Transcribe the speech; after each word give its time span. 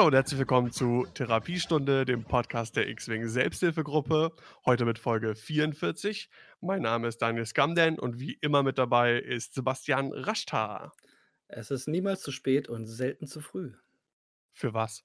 Hallo 0.00 0.06
und 0.06 0.14
herzlich 0.14 0.38
willkommen 0.38 0.72
zu 0.72 1.06
Therapiestunde, 1.12 2.06
dem 2.06 2.24
Podcast 2.24 2.74
der 2.74 2.88
X-Wing 2.88 3.28
Selbsthilfegruppe. 3.28 4.32
Heute 4.64 4.86
mit 4.86 4.98
Folge 4.98 5.34
44. 5.34 6.30
Mein 6.62 6.80
Name 6.80 7.06
ist 7.06 7.18
Daniel 7.18 7.44
Skamden 7.44 7.98
und 7.98 8.18
wie 8.18 8.32
immer 8.40 8.62
mit 8.62 8.78
dabei 8.78 9.18
ist 9.18 9.52
Sebastian 9.52 10.10
Raschtar. 10.14 10.94
Es 11.48 11.70
ist 11.70 11.86
niemals 11.86 12.22
zu 12.22 12.32
spät 12.32 12.66
und 12.66 12.86
selten 12.86 13.26
zu 13.26 13.42
früh. 13.42 13.74
Für 14.54 14.72
was? 14.72 15.04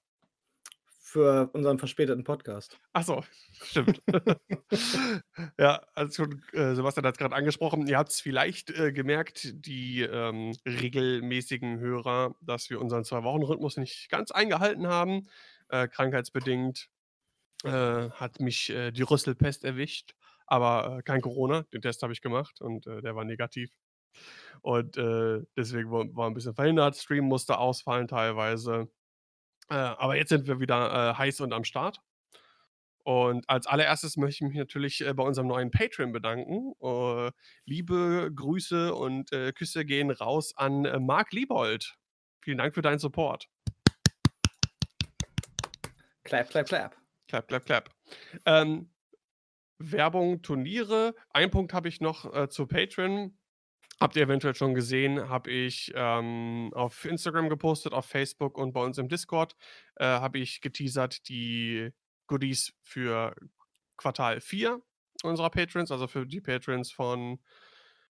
Für 1.08 1.50
unseren 1.52 1.78
verspäteten 1.78 2.24
Podcast. 2.24 2.80
Ach 2.92 3.04
so, 3.04 3.22
stimmt. 3.62 4.02
ja, 5.56 5.80
also 5.94 6.24
schon, 6.24 6.42
äh, 6.52 6.74
Sebastian 6.74 7.06
hat 7.06 7.14
es 7.14 7.18
gerade 7.18 7.36
angesprochen. 7.36 7.86
Ihr 7.86 7.96
habt 7.96 8.10
es 8.10 8.20
vielleicht 8.20 8.70
äh, 8.70 8.90
gemerkt, 8.90 9.52
die 9.54 10.00
ähm, 10.02 10.56
regelmäßigen 10.66 11.78
Hörer, 11.78 12.34
dass 12.40 12.70
wir 12.70 12.80
unseren 12.80 13.04
Zwei-Wochen-Rhythmus 13.04 13.76
nicht 13.76 14.10
ganz 14.10 14.32
eingehalten 14.32 14.88
haben. 14.88 15.28
Äh, 15.68 15.86
krankheitsbedingt 15.86 16.88
äh, 17.62 18.10
hat 18.10 18.40
mich 18.40 18.70
äh, 18.70 18.90
die 18.90 19.02
Rüsselpest 19.02 19.62
erwischt, 19.62 20.16
aber 20.48 20.98
äh, 20.98 21.02
kein 21.02 21.20
Corona. 21.20 21.62
Den 21.72 21.82
Test 21.82 22.02
habe 22.02 22.14
ich 22.14 22.20
gemacht 22.20 22.60
und 22.60 22.86
der 22.86 23.14
war 23.14 23.24
negativ. 23.24 23.70
Und 24.62 24.96
deswegen 24.96 25.90
war, 25.90 26.06
war 26.16 26.26
ein 26.26 26.34
bisschen 26.34 26.54
verhindert. 26.54 26.96
Stream 26.96 27.26
musste 27.26 27.58
ausfallen 27.58 28.08
teilweise. 28.08 28.88
Äh, 29.68 29.74
aber 29.74 30.16
jetzt 30.16 30.28
sind 30.28 30.46
wir 30.46 30.60
wieder 30.60 31.10
äh, 31.10 31.14
heiß 31.14 31.40
und 31.40 31.52
am 31.52 31.64
Start. 31.64 32.00
Und 33.04 33.48
als 33.48 33.66
allererstes 33.66 34.16
möchte 34.16 34.44
ich 34.44 34.48
mich 34.50 34.58
natürlich 34.58 35.06
äh, 35.06 35.14
bei 35.14 35.22
unserem 35.22 35.48
neuen 35.48 35.70
Patreon 35.70 36.12
bedanken. 36.12 36.72
Äh, 36.80 37.30
liebe 37.64 38.30
Grüße 38.34 38.94
und 38.94 39.30
Küsse 39.54 39.84
gehen 39.84 40.10
raus 40.10 40.56
an 40.56 41.04
Marc 41.04 41.32
Liebold. 41.32 41.96
Vielen 42.42 42.58
Dank 42.58 42.74
für 42.74 42.82
deinen 42.82 42.98
Support. 42.98 43.48
Clap, 46.24 46.50
clap, 46.50 46.66
clap. 46.66 46.96
Clap, 47.28 47.48
clap, 47.48 47.64
clap. 47.64 47.90
Ähm, 48.44 48.90
Werbung, 49.78 50.42
Turniere. 50.42 51.14
Ein 51.30 51.50
Punkt 51.50 51.72
habe 51.72 51.88
ich 51.88 52.00
noch 52.00 52.32
äh, 52.34 52.48
zu 52.48 52.66
Patreon. 52.66 53.36
Habt 53.98 54.16
ihr 54.16 54.22
eventuell 54.22 54.54
schon 54.54 54.74
gesehen, 54.74 55.28
habe 55.28 55.50
ich 55.50 55.90
ähm, 55.94 56.70
auf 56.74 57.06
Instagram 57.06 57.48
gepostet, 57.48 57.94
auf 57.94 58.04
Facebook 58.04 58.58
und 58.58 58.72
bei 58.72 58.82
uns 58.82 58.98
im 58.98 59.08
Discord 59.08 59.56
äh, 59.96 60.04
habe 60.04 60.38
ich 60.38 60.60
geteasert 60.60 61.28
die 61.28 61.90
Goodies 62.26 62.74
für 62.82 63.34
Quartal 63.96 64.40
4 64.40 64.82
unserer 65.22 65.50
Patrons, 65.50 65.90
also 65.90 66.06
für 66.06 66.26
die 66.26 66.40
Patrons 66.40 66.92
von 66.92 67.38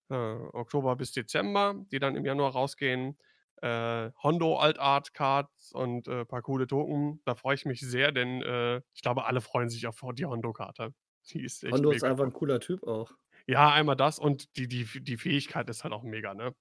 äh, 0.09 0.15
Oktober 0.15 0.97
bis 0.97 1.13
Dezember, 1.13 1.75
die 1.93 1.98
dann 1.98 2.17
im 2.17 2.25
Januar 2.25 2.53
rausgehen. 2.53 3.19
Äh, 3.63 4.11
Hondo 4.23 4.57
Alt 4.57 4.79
Art 4.79 5.15
Cards 5.15 5.73
und 5.73 6.09
ein 6.09 6.21
äh, 6.21 6.25
paar 6.25 6.43
coole 6.43 6.67
Token. 6.67 7.21
Da 7.25 7.35
freue 7.35 7.55
ich 7.55 7.65
mich 7.65 7.81
sehr, 7.81 8.13
denn 8.13 8.43
äh, 8.43 8.79
ich 8.95 9.03
glaube, 9.03 9.27
alle 9.27 9.41
freuen 9.41 9.69
sich 9.69 9.87
auf 9.87 10.01
die 10.15 10.27
Hondo-Karte. 10.27 10.93
Die 11.31 11.43
ist 11.43 11.64
echt 11.64 11.73
Hondo 11.73 11.91
ist 11.92 12.05
einfach 12.05 12.25
ein 12.25 12.33
cooler 12.33 12.61
Typ 12.61 12.83
auch. 12.83 13.13
Ja, 13.47 13.73
einmal 13.73 13.97
das 13.97 14.19
und 14.19 14.57
die, 14.57 14.69
die, 14.69 14.87
die 15.03 15.17
Fähigkeit 15.17 15.69
ist 15.69 15.85
halt 15.85 15.93
auch 15.93 16.03
mega, 16.03 16.35
ne? 16.35 16.55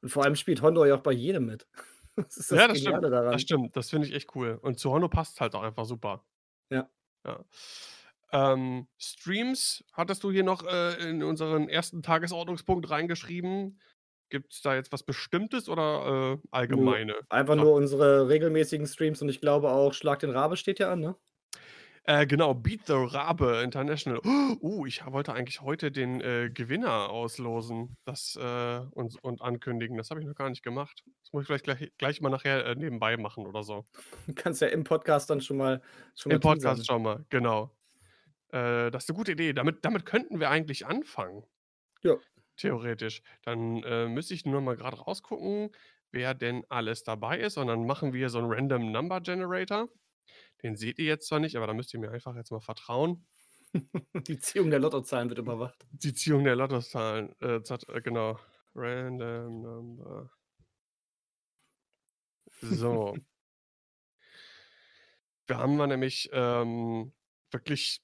Und 0.00 0.08
vor 0.08 0.24
allem 0.24 0.36
spielt 0.36 0.62
Hondo 0.62 0.84
ja 0.84 0.96
auch 0.96 1.02
bei 1.02 1.12
jedem 1.12 1.46
mit. 1.46 1.66
Das 2.16 2.36
ist 2.36 2.52
das 2.52 2.58
ja, 2.60 2.68
das 2.68 2.78
stimmt. 2.78 3.02
Daran. 3.02 3.32
Das 3.32 3.42
stimmt. 3.42 3.76
Das 3.76 3.90
finde 3.90 4.06
ich 4.06 4.14
echt 4.14 4.36
cool. 4.36 4.56
Und 4.62 4.78
zu 4.78 4.92
Hondo 4.92 5.08
passt 5.08 5.34
es 5.34 5.40
halt 5.40 5.56
auch 5.56 5.64
einfach 5.64 5.84
super. 5.84 6.24
Ja. 6.70 6.88
Ja. 7.26 7.44
Ähm, 8.30 8.86
Streams 8.98 9.84
hattest 9.92 10.22
du 10.22 10.30
hier 10.30 10.44
noch 10.44 10.64
äh, 10.64 10.94
in 11.08 11.24
unseren 11.24 11.68
ersten 11.68 12.04
Tagesordnungspunkt 12.04 12.88
reingeschrieben. 12.88 13.80
Gibt 14.28 14.52
es 14.52 14.62
da 14.62 14.76
jetzt 14.76 14.92
was 14.92 15.02
Bestimmtes 15.02 15.68
oder 15.68 16.38
äh, 16.40 16.48
allgemeine? 16.52 17.16
Einfach 17.30 17.56
nur 17.56 17.72
unsere 17.72 18.28
regelmäßigen 18.28 18.86
Streams 18.86 19.20
und 19.20 19.28
ich 19.28 19.40
glaube 19.40 19.70
auch 19.70 19.92
Schlag 19.92 20.20
den 20.20 20.30
Rabe 20.30 20.56
steht 20.56 20.78
ja 20.78 20.92
an, 20.92 21.00
ne? 21.00 21.16
Äh, 22.06 22.26
genau, 22.26 22.52
Beat 22.52 22.86
the 22.86 22.92
Rabe 22.94 23.62
International. 23.62 24.20
Uh, 24.24 24.84
ich 24.84 25.04
wollte 25.06 25.32
eigentlich 25.32 25.62
heute 25.62 25.90
den 25.90 26.20
äh, 26.20 26.50
Gewinner 26.52 27.08
auslosen 27.08 27.96
das, 28.04 28.36
äh, 28.36 28.80
und, 28.90 29.22
und 29.24 29.40
ankündigen. 29.40 29.96
Das 29.96 30.10
habe 30.10 30.20
ich 30.20 30.26
noch 30.26 30.34
gar 30.34 30.50
nicht 30.50 30.62
gemacht. 30.62 31.02
Das 31.22 31.32
muss 31.32 31.42
ich 31.42 31.46
vielleicht 31.46 31.64
gleich, 31.64 31.92
gleich 31.96 32.20
mal 32.20 32.28
nachher 32.28 32.66
äh, 32.66 32.74
nebenbei 32.74 33.16
machen 33.16 33.46
oder 33.46 33.62
so. 33.62 33.86
Du 34.26 34.34
kannst 34.34 34.60
ja 34.60 34.68
im 34.68 34.84
Podcast 34.84 35.30
dann 35.30 35.40
schon 35.40 35.56
mal. 35.56 35.80
Schon 36.14 36.32
Im 36.32 36.36
mal 36.36 36.40
Podcast 36.40 36.86
schon 36.86 37.02
mal, 37.02 37.24
genau. 37.30 37.74
Äh, 38.48 38.90
das 38.90 39.04
ist 39.04 39.10
eine 39.10 39.16
gute 39.16 39.32
Idee. 39.32 39.54
Damit, 39.54 39.82
damit 39.82 40.04
könnten 40.04 40.40
wir 40.40 40.50
eigentlich 40.50 40.84
anfangen. 40.84 41.42
Ja. 42.02 42.16
Theoretisch. 42.58 43.22
Dann 43.44 43.82
äh, 43.82 44.08
müsste 44.08 44.34
ich 44.34 44.44
nur 44.44 44.60
mal 44.60 44.76
gerade 44.76 44.98
rausgucken, 44.98 45.70
wer 46.12 46.34
denn 46.34 46.66
alles 46.68 47.02
dabei 47.02 47.40
ist. 47.40 47.56
Und 47.56 47.68
dann 47.68 47.86
machen 47.86 48.12
wir 48.12 48.28
so 48.28 48.40
einen 48.40 48.52
Random 48.52 48.92
Number 48.92 49.22
Generator. 49.22 49.88
Den 50.64 50.76
seht 50.76 50.98
ihr 50.98 51.04
jetzt 51.04 51.28
zwar 51.28 51.40
nicht, 51.40 51.56
aber 51.56 51.66
da 51.66 51.74
müsst 51.74 51.92
ihr 51.92 52.00
mir 52.00 52.10
einfach 52.10 52.34
jetzt 52.34 52.50
mal 52.50 52.60
vertrauen. 52.60 53.26
Die 54.26 54.38
Ziehung 54.38 54.70
der 54.70 54.78
Lottozahlen 54.78 55.28
wird 55.28 55.38
überwacht. 55.38 55.84
Die 55.90 56.14
Ziehung 56.14 56.42
der 56.42 56.56
Lottozahlen, 56.56 57.34
äh, 57.40 57.56
äh, 57.56 58.00
genau. 58.00 58.40
Random 58.74 59.60
Number. 59.60 60.30
So. 62.62 63.14
wir 65.46 65.58
haben 65.58 65.76
wir 65.76 65.86
nämlich 65.86 66.30
ähm, 66.32 67.12
wirklich 67.50 68.02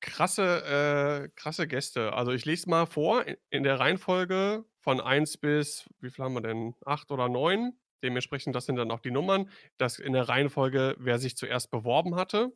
krasse, 0.00 1.24
äh, 1.24 1.28
krasse 1.36 1.66
Gäste. 1.66 2.12
Also 2.12 2.32
ich 2.32 2.44
lese 2.44 2.68
mal 2.68 2.86
vor 2.86 3.24
in 3.48 3.62
der 3.62 3.80
Reihenfolge 3.80 4.66
von 4.78 5.00
1 5.00 5.38
bis, 5.38 5.88
wie 6.00 6.10
viel 6.10 6.22
haben 6.22 6.34
wir 6.34 6.42
denn? 6.42 6.74
8 6.84 7.10
oder 7.10 7.30
9. 7.30 7.72
Dementsprechend, 8.02 8.54
das 8.56 8.66
sind 8.66 8.76
dann 8.76 8.90
auch 8.90 9.00
die 9.00 9.10
Nummern. 9.10 9.50
Das 9.78 9.98
in 9.98 10.12
der 10.12 10.28
Reihenfolge, 10.28 10.96
wer 10.98 11.18
sich 11.18 11.36
zuerst 11.36 11.70
beworben 11.70 12.16
hatte. 12.16 12.52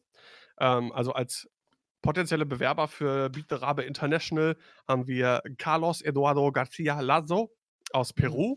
Ähm, 0.58 0.92
also 0.92 1.12
als 1.12 1.48
potenzielle 2.04 2.44
Bewerber 2.44 2.86
für 2.86 3.30
Beat 3.30 3.46
the 3.48 3.54
Rabe 3.54 3.82
International 3.82 4.56
haben 4.86 5.06
wir 5.06 5.42
Carlos 5.56 6.02
Eduardo 6.02 6.52
Garcia 6.52 7.00
Lazo 7.00 7.50
aus 7.92 8.14
mhm. 8.14 8.20
Peru, 8.20 8.56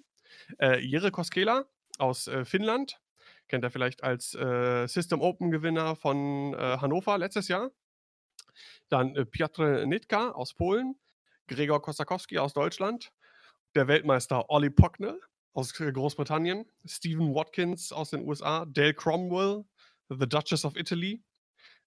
äh, 0.60 0.80
Jere 0.80 1.12
Koskela 1.12 1.66
aus 1.98 2.28
äh, 2.28 2.44
Finnland, 2.44 3.00
kennt 3.48 3.64
er 3.64 3.72
vielleicht 3.72 4.04
als 4.04 4.36
äh, 4.36 4.86
System 4.88 5.22
Open 5.22 5.50
Gewinner 5.50 5.96
von 5.96 6.54
äh, 6.54 6.78
Hannover 6.82 7.18
letztes 7.18 7.48
Jahr. 7.48 7.72
Dann 8.90 9.16
äh, 9.16 9.26
Piotr 9.26 9.86
Nitka 9.86 10.32
aus 10.32 10.54
Polen, 10.54 10.96
Gregor 11.48 11.82
Kosakowski 11.82 12.40
aus 12.40 12.54
Deutschland, 12.54 13.14
der 13.76 13.88
Weltmeister 13.88 14.50
Olli 14.50 14.70
Pocknell 14.70 15.22
aus 15.58 15.74
Großbritannien, 15.74 16.66
Stephen 16.86 17.34
Watkins 17.34 17.92
aus 17.92 18.12
den 18.12 18.22
USA, 18.28 18.66
Dale 18.68 18.94
Cromwell, 18.94 19.66
The 20.08 20.30
Duchess 20.30 20.64
of 20.66 20.76
Italy, 20.76 21.24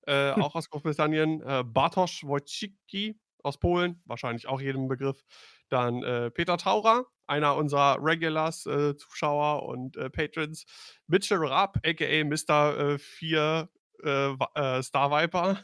äh, 0.09 0.33
auch 0.49 0.57
aus 0.57 0.69
Großbritannien, 0.69 1.41
äh, 1.43 1.63
Bartosz 1.65 2.25
Wojcicki 2.25 3.17
aus 3.45 3.61
Polen, 3.61 4.03
wahrscheinlich 4.07 4.49
auch 4.49 4.61
jedem 4.61 4.89
Begriff. 4.89 5.23
Dann 5.69 6.03
äh, 6.03 6.33
Peter 6.33 6.59
Taurer, 6.59 7.07
einer 7.29 7.55
unserer 7.55 7.99
Regulars, 8.01 8.67
äh, 8.67 8.97
Zuschauer 8.97 9.63
und 9.63 9.97
äh, 9.97 10.11
Patrons. 10.11 10.65
Mitchell 11.07 11.39
Raab, 11.39 11.79
aka 11.87 12.25
Mr. 12.25 12.99
4 12.99 13.69
äh, 14.03 14.83
Star 14.83 15.11
Viper. 15.13 15.63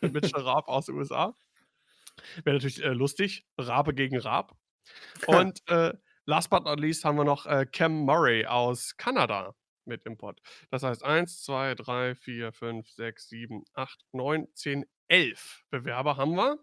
Mitchell 0.00 0.42
Raab 0.42 0.68
aus 0.68 0.86
den 0.86 0.94
USA. 0.94 1.36
Wäre 2.44 2.54
natürlich 2.56 2.78
lustig. 2.84 3.44
Rabe 3.58 3.94
gegen 3.94 4.18
Raab. 4.18 4.56
Und 5.26 5.60
Last 6.24 6.50
but 6.50 6.64
not 6.64 6.78
least 6.78 7.04
haben 7.04 7.16
wir 7.16 7.24
noch 7.24 7.46
äh, 7.46 7.66
Cam 7.66 8.04
Murray 8.04 8.46
aus 8.46 8.96
Kanada 8.96 9.54
mit 9.84 10.04
Import. 10.04 10.40
Das 10.70 10.82
heißt 10.82 11.02
1, 11.02 11.42
2, 11.42 11.74
3, 11.74 12.14
4, 12.14 12.52
5, 12.52 12.88
6, 12.88 13.28
7, 13.28 13.64
8, 13.74 14.04
9, 14.12 14.48
10, 14.54 14.84
11 15.08 15.64
Bewerber 15.70 16.16
haben 16.16 16.36
wir. 16.36 16.58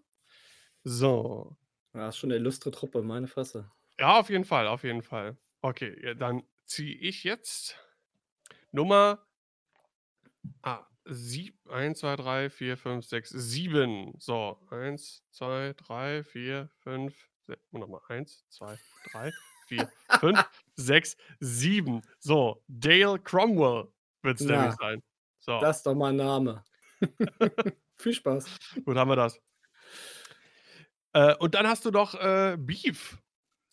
So. 0.83 1.57
Das 1.93 2.15
ist 2.15 2.19
schon 2.19 2.31
eine 2.31 2.39
illustre 2.39 2.71
Truppe, 2.71 3.01
meine 3.01 3.27
Fresse. 3.27 3.69
Ja, 3.99 4.19
auf 4.19 4.29
jeden 4.29 4.45
Fall, 4.45 4.67
auf 4.67 4.83
jeden 4.83 5.01
Fall. 5.01 5.37
Okay, 5.61 6.15
dann 6.15 6.43
ziehe 6.65 6.95
ich 6.95 7.23
jetzt 7.23 7.75
Nummer 8.71 9.27
ah, 10.61 10.85
1, 11.05 11.99
2, 11.99 12.15
3, 12.15 12.49
4, 12.49 12.77
5, 12.77 13.05
6, 13.05 13.29
7. 13.29 14.13
So, 14.19 14.57
1, 14.69 15.25
2, 15.31 15.73
3, 15.73 16.23
4, 16.23 16.69
5, 16.83 17.29
nochmal 17.71 18.01
1, 18.07 18.45
2, 18.49 18.77
3, 19.11 19.31
4, 19.69 19.89
5, 20.19 20.49
6, 20.75 21.17
7. 21.39 22.01
So, 22.19 22.63
Dale 22.67 23.19
Cromwell 23.19 23.87
wird 24.23 24.41
es 24.41 24.47
ja, 24.47 24.61
nämlich 24.61 24.75
sein. 24.79 25.03
So. 25.39 25.59
Das 25.59 25.77
ist 25.77 25.85
doch 25.85 25.95
mal 25.95 26.09
ein 26.09 26.17
Name. 26.17 26.63
Viel 27.97 28.13
Spaß. 28.13 28.45
Gut, 28.83 28.97
haben 28.97 29.09
wir 29.09 29.15
das. 29.15 29.39
Äh, 31.13 31.35
und 31.35 31.55
dann 31.55 31.67
hast 31.67 31.85
du 31.85 31.91
doch 31.91 32.15
äh, 32.15 32.57
Beef. 32.59 33.17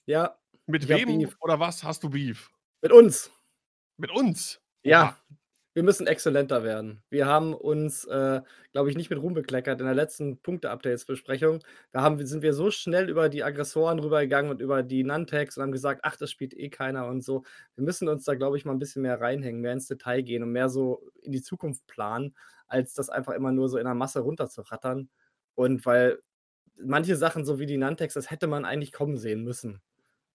Ja. 0.04 0.38
Mit 0.66 0.88
wem 0.88 1.28
oder 1.40 1.58
was 1.58 1.82
hast 1.82 2.02
du 2.02 2.10
Beef? 2.10 2.50
Mit 2.82 2.92
uns. 2.92 3.30
Mit 3.96 4.10
uns? 4.10 4.60
Ja. 4.82 5.18
Wir 5.76 5.82
müssen 5.82 6.06
exzellenter 6.06 6.64
werden. 6.64 7.02
Wir 7.10 7.26
haben 7.26 7.52
uns, 7.52 8.06
äh, 8.06 8.40
glaube 8.72 8.88
ich, 8.88 8.96
nicht 8.96 9.10
mit 9.10 9.20
Ruhm 9.20 9.34
bekleckert 9.34 9.78
in 9.78 9.84
der 9.84 9.94
letzten 9.94 10.38
Punkte-Updates-Besprechung. 10.40 11.58
Da 11.92 12.00
haben 12.00 12.24
sind 12.24 12.40
wir 12.40 12.54
so 12.54 12.70
schnell 12.70 13.10
über 13.10 13.28
die 13.28 13.44
Aggressoren 13.44 13.98
rübergegangen 13.98 14.50
und 14.50 14.62
über 14.62 14.82
die 14.82 15.04
Nantex 15.04 15.58
und 15.58 15.64
haben 15.64 15.72
gesagt: 15.72 16.00
„Ach, 16.02 16.16
das 16.16 16.30
spielt 16.30 16.54
eh 16.54 16.70
keiner“ 16.70 17.06
und 17.08 17.22
so. 17.22 17.42
Wir 17.74 17.84
müssen 17.84 18.08
uns 18.08 18.24
da, 18.24 18.34
glaube 18.36 18.56
ich, 18.56 18.64
mal 18.64 18.72
'n 18.72 18.78
bisschen 18.78 19.02
mehr 19.02 19.20
reinhängen, 19.20 19.60
mehr 19.60 19.74
ins 19.74 19.86
Detail 19.86 20.22
gehen 20.22 20.42
und 20.42 20.50
mehr 20.52 20.70
so 20.70 21.10
in 21.20 21.32
die 21.32 21.42
Zukunft 21.42 21.86
planen, 21.86 22.34
als 22.68 22.94
das 22.94 23.10
einfach 23.10 23.34
immer 23.34 23.52
nur 23.52 23.68
so 23.68 23.76
in 23.76 23.84
der 23.84 23.92
Masse 23.94 24.20
runterzurattern. 24.20 25.10
Und 25.56 25.84
weil 25.84 26.20
manche 26.78 27.16
Sachen, 27.16 27.44
so 27.44 27.58
wie 27.58 27.66
die 27.66 27.78
Nantex, 27.78 28.14
das 28.14 28.30
hätte 28.30 28.46
man 28.46 28.64
eigentlich 28.64 28.92
kommen 28.92 29.18
sehen 29.18 29.44
müssen. 29.44 29.82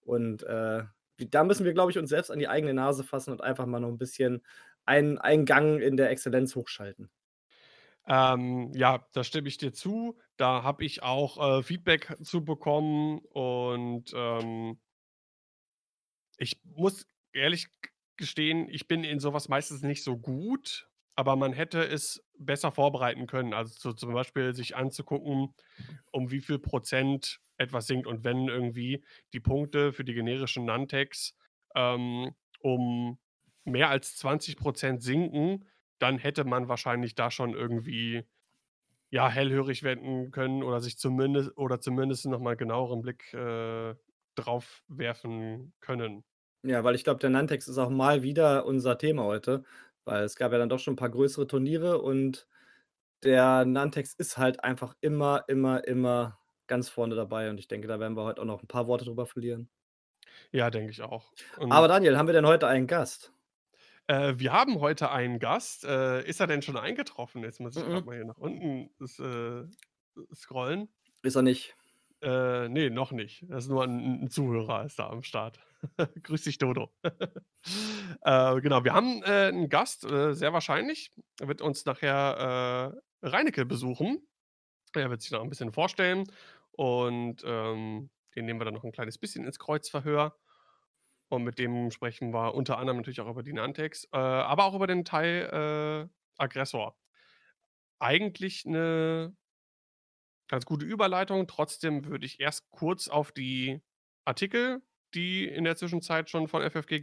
Und, 0.04 0.42
äh, 0.44 0.84
da 1.30 1.44
müssen 1.44 1.64
wir, 1.64 1.74
glaube 1.74 1.90
ich, 1.92 1.98
uns 1.98 2.10
selbst 2.10 2.30
an 2.30 2.38
die 2.40 2.48
eigene 2.48 2.74
Nase 2.74 3.04
fassen 3.04 3.32
und 3.32 3.40
einfach 3.42 3.66
mal 3.66 3.80
noch 3.80 3.88
'n 3.90 3.98
bisschen 3.98 4.42
einen 4.86 5.18
einen 5.18 5.44
Gang 5.46 5.80
in 5.80 5.96
der 5.96 6.10
Exzellenz 6.10 6.54
hochschalten. 6.56 7.10
Ähm, 8.06 8.72
ja, 8.74 9.06
da 9.12 9.22
stimme 9.22 9.48
ich 9.48 9.58
dir 9.58 9.72
zu. 9.72 10.18
Da 10.36 10.62
habe 10.64 10.84
ich 10.84 11.02
auch, 11.02 11.58
äh, 11.60 11.62
Feedback 11.62 12.16
zu 12.22 12.44
bekommen 12.44 13.20
und, 13.30 14.12
ähm 14.14 14.78
ich 16.38 16.60
muss 16.64 17.06
ehrlich 17.32 17.68
gestehen, 18.16 18.68
ich 18.68 18.88
bin 18.88 19.04
in 19.04 19.20
so 19.20 19.32
was 19.32 19.48
meistens 19.48 19.82
nicht 19.82 20.04
so 20.04 20.18
gut, 20.18 20.88
aber 21.14 21.36
man 21.36 21.52
hätte 21.52 21.84
es 21.86 22.24
besser 22.38 22.72
vorbereiten 22.72 23.26
können. 23.26 23.54
Also, 23.54 23.74
so 23.78 23.92
zum 23.92 24.12
Beispiel 24.12 24.54
sich 24.54 24.76
anzugucken, 24.76 25.54
um 26.10 26.30
wie 26.30 26.40
viel 26.40 26.58
Prozent 26.58 27.40
etwas 27.58 27.86
sinkt 27.86 28.06
und 28.06 28.24
wenn 28.24 28.48
irgendwie 28.48 29.04
die 29.32 29.40
Punkte 29.40 29.92
für 29.92 30.04
die 30.04 30.14
generischen 30.14 30.64
Nantex, 30.64 31.34
ähm, 31.76 32.34
um 32.60 33.18
mehr 33.64 33.90
als 33.90 34.16
20 34.16 34.56
% 34.56 35.02
sinken, 35.02 35.66
dann 35.98 36.18
hätte 36.18 36.44
man 36.44 36.68
wahrscheinlich 36.68 37.14
da 37.14 37.30
schon 37.30 37.54
irgendwie, 37.54 38.24
ja, 39.10 39.28
hellhörig 39.30 39.82
werden 39.84 40.30
können 40.32 40.62
oder 40.64 40.80
sich 40.80 40.98
zumindest 40.98 41.56
oder 41.58 41.80
zumindest 41.80 42.26
noch 42.26 42.40
mal 42.40 42.56
genaueren 42.56 43.02
Blick, 43.02 43.34
äh, 43.34 43.94
drauf 44.36 44.84
werfen 44.88 45.74
können. 45.80 46.24
Ja, 46.64 46.84
weil 46.84 46.94
ich 46.94 47.02
glaube, 47.02 47.18
der 47.18 47.30
Nantex 47.30 47.66
ist 47.66 47.76
auch 47.78 47.90
mal 47.90 48.22
wieder 48.22 48.64
unser 48.66 48.96
Thema 48.96 49.24
heute, 49.24 49.64
weil 50.04 50.22
es 50.22 50.36
gab 50.36 50.52
ja 50.52 50.58
dann 50.58 50.68
doch 50.68 50.78
schon 50.78 50.92
'n 50.94 50.96
paar 50.96 51.10
größere 51.10 51.48
Turniere 51.48 52.00
und 52.00 52.46
der 53.24 53.64
Nantex 53.66 54.14
ist 54.14 54.38
halt 54.38 54.64
einfach 54.64 54.94
immer, 55.00 55.44
immer, 55.48 55.84
immer 55.86 56.40
ganz 56.68 56.88
vorne 56.88 57.16
dabei 57.16 57.50
und 57.50 57.58
ich 57.58 57.68
denke, 57.68 57.88
da 57.88 58.00
werden 58.00 58.16
wir 58.16 58.24
heute 58.24 58.42
auch 58.42 58.46
noch 58.46 58.62
'n 58.62 58.68
paar 58.68 58.86
Worte 58.88 59.04
drüber 59.06 59.26
verlieren. 59.26 59.68
Ja, 60.54 60.68
denke 60.70 60.90
ich 60.92 61.00
auch. 61.00 61.32
Aber 61.70 61.88
Und 61.88 61.88
Daniel, 61.88 62.16
haben 62.18 62.26
wir 62.28 62.32
denn 62.34 62.46
heute 62.46 62.66
einen 62.66 62.86
Gast? 62.86 63.32
Äh, 64.12 64.38
wir 64.38 64.52
haben 64.52 64.78
heute 64.80 65.10
einen 65.10 65.38
Gast. 65.38 65.84
Äh, 65.84 66.22
ist 66.28 66.38
er 66.40 66.46
denn 66.46 66.60
schon 66.60 66.76
eingetroffen? 66.76 67.42
Jetzt 67.44 67.60
muss 67.60 67.78
ich 67.78 67.86
Mh-mh. 67.86 68.02
mal 68.04 68.14
hier 68.16 68.26
nach 68.26 68.36
unten 68.36 68.90
äh, 69.00 70.34
scrollen. 70.34 70.88
Ist 71.24 71.36
er 71.36 71.42
nicht. 71.42 71.76
Äh, 72.22 72.68
ne, 72.68 72.88
noch 72.90 73.10
nicht. 73.10 73.44
Das 73.48 73.64
ist 73.64 73.70
nur 73.70 73.82
'n 73.84 74.22
'n 74.22 74.30
Zuhörer 74.30 74.84
ist 74.84 74.98
da 74.98 75.08
am 75.10 75.24
Start. 75.24 75.58
Grüß 76.22 76.42
dich, 76.44 76.58
Dodo. 76.58 76.90
Äh, 78.24 78.60
genau, 78.60 78.84
wir 78.84 78.92
haben, 78.94 79.22
äh, 79.24 79.48
'n 79.48 79.68
Gast, 79.68 80.04
äh, 80.04 80.34
sehr 80.34 80.52
wahrscheinlich. 80.52 81.10
Er 81.40 81.48
wird 81.48 81.60
uns 81.62 81.84
nachher, 81.84 82.94
äh, 83.22 83.26
Reineke 83.28 83.64
besuchen. 83.66 84.26
Er 84.94 85.10
wird 85.10 85.22
sich 85.22 85.32
noch 85.32 85.42
'n 85.42 85.50
bisschen 85.50 85.72
vorstellen 85.72 86.24
und, 86.72 87.42
ähm, 87.46 88.10
den 88.36 88.46
nehmen 88.46 88.60
wir 88.60 88.66
dann 88.66 88.74
noch 88.74 88.84
'n 88.84 88.92
kleines 88.92 89.18
bisschen 89.18 89.44
ins 89.46 89.58
Kreuzverhör. 89.60 90.38
Und 91.32 91.44
mit 91.44 91.58
dem 91.58 91.90
sprechen 91.90 92.34
wir 92.34 92.54
unter 92.54 92.76
anderem 92.76 92.98
natürlich 92.98 93.22
auch 93.22 93.30
über 93.30 93.42
die 93.42 93.54
Nantex, 93.54 94.04
äh, 94.12 94.18
aber 94.18 94.66
auch 94.66 94.74
über 94.74 94.86
den 94.86 95.02
Teil, 95.06 96.08
äh, 96.10 96.12
Aggressor. 96.36 96.94
Eigentlich 98.02 98.64
'ne 98.66 99.32
ganz 100.50 100.66
gute 100.66 100.84
Überleitung. 100.86 101.46
Trotzdem 101.46 102.04
würde 102.06 102.26
ich 102.26 102.40
erst 102.40 102.70
kurz 102.70 103.08
auf 103.08 103.32
die 103.32 103.80
Artikel, 104.24 104.82
die 105.14 105.46
in 105.46 105.64
der 105.64 105.76
Zwischenzeit 105.76 106.30
schon 106.30 106.48
von 106.48 106.62
FFG 106.62 107.00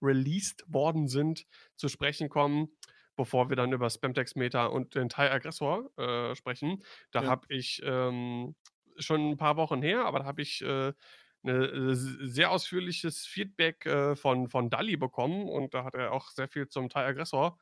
released 0.00 0.64
worden 0.66 1.08
sind, 1.08 1.46
zu 1.76 1.88
sprechen 1.88 2.28
kommen, 2.28 2.68
bevor 3.16 3.48
wir 3.50 3.56
dann 3.56 3.72
über 3.72 3.88
Spamtext-Meta 3.90 4.66
und 4.66 4.94
den 4.94 5.08
Teil 5.08 5.30
Aggressor, 5.30 5.90
äh, 5.98 6.34
sprechen. 6.34 6.82
Da 7.12 7.24
Ja. 7.24 7.26
habe 7.26 7.46
ich, 7.54 7.80
ähm 7.84 8.54
schon 8.98 9.30
'n 9.32 9.36
paar 9.38 9.56
Wochen 9.56 9.80
her, 9.80 10.04
aber 10.04 10.18
da 10.18 10.26
habe 10.26 10.42
ich, 10.42 10.60
äh, 10.60 10.92
'ne 11.44 11.90
s 11.92 12.00
sehr 12.20 12.50
ausführliches 12.52 13.26
Feedback, 13.26 13.86
äh, 13.86 14.16
von 14.16 14.48
von 14.48 14.70
Dalli 14.70 14.96
bekommen 14.96 15.48
und 15.48 15.74
da 15.74 15.84
hat 15.84 15.94
er 15.94 16.12
auch 16.12 16.30
sehr 16.30 16.48
viel 16.48 16.68
zum 16.68 16.88
Teil 16.88 17.06
Aggressor, 17.06 17.58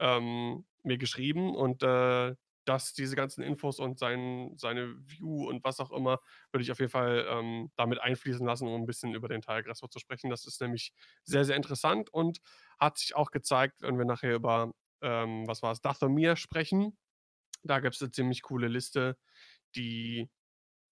ähm, 0.00 0.66
mir 0.84 0.98
geschrieben 0.98 1.54
und, 1.56 1.82
äh, 1.82 2.34
dass 2.66 2.92
diese 2.94 3.16
ganzen 3.16 3.42
Infos 3.42 3.78
und 3.80 3.98
sein 3.98 4.52
seine 4.58 4.94
View 5.08 5.48
und 5.48 5.64
was 5.64 5.80
auch 5.80 5.90
immer, 5.92 6.20
würde 6.52 6.62
ich 6.64 6.70
auf 6.72 6.78
jeden 6.80 6.90
Fall, 6.92 7.26
ähm, 7.28 7.70
da 7.76 7.86
mit 7.86 8.00
einfließen 8.00 8.46
lassen, 8.46 8.68
um 8.68 8.82
'n 8.82 8.86
bisschen 8.86 9.14
über 9.14 9.28
den 9.28 9.42
Teil 9.42 9.58
Aggressor 9.60 9.90
zu 9.90 9.98
sprechen. 10.00 10.30
Das 10.30 10.46
ist 10.46 10.60
nämlich 10.60 10.92
sehr, 11.24 11.44
sehr 11.44 11.56
interessant 11.56 12.10
und 12.12 12.40
hat 12.78 12.98
sich 12.98 13.16
auch 13.16 13.30
gezeigt, 13.32 13.82
wenn 13.82 13.98
wir 13.98 14.04
nachher 14.06 14.34
über, 14.34 14.72
ähm, 15.02 15.46
was 15.48 15.62
war's, 15.62 15.80
Dathomir 15.82 16.36
sprechen. 16.36 16.96
Da 17.64 17.80
gibt's 17.80 18.00
'ne 18.02 18.10
ziemlich 18.12 18.42
coole 18.42 18.68
Liste, 18.68 19.18
die 19.76 20.30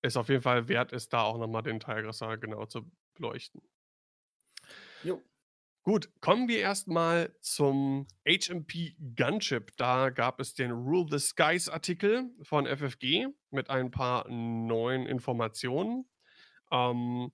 es 0.09 0.17
auf 0.17 0.29
jeden 0.29 0.43
Fall 0.43 0.69
wert 0.69 0.93
ist, 0.93 1.13
da 1.13 1.23
auch 1.23 1.39
noch 1.39 1.47
mal 1.47 1.63
den 1.63 1.81
Teil 1.81 1.99
Aggressor 1.99 2.37
genauer 2.37 2.69
zu 2.69 2.91
beleuchten. 3.15 3.63
Jo. 5.03 5.23
Gut, 5.83 6.11
kommen 6.21 6.49
wir 6.49 6.59
erst 6.59 6.87
mal 6.87 7.35
zum 7.41 8.07
HMP 8.27 8.95
Gunship. 9.17 9.75
Da 9.79 10.11
gab 10.11 10.39
es 10.39 10.53
den 10.53 10.71
Rule 10.71 11.07
the 11.11 11.19
Skies 11.19 11.69
Artikel 11.69 12.31
von 12.43 12.67
FFG 12.67 13.29
mit 13.51 13.71
ein 13.71 13.91
paar 13.91 14.29
neuen 14.29 15.07
Informationen. 15.07 16.05
Ähm, 16.71 17.33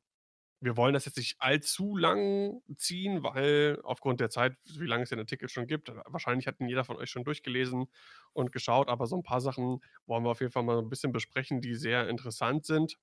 wir 0.65 0.77
wollen 0.77 0.95
das 0.95 1.05
jetzt 1.07 1.19
nicht 1.19 1.37
allzu 1.41 1.97
lang 1.97 2.63
ziehen, 2.77 3.23
weil 3.23 3.81
aufgrund 3.85 4.21
der 4.21 4.31
Zeit, 4.31 4.57
wie 4.79 4.87
lange 4.87 5.05
es 5.05 5.11
den 5.11 5.19
Artikel 5.21 5.49
schon 5.49 5.67
gibt 5.69 5.93
wahrscheinlich 6.07 6.47
hat 6.49 6.61
ihn 6.61 6.69
jeder 6.69 6.85
von 6.85 6.97
euch 6.97 7.11
schon 7.11 7.25
durchgelesen 7.25 7.87
und 8.33 8.53
geschaut, 8.53 8.89
aber 8.89 9.07
so 9.07 9.17
'n 9.17 9.23
paar 9.25 9.41
Sachen 9.43 9.81
wollen 10.07 10.25
wir 10.25 10.31
auf 10.31 10.41
jeden 10.41 10.53
Fall 10.53 10.63
mal 10.65 10.77
so 10.77 10.83
'n 10.83 10.91
bisschen 10.91 11.13
besprechen, 11.13 11.61
die 11.61 11.75
sehr 11.77 12.09
interessant 12.09 12.67
sind. 12.67 12.97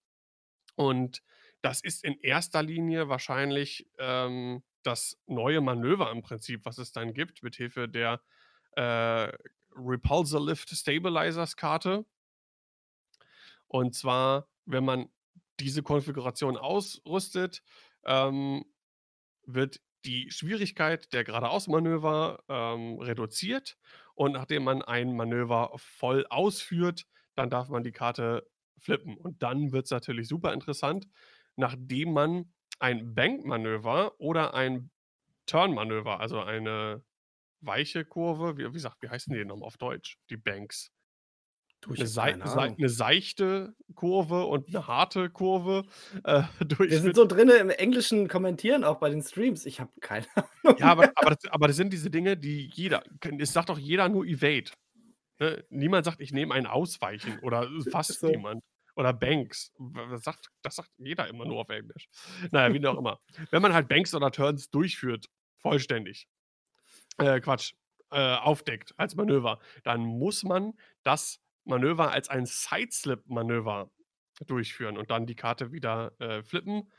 Und 0.76 1.22
das 1.62 1.82
ist 1.84 2.04
in 2.06 2.20
erster 2.22 2.64
Linie 2.64 3.10
wahrscheinlich, 3.10 3.88
ähm, 4.00 4.64
das 4.84 5.20
neue 5.28 5.62
Manöver 5.62 6.12
im 6.12 6.24
Prinzip, 6.24 6.66
was 6.66 6.78
es 6.80 6.92
dann 6.94 7.14
gibt 7.14 7.44
mit 7.44 7.56
Hilfe 7.56 7.90
der, 7.90 8.22
äh, 8.78 9.32
Repulsor 9.76 10.46
Lift 10.46 10.70
Stabilizers 10.72 11.58
Karte. 11.58 12.06
Und 13.72 13.96
zwar, 13.96 14.50
wenn 14.66 14.84
man 14.84 15.08
diese 15.62 15.84
Konfiguration 15.84 16.58
ausrüstet, 16.58 17.64
ähm, 18.06 18.66
wird 19.46 19.80
die 20.06 20.32
Schwierigkeit 20.32 21.14
der 21.14 21.24
Geradeaus-Manöver, 21.24 22.44
ähm, 22.50 23.00
reduziert 23.00 23.78
und 24.16 24.34
nachdem 24.34 24.64
man 24.64 24.82
ein 24.82 25.16
Manöver 25.16 25.72
voll 25.76 26.26
ausführt, 26.30 27.06
dann 27.36 27.50
darf 27.50 27.70
man 27.70 27.84
die 27.84 27.92
Karte 27.92 28.48
flippen. 28.80 29.18
Und 29.18 29.42
dann 29.44 29.72
wird's 29.72 29.92
natürlich 29.92 30.28
super 30.28 30.54
interessant, 30.54 31.08
nachdem 31.56 32.14
man 32.14 32.54
ein 32.80 33.14
Bank-Manöver 33.14 34.20
oder 34.20 34.54
ein 34.56 34.90
Turn-Manöver, 35.46 36.20
also 36.20 36.42
eine 36.42 37.04
weiche 37.62 38.06
Kurve 38.06 38.58
wie 38.58 38.74
wie 38.74 38.80
sagt 38.80 39.02
wie 39.02 39.10
heißen 39.10 39.34
die 39.34 39.46
noch 39.46 39.58
mal 39.58 39.68
auf 39.68 39.78
Deutsch, 39.78 40.18
die 40.30 40.38
Banks? 40.38 40.92
Du, 41.84 41.96
'Ne 41.98 42.06
habe 42.06 42.08
sei 42.08 42.38
keine 42.38 42.44
sei 42.44 42.70
Ahnung. 42.70 42.78
'ne 42.78 42.90
seichte 42.90 43.76
Kurve 43.96 44.46
und 44.46 44.70
'ne 44.70 44.88
harte 44.88 45.30
Kurve, 45.30 45.86
äh, 46.24 46.44
Wir 46.88 47.00
sind 47.00 47.16
so 47.16 47.26
drinne 47.26 47.54
im 47.56 47.70
englischen 47.70 48.28
Kommentieren 48.28 48.84
auch 48.84 48.98
bei 49.00 49.10
den 49.10 49.22
Streams. 49.22 49.66
Ich 49.66 49.80
habe 49.80 49.92
keine 50.02 50.26
Ja, 50.78 50.88
Ahnung 50.88 50.92
aber 50.92 51.06
mehr. 51.06 51.12
aber 51.16 51.32
das 51.32 51.46
aber 51.52 51.68
das 51.68 51.76
sind 51.78 51.92
diese 51.92 52.10
Dinge, 52.10 52.38
die 52.38 52.70
jeder 52.74 53.04
es 53.40 53.54
sagt 53.54 53.70
doch 53.70 53.78
jeder 53.78 54.08
nur 54.10 54.26
Evade, 54.26 54.72
ne? 55.40 55.66
Niemand 55.70 56.06
sagt: 56.06 56.22
„Ich 56.22 56.34
nehme 56.34 56.54
ein 56.56 56.68
Ausweichen“ 56.68 57.40
oder 57.40 57.70
fast 57.90 58.22
so. 58.22 58.28
niemand. 58.28 58.64
Oder 58.96 59.14
Banks. 59.14 59.72
W 59.80 60.00
was 60.12 60.24
sagt 60.24 60.50
das 60.64 60.76
sagt 60.78 60.92
jeder 60.98 61.28
immer 61.30 61.46
nur 61.46 61.62
auf 61.62 61.70
Englisch. 61.70 62.08
Na 62.52 62.68
ja, 62.68 62.74
wie 62.74 62.86
auch 62.88 62.98
immer. 63.00 63.20
Wenn 63.52 63.62
man 63.62 63.74
halt 63.74 63.90
Banks 63.90 64.14
oder 64.16 64.32
Turns 64.32 64.70
durchführt, 64.72 65.28
vollständig 65.60 66.28
äh, 67.20 67.40
Quatsch, 67.42 67.74
äh, 68.12 68.36
aufdeckt 68.38 68.94
als 68.98 69.16
Manöver, 69.16 69.60
dann 69.84 70.02
muss 70.06 70.44
man 70.44 70.74
das 71.04 71.40
Manöver 71.66 72.12
als 72.12 72.30
ein 72.30 72.46
Side-Slip-Manöver 72.46 73.92
durchführen 74.48 74.98
und 74.98 75.12
dann 75.12 75.26
die 75.28 75.36
Karte 75.36 75.72
wieder, 75.72 76.14
äh, 76.20 76.44
flippen. 76.44 76.92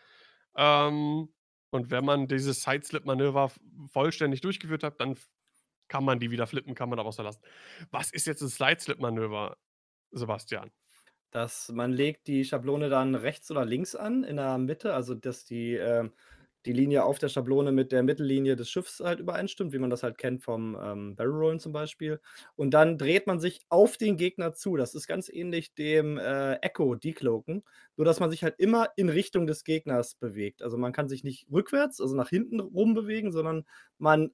Ähm, 0.56 1.34
und 1.70 1.90
wenn 1.90 2.04
man 2.04 2.28
dieses 2.28 2.62
Side-Slip-Manöver 2.62 3.52
vollständig 3.92 4.40
durchgeführt 4.42 4.84
hat, 4.84 5.00
dann 5.00 5.16
kann 5.88 6.04
man 6.04 6.20
die 6.20 6.30
wieder 6.30 6.46
flippen, 6.46 6.74
kann 6.74 6.88
man 6.90 6.98
aber 6.98 7.08
auch 7.10 7.12
so 7.14 7.22
lassen. 7.22 7.42
Was 7.90 8.12
ist 8.12 8.26
jetzt 8.26 8.42
'n 8.42 8.48
Slide-Slip-Manöver, 8.50 9.58
Sebastian? 10.12 10.72
Dass 11.32 11.70
man 11.70 11.92
legt 11.92 12.26
die 12.26 12.44
Schablone 12.44 12.90
dann 12.90 13.14
rechts 13.14 13.50
oder 13.50 13.64
links 13.64 13.94
an 13.96 14.22
in 14.22 14.36
der 14.36 14.58
Mitte, 14.58 14.92
also 14.94 15.14
dass 15.14 15.46
die, 15.46 15.72
ähm 15.74 16.12
die 16.66 16.72
Linie 16.72 17.04
auf 17.04 17.18
der 17.18 17.28
Schablone 17.28 17.72
mit 17.72 17.92
der 17.92 18.02
Mittellinie 18.02 18.56
des 18.56 18.70
Schiffs 18.70 19.00
halt 19.00 19.20
übereinstimmt, 19.20 19.72
wie 19.72 19.78
man 19.78 19.90
das 19.90 20.02
halt 20.02 20.18
kennt 20.18 20.42
vom, 20.42 20.76
ähm, 20.80 21.16
Barrel 21.16 21.32
Rollen 21.32 21.60
zum 21.60 21.72
Beispiel. 21.72 22.20
Und 22.56 22.72
dann 22.72 22.98
dreht 22.98 23.26
man 23.26 23.40
sich 23.40 23.60
auf 23.68 23.96
den 23.96 24.16
Gegner 24.16 24.54
zu. 24.54 24.76
Das 24.76 24.94
ist 24.94 25.06
ganz 25.06 25.28
ähnlich 25.28 25.74
dem, 25.74 26.18
äh, 26.18 26.54
Echo 26.62 26.94
Decloaken, 26.94 27.62
nur 27.96 28.04
dass 28.04 28.20
man 28.20 28.30
sich 28.30 28.42
halt 28.44 28.54
immer 28.58 28.88
in 28.96 29.08
Richtung 29.08 29.46
des 29.46 29.64
Gegners 29.64 30.14
bewegt. 30.14 30.62
Also, 30.62 30.76
man 30.78 30.92
kann 30.92 31.08
sich 31.08 31.24
nicht 31.24 31.46
rückwärts, 31.50 32.00
also 32.00 32.14
nach 32.16 32.28
hinten 32.28 32.60
rum 32.60 32.94
bewegen, 32.94 33.32
sondern 33.32 33.64
man, 33.98 34.30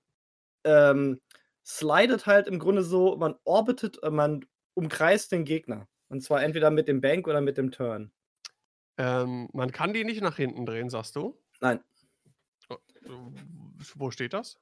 ähm, 0.64 1.20
slidet 1.64 2.26
halt 2.26 2.48
im 2.48 2.58
Grunde 2.58 2.82
so 2.82 3.16
man 3.16 3.34
orbitet 3.44 4.02
äh, 4.02 4.10
man 4.10 4.44
umkreist 4.74 5.32
den 5.32 5.44
Gegner. 5.44 5.88
Und 6.08 6.22
zwar 6.22 6.42
entweder 6.42 6.70
mit 6.70 6.88
dem 6.88 7.00
Bank 7.00 7.28
oder 7.28 7.40
mit 7.40 7.58
dem 7.58 7.70
Turn. 7.70 8.12
Ähm, 8.98 9.48
man 9.52 9.70
kann 9.72 9.92
die 9.92 10.04
nicht 10.04 10.20
nach 10.22 10.36
hinten 10.36 10.66
drehen, 10.66 10.90
sagst 10.90 11.16
du? 11.16 11.36
Nein. 11.60 11.80
Wo 13.06 14.10
steht 14.10 14.32
das? 14.32 14.58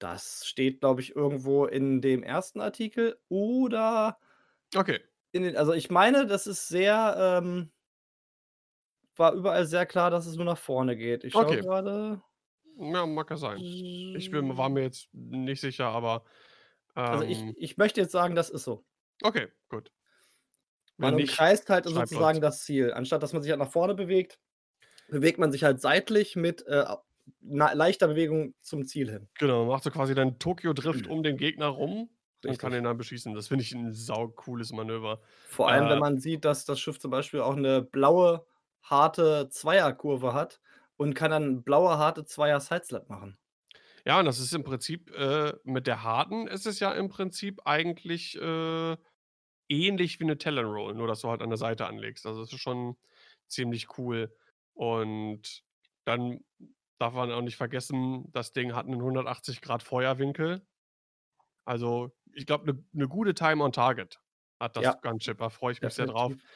Das 0.00 0.44
steht, 0.46 0.80
glaube 0.80 1.00
ich, 1.00 1.14
irgendwo 1.16 1.66
in 1.66 2.00
dem 2.00 2.22
ersten 2.22 2.60
Artikel 2.60 3.18
oder 3.28 4.18
Okay. 4.76 5.04
in 5.32 5.42
den 5.42 5.56
also, 5.56 5.72
ich 5.72 5.90
meine, 5.90 6.26
das 6.26 6.46
ist 6.46 6.68
sehr, 6.68 7.16
ähm 7.42 7.70
war 9.16 9.32
überall 9.34 9.66
sehr 9.66 9.86
klar, 9.86 10.10
dass 10.10 10.26
es 10.26 10.36
nur 10.36 10.44
nach 10.44 10.58
vorne 10.58 10.96
geht. 10.96 11.24
Ich 11.24 11.36
schaue 11.36 11.56
Okay. 11.56 11.64
grade. 11.64 12.22
Ja, 12.76 13.06
mag 13.06 13.30
ja 13.30 13.36
sein. 13.36 13.66
Ich 14.12 14.30
bin 14.30 14.56
war 14.56 14.68
mir 14.68 14.82
jetzt 14.82 15.08
nicht 15.12 15.60
sicher, 15.60 15.86
aber, 15.88 16.24
Also, 17.08 17.24
ich 17.24 17.44
ähm 17.46 17.56
ich 17.56 17.76
möchte 17.78 18.00
jetzt 18.00 18.12
sagen, 18.12 18.34
das 18.34 18.50
ist 18.50 18.64
so. 18.64 18.84
Okay, 19.24 19.48
gut. 19.68 19.90
Man 20.98 21.14
Wenn 21.14 21.16
nicht, 21.16 21.44
umkreist 21.46 21.68
halt 21.70 21.86
sozusagen 21.86 22.40
uns. 22.40 22.40
das 22.40 22.62
Ziel. 22.64 22.92
Anstatt 22.92 23.22
dass 23.22 23.32
man 23.32 23.42
sich 23.42 23.50
halt 23.50 23.58
nach 23.58 23.70
vorne 23.70 23.94
bewegt, 23.94 24.38
bewegt 25.08 25.38
man 25.38 25.52
sich 25.52 25.64
halt 25.64 25.80
seitlich 25.80 26.36
mit, 26.36 26.66
äh, 26.66 26.84
leichter 27.40 28.08
Bewegung 28.08 28.54
zum 28.62 28.84
Ziel 28.86 29.10
hin. 29.10 29.28
Genau, 29.36 29.64
macht 29.66 29.82
so 29.82 29.90
quasi 29.90 30.14
dann 30.14 30.38
Tokyo-Drift 30.38 31.08
um 31.08 31.22
den 31.24 31.36
Gegner 31.36 31.66
rum 31.66 32.08
und 32.44 32.58
kann 32.58 32.72
ihn 32.72 32.84
dann 32.84 32.96
beschießen. 32.96 33.34
Das 33.34 33.48
finde 33.48 33.62
ich 33.64 33.72
'n 33.74 33.92
saucooles 33.92 34.70
Manöver. 34.72 35.20
Vor 35.46 35.68
allem, 35.70 35.88
wenn 35.88 35.98
Äh 35.98 36.00
man 36.00 36.18
sieht, 36.18 36.44
dass 36.44 36.64
das 36.64 36.80
Schiff 36.80 36.98
zum 36.98 37.10
Beispiel 37.10 37.40
auch 37.40 37.54
'ne 37.54 37.82
blaue, 37.82 38.46
harte 38.82 39.48
Zweierkurve 39.50 40.32
hat 40.32 40.60
und 40.96 41.14
kann 41.14 41.30
dann 41.30 41.62
blaue, 41.62 41.98
harte 41.98 42.24
Zweier-Sideslap 42.24 43.08
machen. 43.08 43.38
Ja, 44.06 44.18
und 44.18 44.26
das 44.26 44.38
ist 44.38 44.52
im 44.52 44.64
Prinzip, 44.64 45.10
äh 45.12 45.54
mit 45.64 45.86
der 45.86 46.02
harten 46.02 46.46
ist 46.46 46.66
es 46.66 46.78
ja 46.78 46.92
im 46.92 47.08
Prinzip 47.08 47.62
eigentlich, 47.64 48.36
äh, 48.38 48.96
ähnlich 49.68 50.20
wie 50.20 50.24
'ne 50.24 50.38
Talon 50.38 50.66
Roll, 50.66 50.94
nur 50.94 51.08
dass 51.08 51.20
du 51.22 51.30
halt 51.30 51.42
an 51.42 51.50
der 51.50 51.56
Seite 51.58 51.86
anlegst. 51.86 52.26
Also, 52.26 52.40
das 52.42 52.52
ist 52.52 52.60
schon 52.60 52.96
ziemlich 53.48 53.98
cool. 53.98 54.36
Und 54.74 55.64
dann 56.04 56.40
darf 56.98 57.14
man 57.14 57.32
auch 57.32 57.42
nicht 57.42 57.56
vergessen, 57.56 58.30
das 58.32 58.52
Ding 58.52 58.74
hat 58.74 58.86
'nen 58.88 59.02
180° 59.02 59.82
Feuerwinkel. 59.84 60.66
Also, 61.66 62.14
ich 62.34 62.46
glaube, 62.46 62.66
'ne 62.72 62.84
'ne 62.92 63.08
gute 63.08 63.34
Time 63.34 63.62
on 63.64 63.72
Target 63.72 64.20
hat 64.60 64.76
das 64.76 64.86
Ja. 64.86 65.00
Gunship, 65.00 65.38
da 65.38 65.50
freue 65.50 65.72
ich 65.72 65.82
mich 65.82 65.94
sehr 65.94 66.06
drauf. 66.06 66.34
Definitiv. 66.34 66.50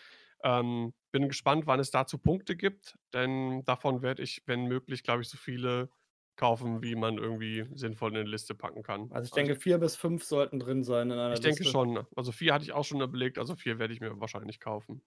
Ähm, 0.45 0.95
bin 1.13 1.29
gespannt, 1.29 1.67
wann 1.67 1.81
es 1.81 1.91
dazu 1.91 2.19
Punkte 2.19 2.57
gibt, 2.57 2.97
denn 3.15 3.65
davon 3.65 4.03
werde 4.03 4.23
ich, 4.23 4.43
wenn 4.47 4.67
möglich, 4.67 5.03
glaube 5.05 5.23
ich, 5.23 5.29
so 5.31 5.39
viele 5.39 5.91
kaufen, 6.37 6.83
wie 6.83 6.95
man 6.97 7.19
irgendwie 7.19 7.67
sinnvoll 7.75 8.11
in 8.17 8.25
'ne 8.25 8.31
Liste 8.31 8.55
packen 8.55 8.83
kann. 8.83 9.13
Also, 9.13 9.27
ich 9.27 9.33
Also 9.33 9.33
denke, 9.33 9.57
4 9.57 9.79
bis 9.79 9.97
5 9.97 10.25
sollten 10.25 10.59
drin 10.59 10.83
sein 10.85 11.11
in 11.11 11.19
einer 11.19 11.39
Ich 11.39 11.41
denke 11.41 11.65
Liste. 11.65 11.67
schon. 11.67 12.07
Also, 12.17 12.33
4 12.33 12.55
hatte 12.55 12.65
ich 12.65 12.73
auch 12.73 12.85
schon 12.85 13.01
überlegt, 13.03 13.39
also 13.39 13.55
4 13.55 13.79
werde 13.79 13.93
ich 13.93 14.01
mir 14.01 14.19
wahrscheinlich 14.19 14.61
kaufen. 14.61 15.03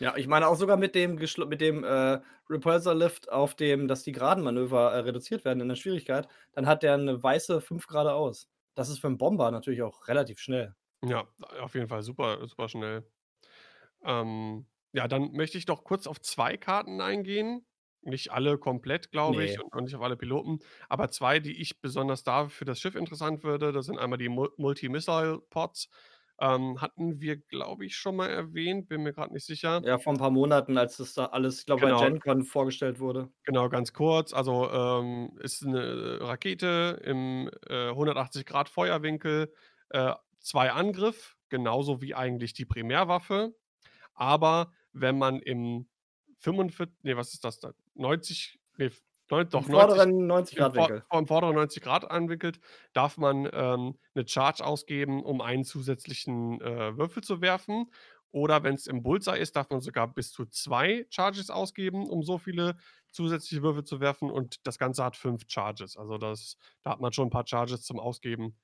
Ja, 0.00 0.16
ich 0.16 0.26
meine 0.26 0.48
auch 0.48 0.56
sogar 0.56 0.76
mit 0.76 0.94
dem 0.96 1.16
geschl 1.18 1.46
mit 1.46 1.60
dem, 1.60 1.84
äh, 1.84 2.20
Repulsor 2.50 2.94
Lift 2.94 3.30
auf 3.30 3.54
dem 3.54 3.86
dass 3.86 4.02
die 4.02 4.10
geraden 4.12 4.42
Manöver, 4.42 4.92
äh, 4.92 4.98
reduziert 5.00 5.44
werden 5.44 5.60
in 5.60 5.68
der 5.68 5.76
Schwierigkeit, 5.76 6.26
dann 6.52 6.66
hat 6.66 6.82
der 6.82 6.96
'ne 6.98 7.22
weiße 7.22 7.60
5 7.60 7.86
geradeaus. 7.86 8.48
Das 8.74 8.88
ist 8.88 8.98
für 8.98 9.06
'n 9.06 9.18
Bomber 9.18 9.50
natürlich 9.52 9.82
auch 9.82 10.08
relativ 10.08 10.40
schnell. 10.40 10.74
Ja, 11.02 11.28
auf 11.60 11.74
jeden 11.74 11.88
Fall 11.88 12.02
super 12.02 12.46
super 12.48 12.68
schnell. 12.68 13.10
Ähm, 14.04 14.66
ja, 14.92 15.08
dann 15.08 15.32
möchte 15.32 15.58
ich 15.58 15.66
noch 15.68 15.84
kurz 15.84 16.06
auf 16.06 16.20
2 16.22 16.56
Karten 16.58 17.00
eingehen. 17.00 17.66
Nicht 18.02 18.32
alle 18.32 18.58
komplett, 18.58 19.12
glaube 19.12 19.44
ich, 19.44 19.58
Ne. 19.58 19.64
und 19.64 19.72
auch 19.74 19.80
nicht 19.82 19.96
auf 19.96 20.02
alle 20.02 20.16
Piloten, 20.16 20.60
aber 20.88 21.10
2, 21.10 21.40
die 21.40 21.60
ich 21.60 21.80
besonders 21.82 22.24
da 22.24 22.48
für 22.48 22.64
das 22.66 22.80
Schiff 22.80 22.94
interessant 22.96 23.44
würde. 23.44 23.72
Das 23.72 23.86
sind 23.86 23.98
einmal 23.98 24.18
die 24.18 24.28
Mul 24.30 24.52
Multi-Missile 24.58 25.40
Pods. 25.50 25.88
Ähm, 26.40 26.80
hatten 26.80 27.20
wir, 27.20 27.36
glaube 27.36 27.86
ich, 27.86 27.96
schon 27.96 28.16
mal 28.16 28.28
erwähnt, 28.30 28.88
bin 28.88 29.02
mir 29.02 29.12
grad 29.12 29.30
nicht 29.32 29.46
sicher. 29.46 29.86
Ja, 29.86 29.98
vor 29.98 30.12
'n 30.14 30.18
paar 30.18 30.30
Monaten, 30.30 30.78
als 30.78 30.96
das 30.98 31.14
da 31.14 31.26
alles, 31.26 31.58
ich 31.60 31.66
glaube, 31.66 31.80
bei 31.82 31.92
Genau. 31.92 32.08
Gen 32.08 32.20
Con 32.20 32.44
vorgestellt 32.44 33.00
wurde. 33.00 33.30
Genau, 33.46 33.68
ganz 33.68 33.92
kurz. 33.92 34.32
Also, 34.32 34.70
ähm, 34.70 35.38
ist 35.42 35.62
'ne 35.66 36.18
Rakete 36.22 36.98
im, 37.04 37.50
äh, 37.68 37.90
180° 37.94 38.70
Feuerwinkel, 38.70 39.52
äh, 39.90 40.14
2 40.40 40.72
Angriff, 40.72 41.36
genauso 41.50 42.00
wie 42.00 42.14
eigentlich 42.14 42.54
die 42.54 42.64
Primärwaffe. 42.64 43.54
Aber 44.14 44.72
wenn 44.92 45.18
man 45.18 45.40
im 45.40 45.88
fünfundvier 46.38 46.88
ne, 47.02 47.16
was 47.16 47.34
ist 47.34 47.44
das 47.44 47.60
dann? 47.60 47.74
90, 47.94 48.60
ne, 49.36 49.44
neun 49.44 49.50
Im 49.52 49.62
doch 49.62 49.68
90 49.68 50.06
vorderen 50.06 50.26
im 50.50 50.72
vor 50.72 50.90
90°-Winkel. 50.90 51.04
vorm 51.10 51.26
vorderen 51.26 51.54
90° 51.56 52.04
anwinkelt, 52.10 52.60
darf 52.92 53.18
man, 53.18 53.48
ähm, 53.52 53.98
'ne 54.14 54.26
Charge 54.28 54.64
ausgeben, 54.64 55.22
um 55.24 55.40
einen 55.40 55.64
zusätzlichen, 55.64 56.60
äh, 56.60 56.96
Würfel 56.96 57.22
zu 57.24 57.40
werfen. 57.40 57.90
Oder 58.32 58.62
wenn's 58.64 58.86
im 58.86 59.02
Bullseye 59.02 59.38
ist, 59.38 59.56
darf 59.56 59.70
man 59.70 59.80
sogar 59.80 60.08
bis 60.12 60.32
zu 60.32 60.46
2 60.46 61.06
Charges 61.10 61.50
ausgeben, 61.50 62.08
um 62.08 62.22
so 62.24 62.38
viele 62.38 62.76
zusätzliche 63.12 63.62
Würfel 63.62 63.84
zu 63.84 64.00
werfen 64.00 64.30
und 64.30 64.66
das 64.66 64.78
Ganze 64.78 65.04
hat 65.04 65.16
5 65.16 65.44
Charges. 65.48 65.96
Also, 65.96 66.18
das 66.18 66.56
da 66.82 66.90
hat 66.92 67.00
man 67.00 67.12
schon 67.12 67.28
'n 67.28 67.30
paar 67.30 67.46
Charges 67.46 67.82
zum 67.82 68.00
Ausgeben. 68.00 68.56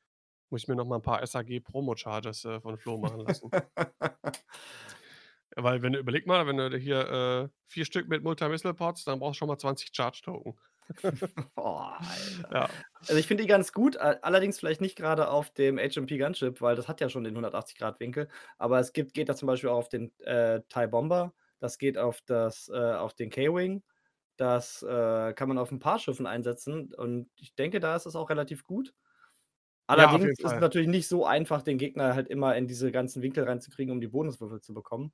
Muss 0.51 0.63
ich 0.63 0.69
mir 0.69 0.77
noch 0.77 0.87
mal 0.87 0.97
'n 0.99 1.03
paar 1.03 1.23
SAG 1.27 1.61
Promo 1.61 1.97
Charges, 1.97 2.45
äh, 2.47 2.61
von 2.61 2.79
Flo 2.79 2.99
machen 2.99 3.21
lassen. 3.21 3.53
Weil 5.57 5.83
wenn 5.83 5.93
du 5.93 5.99
überleg 5.99 6.27
mal, 6.27 6.47
wenn 6.47 6.57
du 6.57 6.77
hier, 6.77 7.51
äh, 7.51 7.57
4 7.67 7.85
Stück 7.85 8.09
mit 8.09 8.23
Multi-Missile 8.23 8.75
Pods, 8.75 9.05
dann 9.05 9.19
brauchst 9.19 9.37
du 9.37 9.41
schon 9.41 9.49
mal 9.49 9.59
20 9.59 9.91
Charge 9.95 10.21
Token. 10.23 10.59
Boah. 11.57 11.99
Ja. 12.53 12.71
Also, 13.07 13.19
ich 13.19 13.27
finde 13.27 13.43
die 13.45 13.49
ganz 13.49 13.73
gut, 13.73 13.97
allerdings 13.97 14.59
vielleicht 14.61 14.81
nicht 14.81 14.97
grade 14.97 15.29
auf 15.31 15.51
dem 15.51 15.79
HMP 15.79 16.19
Gunship, 16.19 16.61
weil 16.61 16.77
das 16.77 16.89
hat 16.89 17.01
ja 17.01 17.09
schon 17.09 17.25
den 17.25 17.37
180° 17.37 17.99
Winkel. 18.01 18.29
Aber 18.59 18.79
es 18.79 18.93
gibt 18.93 19.15
geht 19.15 19.29
da 19.29 19.35
zum 19.37 19.47
Beispiel 19.47 19.71
auch 19.71 19.79
auf 19.79 19.89
den, 19.89 20.13
äh, 20.21 20.63
TIE 20.69 20.87
Bomber, 20.89 21.35
das 21.59 21.79
geht 21.79 21.99
auf 21.99 22.21
das 22.23 22.69
äh, 22.69 22.77
auf 22.95 23.15
den 23.15 23.31
K-Wing. 23.31 23.83
Das, 24.37 24.83
äh, 24.83 25.33
kann 25.35 25.49
man 25.49 25.59
auf 25.59 25.71
'n 25.73 25.81
paar 25.81 25.99
Schiffen 25.99 26.27
einsetzen 26.27 26.95
und 26.95 27.31
ich 27.37 27.55
denke, 27.57 27.81
da 27.81 27.97
ist 27.97 28.07
es 28.07 28.17
auch 28.17 28.31
relativ 28.31 28.65
gut. 28.65 28.95
Ja, 29.95 30.17
Allerdings 30.17 30.27
ist 30.39 30.45
es 30.55 30.59
natürlich 30.61 30.89
nicht 30.89 31.09
so 31.09 31.27
einfach, 31.27 31.63
den 31.63 31.79
Gegner 31.79 32.15
halt 32.15 32.29
immer 32.29 32.57
in 32.57 32.67
diese 32.69 32.93
ganzen 32.93 33.23
Winkel 33.23 33.45
reinzukriegen, 33.45 33.93
um 33.93 34.01
die 34.01 34.09
Bonuswürfel 34.09 34.61
zu 34.61 34.75
bekommen. 34.75 35.13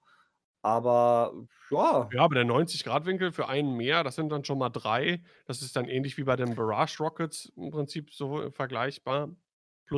Aber 0.67 1.33
ja. 1.71 2.13
Ja, 2.13 2.23
aber 2.23 2.37
der 2.37 2.45
90° 2.45 3.05
Winkel 3.05 3.33
für 3.33 3.49
einen 3.49 3.77
mehr, 3.77 4.05
das 4.05 4.15
sind 4.15 4.29
dann 4.31 4.45
schon 4.45 4.59
mal 4.59 4.71
3. 4.71 5.25
Das 5.47 5.61
ist 5.61 5.75
dann 5.75 5.89
ähnlich 5.89 6.17
wie 6.17 6.23
bei 6.23 6.37
den 6.37 6.55
Barrage 6.55 6.99
Rockets 7.01 7.53
im 7.57 7.71
Prinzip 7.71 8.13
so 8.13 8.49
vergleichbar. 8.53 9.35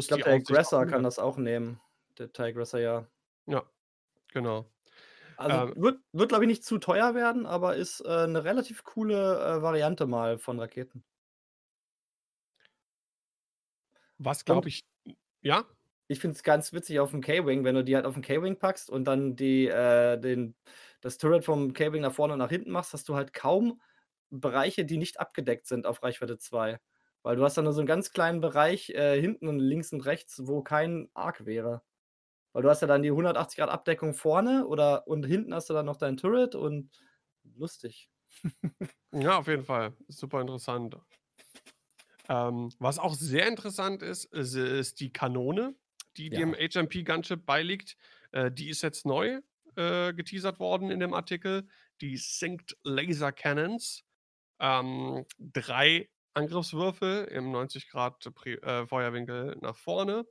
Ich 0.00 0.06
Plus 0.06 0.08
glaube, 0.08 0.22
die 0.22 0.24
der 0.24 0.34
Aggressor 0.34 0.86
kann 0.86 1.02
100. 1.02 1.04
das 1.04 1.18
auch 1.18 1.36
nehmen. 1.38 1.80
Der 2.18 2.32
TIE 2.32 2.42
Aggressor, 2.44 2.80
ja. 2.80 3.08
Ja, 3.46 3.64
genau. 4.32 4.72
Also, 5.38 5.62
Ähm 5.66 5.74
wird 5.76 6.00
wird, 6.12 6.30
glaube 6.30 6.44
ich, 6.44 6.48
nicht 6.48 6.64
zu 6.64 6.78
teuer 6.78 7.14
werden, 7.14 7.46
aber 7.46 7.76
ist, 7.76 8.00
äh, 8.00 8.26
'ne 8.26 8.42
relativ 8.42 8.82
coole, 8.82 9.38
äh, 9.58 9.62
Variante 9.62 10.04
mal 10.06 10.36
von 10.36 10.58
Raketen. 10.58 11.04
Was, 14.20 14.44
glaube 14.44 14.68
ich 14.68 14.82
ja? 15.42 15.64
Ich 16.08 16.20
finde 16.20 16.36
es 16.36 16.42
ganz 16.42 16.72
witzig 16.72 17.00
auf'm 17.00 17.20
K-Wing, 17.22 17.64
wenn 17.64 17.74
du 17.76 17.84
die 17.84 17.94
halt 17.96 18.06
auf'n 18.06 18.22
K-Wing 18.22 18.58
packst 18.58 18.90
und 18.90 19.04
dann 19.04 19.36
die 19.36 19.66
äh, 19.68 20.18
den 20.20 20.56
das 21.00 21.18
Turret 21.18 21.44
vom 21.44 21.72
K-Wing 21.74 22.02
nach 22.02 22.12
vorne 22.14 22.32
und 22.34 22.38
nach 22.40 22.50
hinten 22.50 22.70
machst, 22.72 22.92
hast 22.94 23.08
du 23.08 23.14
halt 23.16 23.32
kaum 23.34 23.80
Bereiche, 24.30 24.84
die 24.84 24.98
nicht 24.98 25.20
abgedeckt 25.20 25.66
sind 25.66 25.86
auf 25.86 26.02
Reichweite 26.02 26.38
2. 26.38 26.80
Weil 27.22 27.36
du 27.36 27.44
hast 27.44 27.56
dann 27.56 27.64
nur 27.64 27.72
so 27.74 27.80
'n 27.82 27.86
ganz 27.86 28.10
kleinen 28.12 28.40
Bereich, 28.40 28.90
äh, 28.90 29.20
hinten 29.20 29.48
und 29.48 29.58
links 29.60 29.92
und 29.92 30.02
rechts, 30.06 30.42
wo 30.46 30.62
kein 30.62 31.08
Arc 31.14 31.46
wäre. 31.46 31.82
Weil 32.52 32.62
du 32.62 32.70
hast 32.70 32.82
ja 32.82 32.88
dann 32.88 33.02
die 33.02 33.12
180° 33.12 33.70
Abdeckung 33.70 34.14
vorne 34.14 34.66
oder 34.66 35.06
und 35.08 35.24
hinten 35.26 35.54
hast 35.54 35.70
du 35.70 35.74
dann 35.74 35.86
noch 35.86 35.96
dein 35.98 36.16
Turret 36.18 36.54
und 36.56 36.90
lustig. 37.56 38.10
Ja, 39.12 39.38
auf 39.38 39.46
jeden 39.48 39.64
Fall. 39.64 39.96
Super 40.08 40.40
interessant. 40.40 40.96
Ähm, 42.28 42.70
was 42.78 42.98
auch 42.98 43.14
sehr 43.14 43.46
interessant 43.48 44.02
ist, 44.02 44.24
is 44.26 44.54
ist 44.54 45.00
die 45.00 45.12
Kanone, 45.12 45.76
die 46.18 46.32
dem 46.32 46.54
Ja. 46.54 46.58
HMP 46.58 47.04
Gunship 47.04 47.46
beiliegt. 47.46 47.96
Äh, 48.32 48.50
die 48.52 48.68
ist 48.70 48.82
jetzt 48.82 49.06
neu, 49.06 49.40
äh, 49.76 50.12
geteasert 50.14 50.60
worden 50.60 50.90
in 50.90 51.00
dem 51.00 51.14
Artikel. 51.14 51.68
Die 52.00 52.16
Synced 52.16 52.76
Laser 52.84 53.32
Cannons. 53.32 54.04
Ähm, 54.60 55.24
3 55.38 56.10
Angriffswürfel 56.34 57.24
im 57.26 57.52
90° 57.52 58.30
Pri 58.32 58.54
äh, 58.54 58.86
Feuerwinkel 58.86 59.56
nach 59.60 59.76
vorne 59.76 60.26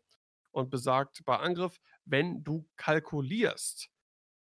und 0.51 0.69
besagt 0.69 1.23
bei 1.25 1.37
Angriff, 1.37 1.79
wenn 2.05 2.43
du 2.43 2.67
kalkulierst, 2.77 3.89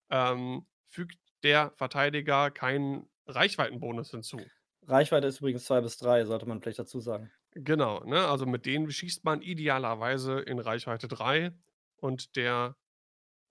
ähm, 0.10 0.68
fügt 0.88 1.20
der 1.44 1.72
Verteidiger 1.78 2.52
keinen 2.52 3.10
Reichweitenbonus 3.28 4.12
hinzu. 4.12 4.52
Reichweite 4.88 5.28
ist 5.28 5.40
übrigens 5.40 5.66
2 5.66 5.82
bis 5.82 5.98
3, 5.98 6.26
sollte 6.26 6.46
man 6.48 6.62
vielleicht 6.62 6.80
dazu 6.80 7.00
sagen. 7.00 7.32
Genau, 7.56 8.02
ne? 8.04 8.28
Also, 8.28 8.46
mit 8.46 8.66
denen 8.66 8.90
schießt 8.92 9.24
man 9.24 9.42
idealerweise 9.42 10.40
in 10.42 10.60
Reichweite 10.60 11.08
3 11.08 11.54
und 11.98 12.36
der 12.36 12.76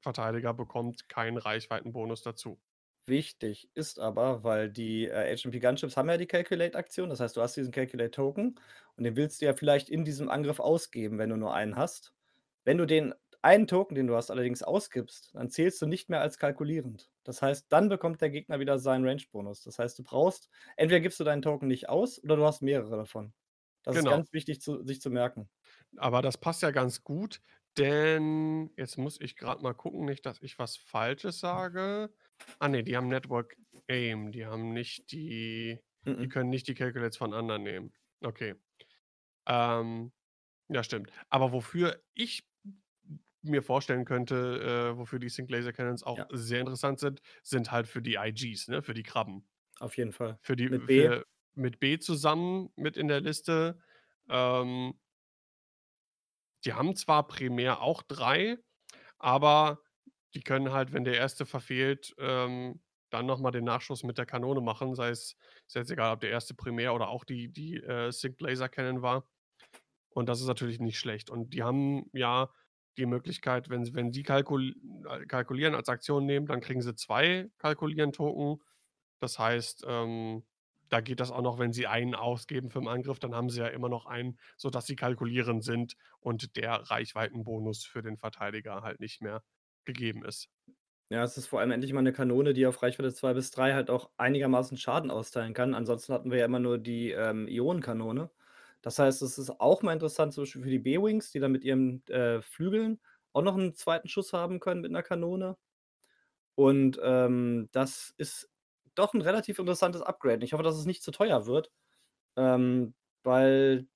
Verteidiger 0.02 0.54
bekommt 0.54 1.08
keinen 1.08 1.38
Reichweitenbonus 1.38 2.22
dazu. 2.22 2.60
Wichtig 3.06 3.68
ist 3.74 3.98
aber, 3.98 4.44
weil 4.44 4.70
die, 4.70 5.06
äh, 5.08 5.36
HMP 5.36 5.60
Gunships 5.60 5.96
haben 5.96 6.08
ja 6.08 6.16
die 6.16 6.26
Calculate-Aktion. 6.26 7.10
Das 7.10 7.20
heißt, 7.20 7.36
du 7.36 7.42
hast 7.42 7.54
diesen 7.56 7.70
Calculate-Token 7.72 8.58
und 8.96 9.04
den 9.04 9.16
willst 9.16 9.42
du 9.42 9.46
ja 9.46 9.52
vielleicht 9.54 9.90
in 9.90 10.04
diesem 10.06 10.30
Angriff 10.30 10.58
ausgeben, 10.58 11.18
wenn 11.18 11.28
du 11.28 11.36
nur 11.36 11.52
einen 11.54 11.76
hast. 11.76 12.14
Wenn 12.64 12.78
du 12.78 12.86
den 12.86 13.14
einen 13.42 13.66
Token, 13.66 13.94
den 13.94 14.06
du 14.06 14.16
hast, 14.16 14.30
allerdings 14.30 14.62
ausgibst, 14.62 15.32
dann 15.34 15.50
zählst 15.50 15.82
du 15.82 15.86
nicht 15.86 16.08
mehr 16.08 16.22
als 16.22 16.38
kalkulierend. 16.38 17.10
Das 17.24 17.42
heißt, 17.42 17.66
dann 17.70 17.90
bekommt 17.90 18.22
der 18.22 18.30
Gegner 18.30 18.58
wieder 18.58 18.78
seinen 18.78 19.06
Range-Bonus. 19.06 19.62
Das 19.64 19.78
heißt, 19.78 19.98
du 19.98 20.02
brauchst 20.02 20.48
entweder 20.76 21.00
gibst 21.00 21.20
du 21.20 21.24
deinen 21.24 21.42
Token 21.42 21.68
nicht 21.68 21.90
aus 21.90 22.22
oder 22.24 22.36
du 22.36 22.44
hast 22.46 22.62
mehrere 22.62 22.96
davon. 22.96 23.34
Das 23.84 23.98
ist 23.98 24.06
Genau. 24.06 24.08
ganz 24.08 24.32
wichtig 24.32 24.60
zu 24.60 24.84
sich 24.84 25.00
zu 25.00 25.10
merken. 25.10 25.48
Aber 25.96 26.22
das 26.22 26.38
passt 26.38 26.62
ja 26.62 26.70
ganz 26.70 27.02
gut, 27.04 27.40
denn 27.76 28.70
jetzt 28.76 28.96
muss 28.98 29.20
ich 29.20 29.36
grad 29.36 29.62
mal 29.62 29.74
gucken, 29.74 30.04
nicht, 30.04 30.26
dass 30.26 30.42
ich 30.42 30.58
was 30.58 30.76
Falsches 30.76 31.40
sage. 31.40 32.12
Ah 32.58 32.68
ne, 32.68 32.82
die 32.84 32.96
haben 32.96 33.08
Network 33.08 33.56
Aim, 33.88 34.32
die 34.32 34.46
haben 34.46 34.72
nicht 34.72 35.10
die 35.12 35.80
die 36.20 36.28
Mhm. 36.28 36.28
können 36.28 36.48
nicht 36.50 36.68
die 36.68 36.74
Calculates 36.74 37.16
von 37.18 37.34
anderen 37.34 37.62
nehmen. 37.64 37.92
Okay. 38.22 38.54
Ähm, 39.48 40.12
ja, 40.68 40.84
stimmt. 40.84 41.12
Aber 41.30 41.52
wofür 41.52 42.02
ich 42.14 42.48
mir 43.42 43.62
vorstellen 43.62 44.04
könnte, 44.06 44.92
äh, 44.94 44.98
wofür 44.98 45.18
die 45.18 45.28
Sync 45.28 45.50
Laser 45.50 45.72
Cannons 45.72 46.02
auch 46.02 46.22
Ja. 46.22 46.30
sehr 46.30 46.60
interessant 46.60 46.98
sind, 47.00 47.20
sind 47.42 47.70
halt 47.72 47.88
für 47.88 48.02
die 48.02 48.14
IGs, 48.16 48.68
ne, 48.68 48.82
für 48.82 48.94
die 48.94 49.02
Krabben. 49.02 49.48
Auf 49.80 49.96
jeden 49.96 50.12
Fall. 50.12 50.38
Für 50.42 50.56
die 50.56 50.68
Mit 50.68 50.86
B. 50.86 51.10
für 51.10 51.24
mit 51.56 51.80
B 51.80 51.98
zusammen 51.98 52.70
mit 52.76 52.96
in 52.96 53.08
der 53.08 53.20
Liste. 53.20 53.78
Ähm 54.28 54.94
die 56.64 56.72
haben 56.72 56.96
zwar 56.96 57.26
primär 57.26 57.80
auch 57.82 58.02
3, 58.02 58.58
aber 59.18 59.80
die 60.34 60.42
können 60.42 60.72
halt, 60.72 60.92
wenn 60.92 61.04
der 61.04 61.22
1. 61.22 61.44
verfehlt, 61.44 62.14
ähm, 62.18 62.82
dann 63.10 63.26
noch 63.26 63.38
mal 63.40 63.52
den 63.52 63.64
Nachschuss 63.64 64.02
mit 64.02 64.18
der 64.18 64.26
Kanone 64.26 64.60
machen, 64.60 64.94
sei 64.94 65.10
es 65.10 65.36
ist 65.66 65.74
jetzt 65.76 65.90
egal, 65.90 66.12
ob 66.14 66.20
der 66.20 66.30
1. 66.34 66.54
primär 66.54 66.94
oder 66.94 67.08
auch 67.08 67.24
die 67.24 67.48
die, 67.52 67.76
äh, 67.76 68.10
Sync 68.10 68.40
Laser 68.40 68.68
Cannon 68.68 69.02
war. 69.02 69.28
Und 70.10 70.28
das 70.28 70.40
ist 70.40 70.46
natürlich 70.48 70.80
nicht 70.80 70.98
schlecht. 70.98 71.30
Und 71.30 71.54
die 71.54 71.62
haben 71.62 72.10
ja 72.12 72.50
die 72.98 73.06
Möglichkeit, 73.06 73.70
wenn 73.70 73.84
sie 73.84 73.94
wenn 73.94 74.12
sie 74.12 74.22
kalkul 74.22 74.74
äh, 75.08 75.26
kalkulieren 75.26 75.74
als 75.74 75.88
Aktion 75.88 76.26
nehmen, 76.26 76.46
dann 76.46 76.60
kriegen 76.60 76.82
sie 76.82 76.94
2 76.94 77.50
Kalkulieren-Token. 77.58 78.62
Das 79.20 79.38
heißt, 79.38 79.84
ähm, 79.88 80.44
da 80.94 81.00
geht 81.02 81.20
das 81.20 81.30
auch 81.32 81.42
noch, 81.42 81.58
wenn 81.58 81.72
sie 81.74 81.86
einen 81.88 82.14
ausgeben 82.16 82.70
für 82.70 82.80
'n 82.80 82.88
Angriff, 82.88 83.18
dann 83.20 83.34
haben 83.34 83.50
sie 83.50 83.60
ja 83.60 83.68
immer 83.68 83.88
noch 83.90 84.06
einen, 84.06 84.38
sodass 84.56 84.86
sie 84.86 84.96
kalkulierend 84.96 85.64
sind 85.64 85.96
und 86.20 86.56
der 86.56 86.72
Reichweitenbonus 86.90 87.84
für 87.86 88.02
den 88.02 88.18
Verteidiger 88.18 88.82
halt 88.82 89.00
nicht 89.00 89.22
mehr 89.22 89.42
gegeben 89.86 90.24
ist. 90.24 90.46
Ja, 91.10 91.22
es 91.22 91.36
ist 91.36 91.46
vor 91.48 91.60
allem 91.60 91.70
endlich 91.70 91.92
mal 91.92 92.00
'ne 92.02 92.12
Kanone, 92.14 92.54
die 92.54 92.66
auf 92.66 92.82
Reichweite 92.82 93.12
2 93.12 93.34
bis 93.34 93.50
3 93.50 93.74
halt 93.74 93.90
auch 93.90 94.10
einigermaßen 94.16 94.78
Schaden 94.78 95.10
austeilen 95.10 95.52
kann. 95.52 95.74
Ansonsten 95.74 96.14
hatten 96.14 96.30
wir 96.30 96.38
ja 96.38 96.46
immer 96.46 96.58
nur 96.60 96.78
die, 96.78 97.10
ähm, 97.10 97.46
Ionenkanone. 97.46 98.30
Das 98.80 98.98
heißt, 98.98 99.20
es 99.22 99.36
ist 99.38 99.50
auch 99.60 99.82
mal 99.82 99.92
interessant, 99.92 100.32
zum 100.32 100.42
Beispiel 100.44 100.62
für 100.62 100.70
die 100.70 100.78
B-Wings, 100.78 101.30
die 101.30 101.40
dann 101.40 101.52
mit 101.52 101.62
ihren, 101.64 102.06
äh, 102.08 102.40
Flügeln 102.40 103.00
auch 103.34 103.42
noch 103.42 103.56
'n 103.56 103.74
2. 103.74 104.08
Schuss 104.08 104.32
haben 104.32 104.60
können 104.60 104.80
mit 104.80 104.92
'ner 104.92 105.02
Kanone. 105.02 105.56
Und, 106.58 106.98
ähm, 107.02 107.68
das 107.72 108.14
ist 108.16 108.48
doch 108.94 109.14
'n 109.14 109.22
relativ 109.22 109.58
interessantes 109.58 110.02
Upgrade. 110.02 110.44
Ich 110.44 110.52
hoffe, 110.52 110.62
dass 110.64 110.76
es 110.76 110.86
nicht 110.86 111.02
zu 111.02 111.10
teuer 111.12 111.46
wird, 111.46 111.70
ähm, 112.36 112.94
weil 113.24 113.88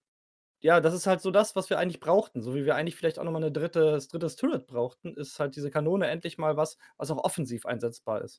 ja, 0.60 0.80
das 0.80 0.94
ist 0.94 1.06
halt 1.06 1.20
so 1.22 1.30
das, 1.32 1.56
was 1.56 1.70
wir 1.70 1.78
eigentlich 1.78 2.00
brauchten. 2.00 2.42
So 2.42 2.54
wie 2.54 2.64
wir 2.66 2.76
eigentlich 2.76 2.96
vielleicht 2.96 3.18
auch 3.20 3.24
noch 3.24 3.32
mal 3.32 3.40
'ne 3.40 3.52
drittes 3.52 4.08
drittes 4.08 4.36
Turret 4.36 4.66
brauchten, 4.68 5.14
ist 5.16 5.40
halt 5.40 5.56
diese 5.56 5.70
Kanone 5.70 6.08
endlich 6.08 6.38
mal 6.38 6.56
was, 6.56 6.78
was 6.98 7.10
auch 7.12 7.24
offensiv 7.24 7.66
einsetzbar 7.66 8.22
ist. 8.22 8.38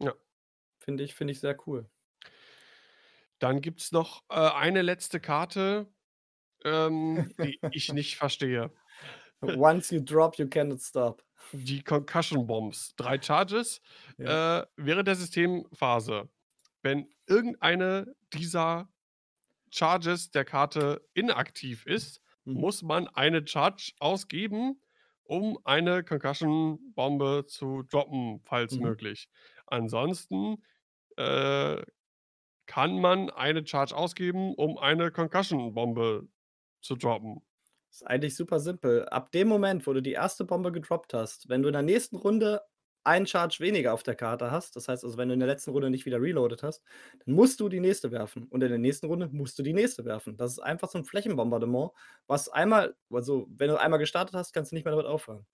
Ja. 0.00 0.14
Finde 0.80 1.04
ich 1.04 1.14
finde 1.14 1.32
ich 1.32 1.40
sehr 1.40 1.56
cool. 1.66 1.88
Dann 3.42 3.60
gibt's 3.60 3.90
noch, 3.90 4.22
äh, 4.28 4.34
eine 4.36 4.82
letzte 4.82 5.18
Karte, 5.18 5.88
ähm, 6.64 7.34
die 7.42 7.62
ich 7.70 7.92
nicht 7.92 8.16
verstehe. 8.16 8.72
Once 9.58 9.90
you 9.90 10.00
drop, 10.00 10.38
you 10.38 10.46
cannot 10.48 10.80
stop. 10.80 11.22
Die 11.52 11.82
Concussion 11.82 12.46
Bombs. 12.46 12.94
3 12.96 13.18
Charges, 13.20 13.80
Ja. 14.18 14.60
äh, 14.60 14.66
während 14.76 15.08
der 15.08 15.16
Systemphase. 15.16 16.28
Wenn 16.82 17.08
irgendeine 17.26 18.14
dieser 18.32 18.88
Charges 19.70 20.30
der 20.30 20.44
Karte 20.44 21.06
inaktiv 21.14 21.86
ist, 21.86 22.20
Mhm. 22.44 22.54
muss 22.60 22.82
man 22.82 23.08
eine 23.08 23.46
Charge 23.46 23.92
ausgeben, 24.00 24.80
um 25.24 25.58
eine 25.64 26.04
Concussion-Bombe 26.04 27.44
zu 27.46 27.82
droppen, 27.84 28.40
falls 28.44 28.76
Mhm. 28.76 28.82
möglich. 28.82 29.28
Ansonsten, 29.66 30.62
äh, 31.16 31.82
kann 32.66 33.00
man 33.00 33.30
eine 33.30 33.66
Charge 33.66 33.96
ausgeben, 33.96 34.54
um 34.54 34.78
eine 34.78 35.10
Concussion-Bombe 35.12 36.28
zu 36.80 36.96
droppen. 36.96 37.42
Ist 37.94 38.06
eigentlich 38.06 38.34
super 38.36 38.58
simpel. 38.58 39.06
Ab 39.10 39.30
dem 39.32 39.48
Moment, 39.48 39.86
wo 39.86 39.92
du 39.92 40.00
die 40.00 40.14
1. 40.14 40.46
Bombe 40.46 40.72
gedroppt 40.72 41.12
hast, 41.12 41.50
wenn 41.50 41.60
du 41.60 41.68
in 41.68 41.74
der 41.74 41.82
nächsten 41.82 42.16
Runde 42.16 42.62
einen 43.04 43.26
Charge 43.26 43.58
weniger 43.60 43.92
auf 43.92 44.02
der 44.02 44.14
Karte 44.14 44.50
hast, 44.50 44.76
das 44.76 44.88
heißt 44.88 45.04
also, 45.04 45.18
wenn 45.18 45.28
du 45.28 45.34
in 45.34 45.40
der 45.40 45.48
letzten 45.48 45.72
Runde 45.72 45.90
nicht 45.90 46.06
wieder 46.06 46.18
reloadet 46.18 46.62
hast, 46.62 46.82
dann 47.26 47.34
musst 47.34 47.60
du 47.60 47.68
die 47.68 47.80
nächste 47.80 48.10
werfen 48.10 48.44
und 48.48 48.62
in 48.62 48.70
der 48.70 48.78
nächsten 48.78 49.06
Runde 49.08 49.28
musst 49.30 49.58
du 49.58 49.62
die 49.62 49.74
nächste 49.74 50.06
werfen. 50.06 50.38
Das 50.38 50.52
ist 50.52 50.58
einfach 50.60 50.88
so 50.88 50.96
'n 50.98 51.04
Flächenbombardement, 51.04 51.90
was 52.26 52.48
einmal 52.48 52.96
also, 53.12 53.46
wenn 53.50 53.68
du 53.68 53.76
einmal 53.78 53.98
gestartet 53.98 54.34
hast, 54.36 54.54
kannst 54.54 54.72
du 54.72 54.76
nicht 54.76 54.84
mehr 54.86 54.92
damit 54.94 55.06
aufhören. 55.06 55.44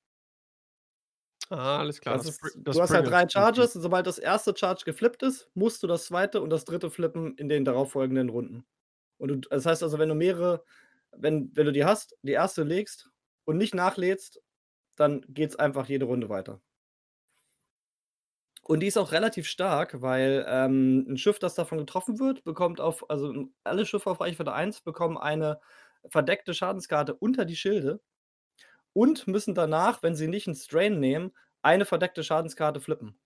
Ah, 1.51 1.79
alles 1.79 2.01
klar, 2.01 2.23
Das 2.23 2.25
das 2.25 2.37
Pri 2.39 2.51
ist 2.51 2.59
das 2.63 2.79
du 2.79 2.83
hast 2.83 2.93
halt 2.95 3.07
3 3.09 3.27
Pringles-Prinzip. 3.35 3.69
Charges 3.69 3.75
und 3.77 3.83
sobald 3.83 4.07
das 4.07 4.19
1. 4.19 4.55
Charge 4.57 4.85
geflippt 4.85 5.23
ist, 5.23 5.49
musst 5.55 5.83
du 5.83 5.87
das 5.87 6.05
2. 6.07 6.41
und 6.43 6.51
das 6.51 6.65
3. 6.65 6.91
flippen 6.91 7.37
in 7.37 7.49
den 7.49 7.65
darauffolgenden 7.65 8.29
Runden. 8.29 8.65
Und 9.19 9.29
du 9.29 9.37
das 9.51 9.67
heißt 9.67 9.83
also, 9.83 9.99
wenn 9.99 10.09
du 10.11 10.15
mehrere 10.15 10.65
wenn 11.17 11.51
wenn 11.57 11.67
du 11.67 11.73
die 11.73 11.85
hast, 11.85 12.17
die 12.23 12.33
1. 12.33 12.65
legst 12.65 13.11
und 13.45 13.57
nicht 13.59 13.75
nachlädst, 13.75 14.41
dann 14.97 15.23
geht's 15.29 15.57
einfach 15.57 15.89
jede 15.89 16.07
Runde 16.07 16.29
weiter. 16.31 16.61
Und 18.65 18.81
die 18.81 18.87
ist 18.87 18.97
auch 18.99 19.13
relativ 19.13 19.47
stark, 19.49 20.01
weil, 20.03 20.45
ähm, 20.49 21.07
'n 21.09 21.17
Schiff, 21.17 21.39
das 21.39 21.55
davon 21.55 21.79
getroffen 21.79 22.19
wird, 22.19 22.45
bekommt 22.45 22.81
auf 22.81 23.09
also, 23.11 23.49
alle 23.65 23.87
Schiffe 23.87 24.11
auf 24.11 24.21
Reichweite 24.21 24.53
1 24.53 24.81
bekommen 24.83 25.17
eine 25.19 25.61
verdeckte 26.11 26.55
Schadenskarte 26.55 27.15
unter 27.15 27.45
die 27.45 27.57
Schilde 27.57 28.01
und 28.95 29.27
müssen 29.29 29.55
danach, 29.55 30.03
wenn 30.03 30.17
sie 30.17 30.29
nicht 30.29 30.49
'n 30.49 30.55
Strain 30.57 31.01
nehmen, 31.01 31.33
eine 31.63 31.87
verdeckte 31.87 32.25
Schadenskarte 32.25 32.81
flippen. 32.81 33.21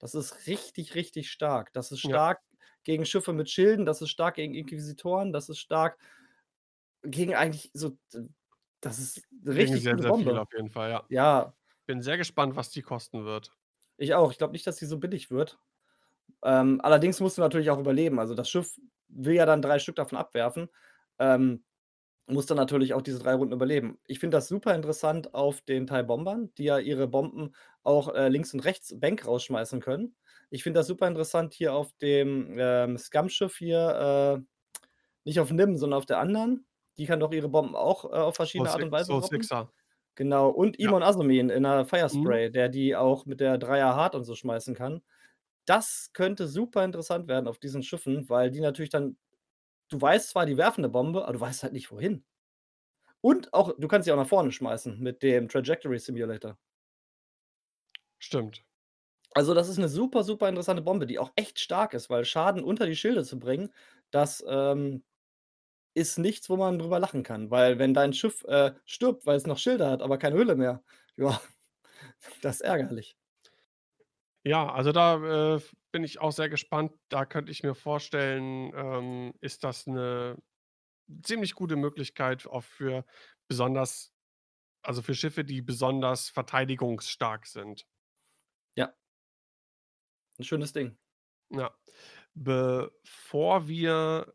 Das 0.00 0.14
ist 0.14 0.46
richtig, 0.48 0.94
richtig 0.96 1.30
stark. 1.30 1.72
Das 1.74 1.92
ist 1.92 2.00
Ja. 2.04 2.20
stark 2.20 2.40
gegen 2.84 3.06
Schiffe 3.06 3.32
mit 3.34 3.50
Schilden, 3.50 3.86
das 3.86 4.02
ist 4.02 4.10
stark 4.10 4.36
gegen 4.36 4.54
Inquisitoren, 4.54 5.32
das 5.32 5.48
ist 5.50 5.58
stark 5.60 5.98
gegen 7.04 7.34
eigentlich 7.34 7.70
so 7.74 7.98
das 8.80 8.98
ist 8.98 9.22
richtig 9.46 9.82
sehr, 9.82 9.98
sehr 9.98 10.14
viel 10.14 10.32
Bombe. 10.32 10.40
auf 10.40 10.52
jeden 10.54 10.70
Fall, 10.70 10.90
ja. 10.90 11.04
Ja. 11.08 11.54
Bin 11.86 12.02
sehr 12.02 12.18
gespannt, 12.18 12.56
was 12.56 12.70
die 12.70 12.82
kosten 12.82 13.24
wird. 13.24 13.56
Ich 13.96 14.14
auch. 14.14 14.32
Ich 14.32 14.38
glaube 14.38 14.52
nicht, 14.52 14.66
dass 14.66 14.76
die 14.76 14.86
so 14.86 14.98
billig 14.98 15.30
wird. 15.30 15.58
Ähm, 16.44 16.80
allerdings 16.82 17.20
musst 17.20 17.38
du 17.38 17.42
natürlich 17.42 17.70
auch 17.70 17.78
überleben. 17.80 18.18
Also, 18.20 18.34
das 18.34 18.50
Schiff 18.50 18.80
will 19.08 19.34
ja 19.34 19.46
dann 19.46 19.62
3 19.62 19.78
Stück 19.78 19.96
davon 19.96 20.18
abwerfen, 20.18 20.68
ähm, 21.18 21.64
muss 22.26 22.46
dann 22.46 22.56
natürlich 22.58 22.94
auch 22.94 23.02
diese 23.02 23.20
3 23.20 23.34
Runden 23.34 23.54
überleben. 23.54 23.98
Ich 24.06 24.20
finde 24.20 24.36
das 24.38 24.48
super 24.48 24.74
interessant 24.74 25.34
auf 25.34 25.62
den 25.62 25.86
TIE-Bombern, 25.86 26.54
die 26.56 26.64
ja 26.64 26.78
ihre 26.78 27.08
Bomben 27.08 27.54
auch, 27.84 28.14
äh, 28.14 28.28
links 28.28 28.54
und 28.54 28.60
rechts 28.60 28.98
Bank 29.00 29.26
rausschmeißen 29.26 29.80
können. 29.80 30.16
Ich 30.50 30.62
finde 30.64 30.80
das 30.80 30.88
super 30.88 31.08
interessant 31.08 31.54
hier 31.54 31.74
auf 31.74 31.92
dem, 32.02 32.56
ähm, 32.58 32.98
Scum-Schiff 32.98 33.56
hier, 33.58 34.40
äh, 34.40 34.44
nicht 35.24 35.40
auf 35.40 35.52
Nym, 35.52 35.76
sondern 35.78 35.98
auf 35.98 36.06
der 36.06 36.18
anderen. 36.20 36.66
Die 36.98 37.06
kann 37.06 37.18
doch 37.20 37.32
ihre 37.32 37.48
Bomben 37.48 37.74
auch, 37.74 38.04
äh, 38.04 38.08
auf 38.16 38.36
verschiedene 38.36 38.70
Art 38.70 38.82
Six 38.82 38.84
und 38.84 38.92
Weise 38.92 39.14
droppen. 39.14 39.50
Sixer. 39.50 39.68
Genau, 40.16 40.50
und 40.50 40.78
Ja. 40.82 40.92
Imon 40.92 41.02
Assamin 41.02 41.50
in 41.50 41.62
'ner 41.64 41.86
Mhm. 42.10 42.38
Firespray, 42.38 42.50
der 42.50 42.68
die 42.70 42.96
auch 42.96 43.26
mit 43.26 43.40
der 43.40 43.58
3er 43.58 43.96
Hard 43.96 44.14
und 44.16 44.24
so 44.24 44.34
schmeißen 44.36 44.74
kann. 44.74 45.02
Das 45.66 46.10
könnte 46.14 46.48
super 46.48 46.84
interessant 46.84 47.28
werden 47.28 47.48
auf 47.48 47.58
diesen 47.58 47.82
Schiffen, 47.84 48.28
weil 48.30 48.50
die 48.50 48.60
natürlich 48.60 48.90
dann 48.90 49.18
du 49.90 50.00
weißt 50.00 50.30
zwar, 50.30 50.46
die 50.46 50.56
werfen 50.58 50.82
'ne 50.82 50.90
Bombe, 50.90 51.24
aber 51.24 51.34
du 51.34 51.40
weißt 51.40 51.62
halt 51.64 51.74
nicht 51.74 51.90
wohin. 51.92 52.24
Und 53.24 53.54
auch 53.54 53.72
du 53.78 53.88
kannst 53.88 54.04
sie 54.04 54.12
auch 54.12 54.16
nach 54.18 54.28
vorne 54.28 54.52
schmeißen 54.52 55.00
mit 55.00 55.22
dem 55.22 55.48
Trajectory 55.48 55.98
Simulator. 55.98 56.58
Stimmt. 58.20 58.64
Also, 59.32 59.54
das 59.54 59.68
ist 59.68 59.78
'ne 59.78 59.88
super, 59.88 60.22
super 60.24 60.48
interessante 60.48 60.82
Bombe, 60.82 61.06
die 61.06 61.18
auch 61.18 61.32
echt 61.36 61.58
stark 61.58 61.94
ist, 61.94 62.08
weil 62.10 62.24
Schaden 62.24 62.62
unter 62.62 62.86
die 62.86 62.96
Schilde 62.96 63.24
zu 63.24 63.38
bringen, 63.38 63.70
das, 64.12 64.44
ähm, 64.48 65.02
ist 65.94 66.18
nichts, 66.18 66.50
wo 66.50 66.56
man 66.56 66.78
drüber 66.78 66.98
lachen 67.00 67.22
kann. 67.22 67.50
Weil 67.50 67.78
wenn 67.78 67.94
dein 67.94 68.12
Schiff, 68.12 68.44
äh, 68.44 68.72
stirbt, 68.84 69.26
weil's 69.26 69.46
noch 69.46 69.58
Schilde 69.58 69.88
hat, 69.90 70.02
aber 70.02 70.18
keine 70.18 70.36
Hülle 70.36 70.56
mehr, 70.56 70.82
ja, 71.16 71.40
das 72.42 72.56
ist 72.56 72.60
ärgerlich. 72.62 73.14
Ja, 74.46 74.70
also, 74.70 74.92
da, 74.92 75.54
äh, 75.56 75.60
bin 75.90 76.04
ich 76.04 76.20
auch 76.20 76.30
sehr 76.32 76.50
gespannt. 76.50 76.92
Da 77.08 77.24
könnte 77.24 77.50
ich 77.50 77.62
mir 77.62 77.74
vorstellen, 77.74 78.72
ähm, 78.76 79.32
ist 79.40 79.64
das 79.64 79.86
'ne 79.86 80.36
ziemlich 81.24 81.54
gute 81.54 81.76
Möglichkeit 81.76 82.46
auch 82.46 82.64
für 82.64 83.06
besonders 83.48 84.12
also 84.82 85.02
für 85.02 85.14
Schiffe, 85.14 85.44
die 85.44 85.62
besonders 85.62 86.30
verteidigungsstark 86.30 87.46
sind. 87.46 87.84
Ja. 88.76 88.94
'N 90.38 90.44
schönes 90.44 90.72
Ding. 90.72 90.96
Ja. 91.50 91.74
Bevor 92.34 93.68
wir 93.68 94.34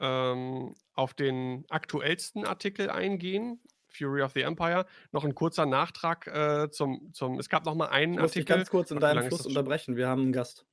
ähm, 0.00 0.74
auf 0.94 1.14
den 1.14 1.64
aktuellsten 1.70 2.44
Artikel 2.46 2.90
eingehen, 2.90 3.60
Fury 3.88 4.22
of 4.22 4.32
the 4.32 4.42
Empire, 4.42 4.86
noch 5.12 5.24
'n 5.24 5.34
kurzer 5.34 5.66
Nachtrag, 5.66 6.26
äh, 6.26 6.70
zum 6.70 7.12
zum 7.12 7.38
es 7.38 7.48
gab 7.48 7.64
noch 7.64 7.74
mal 7.74 7.86
einen 7.88 8.14
Ich 8.14 8.20
muss 8.20 8.32
dich 8.32 8.40
Artikel 8.42 8.56
ganz 8.58 8.70
kurz 8.70 8.90
in 8.90 9.00
deinem 9.00 9.28
Fluss 9.28 9.46
unterbrechen. 9.46 9.96
Wir 9.96 10.08
haben 10.08 10.28
'n 10.28 10.32
Gast. 10.32 10.64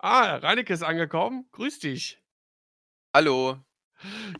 Ah, 0.00 0.36
Reineke 0.36 0.72
ist 0.72 0.82
angekommen. 0.82 1.46
Grüß 1.52 1.78
dich. 1.78 2.18
Hallo. 3.14 3.58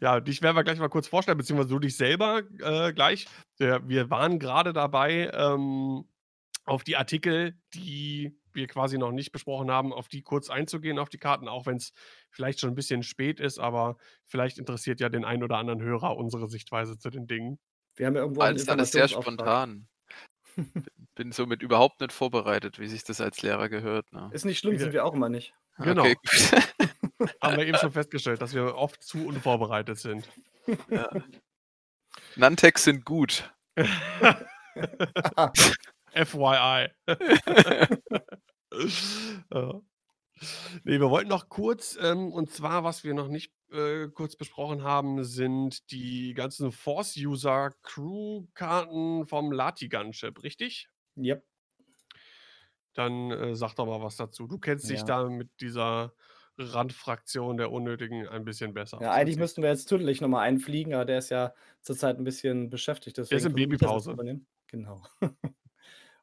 Ja, 0.01 0.21
dich 0.21 0.42
werden 0.42 0.57
wir 0.57 0.64
gleich 0.64 0.79
mal 0.79 0.88
kurz 0.88 1.07
vorstellen, 1.09 1.38
beziehungsweise 1.38 1.68
du 1.71 1.79
dich 1.79 1.97
selber, 1.97 2.42
äh, 2.61 2.92
gleich. 2.92 3.29
Wir 3.59 4.11
waren 4.11 4.38
grade 4.38 4.73
dabei, 4.73 5.31
ähm, 5.35 6.05
auf 6.64 6.85
die 6.85 6.97
Artikel, 6.97 7.59
die 7.75 8.37
wir 8.55 8.67
quasi 8.67 8.99
noch 8.99 9.12
nicht 9.12 9.33
besprochen 9.33 9.71
haben, 9.71 9.93
auf 9.93 10.09
die 10.09 10.23
kurz 10.23 10.51
einzugehen, 10.51 10.99
auf 10.99 11.09
die 11.09 11.19
Karten, 11.19 11.49
auch 11.49 11.67
wenn's 11.67 11.93
vielleicht 12.31 12.61
schon 12.61 12.71
'n 12.71 12.75
bisschen 12.75 13.03
spät 13.03 13.41
ist, 13.41 13.59
aber 13.59 13.97
vielleicht 14.27 14.59
interessiert 14.59 15.01
ja 15.01 15.09
den 15.09 15.25
einen 15.25 15.43
oder 15.43 15.59
anderen 15.59 15.83
Hörer 15.83 16.17
unsere 16.17 16.49
Sichtweise 16.49 16.99
zu 16.99 17.11
den 17.11 17.27
Dingen. 17.27 17.59
Wir 17.97 18.07
haben 18.07 18.15
ja 18.15 18.23
irgendwo 18.23 18.41
Alles 18.41 18.69
alles 18.69 18.91
sehr 18.93 19.05
Informationsauftrag. 19.05 19.69
spontan. 19.69 19.88
Bin 21.15 21.33
somit 21.33 21.62
überhaupt 21.62 22.01
nicht 22.01 22.12
vorbereitet, 22.12 22.79
wie 22.79 22.88
sich 22.88 23.05
das 23.05 23.21
als 23.21 23.43
Lehrer 23.43 23.69
gehört, 23.69 24.11
ne? 24.12 24.31
Ist 24.33 24.45
nicht 24.47 24.59
schlimm, 24.59 24.79
sind 24.79 24.93
wir 24.93 25.05
auch 25.05 25.15
immer 25.15 25.29
nicht. 25.29 25.55
Genau. 25.79 26.05
Okay. 26.05 26.17
Haben 27.43 27.57
wir 27.57 27.67
eben 27.67 27.79
schon 27.79 27.93
festgestellt, 27.93 28.41
dass 28.43 28.55
wir 28.55 28.75
oft 28.77 29.03
zu 29.03 29.27
unvorbereitet 29.27 29.99
sind. 29.99 30.29
Ja. 30.91 31.09
Nantex 32.37 32.85
sind 32.85 33.05
gut. 33.05 33.53
FYI. 36.15 36.88
Ja. 39.53 39.83
Ne, 40.85 41.01
wir 41.01 41.11
wollten 41.11 41.29
noch 41.29 41.49
kurz 41.49 41.97
ähm, 42.01 42.33
und 42.33 42.51
zwar, 42.51 42.83
was 42.85 43.05
wir 43.05 43.15
noch 43.15 43.29
nicht, 43.29 43.53
äh, 43.71 44.09
kurz 44.09 44.35
besprochen 44.37 44.83
haben, 44.83 45.23
sind 45.25 45.91
die 45.93 46.35
ganzen 46.35 46.73
Force-User-Crew-Karten 46.73 49.27
vom 49.27 49.53
Lati-Gunship, 49.53 50.43
richtig? 50.43 50.89
Jep. 51.17 51.45
Dann, 52.97 53.31
äh, 53.31 53.57
sag 53.57 53.75
doch 53.75 53.87
mal 53.87 54.03
was 54.03 54.17
dazu. 54.17 54.47
Du 54.47 54.59
kennst 54.59 54.89
dich 54.89 55.01
Ja. 55.03 55.05
da 55.05 55.29
mit 55.29 55.51
dieser 55.61 56.15
Randfraktion 56.59 57.57
der 57.57 57.73
Unnötigen 57.73 58.27
ein 58.29 58.45
bisschen 58.45 58.75
besser 58.75 58.99
Ja, 59.01 59.13
eigentlich 59.13 59.35
ich. 59.37 59.39
müssten 59.39 59.63
wir 59.63 59.71
jetzt 59.71 59.87
Tüdelig 59.87 60.21
noch 60.21 60.29
mal 60.29 60.43
einfliegen, 60.43 60.93
aber 60.95 61.05
der 61.07 61.19
ist 61.19 61.31
ja 61.31 61.55
zurzeit 61.81 62.19
'n 62.19 62.25
bisschen 62.25 62.69
beschäftigt, 62.71 63.17
Der 63.31 63.39
ist 63.39 63.47
in 63.47 63.55
Babypause. 63.55 64.17
Genau. 64.69 65.03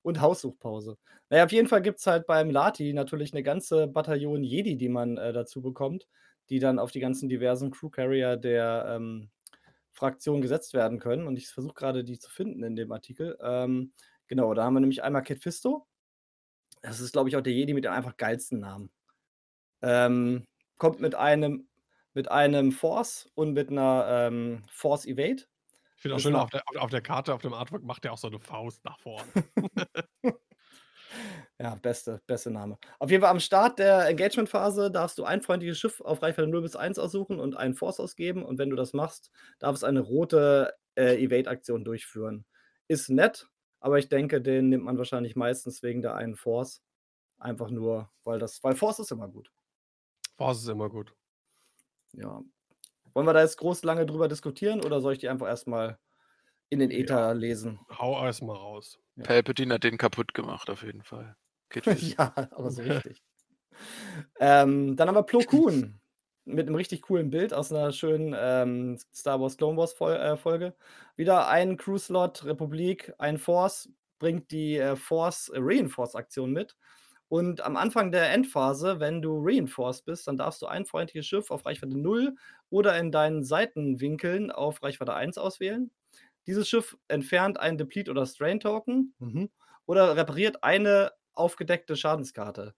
Und 0.06 0.22
Haussuchpause. 0.22 0.98
Na 1.30 1.38
ja, 1.38 1.46
auf 1.46 1.52
jeden 1.52 1.68
Fall 1.68 1.82
gibt's 1.82 2.08
halt 2.08 2.26
beim 2.26 2.50
Lati 2.50 2.94
natürlich 2.94 3.34
'ne 3.34 3.44
ganze 3.44 3.88
Bataillon 3.88 4.44
Jedi, 4.44 4.78
die 4.78 4.90
man, 4.90 5.18
äh, 5.18 5.34
dazu 5.34 5.62
bekommt, 5.62 6.08
die 6.50 6.60
dann 6.60 6.80
auf 6.80 6.92
die 6.92 7.00
ganzen 7.02 7.28
diversen 7.30 7.70
Crew 7.72 7.90
Carrier 7.90 8.38
der, 8.38 8.86
ähm, 8.96 9.30
Fraktion 9.92 10.42
gesetzt 10.42 10.74
werden 10.74 11.00
können. 11.00 11.28
Und 11.28 11.38
ich 11.38 11.50
versuche 11.50 11.74
grade, 11.76 12.04
die 12.06 12.20
zu 12.20 12.30
finden 12.32 12.64
in 12.64 12.76
dem 12.78 12.92
Artikel. 12.94 13.38
Ähm, 13.42 13.94
genau, 14.28 14.54
da 14.54 14.64
haben 14.64 14.74
wir 14.76 14.80
nämlich 14.82 15.04
einmal 15.04 15.24
Kit 15.24 15.40
Fisto. 15.44 15.86
Das 16.84 17.00
ist, 17.02 17.12
glaube 17.14 17.30
ich, 17.30 17.36
auch 17.38 17.42
der 17.42 17.54
Jedi 17.54 17.74
mit 17.74 17.86
dem 17.86 17.92
einfach 17.94 18.18
geilsten 18.18 18.60
Namen. 18.60 18.92
Ähm, 19.84 20.46
kommt 20.78 21.02
mit 21.02 21.16
einem 21.16 21.68
mit 22.16 22.32
einem 22.32 22.72
Force 22.74 23.30
und 23.36 23.54
mit 23.54 23.72
'ner, 23.72 24.06
ähm, 24.30 24.64
Force 24.70 25.06
Evade. 25.08 25.44
Ich 26.00 26.04
finde 26.04 26.16
auch 26.16 26.20
schön, 26.22 26.36
auf 26.38 26.50
der 26.50 26.64
auf 26.78 26.90
der 26.92 27.02
Karte, 27.02 27.34
auf 27.34 27.42
dem 27.42 27.54
Artwork 27.54 27.84
macht 27.84 28.06
der 28.06 28.14
auch 28.14 28.18
so 28.18 28.30
'ne 28.30 28.40
Faust 28.40 28.86
nach 28.86 29.00
vorne. 29.02 29.34
Ja, 31.62 31.76
beste 31.76 32.22
beste 32.26 32.52
Name. 32.52 32.78
Auf 33.00 33.12
jeden 33.12 33.22
Fall 33.22 33.32
am 33.32 33.42
Start 33.42 33.80
der 33.80 34.08
Engagement-Phase 34.08 34.90
darfst 34.92 35.18
du 35.18 35.26
ein 35.26 35.42
freundliches 35.42 35.78
Schiff 35.78 36.00
auf 36.00 36.22
Reichweite 36.22 36.48
0 36.48 36.62
bis 36.62 36.78
1 36.78 36.98
aussuchen 36.98 37.38
und 37.38 37.58
einen 37.58 37.76
Force 37.76 38.00
ausgeben. 38.00 38.44
Und 38.46 38.58
wenn 38.60 38.70
du 38.70 38.78
das 38.78 38.94
machst, 38.94 39.30
darf 39.60 39.76
es 39.76 39.84
eine 39.84 40.00
rote, 40.00 40.74
äh, 40.96 41.16
Evade-Aktion 41.22 41.84
durchführen. 41.84 42.46
Ist 42.88 43.10
nett, 43.10 43.50
aber 43.82 44.00
ich 44.00 44.08
denke, 44.08 44.42
den 44.42 44.70
nimmt 44.70 44.86
man 44.86 44.98
wahrscheinlich 44.98 45.36
meistens 45.36 45.84
wegen 45.84 46.02
der 46.02 46.16
einen 46.16 46.36
Force. 46.38 46.82
Einfach 47.40 47.72
nur, 47.72 48.12
weil 48.24 48.40
das 48.40 48.64
weil 48.64 48.76
Force 48.76 49.00
ist 49.00 49.12
immer 49.12 49.30
gut. 49.30 49.52
Force 50.38 50.64
ist 50.64 50.70
immer 50.70 50.90
gut. 50.90 51.14
Ja. 52.14 52.42
Wollen 53.20 53.28
wir 53.28 53.34
da 53.34 53.42
jetzt 53.42 53.58
groß 53.58 53.84
lange 53.84 54.06
drüber 54.06 54.30
diskutieren 54.30 54.80
oder 54.80 55.02
soll 55.02 55.12
ich 55.12 55.20
die 55.20 55.28
einfach 55.28 55.48
erst 55.48 55.68
mal 55.68 56.00
in 56.70 56.80
den 56.80 56.92
Äther 56.92 57.34
Ja. 57.34 57.36
lesen? 57.36 57.86
Hau 57.92 58.26
erst 58.26 58.42
mal 58.44 58.56
raus. 58.56 59.00
Ja. 59.18 59.26
Palpatine 59.26 59.76
hat 59.76 59.84
den 59.84 59.98
kaputt 59.98 60.34
gemacht 60.34 60.70
auf 60.70 60.84
jeden 60.84 61.04
Fall. 61.04 61.36
Ja, 62.18 62.34
aber 62.52 62.72
so 62.72 62.82
richtig. 62.84 63.22
Ähm, 64.40 64.96
dann 64.96 65.08
haben 65.08 65.16
wir 65.16 65.24
Plo 65.24 65.44
Koon 65.44 66.00
mit 66.46 66.66
'nem 66.68 66.76
richtig 66.76 67.02
coolen 67.04 67.30
Bild 67.30 67.54
aus 67.54 67.72
'ner 67.72 67.92
schönen, 67.92 68.36
ähm, 68.38 68.98
Star 69.14 69.40
Wars 69.42 69.58
Clone 69.58 69.78
Wars 69.78 69.94
Fol 69.94 70.14
äh, 70.14 70.38
Folge. 70.38 70.76
Wieder 71.16 71.48
ein 71.48 71.78
Crew-Slot, 71.78 72.46
Republik, 72.46 73.14
ein 73.18 73.38
Force, 73.38 73.90
bringt 74.20 74.52
die, 74.52 74.78
äh, 74.78 74.96
Force 74.96 75.52
Reinforce-Aktion 75.54 76.52
mit. 76.52 76.78
Und 77.30 77.62
am 77.62 77.78
Anfang 77.78 78.12
der 78.12 78.32
Endphase, 78.32 79.00
wenn 79.00 79.22
du 79.22 79.38
Reinforced 79.42 80.06
bist, 80.06 80.28
dann 80.28 80.38
darfst 80.38 80.62
du 80.64 80.68
ein 80.68 80.86
freundliches 80.86 81.28
Schiff 81.28 81.52
auf 81.52 81.66
Reichweite 81.66 81.98
0 81.98 82.36
oder 82.70 82.98
in 83.00 83.12
deinen 83.12 83.44
Seitenwinkeln 83.44 84.52
auf 84.52 84.84
Reichweite 84.84 85.14
1 85.14 85.38
auswählen. 85.38 85.92
Dieses 86.48 86.70
Schiff 86.70 86.98
entfernt 87.08 87.60
einen 87.60 87.78
Deplete 87.78 88.12
oder 88.12 88.26
Strain-Token 88.26 89.16
mhm, 89.20 89.48
oder 89.86 90.16
repariert 90.16 90.64
eine 90.64 91.12
aufgedeckte 91.34 91.96
Schadenskarte. 91.96 92.76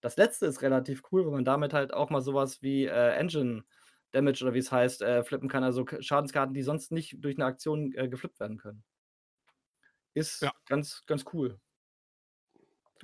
Das 0.00 0.16
Letzte 0.16 0.46
ist 0.46 0.62
relativ 0.62 1.02
cool, 1.12 1.24
weil 1.26 1.32
man 1.32 1.44
damit 1.44 1.72
halt 1.72 1.94
auch 1.94 2.10
mal 2.10 2.20
so 2.22 2.34
was 2.34 2.62
wie, 2.62 2.86
äh, 2.86 3.12
Engine 3.16 3.64
Damage 4.12 4.44
oder 4.44 4.54
wie's 4.54 4.70
heißt, 4.72 5.02
äh, 5.02 5.24
flippen 5.24 5.48
kann, 5.48 5.64
also 5.64 5.84
Schadenskarten, 6.00 6.54
die 6.54 6.62
sonst 6.62 6.92
nicht 6.92 7.16
durch 7.24 7.36
'ne 7.38 7.44
Aktion, 7.46 7.92
äh, 7.94 8.08
geflippt 8.08 8.40
werden 8.40 8.58
können. 8.58 8.84
Ist 10.14 10.48
Ja. 10.48 10.52
ganz 10.66 11.04
ganz 11.06 11.24
cool. 11.32 11.60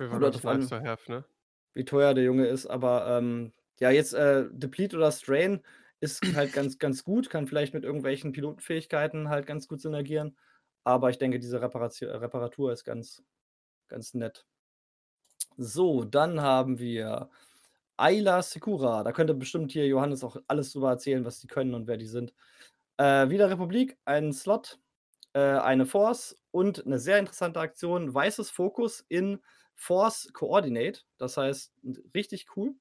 Kommt 0.09 0.33
drauf 0.33 0.45
an 0.45 0.75
have, 0.85 1.09
ne? 1.09 1.25
wie 1.73 1.85
teuer 1.85 2.13
der 2.13 2.23
Junge 2.25 2.47
ist, 2.47 2.65
aber, 2.67 3.07
ähm, 3.17 3.53
ja, 3.79 3.89
jetzt, 3.91 4.13
äh, 4.13 4.45
Deplete 4.51 4.97
oder 4.97 5.11
Strain 5.11 5.61
ist 6.01 6.23
halt 6.33 6.51
ganz 6.53 6.79
ganz 6.79 7.03
gut, 7.03 7.29
kann 7.29 7.47
vielleicht 7.47 7.73
mit 7.73 7.83
irgendwelchen 7.85 8.31
Pilotenfähigkeiten 8.33 9.29
halt 9.29 9.45
ganz 9.47 9.67
gut 9.67 9.81
synergieren. 9.81 10.37
Aber 10.83 11.09
ich 11.09 11.17
denke, 11.19 11.39
diese 11.39 11.61
Reparatio 11.61 12.11
Reparatur 12.17 12.71
ist 12.73 12.83
ganz 12.85 13.23
ganz 13.89 14.13
nett. 14.15 14.45
So, 15.57 16.03
dann 16.03 16.41
haben 16.41 16.79
wir 16.79 17.29
Aayla 17.97 18.41
Secura. 18.41 19.03
Da 19.03 19.11
könnte 19.11 19.33
bestimmt 19.33 19.71
hier 19.71 19.87
Johannes 19.87 20.23
auch 20.23 20.37
alles 20.47 20.71
drüber 20.73 20.89
erzählen, 20.91 21.25
was 21.25 21.39
die 21.39 21.47
können 21.47 21.73
und 21.75 21.87
wer 21.87 21.97
die 21.97 22.07
sind. 22.07 22.33
Äh, 22.97 23.29
wieder 23.29 23.49
Republik, 23.49 23.97
ein 24.05 24.33
Slot, 24.33 24.79
äh, 25.33 25.39
eine 25.41 25.85
Force 25.85 26.41
und 26.51 26.85
'ne 26.87 26.99
sehr 26.99 27.19
interessante 27.19 27.59
Aktion, 27.61 28.13
weißes 28.13 28.51
Fokus 28.51 29.05
in 29.09 29.41
Force 29.81 30.29
Coordinate. 30.33 31.01
Das 31.17 31.37
heißt, 31.37 31.73
richtig 32.15 32.47
cool. 32.55 32.75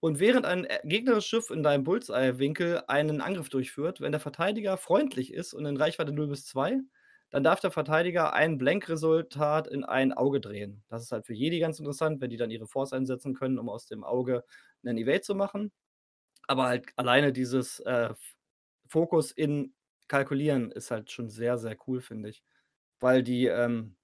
Und 0.00 0.20
während 0.20 0.46
ein, 0.46 0.64
äh, 0.64 0.80
gegnerisches 0.84 1.26
Schiff 1.26 1.50
in 1.50 1.62
deinem 1.62 1.84
Bullseye-Winkel 1.84 2.84
einen 2.88 3.20
Angriff 3.20 3.48
durchführt, 3.48 4.00
wenn 4.00 4.12
der 4.12 4.20
Verteidiger 4.20 4.76
freundlich 4.76 5.32
ist 5.32 5.54
und 5.54 5.66
in 5.66 5.76
Reichweite 5.76 6.12
0 6.12 6.28
bis 6.28 6.46
2, 6.46 6.80
dann 7.30 7.44
darf 7.44 7.60
der 7.60 7.70
Verteidiger 7.72 8.32
ein 8.34 8.58
Blank-Resultat 8.58 9.68
in 9.68 9.84
ein 9.84 10.12
Auge 10.12 10.40
drehen. 10.40 10.84
Das 10.88 11.02
ist 11.02 11.12
halt 11.12 11.26
für 11.26 11.34
Jedi 11.34 11.58
ganz 11.60 11.78
interessant, 11.80 12.20
wenn 12.20 12.30
die 12.30 12.36
dann 12.36 12.50
ihre 12.50 12.66
Force 12.66 12.92
einsetzen 12.92 13.34
können, 13.34 13.58
um 13.58 13.68
aus 13.68 13.86
dem 13.86 14.04
Auge 14.04 14.44
'nen 14.82 14.98
Evade 14.98 15.22
zu 15.22 15.34
machen. 15.34 15.72
Aber 16.48 16.66
halt 16.66 16.86
alleine 16.96 17.32
dieses, 17.32 17.80
äh, 17.80 18.14
Fokus 18.88 19.32
in 19.32 19.74
Kalkulieren 20.08 20.70
ist 20.72 20.90
halt 20.90 21.10
schon 21.10 21.28
sehr, 21.30 21.58
sehr 21.58 21.76
cool, 21.88 22.00
finde 22.00 22.30
ich, 22.30 22.44
weil 23.00 23.22
die, 23.24 23.46
ähm, 23.46 23.95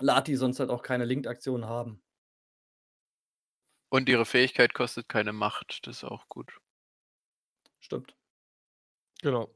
Lati 0.00 0.36
sonst 0.36 0.60
halt 0.60 0.70
auch 0.70 0.82
keine 0.82 1.04
Linked-Aktion 1.04 1.66
haben. 1.66 2.02
Und 3.92 4.08
ihre 4.10 4.24
Fähigkeit 4.26 4.74
kostet 4.74 5.08
keine 5.10 5.32
Macht, 5.34 5.86
das 5.86 5.98
ist 5.98 6.04
auch 6.04 6.28
gut. 6.28 6.58
Stimmt. 7.80 8.14
Genau. 9.22 9.54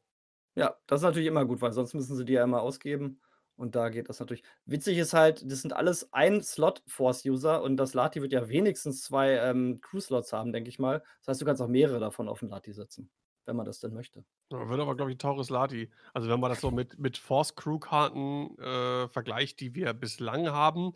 Ja, 0.56 0.76
das 0.86 1.00
ist 1.00 1.04
natürlich 1.04 1.28
immer 1.28 1.46
gut, 1.46 1.62
weil 1.62 1.72
sonst 1.72 1.94
müssen 1.94 2.16
sie 2.16 2.24
die 2.24 2.34
ja 2.34 2.44
immer 2.44 2.62
ausgeben 2.62 3.20
und 3.56 3.76
da 3.76 3.90
geht 3.90 4.08
das 4.08 4.20
natürlich. 4.20 4.44
Witzig 4.66 4.98
ist 4.98 5.14
halt, 5.14 5.50
das 5.50 5.62
sind 5.62 5.72
alles 5.74 6.12
Ein-Slot-Force-User 6.12 7.62
und 7.62 7.76
das 7.78 7.94
Lati 7.94 8.22
wird 8.22 8.32
ja 8.32 8.48
wenigstens 8.48 9.02
2, 9.02 9.32
ähm, 9.38 9.80
Crew-Slots 9.82 10.32
haben, 10.32 10.52
denke 10.52 10.70
ich 10.70 10.78
mal. 10.80 11.00
Das 11.20 11.28
heißt, 11.30 11.42
du 11.42 11.46
kannst 11.46 11.62
auch 11.62 11.68
mehrere 11.68 12.00
davon 12.00 12.28
auf'm 12.28 12.48
Lati 12.50 12.72
setzen, 12.72 13.10
wenn 13.46 13.56
man 13.56 13.66
das 13.66 13.80
denn 13.80 13.92
möchte. 13.94 14.24
Ja, 14.50 14.68
wird 14.68 14.80
aber, 14.80 14.94
glaube 14.96 15.10
ich, 15.10 15.16
'n 15.16 15.18
teures 15.18 15.48
Lati. 15.50 15.90
Also, 16.12 16.28
wenn 16.28 16.40
man 16.40 16.50
das 16.50 16.60
so 16.60 16.70
mit 16.70 16.98
mit 16.98 17.16
Force-Crew-Karten, 17.16 18.58
äh, 18.58 19.08
vergleicht, 19.08 19.60
die 19.60 19.74
wir 19.74 19.92
bislang 19.94 20.48
haben, 20.50 20.92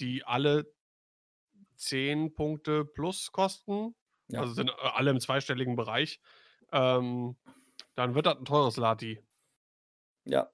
die 0.00 0.24
alle 0.24 0.72
10 1.76 2.34
Punkte 2.34 2.84
plus 2.84 3.32
kosten. 3.32 3.94
Ja. 4.28 4.40
Also 4.42 4.54
sind 4.54 4.70
äh, 4.70 4.74
alle 4.94 5.10
im 5.10 5.20
zweistelligen 5.20 5.76
Bereich. 5.76 6.20
Ähm, 6.72 7.36
dann 7.94 8.14
wird 8.14 8.26
das 8.26 8.38
ein 8.38 8.44
teures 8.44 8.76
Lati. 8.76 9.20
Ja. 10.26 10.50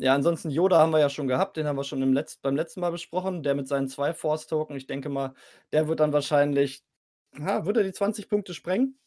Ja, 0.00 0.14
ansonsten 0.14 0.50
Yoda 0.50 0.78
haben 0.78 0.92
wir 0.92 1.00
ja 1.00 1.10
schon 1.10 1.28
gehabt, 1.28 1.56
den 1.56 1.66
haben 1.66 1.76
wir 1.76 1.84
schon 1.84 2.02
im 2.02 2.12
Letz 2.12 2.36
beim 2.36 2.56
letzten 2.56 2.80
Mal 2.80 2.90
besprochen, 2.92 3.42
der 3.42 3.54
mit 3.56 3.68
seinen 3.68 3.88
zwei 3.88 4.14
Force-Token. 4.14 4.76
Ich 4.76 4.86
denke 4.86 5.08
mal, 5.08 5.34
der 5.72 5.88
wird 5.88 6.00
dann 6.00 6.12
wahrscheinlich 6.12 6.84
ha, 7.38 7.64
wird 7.66 7.78
er 7.78 7.82
die 7.84 7.92
20 7.92 8.28
Punkte 8.28 8.54
sprengen? 8.54 8.98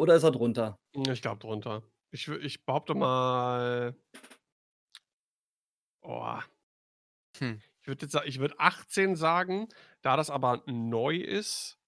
Oder 0.00 0.14
ist 0.14 0.22
er 0.22 0.30
drunter? 0.30 0.78
Ich 1.12 1.20
glaube 1.20 1.40
drunter. 1.40 1.82
Ich, 2.10 2.26
ich 2.26 2.64
behaupte 2.64 2.94
mal. 2.94 3.94
Oh. 6.00 6.38
Hm. 7.36 7.60
Ich 7.82 7.86
würde 7.86 8.06
jetzt 8.06 8.14
ich 8.24 8.38
würde 8.38 8.58
18 8.58 9.14
sagen, 9.14 9.68
da 10.00 10.16
das 10.16 10.30
aber 10.30 10.62
neu 10.64 11.16
ist, 11.16 11.78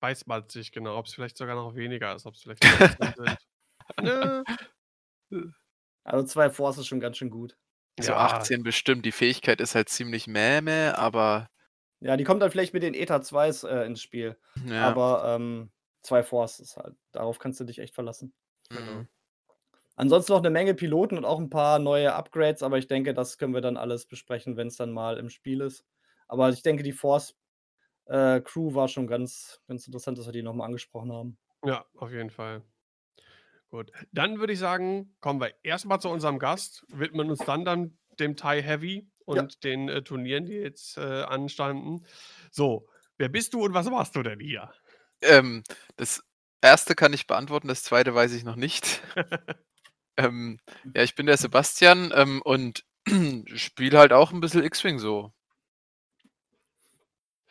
weiß 0.00 0.26
man 0.26 0.48
sich 0.48 0.72
genau, 0.72 0.98
ob 0.98 1.06
es 1.06 1.14
vielleicht 1.14 1.36
sogar 1.36 1.54
noch 1.54 1.76
weniger 1.76 2.12
ist, 2.16 2.26
ob 2.26 2.34
es 2.34 2.42
vielleicht. 2.42 2.64
Ne. 4.00 4.42
Also 6.04 6.26
zwei 6.26 6.48
Force 6.48 6.78
ist 6.78 6.86
schon 6.86 7.00
ganz 7.00 7.18
schön 7.18 7.28
gut. 7.30 7.56
So 8.00 8.12
ja. 8.12 8.18
18 8.18 8.62
bestimmt. 8.62 9.04
Die 9.04 9.12
Fähigkeit 9.12 9.60
ist 9.60 9.74
halt 9.74 9.90
ziemlich 9.90 10.26
mähme, 10.26 10.98
aber. 10.98 11.50
Ja, 12.00 12.16
die 12.16 12.24
kommt 12.24 12.42
dann 12.42 12.50
vielleicht 12.50 12.72
mit 12.74 12.82
den 12.82 12.94
Eta 12.94 13.16
2s 13.16 13.68
äh, 13.68 13.86
ins 13.86 14.00
Spiel. 14.00 14.38
Ja. 14.66 14.88
Aber 14.88 15.36
ähm, 15.36 15.70
zwei 16.04 16.22
Force 16.22 16.60
ist 16.60 16.76
halt. 16.76 16.94
Darauf 17.10 17.38
kannst 17.38 17.58
du 17.58 17.64
dich 17.64 17.80
echt 17.80 17.94
verlassen. 17.94 18.32
Mhm. 18.70 19.08
Ansonsten 19.96 20.32
noch 20.32 20.40
eine 20.40 20.50
Menge 20.50 20.74
Piloten 20.74 21.16
und 21.16 21.24
auch 21.24 21.38
ein 21.38 21.50
paar 21.50 21.78
neue 21.78 22.14
Upgrades, 22.14 22.62
aber 22.62 22.78
ich 22.78 22.88
denke, 22.88 23.14
das 23.14 23.38
können 23.38 23.54
wir 23.54 23.60
dann 23.60 23.76
alles 23.76 24.06
besprechen, 24.06 24.56
wenn 24.56 24.66
es 24.66 24.76
dann 24.76 24.92
mal 24.92 25.18
im 25.18 25.30
Spiel 25.30 25.60
ist. 25.60 25.84
Aber 26.26 26.48
ich 26.48 26.62
denke, 26.62 26.82
die 26.82 26.92
Force 26.92 27.36
äh, 28.06 28.40
Crew 28.40 28.74
war 28.74 28.88
schon 28.88 29.06
ganz, 29.06 29.60
ganz 29.68 29.86
interessant, 29.86 30.18
dass 30.18 30.26
wir 30.26 30.32
die 30.32 30.42
nochmal 30.42 30.66
angesprochen 30.66 31.12
haben. 31.12 31.38
Ja, 31.64 31.84
auf 31.96 32.10
jeden 32.10 32.30
Fall. 32.30 32.62
Gut. 33.70 33.92
Dann 34.12 34.38
würde 34.38 34.52
ich 34.52 34.58
sagen, 34.58 35.16
kommen 35.20 35.40
wir 35.40 35.52
erstmal 35.62 36.00
zu 36.00 36.08
unserem 36.08 36.38
Gast, 36.38 36.84
widmen 36.88 37.30
uns 37.30 37.40
dann, 37.40 37.64
dann 37.64 37.98
dem 38.18 38.36
Thai 38.36 38.62
Heavy 38.62 39.10
und 39.24 39.36
ja. 39.36 39.60
den 39.62 39.88
äh, 39.88 40.02
Turnieren, 40.02 40.46
die 40.46 40.54
jetzt 40.54 40.98
äh, 40.98 41.22
anstanden. 41.22 42.04
So, 42.50 42.88
wer 43.16 43.28
bist 43.28 43.54
du 43.54 43.64
und 43.64 43.74
was 43.74 43.88
machst 43.88 44.16
du 44.16 44.22
denn 44.22 44.40
hier? 44.40 44.72
Ähm, 45.24 45.62
das 45.96 46.22
erste 46.60 46.94
kann 46.94 47.12
ich 47.12 47.26
beantworten, 47.26 47.68
das 47.68 47.82
zweite 47.82 48.14
weiß 48.14 48.32
ich 48.32 48.44
noch 48.44 48.56
nicht. 48.56 49.02
ähm, 50.16 50.58
ja, 50.94 51.02
ich 51.02 51.14
bin 51.14 51.26
der 51.26 51.36
Sebastian 51.36 52.12
ähm, 52.14 52.42
und 52.42 52.84
spiele 53.54 53.98
halt 53.98 54.12
auch 54.12 54.32
ein 54.32 54.40
bisschen 54.40 54.64
X-Wing 54.64 54.98
so. 54.98 55.32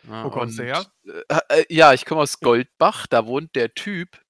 Ja, 0.08 0.26
Wo 0.26 0.30
kommst 0.30 0.60
du 0.60 0.64
her? 0.64 0.86
Äh, 1.06 1.40
äh, 1.50 1.66
ja, 1.70 1.94
ich 1.94 2.06
komme 2.06 2.22
aus 2.22 2.40
Goldbach. 2.40 3.08
Da 3.08 3.26
wohnt 3.26 3.56
der 3.56 3.74
Typ, 3.74 4.22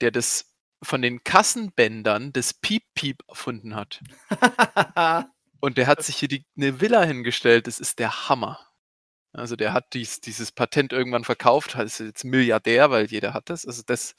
der 0.00 0.10
das 0.10 0.54
von 0.82 1.02
den 1.02 1.24
Kassenbändern 1.24 2.32
das 2.32 2.54
Piep 2.54 2.84
Piep 2.94 3.22
erfunden 3.28 3.74
hat. 3.74 4.00
und 5.60 5.76
der 5.76 5.88
hat 5.88 6.04
sich 6.04 6.16
hier 6.16 6.28
die, 6.28 6.46
eine 6.56 6.80
Villa 6.80 7.02
hingestellt. 7.02 7.66
Das 7.66 7.80
ist 7.80 7.98
der 7.98 8.28
Hammer. 8.28 8.67
Also 9.32 9.56
der 9.56 9.72
hat 9.72 9.92
dies, 9.92 10.20
dieses 10.20 10.52
Patent 10.52 10.92
irgendwann 10.92 11.24
verkauft, 11.24 11.74
ist 11.76 12.00
jetzt 12.00 12.24
Milliardär, 12.24 12.90
weil 12.90 13.06
jeder 13.06 13.34
hat 13.34 13.50
das. 13.50 13.66
Also 13.66 13.82
das, 13.84 14.14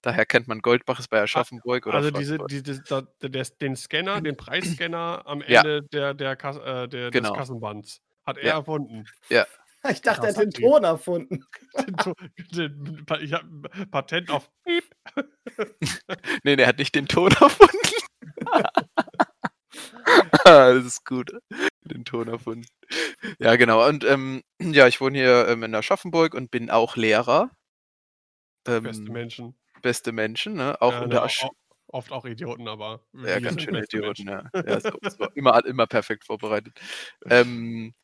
daher 0.00 0.26
kennt 0.26 0.48
man 0.48 0.60
Goldbach 0.60 1.00
ist 1.00 1.08
bei 1.08 1.20
Aschaffenburg 1.20 1.86
oder 1.86 1.96
Also 1.96 2.10
diese, 2.10 2.38
diese, 2.48 2.82
da, 2.82 3.02
der, 3.22 3.44
den 3.60 3.76
Scanner, 3.76 4.20
den 4.20 4.36
Preisscanner 4.36 5.22
am 5.26 5.42
Ende 5.42 5.74
ja. 5.74 5.80
der, 5.80 6.14
der, 6.14 6.36
Kas, 6.36 6.56
äh, 6.58 6.88
der 6.88 7.10
genau. 7.10 7.30
des 7.30 7.38
Kassenbands 7.38 8.00
hat 8.24 8.38
er 8.38 8.46
ja. 8.46 8.54
erfunden. 8.54 9.04
Ja. 9.28 9.46
Ich 9.90 10.00
dachte, 10.00 10.28
er 10.28 10.34
hat 10.34 10.36
den 10.42 10.50
Ton 10.50 10.82
erfunden. 10.82 11.44
Den, 12.56 13.04
den, 13.06 13.06
ich 13.20 13.34
habe 13.34 13.46
Patent 13.90 14.30
auf 14.30 14.50
Piep. 14.64 14.82
nee, 16.42 16.56
der 16.56 16.68
hat 16.68 16.78
nicht 16.78 16.94
den 16.94 17.06
Ton 17.06 17.30
erfunden. 17.32 17.76
das 20.44 20.86
ist 20.86 21.04
gut. 21.04 21.32
Den 21.84 22.04
Ton 22.04 22.28
erfunden. 22.28 22.66
Ja, 23.38 23.56
genau. 23.56 23.86
Und 23.86 24.04
ähm, 24.04 24.42
ja, 24.60 24.86
ich 24.86 25.00
wohne 25.00 25.18
hier 25.18 25.48
ähm, 25.48 25.62
in 25.62 25.74
Aschaffenburg 25.74 26.34
und 26.34 26.50
bin 26.50 26.70
auch 26.70 26.96
Lehrer. 26.96 27.50
Ähm, 28.66 28.84
beste 28.84 29.12
Menschen. 29.12 29.54
Beste 29.82 30.12
Menschen, 30.12 30.54
ne? 30.54 30.80
Auch 30.80 30.92
ja, 30.92 31.02
unter 31.02 31.16
ne, 31.16 31.22
Asch 31.22 31.46
Oft 31.88 32.10
auch 32.10 32.24
Idioten, 32.24 32.66
aber. 32.66 33.06
Ja, 33.12 33.38
ganz 33.38 33.62
schön 33.62 33.74
Idioten, 33.76 34.24
Menschen. 34.24 34.50
ja. 34.52 34.62
ja 34.66 34.80
so, 34.80 34.98
so, 35.02 35.26
immer, 35.34 35.64
immer 35.64 35.86
perfekt 35.86 36.24
vorbereitet. 36.24 36.80
Ähm, 37.26 37.94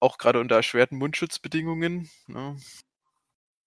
auch 0.00 0.18
gerade 0.18 0.40
unter 0.40 0.56
erschwerten 0.56 0.98
Mundschutzbedingungen. 0.98 2.10
Ne? 2.26 2.56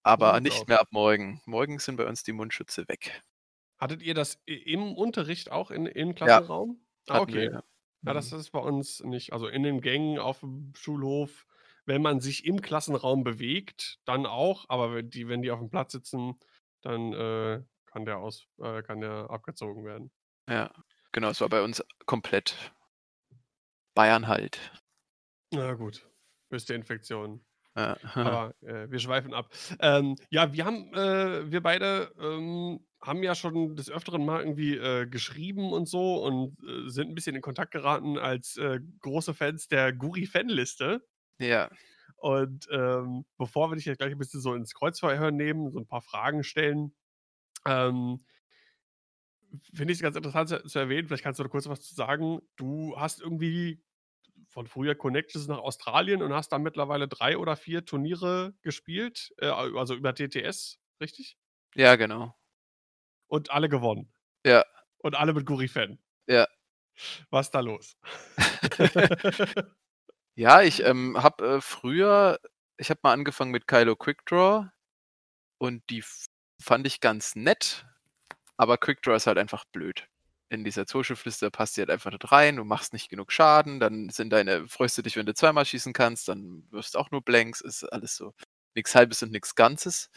Aber 0.03 0.39
nicht 0.39 0.67
mehr 0.67 0.81
ab 0.81 0.89
morgen. 0.91 1.41
Morgen 1.45 1.79
sind 1.79 1.95
bei 1.95 2.05
uns 2.05 2.23
die 2.23 2.33
Mundschütze 2.33 2.87
weg. 2.87 3.23
Hattet 3.79 4.03
ihr 4.03 4.13
das 4.13 4.39
im 4.45 4.93
Unterricht 4.93 5.51
auch 5.51 5.71
in, 5.71 5.87
im 5.87 6.13
Klassenraum? 6.13 6.85
Ja, 7.07 7.15
ah, 7.15 7.19
okay. 7.21 7.33
Wir, 7.33 7.51
ja. 7.51 7.63
Ja, 8.05 8.13
das 8.13 8.31
mhm. 8.31 8.39
ist 8.39 8.51
bei 8.51 8.59
uns 8.59 9.03
nicht. 9.03 9.33
Also 9.33 9.47
in 9.47 9.63
den 9.63 9.81
Gängen 9.81 10.19
auf 10.19 10.39
dem 10.39 10.73
Schulhof, 10.75 11.45
wenn 11.85 12.01
man 12.01 12.19
sich 12.19 12.45
im 12.45 12.61
Klassenraum 12.61 13.23
bewegt, 13.23 13.99
dann 14.05 14.25
auch. 14.25 14.65
Aber 14.69 14.93
wenn 14.93 15.09
die, 15.09 15.27
wenn 15.27 15.41
die 15.41 15.51
auf 15.51 15.59
dem 15.59 15.69
Platz 15.69 15.91
sitzen, 15.91 16.39
dann 16.81 17.13
äh, 17.13 17.63
kann, 17.85 18.05
der 18.05 18.19
aus, 18.19 18.47
äh, 18.59 18.81
kann 18.83 19.01
der 19.01 19.29
abgezogen 19.29 19.85
werden. 19.85 20.11
Ja, 20.49 20.71
genau. 21.11 21.29
Es 21.29 21.41
war 21.41 21.49
bei 21.49 21.61
uns 21.61 21.83
komplett 22.05 22.73
Bayern 23.95 24.27
halt. 24.27 24.59
Na 25.51 25.73
gut. 25.73 26.07
Beste 26.49 26.73
Infektion. 26.73 27.43
Ja. 27.75 27.97
Aber 28.13 28.53
äh, 28.61 28.89
wir 28.89 28.99
schweifen 28.99 29.33
ab. 29.33 29.49
Ähm, 29.79 30.15
ja, 30.29 30.53
wir 30.53 30.65
haben, 30.65 30.93
äh, 30.93 31.51
wir 31.51 31.61
beide 31.61 32.13
ähm, 32.19 32.85
haben 33.05 33.23
ja 33.23 33.35
schon 33.35 33.75
des 33.75 33.89
Öfteren 33.89 34.25
mal 34.25 34.39
irgendwie 34.39 34.75
äh, 34.75 35.05
geschrieben 35.05 35.71
und 35.71 35.87
so 35.87 36.23
und 36.23 36.57
äh, 36.63 36.89
sind 36.89 37.09
ein 37.09 37.15
bisschen 37.15 37.35
in 37.35 37.41
Kontakt 37.41 37.71
geraten 37.71 38.17
als 38.17 38.57
äh, 38.57 38.79
große 39.01 39.33
Fans 39.33 39.67
der 39.67 39.93
Guri-Fanliste. 39.93 41.05
Ja. 41.39 41.69
Und 42.17 42.67
ähm, 42.71 43.25
bevor 43.37 43.69
wir 43.69 43.75
dich 43.75 43.85
jetzt 43.85 43.99
gleich 43.99 44.11
ein 44.11 44.17
bisschen 44.17 44.41
so 44.41 44.53
ins 44.53 44.73
Kreuzverhör 44.73 45.31
nehmen, 45.31 45.71
so 45.71 45.79
ein 45.79 45.87
paar 45.87 46.01
Fragen 46.01 46.43
stellen, 46.43 46.95
ähm, 47.65 48.25
finde 49.73 49.91
ich 49.91 49.99
es 49.99 50.01
ganz 50.01 50.15
interessant 50.15 50.49
zu, 50.49 50.63
zu, 50.63 50.79
erwähnen, 50.79 51.07
vielleicht 51.07 51.23
kannst 51.23 51.39
du 51.39 51.43
da 51.43 51.49
kurz 51.49 51.67
was 51.67 51.81
zu 51.81 51.93
sagen. 51.93 52.39
Du 52.55 52.95
hast 52.97 53.21
irgendwie 53.21 53.81
von 54.49 54.67
früher 54.67 54.95
Connections 54.95 55.47
nach 55.47 55.59
Australien 55.59 56.21
und 56.21 56.33
hast 56.33 56.49
da 56.49 56.59
mittlerweile 56.59 57.07
drei 57.07 57.37
oder 57.37 57.55
vier 57.55 57.85
Turniere 57.85 58.53
gespielt, 58.61 59.33
äh, 59.37 59.47
also 59.47 59.95
über 59.95 60.13
TTS, 60.13 60.79
richtig? 61.01 61.37
Ja, 61.75 61.95
genau. 61.95 62.33
Und 63.27 63.51
alle 63.51 63.69
gewonnen. 63.69 64.13
Ja. 64.45 64.63
Und 64.99 65.15
alle 65.15 65.33
mit 65.33 65.45
Guri-Fan. 65.45 65.99
Ja. 66.27 66.47
Was 67.29 67.47
ist 67.47 67.51
da 67.55 67.59
los? 67.59 67.97
ja, 70.35 70.61
ich 70.61 70.83
ähm, 70.83 71.21
habe 71.21 71.55
äh, 71.57 71.61
früher, 71.61 72.39
ich 72.77 72.89
habe 72.89 73.01
mal 73.03 73.13
angefangen 73.13 73.51
mit 73.51 73.67
Kylo 73.67 73.95
Quickdraw 73.95 74.69
und 75.57 75.83
die 75.89 76.03
fand 76.61 76.88
ich 76.88 77.01
ganz 77.01 77.35
nett, 77.35 77.85
aber 78.57 78.77
Quickdraw 78.77 79.15
ist 79.15 79.27
halt 79.27 79.38
einfach 79.38 79.65
blöd 79.65 80.07
in 80.49 80.63
dieser 80.63 80.85
Zuschiffliste 80.85 81.51
passt 81.51 81.77
die 81.77 81.81
halt 81.81 81.89
einfach 81.89 82.11
nicht 82.11 82.31
rein, 82.31 82.57
du 82.57 82.63
machst 82.63 82.93
nicht 82.93 83.09
genug 83.09 83.31
Schaden, 83.31 83.79
dann 83.79 84.09
sind 84.09 84.31
deine, 84.31 84.67
freust 84.67 84.97
du 84.97 85.01
dich, 85.01 85.15
wenn 85.15 85.25
du 85.25 85.33
zweimal 85.33 85.65
schießen 85.65 85.93
kannst, 85.93 86.27
dann 86.27 86.65
wirst 86.71 86.95
du 86.95 86.99
auch 86.99 87.11
nur 87.11 87.21
Blanks, 87.21 87.61
ist 87.61 87.83
alles 87.83 88.15
so 88.15 88.33
nichts 88.75 88.95
Halbes 88.95 89.23
und 89.23 89.31
nichts 89.31 89.55
Ganzes. 89.55 90.09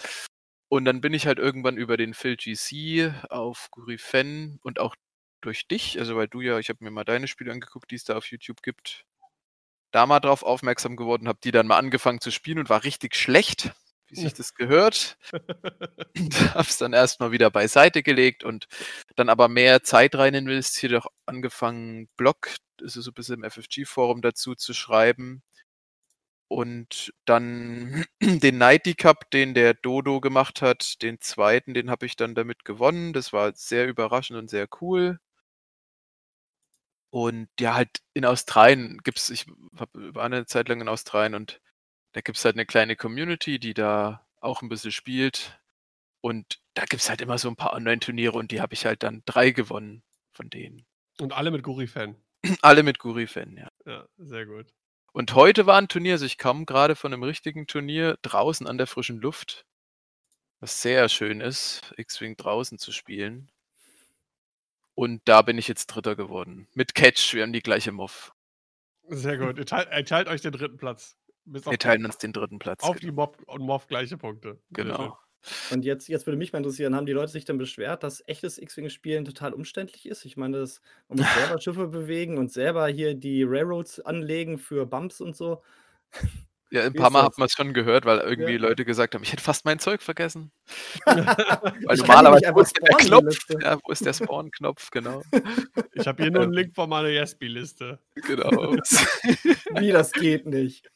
Und 0.68 0.84
dann 0.84 1.00
bin 1.00 1.14
ich 1.14 1.26
halt 1.26 1.38
irgendwann 1.38 1.76
über 1.76 1.96
den 1.96 2.14
Phil 2.14 2.36
GC 2.36 3.12
auf 3.30 3.68
Gurifen 3.70 4.58
und 4.62 4.80
auch 4.80 4.94
durch 5.40 5.66
dich, 5.66 5.98
also 5.98 6.16
weil 6.16 6.28
du 6.28 6.40
ja, 6.40 6.58
ich 6.58 6.68
habe 6.68 6.84
mir 6.84 6.90
mal 6.90 7.04
deine 7.04 7.28
Spiele 7.28 7.52
angeguckt, 7.52 7.90
die 7.90 7.94
es 7.94 8.04
da 8.04 8.16
auf 8.16 8.26
YouTube 8.26 8.62
gibt, 8.62 9.04
da 9.92 10.06
mal 10.06 10.20
drauf 10.20 10.42
aufmerksam 10.42 10.96
geworden, 10.96 11.28
habe 11.28 11.38
die 11.42 11.52
dann 11.52 11.66
mal 11.66 11.78
angefangen 11.78 12.20
zu 12.20 12.30
spielen 12.30 12.58
und 12.58 12.68
war 12.68 12.84
richtig 12.84 13.14
schlecht 13.16 13.72
wie 14.08 14.16
sich 14.16 14.34
das 14.34 14.54
gehört. 14.54 15.16
und 16.16 16.34
hab's 16.54 16.78
dann 16.78 16.92
erstmal 16.92 17.30
wieder 17.30 17.50
beiseite 17.50 18.02
gelegt 18.02 18.44
und 18.44 18.66
dann 19.16 19.28
aber 19.28 19.48
mehr 19.48 19.82
Zeit 19.82 20.14
rein 20.14 20.34
investiert, 20.34 20.94
auch 20.94 21.06
angefangen, 21.26 22.08
Blog, 22.16 22.56
also 22.80 23.00
so 23.00 23.10
ein 23.10 23.14
bisschen 23.14 23.42
im 23.42 23.50
FFG-Forum 23.50 24.22
dazu 24.22 24.54
zu 24.54 24.74
schreiben. 24.74 25.42
Und 26.48 27.12
dann 27.26 28.04
den 28.22 28.58
Nighty 28.58 28.94
Cup, 28.94 29.30
den 29.30 29.54
der 29.54 29.74
Dodo 29.74 30.20
gemacht 30.20 30.62
hat, 30.62 31.02
den 31.02 31.20
zweiten, 31.20 31.74
den 31.74 31.90
habe 31.90 32.06
ich 32.06 32.16
dann 32.16 32.34
damit 32.34 32.64
gewonnen. 32.64 33.12
Das 33.12 33.32
war 33.32 33.54
sehr 33.54 33.86
überraschend 33.86 34.38
und 34.38 34.48
sehr 34.50 34.68
cool. 34.80 35.18
Und 37.10 37.48
ja, 37.58 37.74
halt 37.74 38.02
in 38.14 38.24
Australien 38.24 38.98
gibt 39.02 39.18
es, 39.18 39.30
ich 39.30 39.46
war 39.72 40.24
eine 40.24 40.46
Zeit 40.46 40.68
lang 40.68 40.80
in 40.80 40.88
Australien 40.88 41.34
und 41.34 41.60
da 42.12 42.20
gibt 42.20 42.38
es 42.38 42.44
halt 42.44 42.56
eine 42.56 42.66
kleine 42.66 42.96
Community, 42.96 43.58
die 43.58 43.74
da 43.74 44.26
auch 44.40 44.62
ein 44.62 44.68
bisschen 44.68 44.92
spielt. 44.92 45.60
Und 46.20 46.60
da 46.74 46.84
gibt 46.84 47.02
es 47.02 47.08
halt 47.08 47.20
immer 47.20 47.38
so 47.38 47.48
ein 47.48 47.56
paar 47.56 47.72
Online-Turniere 47.72 48.36
und 48.36 48.50
die 48.50 48.60
habe 48.60 48.74
ich 48.74 48.84
halt 48.86 49.02
dann 49.02 49.22
drei 49.24 49.50
gewonnen 49.50 50.02
von 50.32 50.50
denen. 50.50 50.86
Und 51.20 51.32
alle 51.32 51.50
mit 51.50 51.62
Guri-Fan. 51.62 52.16
alle 52.62 52.82
mit 52.82 52.98
Guri-Fan, 52.98 53.56
ja. 53.56 53.68
Ja, 53.86 54.06
sehr 54.18 54.46
gut. 54.46 54.66
Und 55.18 55.34
heute 55.34 55.66
war 55.66 55.78
ein 55.78 55.88
Turnier, 55.88 56.12
also 56.12 56.26
ich 56.26 56.38
komme 56.38 56.64
gerade 56.64 56.94
von 56.94 57.12
einem 57.12 57.24
richtigen 57.24 57.66
Turnier 57.66 58.18
draußen 58.22 58.68
an 58.68 58.78
der 58.78 58.86
frischen 58.86 59.20
Luft, 59.20 59.66
was 60.60 60.80
sehr 60.80 61.08
schön 61.08 61.40
ist, 61.40 61.92
X-Wing 61.96 62.36
draußen 62.36 62.78
zu 62.78 62.92
spielen. 62.92 63.50
Und 64.94 65.20
da 65.24 65.42
bin 65.42 65.58
ich 65.58 65.66
jetzt 65.66 65.88
Dritter 65.88 66.14
geworden. 66.14 66.68
Mit 66.72 66.94
Catch, 66.94 67.34
wir 67.34 67.42
haben 67.42 67.52
die 67.52 67.62
gleiche 67.62 67.90
Muff. 67.90 68.32
Sehr 69.08 69.38
gut. 69.38 69.58
Ihr 69.58 69.66
teilt, 69.66 69.88
ihr 69.90 70.04
teilt 70.04 70.28
euch 70.28 70.40
den 70.40 70.52
dritten 70.52 70.76
Platz. 70.76 71.16
Wir 71.46 71.78
teilen 71.80 72.04
uns 72.04 72.18
den 72.18 72.32
dritten 72.32 72.60
Platz. 72.60 72.84
auf 72.84 73.00
die 73.00 73.06
genau. 73.06 73.26
Mob 73.26 73.42
und 73.46 73.62
Mob 73.62 73.88
gleiche 73.88 74.18
Punkte. 74.18 74.62
Genau. 74.70 75.18
Und 75.70 75.84
jetzt, 75.84 76.08
jetzt 76.08 76.26
würde 76.26 76.36
mich 76.36 76.52
mal 76.52 76.58
interessieren, 76.58 76.94
haben 76.94 77.06
die 77.06 77.12
Leute 77.12 77.32
sich 77.32 77.44
dann 77.44 77.58
beschwert, 77.58 78.02
dass 78.02 78.22
echtes 78.26 78.58
X-Wing-Spielen 78.58 79.24
total 79.24 79.52
umständlich 79.54 80.06
ist? 80.06 80.24
Ich 80.24 80.36
meine, 80.36 80.58
das, 80.58 80.80
man 81.08 81.18
muss 81.18 81.34
selber 81.34 81.60
Schiffe 81.60 81.88
bewegen 81.88 82.38
und 82.38 82.52
selber 82.52 82.86
hier 82.88 83.14
die 83.14 83.44
Railroads 83.44 84.00
anlegen 84.00 84.58
für 84.58 84.86
Bumps 84.86 85.20
und 85.20 85.36
so. 85.36 85.62
Ja, 86.70 86.82
ein 86.84 86.92
Wie 86.92 86.98
paar 86.98 87.08
Mal 87.10 87.22
hat 87.22 87.38
man 87.38 87.46
es 87.46 87.52
schon 87.52 87.72
gehört, 87.72 88.04
weil 88.04 88.18
irgendwie 88.18 88.52
Ja. 88.52 88.58
Leute 88.58 88.84
gesagt 88.84 89.14
haben, 89.14 89.22
ich 89.22 89.32
hätte 89.32 89.42
fast 89.42 89.64
mein 89.64 89.78
Zeug 89.78 90.02
vergessen. 90.02 90.50
Ich 91.06 91.86
Weil 91.86 91.96
normalerweise, 91.96 92.44
nicht 92.46 92.54
wo 92.54 92.60
ist 92.60 92.76
der 92.76 92.96
Knopf? 92.98 93.38
Ja, 93.62 93.78
wo 93.82 93.90
ist 93.92 94.04
der 94.04 94.12
Spawn-Knopf? 94.12 94.90
Genau. 94.90 95.22
Ich 95.94 96.06
habe 96.06 96.22
hier 96.22 96.30
nur 96.30 96.42
einen 96.42 96.52
Ähm. 96.52 96.58
Link 96.58 96.74
von 96.74 96.90
meiner 96.90 97.08
Yesby-Liste. 97.08 97.98
genau. 98.16 98.76
Wie, 99.76 99.90
das 99.92 100.12
geht 100.12 100.44
nicht. 100.46 100.90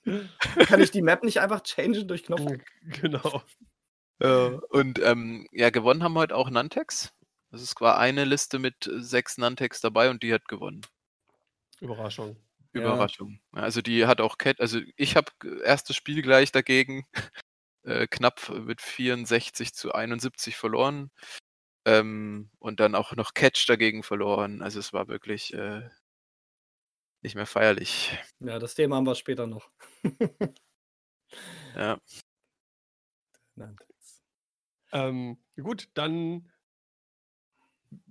Kann 0.67 0.81
ich 0.83 0.91
die 0.91 1.01
Map 1.03 1.23
nicht 1.25 1.41
einfach 1.41 1.63
changen 1.63 2.07
durch 2.07 2.25
Knopf? 2.25 2.43
Genau. 3.01 3.43
Und 4.23 5.01
ähm, 5.01 5.47
ja, 5.53 5.71
gewonnen 5.71 6.03
haben 6.03 6.15
heute 6.15 6.37
auch 6.37 6.49
Nantex. 6.49 7.13
Das 7.51 7.61
ist 7.61 7.81
war 7.81 7.99
eine 7.99 8.25
Liste 8.25 8.59
mit 8.59 8.89
sechs 8.91 9.37
Nantex 9.37 9.81
dabei 9.81 10.11
und 10.11 10.23
die 10.23 10.33
hat 10.33 10.49
gewonnen. 10.49 10.83
Überraschung. 11.81 12.37
Überraschung. 12.73 13.41
Ja, 13.55 13.63
Also 13.63 13.83
die 13.83 14.07
hat 14.07 14.21
auch 14.21 14.39
Cat, 14.39 14.61
also 14.61 14.81
ich 14.97 15.17
habe 15.17 15.31
erstes 15.65 15.97
Spiel 15.97 16.23
gleich 16.23 16.53
dagegen 16.53 17.05
äh, 17.83 18.07
knapp 18.07 18.49
mit 18.49 18.81
64 18.81 19.75
zu 19.75 19.93
71 19.93 20.57
verloren. 20.57 21.11
Ähm, 21.85 22.49
und 22.61 22.79
dann 22.79 22.95
auch 22.95 23.17
noch 23.17 23.35
Catch 23.35 23.69
dagegen 23.69 24.05
verloren. 24.05 24.63
Also 24.63 24.79
es 24.79 24.93
war 24.93 25.09
wirklich 25.09 25.53
äh, 25.53 25.91
nicht 27.23 27.35
mehr 27.35 27.47
feierlich. 27.47 28.17
Ja, 28.39 28.61
das 28.61 28.75
Thema 28.75 28.97
haben 28.97 29.07
wir 29.07 29.17
später 29.17 29.49
noch. 29.49 29.69
Ja. 31.75 31.99
Nantex. 33.57 33.92
Ähm, 34.93 35.39
gut, 35.57 35.89
dann 35.95 36.49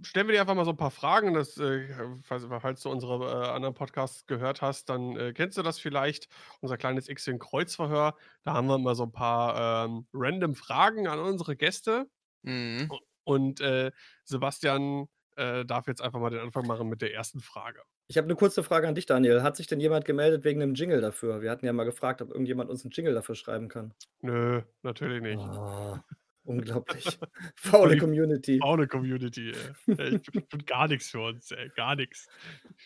stellen 0.01 0.27
wir 0.27 0.33
dir 0.33 0.41
einfach 0.41 0.55
mal 0.55 0.65
so 0.65 0.71
ein 0.71 0.77
paar 0.77 0.91
Fragen. 0.91 1.33
Das, 1.33 1.57
äh, 1.57 1.87
falls, 2.23 2.45
falls 2.45 2.81
du 2.81 2.89
unsere 2.89 3.45
äh, 3.45 3.49
anderen 3.49 3.73
Podcasts 3.73 4.25
gehört 4.27 4.61
hast, 4.61 4.89
dann 4.89 5.15
äh, 5.17 5.33
kennst 5.33 5.57
du 5.57 5.63
das 5.63 5.79
vielleicht. 5.79 6.27
Unser 6.59 6.77
kleines 6.77 7.09
X-Wing 7.09 7.39
Kreuzverhör. 7.39 8.15
Da 8.43 8.53
haben 8.53 8.67
wir 8.67 8.77
mal 8.77 8.95
so 8.95 9.03
ein 9.03 9.11
paar 9.11 9.85
ähm, 9.85 10.07
random 10.13 10.55
Fragen 10.55 11.07
an 11.07 11.19
unsere 11.19 11.55
Gäste. 11.55 12.07
Mhm. 12.43 12.91
Und 13.23 13.61
äh, 13.61 13.91
Sebastian 14.23 15.07
äh, 15.35 15.65
darf 15.65 15.87
jetzt 15.87 16.01
einfach 16.01 16.19
mal 16.19 16.29
den 16.29 16.39
Anfang 16.39 16.65
machen 16.67 16.89
mit 16.89 17.01
der 17.01 17.13
ersten 17.13 17.39
Frage. 17.39 17.81
Ich 18.07 18.17
habe 18.17 18.25
eine 18.25 18.35
kurze 18.35 18.63
Frage 18.63 18.87
an 18.87 18.95
dich, 18.95 19.05
Daniel. 19.05 19.41
Hat 19.41 19.55
sich 19.55 19.67
denn 19.67 19.79
jemand 19.79 20.03
gemeldet 20.03 20.43
wegen 20.43 20.61
einem 20.61 20.73
Jingle 20.73 20.99
dafür? 20.99 21.41
Wir 21.41 21.49
hatten 21.49 21.65
ja 21.65 21.71
mal 21.71 21.85
gefragt, 21.85 22.21
ob 22.21 22.29
irgendjemand 22.29 22.69
uns 22.69 22.83
einen 22.83 22.91
Jingle 22.91 23.13
dafür 23.13 23.35
schreiben 23.35 23.69
kann. 23.69 23.93
Nö, 24.19 24.61
natürlich 24.81 25.21
nicht. 25.21 25.39
Ah, 25.39 26.03
unglaublich. 26.43 27.05
Faule 27.55 27.93
die- 27.95 27.99
Community. 27.99 28.59
Auch 28.61 28.73
eine 28.73 28.87
Community, 28.87 29.53
ey. 29.87 30.15
Ich 30.15 30.47
tut 30.49 30.65
gar 30.67 30.87
nichts 30.87 31.09
für 31.09 31.19
uns, 31.21 31.51
ey. 31.51 31.69
Gar 31.75 31.95
nichts. 31.95 32.27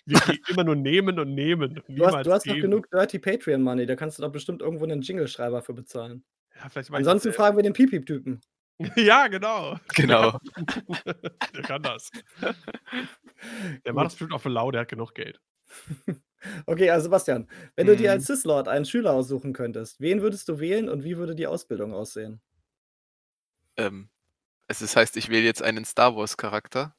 Wir 0.05 0.19
gehen 0.39 0.39
immer 0.49 0.63
nur 0.63 0.75
nehmen 0.75 1.17
und 1.19 1.33
nehmen. 1.33 1.77
und 1.87 1.97
Du 1.97 2.05
hast, 2.05 2.25
du 2.25 2.31
hast 2.31 2.45
noch 2.45 2.55
genug 2.55 2.89
Dirty 2.91 3.19
Patreon 3.19 3.61
Money, 3.61 3.85
da 3.85 3.95
kannst 3.95 4.17
du 4.17 4.23
doch 4.23 4.31
bestimmt 4.31 4.61
irgendwo 4.61 4.83
einen 4.85 5.01
Jingle-Schreiber 5.01 5.61
für 5.61 5.73
bezahlen. 5.73 6.23
Ja, 6.61 6.69
vielleicht 6.69 6.89
mal 6.89 6.97
Ansonsten 6.97 7.33
fragen 7.33 7.57
wir 7.57 7.63
den 7.63 7.73
Pipi-Typen. 7.73 8.41
Ja, 8.97 9.27
genau. 9.29 9.77
Genau. 9.95 10.37
Der 11.55 11.61
kann 11.63 11.81
das. 11.81 12.11
Der 13.85 13.93
macht 13.93 14.07
das 14.07 14.13
bestimmt 14.15 14.33
auch 14.33 14.41
für 14.41 14.49
lau, 14.49 14.69
der 14.69 14.81
hat 14.81 14.89
genug 14.89 15.13
Geld. 15.15 15.39
Okay, 16.65 16.89
also 16.89 17.05
Sebastian, 17.05 17.47
wenn 17.77 17.87
du 17.87 17.95
dir 17.95 18.09
Mhm. 18.09 18.15
als 18.17 18.25
Sith-Lord 18.25 18.67
einen 18.67 18.83
Schüler 18.83 19.13
aussuchen 19.13 19.53
könntest, 19.53 20.01
wen 20.01 20.21
würdest 20.21 20.49
du 20.49 20.59
wählen 20.59 20.89
und 20.89 21.05
wie 21.05 21.15
würde 21.17 21.35
die 21.35 21.47
Ausbildung 21.47 21.93
aussehen? 21.93 22.41
Ähm, 23.77 24.09
es 24.67 24.79
das 24.79 24.95
heißt, 24.95 25.17
ich 25.17 25.29
wähle 25.29 25.45
jetzt 25.45 25.61
einen 25.61 25.85
Star 25.85 26.15
Wars 26.15 26.37
Charakter. 26.37 26.95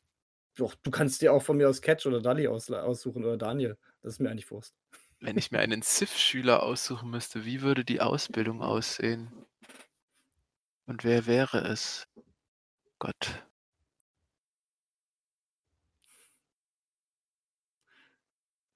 Doch, 0.57 0.75
du 0.75 0.91
kannst 0.91 1.21
dir 1.21 1.33
auch 1.33 1.43
von 1.43 1.57
mir 1.57 1.69
aus 1.69 1.83
Catch 1.83 2.07
oder 2.07 2.21
Dali 2.21 2.49
aus, 2.49 2.71
aussuchen 2.71 3.25
oder 3.25 3.37
Daniel. 3.37 3.77
Das 4.03 4.15
ist 4.15 4.21
mir 4.21 4.31
eigentlich 4.31 4.51
Wurst. 4.51 4.75
Wenn 5.21 5.37
ich 5.37 5.51
mir 5.51 5.59
einen 5.59 5.83
Sith-Schüler 5.83 6.63
aussuchen 6.63 7.11
müsste, 7.11 7.45
wie 7.45 7.63
würde 7.63 7.85
die 7.85 8.01
Ausbildung 8.01 8.63
aussehen? 8.63 9.33
Und 10.87 11.05
wer 11.05 11.27
wäre 11.27 11.59
es? 11.59 12.07
Gott. 12.99 13.45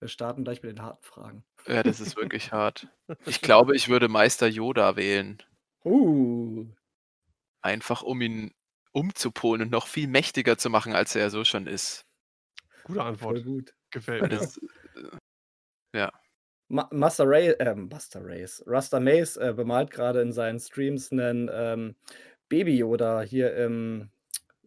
Wir 0.00 0.08
starten 0.08 0.44
gleich 0.44 0.62
mit 0.62 0.72
den 0.72 0.82
harten 0.82 1.02
Fragen. 1.02 1.44
Ja, 1.66 1.82
das 1.82 2.00
ist 2.00 2.16
wirklich 2.16 2.52
hart. 2.52 2.88
Ich 3.26 3.40
glaube, 3.42 3.76
ich 3.76 3.88
würde 3.88 4.08
Meister 4.08 4.46
Yoda 4.48 4.96
wählen. 4.96 5.42
Uh, 5.84 6.66
Einfach 7.62 8.02
um 8.02 8.20
ihn 8.20 8.52
umzupolen 8.92 9.62
und 9.62 9.70
noch 9.70 9.86
viel 9.86 10.08
mächtiger 10.08 10.58
zu 10.58 10.70
machen, 10.70 10.94
als 10.94 11.14
er 11.14 11.30
so 11.30 11.44
schon 11.44 11.66
ist. 11.66 12.06
Gute 12.84 12.98
voll 12.98 13.08
Antwort. 13.08 13.44
gut. 13.44 13.74
Gefällt 13.90 14.22
mir. 14.22 14.28
das, 14.28 14.58
Ma 16.70 16.88
Master 16.92 17.24
Ray, 17.26 17.48
äh, 17.58 17.74
Master 17.74 18.20
Race, 18.22 18.62
Rasta 18.64 19.00
Mace 19.00 19.36
äh, 19.38 19.52
bemalt 19.52 19.90
gerade 19.90 20.20
in 20.22 20.32
seinen 20.32 20.60
Streams 20.60 21.10
einen 21.10 21.50
ähm, 21.52 21.96
Baby 22.48 22.78
Yoda 22.78 23.22
hier 23.22 23.56
im 23.56 24.10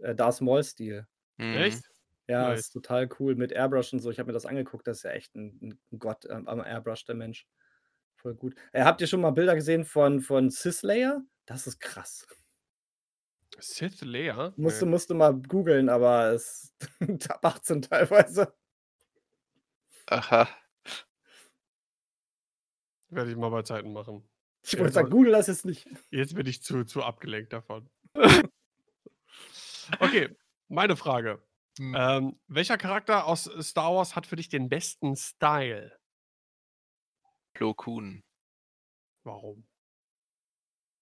äh, 0.01 0.13
Darth 0.13 0.41
Maul-Stil. 0.41 1.08
Mhm. 1.38 1.56
Echt? 1.56 1.84
Ja, 2.27 2.49
Nice. 2.49 2.60
ist 2.60 2.71
total 2.71 3.08
cool 3.19 3.36
mit 3.36 3.53
Airbrush 3.53 3.93
und 3.93 3.99
so. 3.99 4.12
Ich 4.12 4.19
habe 4.19 4.27
mir 4.27 4.34
das 4.34 4.45
angeguckt, 4.45 4.86
das 4.86 4.97
ist 4.97 5.03
ja 5.03 5.12
echt 5.12 5.34
ein, 5.36 5.79
ein 5.91 5.97
Gott 5.99 6.25
ähm, 6.29 6.45
am 6.49 6.60
Airbrush, 6.60 7.06
der 7.06 7.15
Mensch. 7.15 7.47
Voll 8.17 8.36
gut. 8.36 8.53
Äh, 8.73 8.84
habt 8.84 8.99
ihr 8.99 9.08
schon 9.08 9.21
mal 9.21 9.32
Bilder 9.32 9.56
gesehen 9.56 9.86
von, 9.86 10.19
von 10.19 10.49
Cisleia? 10.51 11.21
Das 11.45 11.67
ist 11.67 11.79
krass. 11.79 12.27
Sith 13.59 14.01
Leia? 14.01 14.53
Musste, 14.57 14.85
Nee. 14.85 14.91
musste 14.91 15.13
mal 15.13 15.33
googeln, 15.33 15.89
aber 15.89 16.31
es 16.33 16.73
ab 17.29 17.45
18 17.45 17.81
teilweise. 17.83 18.53
Aha. 20.07 20.47
Werde 23.09 23.31
ich 23.31 23.37
mal 23.37 23.49
bei 23.49 23.61
Zeiten 23.61 23.93
machen. 23.93 24.27
Ich 24.63 24.77
wollte 24.79 24.93
sagen, 24.93 25.09
google 25.09 25.33
das 25.33 25.47
jetzt 25.47 25.65
nicht. 25.65 25.87
Jetzt 26.09 26.35
bin 26.35 26.47
ich 26.47 26.63
zu, 26.63 26.83
zu 26.85 27.03
abgelenkt 27.03 27.53
davon. 27.53 27.89
okay, 29.99 30.35
meine 30.67 30.95
Frage. 30.95 31.43
Hm. 31.77 31.95
Ähm, 31.97 32.39
welcher 32.47 32.77
Charakter 32.77 33.25
aus 33.25 33.43
Star 33.61 33.93
Wars 33.93 34.15
hat 34.15 34.25
für 34.25 34.35
dich 34.35 34.49
den 34.49 34.69
besten 34.69 35.15
Style? 35.15 35.97
Plo 37.53 37.73
Koon. 37.73 38.23
Warum? 39.23 39.67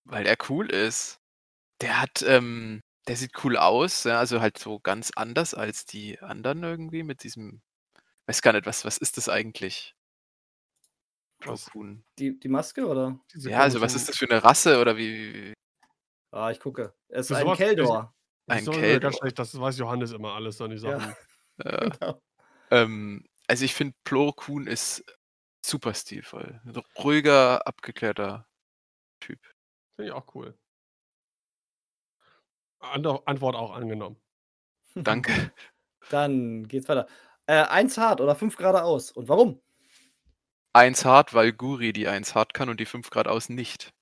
Weil 0.05 0.25
er 0.25 0.37
cool 0.49 0.69
ist. 0.69 1.20
Der 1.81 2.01
hat, 2.01 2.21
ähm, 2.21 2.81
der 3.07 3.15
sieht 3.15 3.43
cool 3.43 3.57
aus, 3.57 4.03
ja, 4.03 4.19
also 4.19 4.39
halt 4.41 4.57
so 4.57 4.79
ganz 4.79 5.11
anders 5.15 5.53
als 5.53 5.85
die 5.85 6.19
anderen 6.19 6.63
irgendwie 6.63 7.03
mit 7.03 7.23
diesem, 7.23 7.61
weiß 8.27 8.41
gar 8.41 8.53
nicht, 8.53 8.65
was, 8.65 8.85
was 8.85 8.97
ist 8.97 9.17
das 9.17 9.29
eigentlich? 9.29 9.95
Koon. 11.43 12.03
Die, 12.19 12.39
die 12.39 12.49
Maske, 12.49 12.85
oder? 12.87 13.19
Diese 13.33 13.49
Ja, 13.49 13.61
also 13.61 13.81
was 13.81 13.95
ist 13.95 14.07
das 14.07 14.17
für 14.17 14.29
eine 14.29 14.43
Rasse 14.43 14.79
oder 14.79 14.95
wie? 14.95 15.33
wie- 15.33 15.53
Ah, 16.31 16.51
ich 16.51 16.59
gucke. 16.59 16.93
Es 17.09 17.31
ist 17.31 17.37
ein 17.37 17.55
Keldor. 17.55 18.13
Das 18.45 18.55
Ein 18.55 18.59
ist 18.59 18.65
sowieso 18.65 18.79
Keldor. 18.81 18.99
ganz 18.99 19.17
schlecht, 19.17 19.39
das 19.39 19.59
weiß 19.59 19.77
Johannes 19.79 20.11
immer 20.11 20.33
alles, 20.33 20.57
so 20.57 20.67
die 20.67 20.75
Ja. 20.75 20.99
Sachen. 20.99 21.15
Äh, 21.57 21.89
Genau. 21.99 22.21
ähm, 22.69 23.25
also 23.47 23.65
ich 23.65 23.73
finde, 23.73 23.95
Plo 24.03 24.31
Koon 24.33 24.67
ist 24.67 25.03
super 25.65 25.93
stilvoll. 25.93 26.61
So 26.65 26.83
ruhiger, 26.97 27.65
abgeklärter 27.67 28.47
Typ. 29.19 29.39
Finde 29.95 30.09
ich 30.09 30.11
auch 30.11 30.33
cool. 30.35 30.57
Antwort 32.81 33.55
auch 33.55 33.73
angenommen. 33.73 34.17
Danke. 34.95 35.51
Dann 36.09 36.67
geht's 36.67 36.89
weiter. 36.89 37.07
Äh, 37.45 37.63
eins 37.63 37.97
hart 37.97 38.21
oder 38.21 38.35
fünf 38.35 38.57
geradeaus. 38.57 39.11
Und 39.11 39.29
warum? 39.29 39.61
Eins 40.73 41.05
hart, 41.05 41.33
weil 41.33 41.53
Guri 41.53 41.93
die 41.93 42.07
eins 42.07 42.35
hart 42.35 42.53
kann 42.53 42.69
und 42.69 42.79
die 42.79 42.85
fünf 42.85 43.09
Grad 43.09 43.27
aus 43.27 43.49
nicht. 43.49 43.93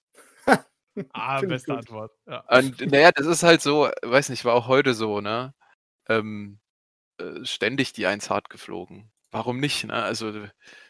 Ah, 1.14 1.40
beste 1.40 1.72
gut. 1.72 1.80
Antwort. 1.80 2.12
Ja. 2.26 2.40
Und 2.50 2.92
naja, 2.92 3.12
das 3.14 3.26
ist 3.26 3.44
halt 3.44 3.62
so, 3.62 3.90
weiß 4.02 4.30
nicht, 4.30 4.44
war 4.44 4.54
auch 4.54 4.68
heute 4.68 4.94
so, 4.94 5.22
ne? 5.22 5.54
Ähm, 6.10 6.60
äh, 7.20 7.46
ständig 7.46 7.94
die 7.94 8.06
eins 8.06 8.30
hart 8.30 8.50
geflogen. 8.50 9.10
Warum 9.32 9.62
nicht, 9.62 9.86
ne? 9.86 9.94
Also 9.94 10.34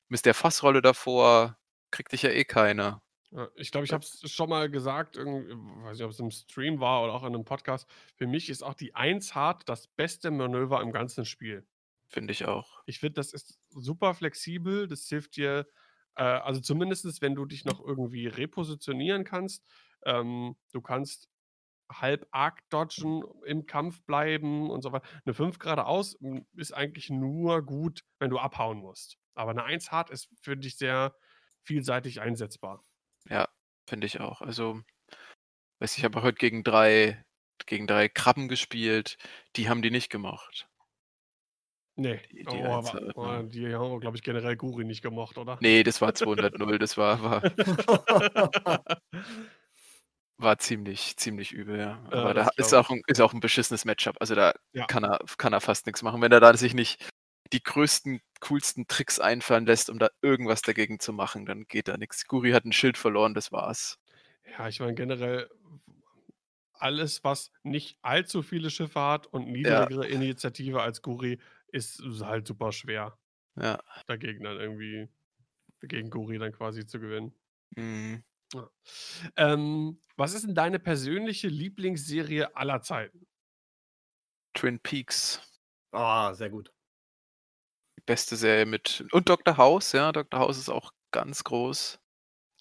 mit 0.07 0.25
der 0.25 0.33
Fassrolle 0.33 0.81
davor 0.81 1.57
kriegt 1.91 2.11
dich 2.13 2.23
ja 2.23 2.31
eh 2.31 2.43
keiner. 2.43 3.03
Ja, 3.31 3.47
ich 3.55 3.71
glaube, 3.71 3.85
ich 3.85 3.93
habe 3.93 4.03
es 4.03 4.21
schon 4.31 4.49
mal 4.49 4.69
gesagt, 4.71 5.15
weiß 5.17 5.97
nicht, 5.97 6.03
ob 6.03 6.11
es 6.11 6.19
im 6.19 6.31
Stream 6.31 6.79
war 6.79 7.03
oder 7.03 7.13
auch 7.13 7.23
in 7.23 7.35
einem 7.35 7.45
Podcast. 7.45 7.87
Für 8.15 8.25
mich 8.27 8.49
ist 8.49 8.63
auch 8.63 8.73
die 8.73 8.95
1 8.95 9.35
hart 9.35 9.69
das 9.69 9.87
beste 9.87 10.31
Manöver 10.31 10.81
im 10.81 10.91
ganzen 10.91 11.25
Spiel. 11.25 11.67
Finde 12.07 12.31
ich 12.33 12.45
auch. 12.45 12.81
Ich 12.85 12.99
finde, 12.99 13.13
das 13.15 13.33
ist 13.33 13.59
super 13.69 14.13
flexibel. 14.13 14.87
Das 14.87 15.07
hilft 15.07 15.35
dir 15.37 15.67
Äh, 16.15 16.23
also 16.23 16.59
zumindest, 16.59 17.21
wenn 17.21 17.35
du 17.35 17.45
dich 17.45 17.65
noch 17.65 17.79
irgendwie 17.85 18.27
repositionieren 18.27 19.23
kannst. 19.23 19.65
Ähm, 20.05 20.57
du 20.73 20.81
kannst 20.81 21.29
halb 21.91 22.27
arc 22.31 22.69
dodgen, 22.69 23.23
im 23.45 23.65
Kampf 23.67 24.03
bleiben 24.05 24.69
und 24.71 24.81
so 24.83 24.91
weiter. 24.93 25.07
Eine 25.25 25.33
5 25.35 25.59
geradeaus 25.59 26.17
hm, 26.21 26.47
ist 26.55 26.73
eigentlich 26.73 27.09
nur 27.11 27.63
gut, 27.65 28.05
wenn 28.19 28.29
du 28.31 28.39
abhauen 28.39 28.79
musst. 28.79 29.17
Aber 29.35 29.51
eine 29.51 29.63
1 29.65 29.91
hart 29.91 30.09
ist 30.11 30.29
für 30.41 30.57
dich 30.57 30.77
sehr 30.77 31.15
vielseitig 31.63 32.21
einsetzbar. 32.21 32.83
Ja, 33.27 33.47
finde 33.87 34.07
ich 34.07 34.19
auch. 34.19 34.41
Also, 34.41 34.81
weiß 35.79 35.97
ich 35.97 36.03
habe 36.05 36.23
heute 36.23 36.37
gegen 36.37 36.63
drei 36.63 37.23
gegen 37.67 37.87
drei 37.87 38.09
Krabben 38.09 38.49
gespielt, 38.49 39.17
die 39.55 39.69
haben 39.69 39.81
die 39.83 39.91
nicht 39.91 40.09
gemocht. 40.11 40.67
Ne, 41.97 42.21
Die 42.31 42.45
die 42.47 42.63
oh, 42.63 42.73
aber 42.73 42.93
halt, 42.93 43.15
oh, 43.15 43.21
ne? 43.21 43.43
die 43.43 43.73
haben, 43.75 43.99
glaube 43.99 44.15
ich, 44.17 44.23
generell 44.23 44.55
Guri 44.55 44.85
nicht 44.85 45.01
gemocht, 45.01 45.37
oder? 45.37 45.61
Ne, 45.61 45.83
das 45.83 45.99
war 45.99 46.13
200:0, 46.13 46.79
das 46.79 46.95
war 46.97 47.21
war 47.21 47.45
war 50.41 50.57
ziemlich 50.57 51.17
ziemlich 51.17 51.51
übel, 51.51 51.77
ja. 51.79 52.01
Aber 52.13 52.33
da 52.33 52.47
das 52.55 52.55
ist 52.55 52.73
auch 52.73 52.89
ich. 52.89 52.91
'n 52.91 53.01
ist 53.07 53.19
auch 53.19 53.33
'n 53.33 53.41
beschissenes 53.41 53.83
Matchup. 53.85 54.15
Also, 54.21 54.35
da 54.35 54.53
Ja. 54.73 54.87
kann 54.87 55.03
er 55.03 55.19
kann 55.37 55.51
er 55.53 55.59
fast 55.61 55.85
nix 55.85 56.01
machen, 56.01 56.21
wenn 56.21 56.31
er 56.31 56.39
da 56.39 56.55
sich 56.55 56.73
nicht 56.73 57.09
die 57.53 57.63
größten, 57.63 58.21
coolsten 58.41 58.87
Tricks 58.87 59.19
einfallen 59.19 59.65
lässt, 59.65 59.89
um 59.89 59.99
da 59.99 60.09
irgendwas 60.21 60.61
dagegen 60.61 60.99
zu 60.99 61.13
machen, 61.13 61.45
dann 61.45 61.65
geht 61.67 61.87
da 61.87 61.97
nix. 61.97 62.25
Guri 62.27 62.51
hat 62.51 62.65
'n 62.65 62.73
Schild 62.73 62.97
verloren, 62.97 63.33
das 63.33 63.51
war's. 63.51 63.97
Ja, 64.57 64.67
ich 64.67 64.79
meine 64.79 64.95
generell 64.95 65.49
alles, 66.73 67.23
was 67.23 67.51
nicht 67.63 67.97
allzu 68.01 68.41
viele 68.41 68.69
Schiffe 68.69 69.01
hat 69.01 69.27
und 69.27 69.47
Ja. 69.63 69.87
niedrigere 69.87 70.07
Initiative 70.07 70.81
als 70.81 71.01
Guri, 71.01 71.39
ist 71.67 72.01
halt 72.21 72.47
super 72.47 72.71
schwer 72.71 73.17
Ja. 73.57 73.79
dagegen 74.07 74.43
dann 74.45 74.57
irgendwie 74.59 75.09
gegen 75.81 76.09
Guri 76.11 76.39
dann 76.39 76.53
quasi 76.53 76.85
zu 76.87 76.99
gewinnen. 76.99 77.33
Mhm. 77.77 78.23
Ja. 78.53 78.69
Ähm, 79.37 79.99
was 80.17 80.33
ist 80.33 80.45
denn 80.45 80.55
deine 80.55 80.79
persönliche 80.79 81.47
Lieblingsserie 81.49 82.55
aller 82.55 82.81
Zeiten? 82.81 83.27
Twin 84.55 84.79
Peaks. 84.79 85.39
Ah, 85.93 86.33
sehr 86.33 86.49
gut. 86.49 86.71
Beste 88.09 88.35
Serie 88.37 88.65
mit 88.65 89.05
und 89.11 89.29
Doctor 89.29 89.57
House, 89.57 89.91
ja, 89.91 90.11
Doctor 90.11 90.39
House 90.39 90.57
ist 90.57 90.69
auch 90.69 90.93
ganz 91.11 91.43
groß. 91.43 91.99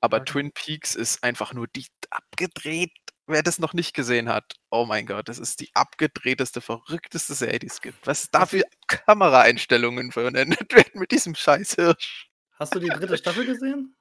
Aber 0.03 0.18
Okay. 0.18 0.26
Twin 0.32 0.53
Peaks 0.53 0.94
ist 0.94 1.24
einfach 1.24 1.55
nur 1.55 1.68
die 1.68 1.86
abgedreht. 2.11 2.92
Wer 3.26 3.42
das 3.42 3.59
noch 3.59 3.74
nicht 3.74 3.94
gesehen 3.94 4.28
hat, 4.28 4.57
oh 4.70 4.84
mein 4.86 5.07
Gott, 5.07 5.28
das 5.30 5.38
ist 5.38 5.61
die 5.61 5.70
abgedrehteste, 5.74 6.61
verrückteste 6.61 7.34
Serie, 7.34 7.61
die 7.61 7.68
es 7.68 7.80
gibt. 7.80 8.07
Was 8.07 8.30
da 8.30 8.46
für 8.46 8.62
Kameraeinstellungen 8.88 10.12
verwendet 10.12 10.70
werden 10.74 10.92
mit 11.01 11.12
diesem 11.12 11.34
Scheißhirsch. 11.34 12.28
Hast 12.59 12.74
du 12.74 12.80
die 12.80 12.88
3. 12.88 13.16
Staffel 13.16 13.46
gesehen? 13.46 13.96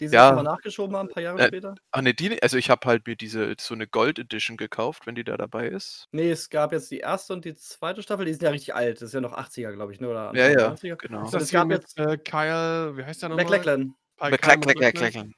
Die 0.00 0.08
sie 0.08 0.18
Ja. 0.18 0.42
nachgeschoben 0.42 0.94
haben, 0.96 1.06
'n 1.06 1.08
paar 1.10 1.22
Jahre 1.22 1.38
Äh, 1.38 1.40
später? 1.40 1.78
ach 1.92 2.02
ne, 2.02 2.14
die 2.14 2.42
also, 2.42 2.56
ich 2.58 2.70
habe 2.70 2.86
halt 2.88 3.06
mir 3.06 3.16
diese 3.16 3.54
so 3.60 3.74
'ne 3.74 3.86
Gold 3.88 4.18
Edition 4.18 4.56
gekauft, 4.56 5.06
wenn 5.06 5.14
die 5.16 5.24
da 5.24 5.36
dabei 5.36 5.68
ist. 5.68 6.06
Ne, 6.14 6.30
es 6.30 6.48
gab 6.50 6.72
jetzt 6.72 6.90
die 6.90 7.00
1. 7.00 7.32
und 7.32 7.44
die 7.44 7.54
2. 7.54 8.02
Staffel, 8.02 8.24
die 8.26 8.32
sind 8.32 8.42
ja 8.42 8.50
richtig 8.50 8.74
alt. 8.74 8.96
Das 9.00 9.08
ist 9.08 9.14
ja 9.14 9.20
noch 9.20 9.32
80er, 9.32 9.72
glaube 9.72 9.92
ich, 9.92 10.00
ne, 10.00 10.08
oder 10.08 10.34
Ja, 10.34 10.48
ja, 10.48 10.76
90er. 10.76 10.98
genau. 10.98 11.30
Ist 11.30 11.34
das 11.34 11.50
es 11.50 11.50
gab 11.50 11.70
mit, 11.70 11.70
jetzt 11.70 11.98
äh, 11.98 12.16
Kyle 12.18 12.96
wie 12.96 13.04
heißt 13.04 13.22
der 13.22 13.28
noch 13.28 13.38
mal? 13.38 13.64
MacLachlan. 13.64 13.94
Kyle 14.18 14.32
McLach 14.32 14.58
Kyle 14.60 14.60
Lach 14.74 14.74
MacLachlan? 14.74 14.94
Lachlan. 14.94 15.34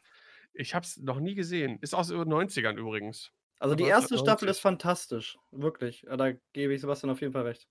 Ich 0.54 0.74
habe 0.74 0.84
es 0.86 0.98
noch 0.98 1.20
nie 1.20 1.34
gesehen. 1.34 1.78
Ist 1.82 1.94
aus 1.94 2.08
den 2.08 2.20
90ern 2.28 2.78
übrigens. 2.78 3.32
Also, 3.62 3.74
die 3.74 3.86
1. 3.86 4.16
Staffel 4.18 4.48
1990. 4.48 4.48
ist 4.48 4.60
fantastisch, 4.60 5.36
wirklich. 5.50 6.04
Da 6.08 6.32
gebe 6.52 6.74
ich 6.74 6.80
Sebastian 6.80 7.10
auf 7.10 7.20
jeden 7.20 7.32
Fall 7.32 7.42
recht. 7.42 7.66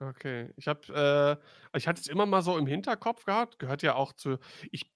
Okay. 0.00 0.52
Ich 0.56 0.66
habe 0.66 1.40
äh, 1.72 1.78
ich 1.78 1.86
hatte 1.86 2.00
es 2.00 2.08
immer 2.08 2.26
mal 2.26 2.42
so 2.42 2.58
im 2.58 2.66
Hinterkopf 2.66 3.24
gehabt, 3.24 3.58
gehört 3.58 3.82
ja 3.82 3.94
auch 3.94 4.12
zu 4.12 4.38
ich 4.72 4.92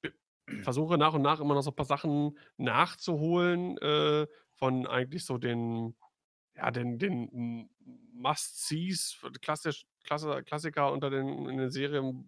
versuche 0.60 0.98
nach 0.98 1.14
und 1.14 1.22
nach 1.22 1.40
immer 1.40 1.54
noch 1.54 1.62
so 1.62 1.70
'n 1.70 1.76
paar 1.76 1.86
Sachen 1.86 2.38
nachzuholen, 2.56 3.78
äh, 3.78 4.26
von 4.54 4.86
eigentlich 4.86 5.24
so 5.24 5.38
den 5.38 5.96
ja, 6.56 6.70
den 6.70 6.98
den 6.98 7.70
Must-Sees, 8.14 9.20
klassisch 9.42 9.86
Klasse 10.04 10.42
Klassiker 10.44 10.92
unter 10.92 11.10
den 11.10 11.48
in 11.48 11.58
den 11.58 11.70
Seriengenre 11.70 12.26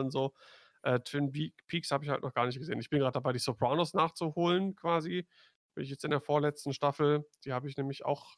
und 0.00 0.10
so. 0.10 0.34
Äh, 0.82 1.00
Twin 1.00 1.30
Peak 1.32 1.54
Peaks 1.68 1.90
habe 1.90 2.04
ich 2.04 2.10
halt 2.10 2.22
noch 2.22 2.34
gar 2.34 2.46
nicht 2.46 2.58
gesehen. 2.58 2.80
Ich 2.80 2.90
bin 2.90 3.00
grad 3.00 3.14
dabei, 3.16 3.32
die 3.32 3.38
Sopranos 3.38 3.94
nachzuholen 3.94 4.74
quasi. 4.76 5.26
Bin 5.74 5.84
ich 5.84 5.90
jetzt 5.90 6.04
in 6.04 6.10
der 6.10 6.20
vorletzten 6.20 6.72
Staffel. 6.72 7.24
Die 7.44 7.52
habe 7.52 7.68
ich 7.68 7.76
nämlich 7.76 8.04
auch 8.04 8.36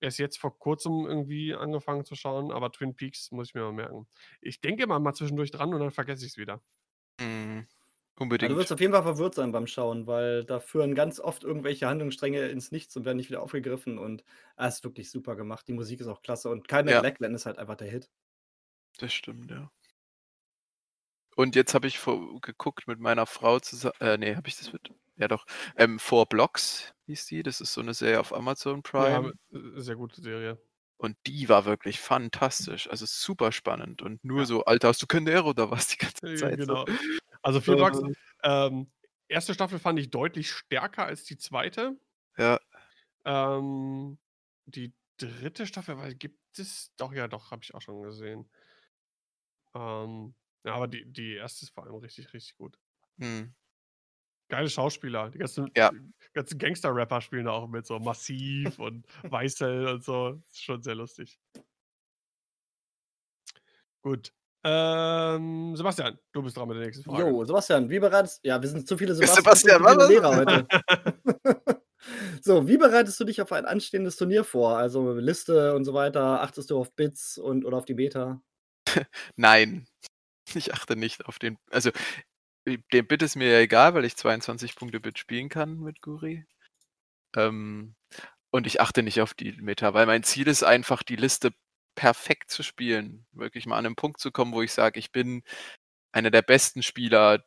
erst 0.00 0.18
jetzt 0.18 0.38
vor 0.38 0.58
Kurzem 0.58 1.06
irgendwie 1.06 1.54
angefangen 1.54 2.04
zu 2.04 2.14
schauen, 2.16 2.52
aber 2.52 2.72
Twin 2.72 2.96
Peaks 2.96 3.30
muss 3.32 3.48
ich 3.50 3.54
mir 3.54 3.62
mal 3.62 3.72
merken. 3.72 4.08
Ich 4.40 4.60
denke 4.60 4.84
immer 4.84 5.00
mal 5.00 5.14
zwischendurch 5.14 5.50
dran 5.52 5.74
und 5.74 5.80
dann 5.80 5.90
vergesse 5.92 6.26
ich's 6.26 6.38
wieder. 6.38 6.62
Mhm. 7.20 7.66
Ja, 8.42 8.48
du 8.48 8.54
Unbedingt. 8.54 8.56
wirst 8.56 8.72
auf 8.72 8.80
jeden 8.80 8.94
Fall 8.94 9.02
verwirrt 9.02 9.34
sein 9.34 9.52
beim 9.52 9.66
Schauen, 9.66 10.06
weil 10.06 10.44
da 10.44 10.60
führen 10.60 10.94
ganz 10.94 11.20
oft 11.20 11.44
irgendwelche 11.44 11.86
Handlungsstränge 11.86 12.48
ins 12.48 12.70
Nichts 12.72 12.96
und 12.96 13.04
werden 13.04 13.18
nicht 13.18 13.28
wieder 13.28 13.42
aufgegriffen 13.42 13.98
und 13.98 14.24
ah, 14.56 14.66
ist 14.66 14.82
wirklich 14.82 15.10
super 15.10 15.36
gemacht. 15.36 15.68
Die 15.68 15.74
Musik 15.74 16.00
ist 16.00 16.06
auch 16.06 16.22
klasse 16.22 16.48
und 16.48 16.66
Kyle 16.66 16.82
Ja. 16.86 17.02
MacLachlan 17.02 17.34
ist 17.34 17.44
halt 17.44 17.58
einfach 17.58 17.76
der 17.76 17.88
Hit. 17.90 18.08
Das 18.98 19.12
stimmt, 19.12 19.50
ja. 19.50 19.70
Und 21.36 21.54
jetzt 21.56 21.74
habe 21.74 21.86
ich 21.86 21.98
vor 21.98 22.40
geguckt 22.40 22.86
mit 22.88 22.98
meiner 22.98 23.26
Frau 23.26 23.60
zusa 23.60 23.92
äh, 24.00 24.18
ne, 24.18 24.36
habe 24.36 24.48
ich 24.48 24.56
das 24.58 24.72
mit 24.72 24.90
ja 25.16 25.28
doch, 25.28 25.44
ähm, 25.76 25.98
Four 25.98 26.26
Blocks 26.26 26.94
hieß 27.06 27.26
die. 27.26 27.42
Das 27.42 27.60
ist 27.60 27.72
so 27.74 27.82
'ne 27.82 27.94
Serie 27.94 28.20
auf 28.20 28.32
Amazon 28.34 28.82
Ja, 28.96 29.18
Prime. 29.18 29.32
äh, 29.52 29.80
sehr 29.80 29.96
gute 29.96 30.20
Serie. 30.20 30.60
Und 31.00 31.16
die 31.26 31.48
war 31.48 31.64
wirklich 31.64 31.98
fantastisch. 31.98 32.86
Also, 32.90 33.06
super 33.06 33.52
spannend 33.52 34.02
und 34.02 34.22
nur 34.22 34.44
Ja. 34.44 34.46
so: 34.46 34.64
„Alter, 34.66 34.88
hast 34.88 35.00
du 35.00 35.06
Canero 35.06 35.48
oder 35.50 35.70
was?“ 35.70 35.88
die 35.88 35.96
ganze 35.96 36.20
Äh, 36.22 36.28
Zeit 36.34 36.62
so. 36.62 36.76
genau. 36.76 36.86
Also, 37.42 37.60
Four 37.60 37.76
Blocks 37.76 38.02
Äh. 38.02 38.14
ähm, 38.42 38.92
1. 39.28 39.54
Staffel 39.54 39.78
fand 39.78 39.98
ich 39.98 40.10
deutlich 40.10 40.50
stärker 40.52 41.06
als 41.06 41.24
die 41.24 41.38
2. 41.38 41.96
Ja. 42.38 42.60
Ähm, 43.24 44.18
die 44.66 44.94
3. 45.18 45.66
Staffel 45.66 45.98
weil 45.98 46.14
gibt 46.14 46.58
es 46.58 46.94
doch, 46.96 47.12
ja 47.12 47.28
doch, 47.28 47.50
habe 47.50 47.62
ich 47.62 47.74
auch 47.74 47.82
schon 47.82 48.02
gesehen. 48.02 48.48
Ähm, 49.74 50.34
ja, 50.64 50.74
aber 50.74 50.88
die 50.88 51.04
die 51.10 51.36
1. 51.36 51.64
ist 51.64 51.70
vor 51.70 51.84
allem 51.84 51.94
richtig, 51.96 52.32
richtig 52.34 52.56
gut. 52.56 52.76
Mhm. 53.18 53.52
Geile 54.50 54.68
Schauspieler. 54.68 55.30
Die 55.30 55.38
ganzen 55.38 55.70
Ja. 55.76 55.90
ganzen 56.34 56.58
Gangster-Rapper 56.58 57.20
spielen 57.20 57.46
da 57.46 57.52
auch 57.52 57.68
mit, 57.68 57.86
so 57.86 57.98
Massiv 57.98 58.78
und 58.78 59.06
Weißel 59.22 59.86
und 59.86 60.04
so. 60.04 60.40
Ist 60.48 60.62
schon 60.62 60.82
sehr 60.82 60.94
lustig. 60.96 61.38
Gut. 64.02 64.32
Ähm, 64.62 65.74
Sebastian, 65.74 66.18
du 66.32 66.42
bist 66.42 66.56
dran 66.56 66.68
mit 66.68 66.76
der 66.76 66.84
nächsten 66.84 67.04
Frage. 67.04 67.22
Jo, 67.22 67.44
Sebastian, 67.44 67.88
wie 67.88 67.98
bereitest 67.98 68.44
ja, 68.44 68.60
wir 68.60 68.68
sind 68.68 68.86
zu 68.86 68.98
viele 68.98 69.14
Sebastian, 69.14 69.82
viele 69.82 69.96
was? 69.96 70.08
Lehrer 70.08 70.36
heute. 70.36 70.66
So, 72.42 72.66
wie 72.66 72.78
bereitest 72.78 73.20
du 73.20 73.24
dich 73.24 73.42
auf 73.42 73.52
ein 73.52 73.66
anstehendes 73.66 74.16
Turnier 74.16 74.42
vor? 74.42 74.78
Also, 74.78 75.12
Liste 75.12 75.74
und 75.74 75.84
so 75.84 75.92
weiter. 75.92 76.40
Achtest 76.40 76.70
du 76.70 76.78
auf 76.78 76.94
Bits 76.94 77.36
und 77.36 77.66
oder 77.66 77.76
auf 77.76 77.84
die 77.84 77.92
Beta? 77.92 78.40
Nein, 79.36 79.86
ich 80.54 80.72
achte 80.72 80.96
nicht 80.96 81.26
auf 81.26 81.38
den 81.38 81.58
also, 81.70 81.90
der 82.66 83.02
Bit 83.02 83.22
ist 83.22 83.36
mir 83.36 83.50
ja 83.52 83.58
egal, 83.60 83.94
weil 83.94 84.04
ich 84.04 84.16
22 84.16 84.76
Punkte 84.76 85.00
Bit 85.00 85.18
spielen 85.18 85.48
kann 85.48 85.78
mit 85.80 86.00
Guri. 86.02 86.44
Ähm, 87.36 87.94
und 88.50 88.66
ich 88.66 88.80
achte 88.80 89.02
nicht 89.04 89.20
auf 89.22 89.34
die 89.34 89.52
Meta, 89.62 89.94
weil 89.94 90.06
mein 90.06 90.24
Ziel 90.24 90.48
ist 90.48 90.62
einfach, 90.64 91.02
die 91.04 91.16
Liste 91.16 91.52
perfekt 91.96 92.50
zu 92.50 92.62
spielen. 92.64 93.26
Wirklich 93.32 93.66
mal 93.66 93.78
an 93.78 93.84
'nen 93.84 93.96
Punkt 93.96 94.20
zu 94.20 94.32
kommen, 94.32 94.52
wo 94.54 94.62
ich 94.62 94.72
sage: 94.72 94.98
„Ich 95.00 95.12
bin 95.12 95.42
einer 96.12 96.30
der 96.32 96.42
besten 96.42 96.82
Spieler 96.84 97.44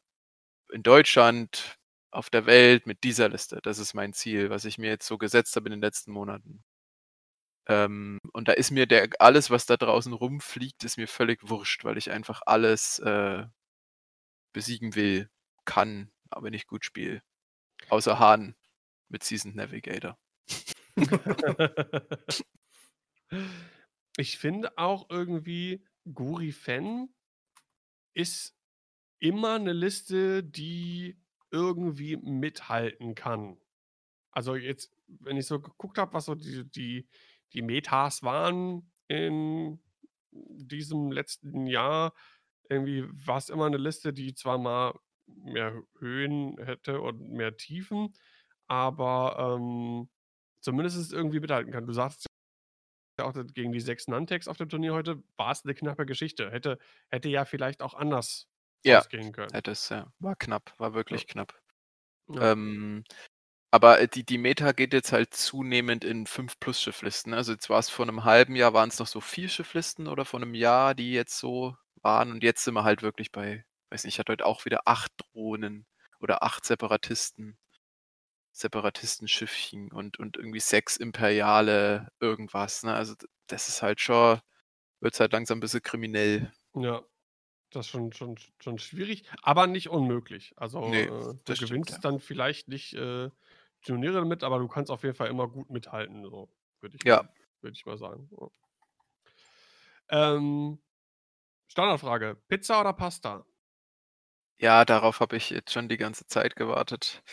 in 0.73 0.83
Deutschland, 0.83 1.77
auf 2.11 2.29
der 2.31 2.45
Welt 2.47 2.87
mit 2.87 3.03
dieser 3.05 3.29
Liste.“ 3.29 3.59
Das 3.63 3.79
ist 3.79 3.93
mein 3.95 4.13
Ziel, 4.13 4.49
was 4.51 4.65
ich 4.65 4.77
mir 4.79 4.89
jetzt 4.91 5.07
so 5.07 5.17
gesetzt 5.19 5.55
habe 5.57 5.67
in 5.67 5.73
den 5.73 5.81
letzten 5.81 6.11
Monaten. 6.13 6.63
Ähm, 7.67 8.19
und 8.33 8.47
da 8.47 8.53
ist 8.53 8.71
mir 8.71 8.85
der 8.87 9.07
alles, 9.19 9.49
was 9.49 9.65
da 9.65 9.77
draußen 9.77 10.11
rumfliegt, 10.13 10.83
ist 10.83 10.97
mir 10.97 11.07
völlig 11.07 11.39
wurscht, 11.49 11.83
weil 11.85 11.97
ich 11.97 12.11
einfach 12.11 12.41
alles, 12.45 12.99
äh, 12.99 13.45
besiegen 14.53 14.95
will, 14.95 15.29
kann, 15.65 16.11
aber 16.29 16.49
nicht 16.51 16.67
gut 16.67 16.85
spiele. 16.85 17.23
Außer 17.89 18.19
Hahn 18.19 18.55
mit 19.09 19.23
Seasoned 19.23 19.55
Navigator. 19.57 20.17
Ich 24.17 24.37
finde 24.37 24.77
auch 24.77 25.09
irgendwie, 25.09 25.83
Guri 26.05 26.51
Fen 26.51 27.09
ist 28.15 28.55
immer 29.19 29.59
'ne 29.59 29.73
Liste, 29.73 30.43
die 30.43 31.17
irgendwie 31.51 32.17
mithalten 32.17 33.15
kann. 33.15 33.57
Also, 34.31 34.55
jetzt, 34.55 34.95
wenn 35.07 35.37
ich 35.37 35.47
so 35.47 35.59
geguckt 35.61 35.97
habe, 35.97 36.13
was 36.13 36.25
so 36.25 36.35
die 36.35 36.65
die 36.71 37.07
die 37.53 37.61
Metas 37.63 38.23
waren 38.23 38.91
in 39.07 39.79
diesem 40.31 41.11
letzten 41.11 41.67
Jahr, 41.67 42.13
irgendwie 42.69 43.05
war's 43.27 43.49
immer 43.49 43.69
'ne 43.69 43.77
Liste, 43.77 44.13
die 44.13 44.33
zwar 44.35 44.57
mal 44.59 44.93
mehr 45.27 45.83
Höhen 45.99 46.57
hätte 46.63 47.01
und 47.01 47.31
mehr 47.31 47.57
Tiefen, 47.57 48.13
aber, 48.67 49.57
ähm, 49.59 50.09
zumindest 50.61 51.13
irgendwie 51.13 51.39
mithalten 51.41 51.71
kann. 51.73 51.87
Du 51.87 51.93
sagtest 51.93 52.27
ja 53.19 53.25
auch 53.27 53.33
gegen 53.55 53.73
die 53.73 53.81
6 53.81 54.07
Nantex 54.09 54.47
auf 54.49 54.57
dem 54.57 54.69
Turnier 54.69 54.93
heute 54.95 55.23
war's 55.37 55.65
'ne 55.65 55.75
knappe 55.75 56.05
Geschichte. 56.07 56.51
Hätte 56.51 56.79
hätte 57.11 57.29
ja 57.29 57.45
vielleicht 57.45 57.81
auch 57.83 57.93
anders 57.95 58.49
Ja, 58.85 59.05
ausgehen 59.07 59.31
können. 59.33 59.53
hätte 59.53 59.71
es, 59.71 59.87
ja. 59.89 60.11
War 60.19 60.35
knapp, 60.35 60.73
war 60.77 60.93
wirklich 60.93 61.25
knapp. 61.27 61.53
Ja. 62.29 62.53
Ähm, 62.53 63.03
aber 63.71 64.01
äh, 64.01 64.07
die, 64.09 64.25
die 64.25 64.37
Meta 64.39 64.73
geht 64.73 64.93
jetzt 64.93 65.13
halt 65.13 65.33
zunehmend 65.35 66.03
in 66.05 66.27
5-Plus-Schifflisten. 66.27 67.33
Also 67.33 67.53
jetzt 67.53 67.69
war 67.69 67.79
es 67.79 67.89
vor 67.89 68.05
einem 68.07 68.25
halben 68.25 68.55
Jahr, 68.55 68.73
waren 68.73 68.89
es 68.89 68.99
noch 68.99 69.07
so 69.07 69.21
vier 69.21 69.49
Schifflisten 69.49 70.07
oder 70.07 70.25
vor 70.25 70.41
einem 70.41 70.55
Jahr, 70.55 70.95
die 70.95 71.13
jetzt 71.13 71.39
so 71.39 71.75
waren. 72.03 72.31
Und 72.31 72.43
jetzt 72.43 72.63
sind 72.63 72.73
wir 72.75 72.83
halt 72.83 73.01
wirklich 73.01 73.31
bei, 73.31 73.65
weiß 73.89 74.03
nicht, 74.05 74.15
ich 74.15 74.19
hatte 74.19 74.31
heute 74.33 74.45
auch 74.45 74.65
wieder 74.65 74.81
acht 74.87 75.11
Drohnen 75.17 75.85
oder 76.19 76.43
acht 76.43 76.65
Separatisten. 76.65 77.57
Separatistenschiffchen 78.51 79.91
und, 79.91 80.19
und 80.19 80.37
irgendwie 80.37 80.59
sechs 80.59 80.97
imperiale 80.97 82.11
irgendwas. 82.19 82.83
Ne? 82.83 82.93
Also 82.93 83.15
das 83.47 83.67
ist 83.67 83.81
halt 83.81 83.99
schon, 83.99 84.39
wird 84.99 85.19
halt 85.19 85.33
langsam 85.33 85.57
ein 85.57 85.61
bisschen 85.61 85.81
kriminell. 85.81 86.53
Ja, 86.75 87.03
das 87.71 87.87
ist 87.87 87.91
schon, 87.91 88.13
schon, 88.13 88.37
schon 88.59 88.77
schwierig, 88.77 89.23
aber 89.41 89.65
nicht 89.67 89.89
unmöglich. 89.89 90.53
Also 90.55 90.81
Nee, 90.87 91.03
äh, 91.03 91.07
du 91.07 91.39
das 91.45 91.57
stimmt, 91.57 91.71
gewinnst 91.71 91.91
ja. 91.93 91.97
dann 91.99 92.19
vielleicht 92.19 92.67
nicht 92.67 92.93
äh, 92.93 93.31
Turniere 93.83 94.13
damit, 94.13 94.43
aber 94.43 94.59
du 94.59 94.67
kannst 94.67 94.91
auf 94.91 95.03
jeden 95.03 95.15
Fall 95.15 95.29
immer 95.29 95.47
gut 95.47 95.71
mithalten, 95.71 96.23
so 96.23 96.49
würde 96.79 96.95
ich, 96.97 97.03
Ja. 97.03 97.23
mal- 97.23 97.29
würd 97.61 97.75
ich 97.75 97.85
mal 97.87 97.97
sagen. 97.97 98.29
Ja. 98.39 98.47
Ähm, 100.09 100.79
Standardfrage: 101.73 102.37
Pizza 102.47 102.79
oder 102.81 102.93
Pasta? 102.93 103.43
Ja, 104.59 104.85
darauf 104.85 105.19
habe 105.19 105.35
ich 105.35 105.49
jetzt 105.49 105.73
schon 105.73 105.89
die 105.89 105.97
ganze 105.97 106.27
Zeit 106.27 106.55
gewartet. 106.55 107.23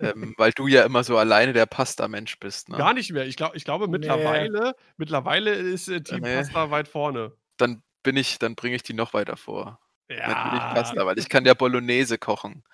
ähm, 0.00 0.34
weil 0.38 0.52
du 0.52 0.66
ja 0.66 0.84
immer 0.84 1.04
so 1.04 1.18
alleine 1.18 1.52
der 1.52 1.66
Pasta-Mensch 1.66 2.38
bist. 2.40 2.70
Ne? 2.70 2.78
Gar 2.78 2.94
nicht 2.94 3.12
mehr. 3.12 3.26
Ich, 3.26 3.36
glaub, 3.36 3.54
ich 3.54 3.64
glaube, 3.64 3.84
Nee. 3.84 3.92
mittlerweile, 3.92 4.74
mittlerweile 4.96 5.52
ist 5.52 5.88
äh, 5.88 6.00
Team 6.00 6.22
Nee. 6.22 6.34
Pasta 6.36 6.70
weit 6.70 6.88
vorne. 6.88 7.32
Dann 7.58 7.82
bin 8.02 8.16
ich, 8.16 8.38
dann 8.38 8.54
bringe 8.54 8.74
ich 8.76 8.82
die 8.82 8.94
noch 8.94 9.12
weiter 9.12 9.36
vor. 9.36 9.78
Natürlich 10.08 10.28
Ja, 10.28 10.72
Pasta, 10.74 11.04
weil 11.06 11.18
ich 11.18 11.28
kann 11.28 11.44
ja 11.44 11.52
Bolognese 11.54 12.16
kochen. 12.18 12.64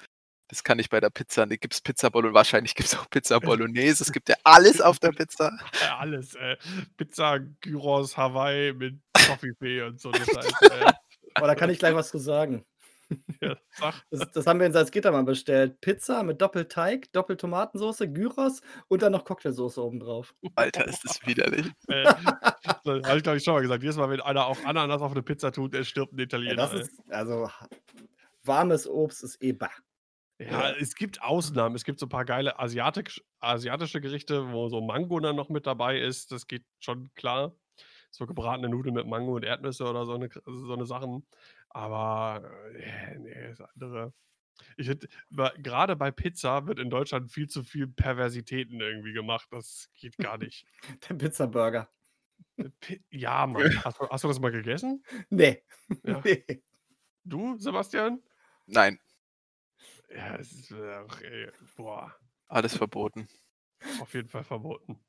Das 0.48 0.64
kann 0.64 0.78
ich 0.80 0.88
bei 0.88 0.98
der 1.00 1.10
Pizza. 1.10 1.46
Da 1.46 1.54
gibt 1.56 1.74
es 1.74 1.80
Pizza 1.80 2.10
Bolognese. 2.10 2.34
Wahrscheinlich 2.34 2.74
gibt 2.74 2.88
es 2.88 2.98
auch 2.98 3.08
Pizza 3.10 3.38
Bolognese. 3.40 4.02
Es 4.04 4.12
gibt 4.12 4.28
ja 4.28 4.36
alles 4.44 4.80
auf 4.80 4.98
der 5.00 5.10
Pizza. 5.10 5.52
äh, 5.82 5.86
alles. 5.98 6.34
Äh, 6.36 6.56
Pizza, 6.96 7.38
Gyros, 7.60 8.16
Hawaii 8.16 8.72
mit 8.72 9.00
Toffifee 9.30 9.82
und 9.82 10.00
so 10.00 10.12
Scheiße. 10.12 10.38
Äh, 10.70 10.92
Oh, 11.40 11.46
da 11.46 11.54
kann 11.54 11.70
ich 11.70 11.78
gleich 11.78 11.94
was 11.94 12.10
zu 12.10 12.18
sagen. 12.18 12.64
ja. 13.40 13.56
Das, 14.10 14.30
das 14.32 14.46
haben 14.46 14.58
wir 14.58 14.66
in 14.66 14.72
Salzgitter 14.72 15.12
mal 15.12 15.22
bestellt. 15.24 15.80
Pizza 15.80 16.22
mit 16.24 16.40
Doppelteig, 16.42 17.10
Doppeltomatensauce, 17.12 18.02
Gyros 18.12 18.60
und 18.88 19.02
dann 19.02 19.12
noch 19.12 19.24
Cocktailsoße 19.24 19.82
obendrauf. 19.82 20.34
Alter, 20.56 20.86
ist 20.88 21.04
das 21.04 21.24
widerlich. 21.26 21.66
Äh, 21.88 22.12
so, 22.84 22.94
habe 23.02 23.16
ich 23.18 23.22
glaube 23.22 23.38
ich 23.38 23.44
schon 23.44 23.54
mal 23.54 23.60
gesagt. 23.62 23.82
Jedes 23.82 23.96
Mal, 23.96 24.10
wenn 24.10 24.20
einer 24.20 24.46
auch 24.46 24.62
Ananas 24.64 25.02
auf 25.02 25.12
eine 25.12 25.22
Pizza 25.22 25.52
tut, 25.52 25.74
er 25.74 25.84
stirbt 25.84 26.12
ein 26.12 26.18
Ja, 26.18 26.24
Italiener. 26.24 26.56
das 26.56 26.72
ey. 26.72 26.80
ist, 26.80 27.00
also, 27.08 27.48
warmes 28.42 28.88
Obst 28.88 29.22
ist 29.22 29.42
eh 29.42 29.52
bah. 29.52 29.70
Ja, 30.40 30.70
es 30.72 30.94
gibt 30.94 31.22
Ausnahmen. 31.22 31.76
Es 31.76 31.84
gibt 31.84 32.00
so 32.00 32.06
ein 32.06 32.10
paar 32.10 32.24
geile 32.24 32.58
Asiatik 32.58 33.20
asiatische 33.40 34.00
Gerichte, 34.00 34.52
wo 34.52 34.68
so 34.68 34.80
Mango 34.80 35.20
dann 35.20 35.36
noch 35.36 35.48
mit 35.50 35.66
dabei 35.66 36.00
ist. 36.00 36.32
Das 36.32 36.46
geht 36.46 36.64
schon 36.80 37.10
klar. 37.14 37.54
So 38.10 38.26
gebratene 38.26 38.68
Nudeln 38.68 38.94
mit 38.94 39.06
Mango 39.06 39.36
und 39.36 39.44
Erdnüsse 39.44 39.84
oder 39.84 40.04
so 40.06 40.14
eine, 40.14 40.28
so 40.44 40.72
eine 40.72 40.86
Sachen. 40.86 41.26
Aber 41.68 42.50
äh, 42.74 43.18
nee, 43.18 43.48
das 43.48 43.60
andere. 43.60 44.12
Ich 44.76 44.90
gerade 45.62 45.96
bei 45.96 46.10
Pizza 46.10 46.66
wird 46.66 46.78
in 46.78 46.90
Deutschland 46.90 47.30
viel 47.32 47.48
zu 47.48 47.62
viel 47.62 47.86
Perversitäten 47.88 48.80
irgendwie 48.80 49.12
gemacht. 49.12 49.48
Das 49.50 49.88
geht 49.94 50.18
gar 50.18 50.38
nicht. 50.38 50.66
Der 51.08 51.14
Pizzaburger. 51.14 51.90
Pi 52.80 53.02
ja, 53.10 53.46
Mann. 53.46 53.62
Hast 53.84 54.00
du, 54.00 54.08
hast 54.08 54.24
du 54.24 54.28
das 54.28 54.40
mal 54.40 54.50
gegessen? 54.50 55.02
Nee. 55.30 55.62
Ja. 56.04 56.20
nee. 56.24 56.62
Du, 57.24 57.56
Sebastian? 57.58 58.22
Nein, 58.66 58.98
Ja, 60.08 60.36
es 60.36 60.52
ist 60.52 60.70
äh, 60.72 61.04
ach, 61.08 61.20
ey, 61.22 61.50
boah, 61.76 62.14
alles 62.48 62.76
verboten. 62.76 63.28
auf 64.00 64.14
jeden 64.14 64.28
Fall 64.28 64.44
verboten. 64.44 65.00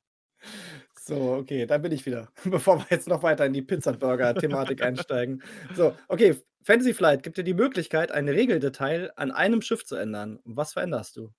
So, 1.04 1.34
okay, 1.34 1.66
dann 1.66 1.82
bin 1.82 1.90
ich 1.90 2.06
wieder. 2.06 2.28
Bevor 2.44 2.78
wir 2.78 2.86
jetzt 2.90 3.08
noch 3.08 3.24
weiter 3.24 3.44
in 3.44 3.52
die 3.52 3.62
Pizzaburger-Thematik 3.62 4.82
einsteigen. 4.82 5.42
So, 5.74 5.96
okay, 6.06 6.40
Fantasy 6.62 6.94
Flight 6.94 7.24
gibt 7.24 7.38
dir 7.38 7.44
die 7.44 7.54
Möglichkeit, 7.54 8.12
ein 8.12 8.28
Regeldetail 8.28 9.10
an 9.16 9.32
einem 9.32 9.62
Schiff 9.62 9.84
zu 9.84 9.96
ändern. 9.96 10.38
Was 10.44 10.74
veränderst 10.74 11.16
du? 11.16 11.32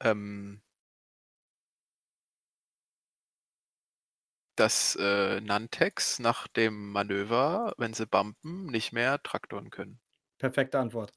Ähm, 0.00 0.60
dass 4.56 4.96
äh, 4.96 5.40
Nantex 5.40 6.18
nach 6.18 6.48
dem 6.48 6.90
Manöver, 6.90 7.74
wenn 7.78 7.94
sie 7.94 8.06
bumpen, 8.06 8.66
nicht 8.66 8.92
mehr 8.92 9.22
traktoren 9.22 9.70
können. 9.70 10.00
Perfekte 10.38 10.80
Antwort. 10.80 11.12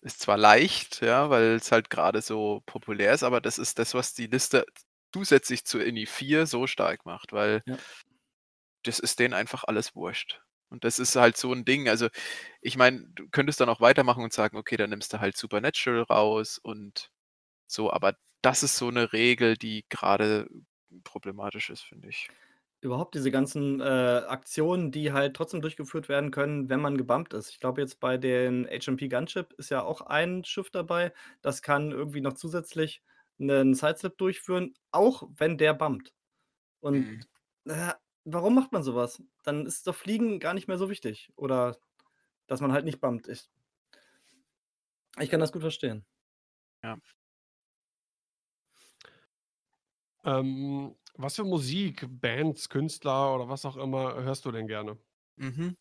Ist 0.00 0.20
zwar 0.20 0.38
leicht, 0.38 1.00
ja, 1.00 1.28
weil 1.28 1.56
es 1.56 1.72
halt 1.72 1.90
gerade 1.90 2.22
so 2.22 2.62
populär 2.66 3.14
ist, 3.14 3.24
aber 3.24 3.40
das 3.40 3.58
ist 3.58 3.80
das, 3.80 3.94
was 3.94 4.14
die 4.14 4.28
Liste 4.28 4.64
zusätzlich 5.12 5.64
zu 5.64 5.78
INI 5.80 6.06
4 6.06 6.46
so 6.46 6.66
stark 6.66 7.06
macht, 7.06 7.32
weil 7.32 7.62
Ja. 7.66 7.78
das 8.84 8.98
ist 8.98 9.18
denen 9.18 9.34
einfach 9.34 9.64
alles 9.64 9.94
wurscht. 9.94 10.42
Und 10.70 10.84
das 10.84 10.98
ist 10.98 11.16
halt 11.16 11.36
so 11.36 11.52
ein 11.52 11.64
Ding. 11.64 11.88
Also, 11.88 12.08
ich 12.60 12.76
meine, 12.76 13.06
du 13.14 13.28
könntest 13.30 13.60
dann 13.60 13.68
auch 13.70 13.80
weitermachen 13.80 14.22
und 14.22 14.32
sagen, 14.32 14.56
okay, 14.56 14.76
dann 14.76 14.90
nimmst 14.90 15.12
du 15.12 15.20
halt 15.20 15.36
Supernatural 15.36 16.02
raus 16.02 16.58
und 16.58 17.10
so, 17.68 17.92
aber 17.92 18.16
das 18.42 18.62
ist 18.64 18.76
so 18.78 18.88
eine 18.88 19.12
Regel, 19.14 19.56
die 19.56 19.86
gerade 19.90 20.48
problematisch 21.04 21.70
ist, 21.70 21.82
finde 21.82 22.08
ich. 22.10 22.30
Überhaupt 22.80 23.16
diese 23.16 23.32
ganzen 23.32 23.80
äh, 23.80 23.84
Aktionen, 23.84 24.92
die 24.92 25.12
halt 25.12 25.34
trotzdem 25.34 25.60
durchgeführt 25.60 26.08
werden 26.08 26.30
können, 26.30 26.68
wenn 26.68 26.80
man 26.80 26.96
gebumpt 26.96 27.34
ist. 27.34 27.50
Ich 27.50 27.58
glaube, 27.58 27.80
jetzt 27.80 27.98
bei 27.98 28.18
den 28.18 28.68
HMP 28.68 29.08
Gunship 29.08 29.52
ist 29.54 29.70
ja 29.70 29.82
auch 29.82 30.00
ein 30.02 30.44
Schiff 30.44 30.70
dabei, 30.70 31.12
das 31.42 31.60
kann 31.62 31.90
irgendwie 31.90 32.20
noch 32.20 32.34
zusätzlich 32.34 33.02
einen 33.38 33.74
Sideslip 33.74 34.18
durchführen, 34.18 34.74
auch 34.92 35.24
wenn 35.36 35.58
der 35.58 35.74
bumpt. 35.74 36.14
Und 36.80 37.10
Mhm. 37.10 37.28
äh, 37.66 37.94
warum 38.24 38.54
macht 38.56 38.72
man 38.72 38.82
sowas? 38.84 39.22
Dann 39.44 39.66
ist 39.66 39.86
doch 39.86 39.94
Fliegen 39.96 40.40
gar 40.40 40.54
nicht 40.54 40.68
mehr 40.68 40.78
so 40.78 40.90
wichtig. 40.90 41.30
Oder 41.36 41.78
dass 42.48 42.60
man 42.62 42.72
halt 42.72 42.84
nicht 42.86 43.00
bumpt. 43.00 43.28
Ich, 43.28 43.50
ich 45.20 45.28
kann 45.30 45.40
das 45.40 45.52
gut 45.52 45.60
verstehen. 45.62 46.06
Ähm, 50.24 50.96
was 51.14 51.36
für 51.36 51.44
Musik, 51.44 52.06
Bands, 52.08 52.68
Künstler 52.68 53.34
oder 53.34 53.48
was 53.48 53.64
auch 53.64 53.76
immer 53.76 54.14
hörst 54.22 54.44
du 54.44 54.52
denn 54.52 54.66
gerne? 54.68 54.98
Mhm. 55.36 55.76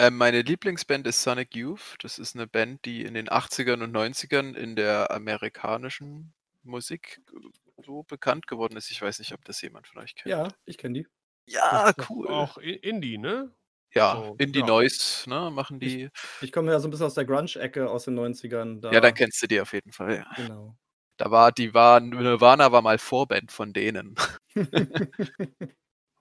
Ähm, 0.00 0.16
meine 0.18 0.42
Lieblingsband 0.42 1.06
ist 1.06 1.22
Sonic 1.22 1.56
Youth. 1.56 1.96
Das 2.02 2.18
ist 2.18 2.36
eine 2.36 2.46
Band, 2.48 2.84
die 2.84 3.02
in 3.04 3.14
den 3.14 3.28
80ern 3.30 3.82
und 3.82 3.92
90ern 3.92 4.54
in 4.54 4.76
der 4.76 5.10
amerikanischen 5.12 6.34
Musik 6.64 7.20
äh, 7.32 7.82
so 7.84 8.02
bekannt 8.02 8.46
geworden 8.46 8.76
ist. 8.76 8.90
Ich 8.90 9.00
weiß 9.02 9.18
nicht, 9.18 9.32
ob 9.32 9.44
das 9.44 9.60
jemand 9.62 9.86
von 9.86 10.02
euch 10.02 10.14
kennt. 10.14 10.30
Ja, 10.30 10.48
ich 10.64 10.78
kenne 10.78 11.00
die. 11.00 11.06
Ja, 11.46 11.92
cool. 12.08 12.28
Auch 12.28 12.56
Indie, 12.58 13.18
ne? 13.18 13.54
Ja, 13.92 14.16
so, 14.16 14.34
Indie 14.38 14.60
ja. 14.60 14.66
Noise, 14.66 15.28
ne, 15.30 15.50
machen 15.50 15.78
Ich- 15.80 15.92
die. 15.94 16.08
Ich 16.40 16.50
komme 16.52 16.72
ja 16.72 16.80
so 16.80 16.88
ein 16.88 16.90
bisschen 16.90 17.06
aus 17.06 17.14
der 17.14 17.26
Grunge-Ecke 17.26 17.88
aus 17.88 18.06
den 18.06 18.14
90ern. 18.18 18.80
Da, 18.80 18.90
Ja, 18.90 19.00
dann 19.00 19.14
kennst 19.14 19.40
du 19.42 19.46
die 19.46 19.60
auf 19.60 19.72
jeden 19.72 19.92
Fall. 19.92 20.16
Ja. 20.16 20.30
Genau. 20.36 20.76
Da 21.16 21.30
war, 21.30 21.52
die 21.52 21.72
war, 21.74 22.00
Nirvana 22.00 22.72
war 22.72 22.82
mal 22.82 22.98
Vorband 22.98 23.52
von 23.52 23.72
denen. 23.72 24.16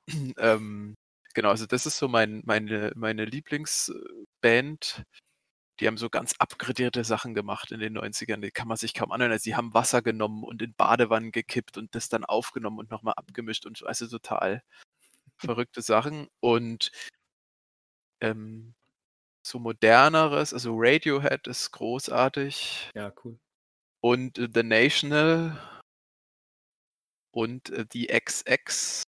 ähm, 0.38 0.96
genau, 1.34 1.50
also 1.50 1.66
das 1.66 1.86
ist 1.88 1.98
so 1.98 2.08
mein, 2.08 2.44
meine, 2.46 2.92
meine 2.96 3.26
Lieblingsband. 3.26 5.04
Die 5.80 5.88
haben 5.88 5.98
so 5.98 6.10
ganz 6.10 6.36
abgradierte 6.38 7.04
Sachen 7.04 7.34
gemacht 7.34 7.72
in 7.72 7.80
den 7.80 7.98
90ern. 7.98 8.42
Die 8.42 8.52
kann 8.52 8.68
man 8.68 8.78
sich 8.78 8.94
kaum 8.94 9.12
anhören. 9.12 9.32
Also 9.32 9.44
die 9.44 9.56
haben 9.56 9.74
Wasser 9.74 10.02
genommen 10.02 10.44
und 10.44 10.62
in 10.62 10.74
Badewannen 10.76 11.32
gekippt 11.32 11.78
und 11.78 11.96
das 11.96 12.10
dann 12.10 12.26
aufgenommen 12.26 12.80
und 12.80 12.92
nochmal 12.92 13.16
abgemischt 13.18 13.66
und 13.66 13.78
so. 13.78 13.86
Also 13.86 14.08
total 14.08 14.64
verrückte 15.38 15.82
Sachen. 15.82 16.28
Und 16.40 16.92
ähm, 18.22 18.76
so 19.46 19.60
moderneres, 19.60 20.54
also 20.54 20.74
Radiohead 20.76 21.48
ist 21.48 21.72
großartig. 21.72 22.92
ja, 22.96 23.12
cool. 23.24 23.38
Und 24.02 24.38
äh, 24.38 24.50
The 24.54 24.64
National 24.64 25.60
und 27.32 27.70
äh, 27.72 27.86
die 27.86 28.08
XX, 28.08 29.04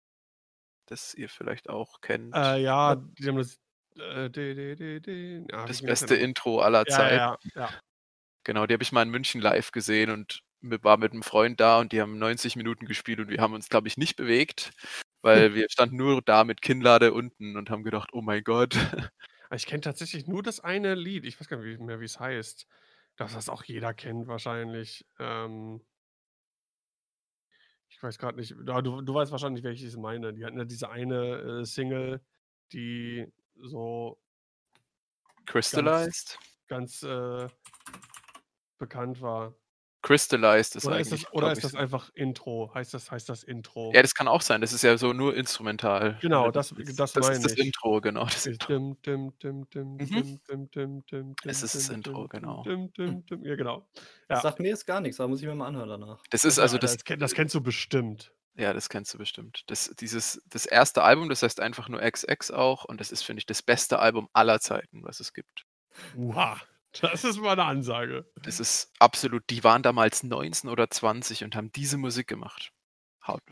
das 0.87 1.15
ihr 1.15 1.29
vielleicht 1.29 1.69
auch 1.69 2.01
kennt. 2.01 2.35
Äh, 2.35 2.59
ja, 2.59 2.97
die 2.97 3.29
haben 3.29 3.39
das. 3.39 3.59
Äh, 3.97 4.31
de, 4.31 4.55
de, 4.77 5.01
de, 5.01 5.47
ja, 5.51 5.67
das 5.67 5.83
beste 5.83 6.17
denn? 6.17 6.31
Intro 6.31 6.61
aller 6.61 6.87
Ja, 6.87 6.97
Zeiten. 6.97 7.17
ja, 7.17 7.39
ja. 7.55 7.75
Genau, 8.45 8.67
die 8.67 8.75
habe 8.75 8.83
ich 8.83 8.93
mal 8.93 9.03
in 9.03 9.11
München 9.11 9.41
live 9.41 9.71
gesehen 9.73 10.11
und 10.11 10.43
war 10.63 10.97
mit 10.97 11.13
einem 11.13 11.23
Freund 11.23 11.61
da 11.61 11.79
und 11.81 11.93
die 11.93 12.01
haben 12.01 12.19
90 12.19 12.57
Minuten 12.57 12.87
gespielt 12.87 13.19
und 13.21 13.29
wir 13.29 13.41
haben 13.41 13.55
uns, 13.55 13.69
glaube 13.69 13.89
ich, 13.89 13.97
nicht 13.97 14.17
bewegt, 14.17 14.73
weil 15.23 15.55
wir 15.55 15.67
standen 15.71 15.97
nur 15.97 16.23
da 16.23 16.45
mit 16.45 16.63
Kinnlade 16.63 17.13
unten 17.13 17.57
und 17.57 17.71
haben 17.71 17.83
gedacht, 17.85 18.11
oh 18.13 18.23
mein 18.23 18.43
Gott. 18.45 18.77
Ich 19.53 19.67
kenne 19.67 19.81
tatsächlich 19.81 20.27
nur 20.27 20.43
das 20.43 20.61
eine 20.61 20.95
Lied. 20.95 21.25
Ich 21.25 21.41
weiß 21.41 21.49
gar 21.49 21.59
nicht 21.59 21.81
mehr, 21.81 22.01
wie 22.01 22.05
es 22.05 22.21
heißt. 22.21 22.67
Dass 23.17 23.35
das 23.35 23.49
auch 23.49 23.65
jeder 23.65 23.93
kennt, 23.93 24.29
wahrscheinlich. 24.29 25.05
Ähm, 25.19 25.83
ich 27.89 28.03
weiß 28.03 28.19
gerade 28.19 28.39
nicht. 28.39 28.55
Ja, 28.67 28.81
du, 28.81 29.03
du 29.03 29.15
weißt 29.15 29.33
wahrscheinlich, 29.33 29.65
welches 29.65 29.93
ich 29.95 29.99
meine. 30.01 30.33
Die 30.33 30.45
hatten 30.45 30.59
ja 30.59 30.65
diese 30.65 30.91
eine 30.91 31.61
äh, 31.61 31.65
Single, 31.65 32.21
die 32.73 33.27
so 33.63 34.19
Crystallized? 35.47 36.39
ganz 36.69 37.03
äh, 37.03 37.47
bekannt 38.79 39.21
war. 39.21 39.55
Crystallized 40.03 40.77
ist 40.77 40.87
Oder 40.87 40.99
ist 41.01 41.09
eigentlich, 41.09 41.25
das, 41.25 41.33
oder 41.35 41.53
ist 41.53 41.63
das 41.63 41.75
einfach 41.75 42.09
Intro? 42.15 42.71
Heißt 42.73 42.95
das, 42.95 43.11
heißt 43.11 43.29
das 43.29 43.43
Intro? 43.43 43.93
Ja, 43.95 44.01
das 44.01 44.15
kann 44.15 44.29
auch 44.29 44.41
sein. 44.41 44.63
Das 44.63 44.73
ist 44.73 44.81
ja 44.83 44.97
so 44.97 45.13
nur 45.13 45.37
instrumental. 45.37 46.17
Genau, 46.23 46.49
Äh, 46.49 46.53
das- 46.53 46.73
das 46.75 47.13
das 47.13 47.15
meine 47.17 47.37
ist 47.37 47.45
das 47.45 47.53
ich. 47.53 47.59
Intro, 47.67 48.01
genau. 48.01 48.25
Das 48.25 48.47
Ist 48.47 48.47
Intro. 48.71 48.73
Mhm. 48.73 50.41
Es 51.45 51.63
ist 51.63 51.75
das 51.75 51.89
Intro, 51.91 52.29
genau. 52.29 52.65
Ja, 52.67 53.57
genau. 53.57 53.87
Das 54.27 54.39
Ja. 54.39 54.41
sagt 54.41 54.61
mir 54.61 54.69
jetzt 54.69 54.87
gar 54.87 55.03
nichts, 55.03 55.21
aber 55.21 55.29
muss 55.29 55.41
ich 55.43 55.47
mir 55.47 55.55
mal 55.55 55.67
anhören 55.67 55.89
danach. 55.91 56.23
Das 56.31 56.47
ist 56.47 56.59
also 56.59 56.79
das, 56.79 56.97
das, 56.97 57.19
das 57.19 57.35
kennst 57.35 57.55
du 57.55 57.61
bestimmt. 57.61 58.33
Ja, 58.61 58.73
das 58.73 58.89
kennst 58.89 59.13
du 59.15 59.19
bestimmt. 59.19 59.63
Das, 59.67 59.91
dieses, 59.99 60.43
das 60.47 60.67
erste 60.67 61.03
Album, 61.03 61.29
das 61.29 61.43
heißt 61.43 61.61
einfach 61.61 61.89
nur 61.89 62.01
XX 62.01 62.51
auch 62.51 62.85
und 62.85 63.01
das 63.01 63.11
ist, 63.11 63.23
finde 63.23 63.41
ich, 63.41 63.47
das 63.47 63.63
beste 63.63 63.99
Album 63.99 64.29
aller 64.33 64.61
Zeiten, 64.61 65.03
was 65.03 65.21
es 65.21 65.33
gibt. 65.33 65.65
Uha. 66.17 66.61
Das 67.01 67.23
ist 67.23 67.37
mal 67.41 67.53
eine 67.53 67.65
Ansage. 67.67 68.29
Das 68.43 68.59
ist 68.59 68.91
absolut, 68.99 69.45
die 69.49 69.63
waren 69.63 69.83
damals 69.83 70.25
19 70.25 70.69
oder 70.69 70.91
20 70.91 71.45
und 71.45 71.55
haben 71.55 71.71
diese 71.71 71.97
Musik 71.99 72.27
gemacht. 72.27 72.73
Haut- 73.25 73.43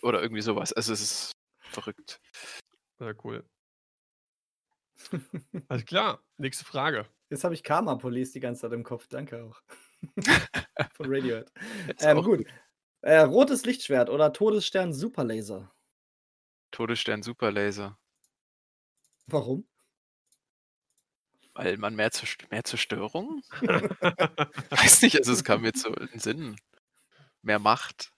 Oder 0.00 0.22
irgendwie 0.22 0.40
sowas. 0.40 0.72
Also 0.72 0.94
es 0.94 1.00
ist 1.02 1.32
verrückt. 1.60 2.18
Sehr 2.98 3.14
cool. 3.24 3.44
Alles 5.68 5.84
klar. 5.84 6.22
Nächste 6.38 6.64
Frage. 6.64 7.06
Jetzt 7.30 7.44
habe 7.44 7.52
ich 7.54 7.62
Karma 7.62 7.94
Police 7.96 8.32
die 8.32 8.40
ganze 8.40 8.62
Zeit 8.62 8.72
im 8.72 8.84
Kopf. 8.84 9.06
Danke 9.08 9.44
auch. 9.44 9.60
Von 10.96 11.06
Radiohead. 11.14 11.50
Ist 11.88 12.04
Ähm, 12.04 12.18
auch 12.18 12.24
gut. 12.24 12.46
Äh, 13.02 13.18
rotes 13.18 13.64
Lichtschwert 13.64 14.10
oder 14.10 14.32
Todesstern 14.32 14.92
Superlaser. 14.92 15.72
Todesstern 16.70 17.22
Superlaser. 17.22 17.98
Warum? 19.26 19.66
Weil 21.54 21.76
man 21.76 21.94
mehr, 21.96 22.10
Zerst 22.10 22.50
mehr 22.50 22.64
Zerstörung? 22.64 23.42
Weiß 24.70 25.02
nicht, 25.02 25.16
also 25.16 25.32
es 25.32 25.44
kam 25.44 25.64
so 25.74 25.94
in 25.94 26.06
den 26.08 26.20
Sinn. 26.20 26.56
Mehr 27.42 27.58
Macht. 27.58 28.12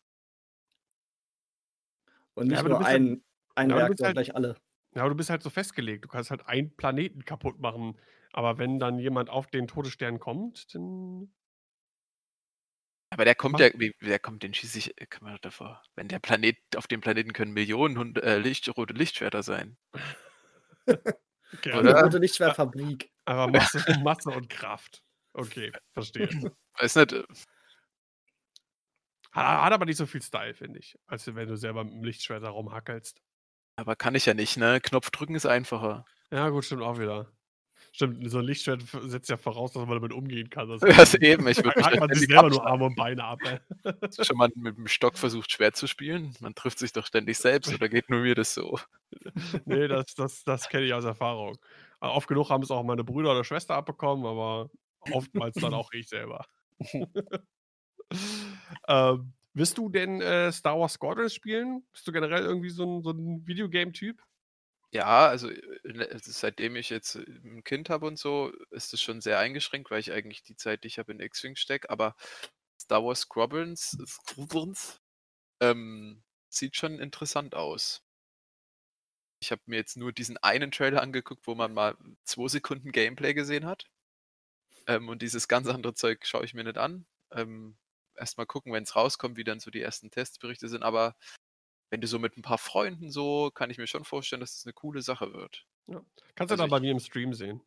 Und 2.35 2.49
nicht 2.49 2.63
du 2.63 2.69
nur 2.69 2.81
halt- 2.81 2.97
ein, 2.97 3.25
ein 3.55 3.71
ja, 3.71 3.77
Werk, 3.77 3.89
sondern 3.99 4.07
halt- 4.07 4.15
gleich 4.17 4.35
alle. 4.35 4.57
Ja, 4.95 5.03
aber 5.03 5.11
du 5.11 5.17
bist 5.17 5.31
halt 5.31 5.43
so 5.43 5.51
festgelegt. 5.51 6.05
Du 6.05 6.09
kannst 6.09 6.31
halt 6.31 6.47
einen 6.47 6.75
Planeten 6.77 7.25
kaputt 7.25 7.61
machen. 7.61 7.97
Aber 8.33 8.59
wenn 8.59 8.79
dann 8.79 8.99
jemand 8.99 9.31
auf 9.31 9.47
den 9.47 9.69
Todesstern 9.69 10.19
kommt, 10.19 10.75
dann. 10.75 11.33
Aber 13.11 13.25
der 13.25 13.35
kommt 13.35 13.59
ja, 13.59 13.69
wie, 13.75 13.95
der 14.01 14.19
kommt 14.21 14.43
den 14.43 14.55
schieße 14.55 14.79
ich, 14.79 14.95
kann 15.11 15.25
man 15.29 15.37
davor. 15.43 15.83
Wenn 15.97 16.09
der 16.09 16.21
Planet, 16.21 16.57
auf 16.77 16.87
dem 16.87 17.01
Planeten 17.01 17.33
können 17.33 17.53
Millionen 17.53 17.99
Hund, 17.99 18.23
äh, 18.23 18.39
Licht, 18.39 18.69
rote 18.77 18.95
Lichtschwerter 18.95 19.43
sein. 19.43 19.77
Okay, 21.53 21.73
Oder? 21.77 22.01
rote 22.03 22.19
Lichtschwertfabrik. 22.19 23.11
Aber 23.25 23.49
Masse, 23.49 23.85
Masse 24.03 24.31
und 24.31 24.49
Kraft. 24.49 25.03
Okay, 25.33 25.73
verstehe. 25.93 26.29
Weiß 26.79 26.95
nicht, 26.97 27.13
äh, 27.13 27.25
Hat, 29.33 29.63
hat 29.65 29.73
aber 29.73 29.85
nicht 29.87 29.97
so 29.97 30.07
viel 30.07 30.23
Style, 30.23 30.55
finde 30.55 30.79
ich, 30.79 30.97
als 31.07 31.27
wenn 31.27 31.49
du 31.49 31.57
selber 31.57 31.85
mit 31.85 31.93
dem 31.95 32.05
Lichtschwert 32.05 32.43
da 32.45 32.51
rumhackelst. 32.51 33.21
aber 33.77 33.97
kann 33.97 34.15
ich 34.15 34.27
ja 34.27 34.35
nicht, 34.35 34.57
ne? 34.57 34.81
Knopf 34.81 35.11
drücken 35.11 35.35
ist 35.35 35.47
einfacher. 35.47 36.05
Ja, 36.31 36.49
gut, 36.51 36.65
stimmt 36.65 36.83
auch 36.83 36.99
wieder. 36.99 37.33
Stimmt, 37.93 38.31
so 38.31 38.39
ein 38.39 38.45
Lichtschwert 38.45 38.83
setzt 39.03 39.31
ja 39.31 39.37
voraus, 39.37 39.73
dass 39.73 39.85
man 39.85 39.97
damit 39.97 40.13
umgehen 40.13 40.49
kann. 40.49 40.69
Das 40.69 40.81
Das 40.97 41.15
eben, 41.15 41.49
ich 41.49 41.57
würde 41.59 41.83
mich 41.91 42.01
man 42.01 42.15
sich 42.15 42.29
selber 42.29 42.49
nur 42.49 42.61
abschlagen. 42.61 42.69
Arme 42.69 42.85
und 42.85 42.95
Beine 42.95 43.25
ab. 43.25 43.41
ey. 43.45 43.59
Schon 44.25 44.37
mal 44.37 44.49
mit 44.55 44.77
dem 44.77 44.87
Stock 44.87 45.19
versucht, 45.19 45.51
schwer 45.51 45.73
zu 45.73 45.89
spielen? 45.89 46.35
Man 46.41 46.55
trifft 46.55 46.79
sich 46.79 46.93
doch 46.93 47.05
ständig 47.05 47.39
selbst 47.39 47.75
oder 47.75 47.89
geht 47.89 48.09
nur 48.09 48.21
mir 48.21 48.37
das 48.37 48.55
so? 48.55 48.79
nee, 49.65 49.89
das, 49.89 50.15
das, 50.15 50.45
das 50.45 50.69
kenne 50.69 50.87
ich 50.87 50.95
aus 50.95 51.05
Erfahrung. 51.05 51.59
Aber 51.99 52.15
Oft 52.15 52.29
genug 52.29 52.49
haben 52.51 52.63
es 52.63 52.71
auch 52.71 52.85
meine 52.85 53.03
Brüder 53.03 53.33
oder 53.33 53.43
Schwester 53.43 53.75
abbekommen, 53.75 54.25
aber 54.25 54.71
oftmals 55.11 55.57
dann 55.57 55.75
auch 55.75 55.93
ich 55.93 56.09
selber. 56.09 56.47
ähm, 58.89 59.33
willst 59.53 59.79
du 59.79 59.89
denn 59.89 60.21
äh, 60.21 60.53
Star 60.53 60.79
Wars 60.79 60.93
Squadrons 60.93 61.35
spielen? 61.35 61.83
Bist 61.93 62.07
du 62.07 62.13
generell 62.13 62.45
irgendwie 62.45 62.71
so 62.71 62.85
ein, 62.85 63.03
so 63.03 63.11
ein 63.11 63.47
Videogame-Typ? 63.47 64.23
Ja, 64.93 65.29
also 65.29 65.49
äh, 65.51 66.19
seitdem 66.21 66.75
ich 66.77 66.91
jetzt 66.91 67.15
äh, 67.17 67.21
ein 67.45 67.63
Kind 67.65 67.91
habe 67.91 68.07
und 68.07 68.19
so, 68.19 68.53
ist 68.71 68.93
es 68.93 69.01
schon 69.01 69.21
sehr 69.21 69.39
eingeschränkt, 69.39 69.91
weil 69.91 70.01
ich 70.01 70.13
eigentlich 70.13 70.43
die 70.43 70.57
Zeit, 70.57 70.83
die 70.85 70.89
ich 70.89 70.99
habe, 70.99 71.13
in 71.13 71.21
X-Wing 71.21 71.57
stecke. 71.57 71.91
Aber 71.91 72.17
Star 72.81 73.05
Wars 73.05 73.21
Squadrons 73.23 73.97
ähm, 75.61 76.23
sieht 76.51 76.77
schon 76.77 76.99
interessant 77.01 77.55
aus. 77.55 78.03
Ich 79.43 79.53
habe 79.53 79.63
mir 79.67 79.77
jetzt 79.77 79.97
nur 79.97 80.13
diesen 80.13 80.37
einen 80.39 80.71
Trailer 80.71 81.03
angeguckt, 81.03 81.47
wo 81.47 81.55
man 81.55 81.73
mal 81.75 81.97
zwei 82.25 82.49
Sekunden 82.49 82.93
Gameplay 82.93 83.35
gesehen 83.35 83.67
hat. 83.67 83.87
Ähm, 84.87 85.09
und 85.09 85.23
dieses 85.23 85.49
ganz 85.49 85.69
andere 85.69 85.95
Zeug 85.95 86.27
schaue 86.27 86.45
ich 86.45 86.55
mir 86.55 86.65
nicht 86.65 86.79
an. 86.79 87.07
Ähm, 87.33 87.77
Erstmal 88.17 88.45
gucken, 88.47 88.73
wenn 88.75 88.83
es 88.83 88.97
rauskommt, 88.97 89.39
wie 89.39 89.45
dann 89.45 89.61
so 89.61 89.71
die 89.71 89.81
ersten 89.81 90.11
Testberichte 90.11 90.69
sind. 90.69 90.83
Aber 90.83 91.17
wenn 91.91 92.01
du 92.01 92.07
so 92.07 92.19
mit 92.19 92.37
ein 92.37 92.43
paar 92.43 92.59
Freunden 92.59 93.11
so, 93.11 93.51
kann 93.53 93.71
ich 93.71 93.79
mir 93.79 93.87
schon 93.87 94.05
vorstellen, 94.05 94.41
dass 94.41 94.57
es 94.57 94.65
eine 94.67 94.73
coole 94.73 95.03
Sache 95.03 95.33
wird. 95.33 95.67
Kannst 95.87 96.51
du 96.51 96.55
Also 96.55 96.57
dann 96.57 96.71
bei 96.71 96.77
ich- 96.79 96.83
mir 96.83 96.91
im 96.93 97.01
Stream 97.01 97.35
sehen. 97.35 97.61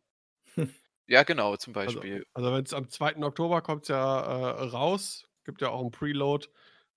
Ja, 1.06 1.24
genau, 1.24 1.58
zum 1.58 1.76
Also, 1.76 2.00
Beispiel. 2.00 2.26
also 2.34 2.54
wenn 2.54 2.64
es 2.64 2.74
am 2.74 2.88
2. 2.90 3.26
Oktober 3.26 3.62
kommt 3.62 3.90
ja 3.90 4.22
äh, 4.22 4.64
raus, 4.70 5.28
gibt 5.44 5.62
ja 5.62 5.68
auch 5.70 5.82
einen 5.82 5.92
Preload. 5.92 6.48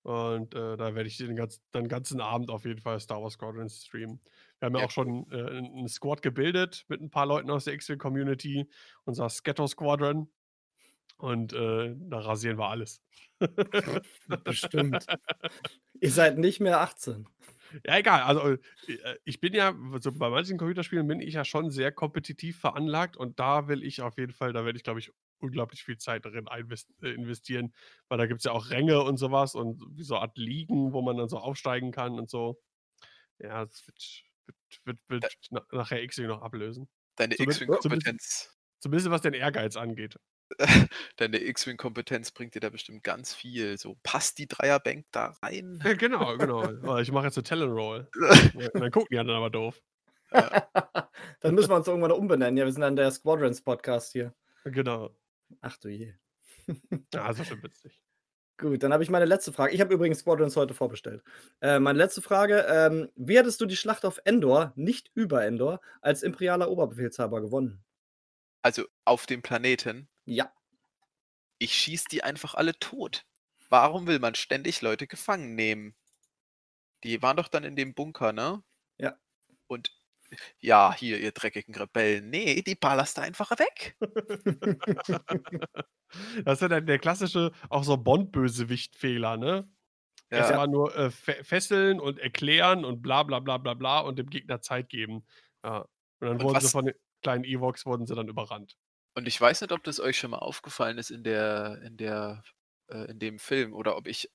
Und 0.03 0.55
äh, 0.55 0.77
da 0.77 0.95
werde 0.95 1.07
ich 1.09 1.17
den, 1.17 1.35
ganz, 1.35 1.59
den 1.73 1.89
ganzen 1.89 2.21
Abend 2.21 2.49
auf 2.49 2.63
jeden 2.63 2.79
Fall 2.79 3.01
Star 3.01 3.21
Wars 3.21 3.33
Squadrons 3.33 3.83
streamen. 3.85 4.21
Wir 4.59 4.67
haben 4.67 4.75
ja, 4.75 4.79
Ja, 4.79 4.85
auch 4.85 4.91
schon 4.91 5.29
äh, 5.29 5.57
einen 5.57 5.89
Squad 5.89 6.21
gebildet 6.21 6.85
mit 6.87 7.01
ein 7.01 7.09
paar 7.09 7.25
Leuten 7.25 7.49
aus 7.51 7.65
der 7.65 7.73
X-Wing-Community, 7.73 8.69
unser 9.03 9.27
Scatto 9.29 9.67
Squadron. 9.67 10.29
Und 11.17 11.53
äh, 11.53 11.95
da 11.97 12.19
rasieren 12.19 12.57
wir 12.59 12.69
alles. 12.69 13.01
Bestimmt. 14.43 15.05
Ihr 16.01 16.11
seid 16.11 16.37
nicht 16.37 16.59
mehr 16.59 16.81
18. 16.81 17.27
Ja, 17.85 17.97
egal. 17.97 18.21
Also, 18.21 18.41
äh, 18.87 19.15
ich 19.25 19.39
bin 19.39 19.53
ja, 19.53 19.75
so 19.99 20.11
bei 20.11 20.29
manchen 20.29 20.57
Computerspielen 20.57 21.07
bin 21.07 21.19
ich 21.19 21.33
ja 21.33 21.43
schon 21.43 21.71
sehr 21.71 21.91
kompetitiv 21.91 22.59
veranlagt 22.59 23.17
und 23.17 23.39
da 23.39 23.67
will 23.67 23.83
ich 23.83 24.01
auf 24.01 24.17
jeden 24.17 24.31
Fall, 24.31 24.53
da 24.53 24.63
werde 24.63 24.77
ich, 24.77 24.83
glaube 24.83 24.99
ich, 24.99 25.11
unglaublich 25.39 25.83
viel 25.83 25.97
Zeit 25.97 26.25
darin 26.25 26.47
äh, 26.47 27.07
investieren, 27.09 27.73
weil 28.07 28.17
da 28.17 28.25
gibt 28.25 28.39
es 28.39 28.45
ja 28.45 28.51
auch 28.51 28.69
Ränge 28.69 29.01
und 29.03 29.17
sowas 29.17 29.55
und 29.55 29.81
wie 29.97 30.03
so 30.03 30.15
eine 30.15 30.21
Art 30.23 30.37
Ligen, 30.37 30.93
wo 30.93 31.01
man 31.01 31.17
dann 31.17 31.29
so 31.29 31.37
aufsteigen 31.37 31.91
kann 31.91 32.19
und 32.19 32.29
so. 32.29 32.59
Ja, 33.39 33.65
das 33.65 33.85
wird, 33.87 34.23
wird, 34.85 34.99
wird, 35.07 35.23
wird 35.23 35.37
na, 35.51 35.61
nachher 35.71 36.01
X-Wing 36.03 36.27
noch 36.27 36.41
ablösen. 36.41 36.87
Deine 37.15 37.35
zumindest- 37.35 37.61
X-Wing-Kompetenz. 37.61 38.53
Zumindest 38.79 39.09
was 39.09 39.21
den 39.21 39.33
Ehrgeiz 39.33 39.75
angeht. 39.75 40.17
Deine 41.17 41.43
X-Wing-Kompetenz 41.43 42.31
bringt 42.31 42.55
dir 42.55 42.59
da 42.59 42.69
bestimmt 42.69 43.03
ganz 43.03 43.33
viel. 43.33 43.77
So, 43.77 43.97
passt 44.03 44.37
die 44.37 44.47
Dreierbank 44.47 45.05
da 45.11 45.35
rein? 45.41 45.81
Ja, 45.83 45.93
genau, 45.93 46.37
genau. 46.37 46.63
Aber 46.63 47.01
ich 47.01 47.11
mache 47.11 47.27
jetzt 47.27 47.37
eine. 47.51 47.65
Und 47.73 48.75
dann 48.75 48.91
gucken 48.91 49.07
die 49.11 49.19
anderen 49.19 49.37
aber 49.37 49.49
doof. 49.49 49.81
dann 50.31 51.55
müssen 51.55 51.69
wir 51.69 51.75
uns 51.75 51.87
irgendwann 51.87 52.11
umbenennen. 52.11 52.57
Ja, 52.57 52.65
wir 52.65 52.71
sind 52.71 52.81
dann 52.81 52.95
der 52.95 53.11
Squadrons 53.11 53.61
Podcast 53.61 54.11
hier. 54.11 54.33
Genau. 54.65 55.15
Ach 55.61 55.77
du 55.77 55.89
je. 55.89 56.13
Ja, 57.13 57.29
das 57.29 57.37
war 57.39 57.45
schon 57.45 57.63
witzig. 57.63 58.01
Gut, 58.57 58.81
dann 58.83 58.91
habe 58.91 59.03
ich 59.03 59.09
meine 59.09 59.25
letzte 59.25 59.53
Frage. 59.53 59.73
Ich 59.73 59.79
habe 59.79 59.93
übrigens 59.93 60.19
Squadrons 60.19 60.57
heute 60.57 60.73
vorbestellt. 60.73 61.23
Äh, 61.61 61.79
meine 61.79 61.97
letzte 61.97 62.21
Frage: 62.21 62.65
ähm, 62.67 63.09
Wie 63.15 63.37
hättest 63.37 63.61
du 63.61 63.65
die 63.65 63.77
Schlacht 63.77 64.03
auf 64.03 64.19
Endor, 64.25 64.73
nicht 64.75 65.11
über 65.13 65.45
Endor, 65.45 65.79
als 66.01 66.23
imperialer 66.23 66.69
Oberbefehlshaber 66.69 67.39
gewonnen? 67.39 67.85
Also 68.63 68.83
auf 69.05 69.27
dem 69.27 69.41
Planeten. 69.41 70.09
Ja. 70.27 70.53
Ich 71.57 71.73
schieß 71.73 72.03
die 72.05 72.23
einfach 72.23 72.53
alle 72.53 72.77
tot. 72.79 73.25
Warum 73.69 74.05
will 74.07 74.19
man 74.19 74.35
ständig 74.35 74.81
Leute 74.81 75.07
gefangen 75.07 75.55
nehmen? 75.55 75.95
Die 77.03 77.21
waren 77.21 77.37
doch 77.37 77.47
dann 77.47 77.63
in 77.63 77.75
dem 77.75 77.93
Bunker, 77.93 78.31
ne? 78.33 78.63
Ja. 78.97 79.17
Und 79.67 79.91
ja, 80.59 80.93
hier, 80.93 81.19
ihr 81.19 81.31
dreckigen 81.31 81.73
Rebellen. 81.75 82.29
Nee, 82.29 82.61
die 82.61 82.75
ballerst 82.75 83.17
du 83.17 83.21
einfach 83.21 83.51
weg. 83.51 83.97
Das 86.45 86.53
ist 86.53 86.61
ja 86.61 86.67
der, 86.69 86.79
der 86.79 86.99
klassische, 86.99 87.51
auch 87.69 87.83
so 87.83 87.97
Bond-Bösewicht-Fehler, 87.97 89.35
ne? 89.35 89.69
Ja. 90.31 90.37
Erstmal 90.37 90.67
nur 90.69 90.95
äh, 90.95 91.11
fe 91.11 91.43
fesseln 91.43 91.99
und 91.99 92.17
erklären 92.19 92.85
und 92.85 93.01
bla 93.01 93.23
bla 93.23 93.39
bla 93.41 93.57
bla 93.57 93.73
bla 93.73 93.99
und 93.99 94.17
dem 94.17 94.29
Gegner 94.29 94.61
Zeit 94.61 94.87
geben. 94.87 95.25
Ja. 95.65 95.79
Und 95.81 95.87
dann 96.21 96.31
Und 96.37 96.43
wurden 96.43 96.59
sie 96.61 96.65
was- 96.65 96.71
von 96.71 96.85
den 96.85 96.95
kleinen 97.21 97.43
Evox 97.43 97.85
wurden 97.85 98.05
sie 98.07 98.15
dann 98.15 98.29
überrannt. 98.29 98.77
Und 99.17 99.27
ich 99.27 99.41
weiß 99.41 99.61
nicht, 99.61 99.71
ob 99.71 99.83
das 99.83 99.99
euch 99.99 100.19
schon 100.19 100.29
mal 100.29 100.37
aufgefallen 100.37 100.99
ist 100.99 101.09
in 101.09 101.23
der, 101.23 101.81
in 101.81 101.97
der, 101.97 102.43
äh, 102.87 103.09
in 103.09 103.17
dem 103.17 103.39
Film 103.39 103.73
oder 103.73 103.97
ob 103.97 104.05
ich 104.05 104.29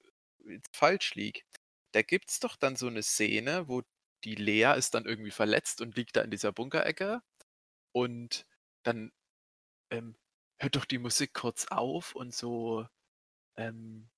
falsch 0.72 1.14
lieg. 1.14 1.46
Da 1.92 2.02
gibt's 2.02 2.40
doch 2.40 2.56
dann 2.56 2.74
so 2.74 2.88
eine 2.88 3.04
Szene, 3.04 3.68
wo 3.68 3.82
die 4.24 4.34
Lea 4.34 4.74
ist 4.76 4.94
dann 4.94 5.04
irgendwie 5.04 5.30
verletzt 5.30 5.80
und 5.82 5.94
liegt 5.96 6.16
da 6.16 6.22
in 6.22 6.32
dieser 6.32 6.50
Bunkerecke. 6.50 7.22
Und 7.92 8.44
dann 8.84 9.12
ähm, 9.90 10.16
hört 10.60 10.76
doch 10.76 10.84
die 10.86 10.98
Musik 10.98 11.32
kurz 11.32 11.66
auf 11.68 12.16
und 12.16 12.34
so, 12.34 12.84
ähm, 13.56 14.10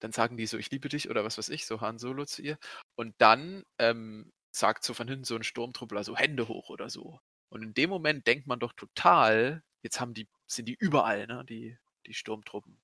dann 0.00 0.12
sagen 0.12 0.36
die 0.36 0.46
so, 0.46 0.58
ich 0.58 0.70
liebe 0.70 0.90
dich 0.90 1.10
oder 1.10 1.24
was 1.24 1.38
weiß 1.38 1.48
ich, 1.50 1.66
so 1.66 1.80
Han 1.80 1.98
Solo 1.98 2.26
zu 2.26 2.42
ihr. 2.42 2.58
Und 2.94 3.14
dann 3.20 3.64
ähm, 3.78 4.32
sagt 4.52 4.84
so 4.84 4.94
von 4.94 5.08
hinten 5.08 5.24
so 5.24 5.36
ein 5.36 5.44
Sturmtruppler 5.44 6.04
so 6.04 6.16
Hände 6.16 6.48
hoch 6.48 6.68
oder 6.68 6.90
so. 6.90 7.20
Und 7.50 7.62
in 7.62 7.74
dem 7.74 7.90
Moment 7.90 8.26
denkt 8.26 8.46
man 8.46 8.60
doch 8.60 8.74
total, 8.74 9.62
jetzt 9.82 10.00
haben 10.00 10.14
die 10.14 10.28
sind 10.46 10.66
die 10.66 10.76
überall, 10.78 11.26
ne? 11.26 11.44
Die, 11.48 11.76
die 12.06 12.14
Sturmtruppen. 12.14 12.80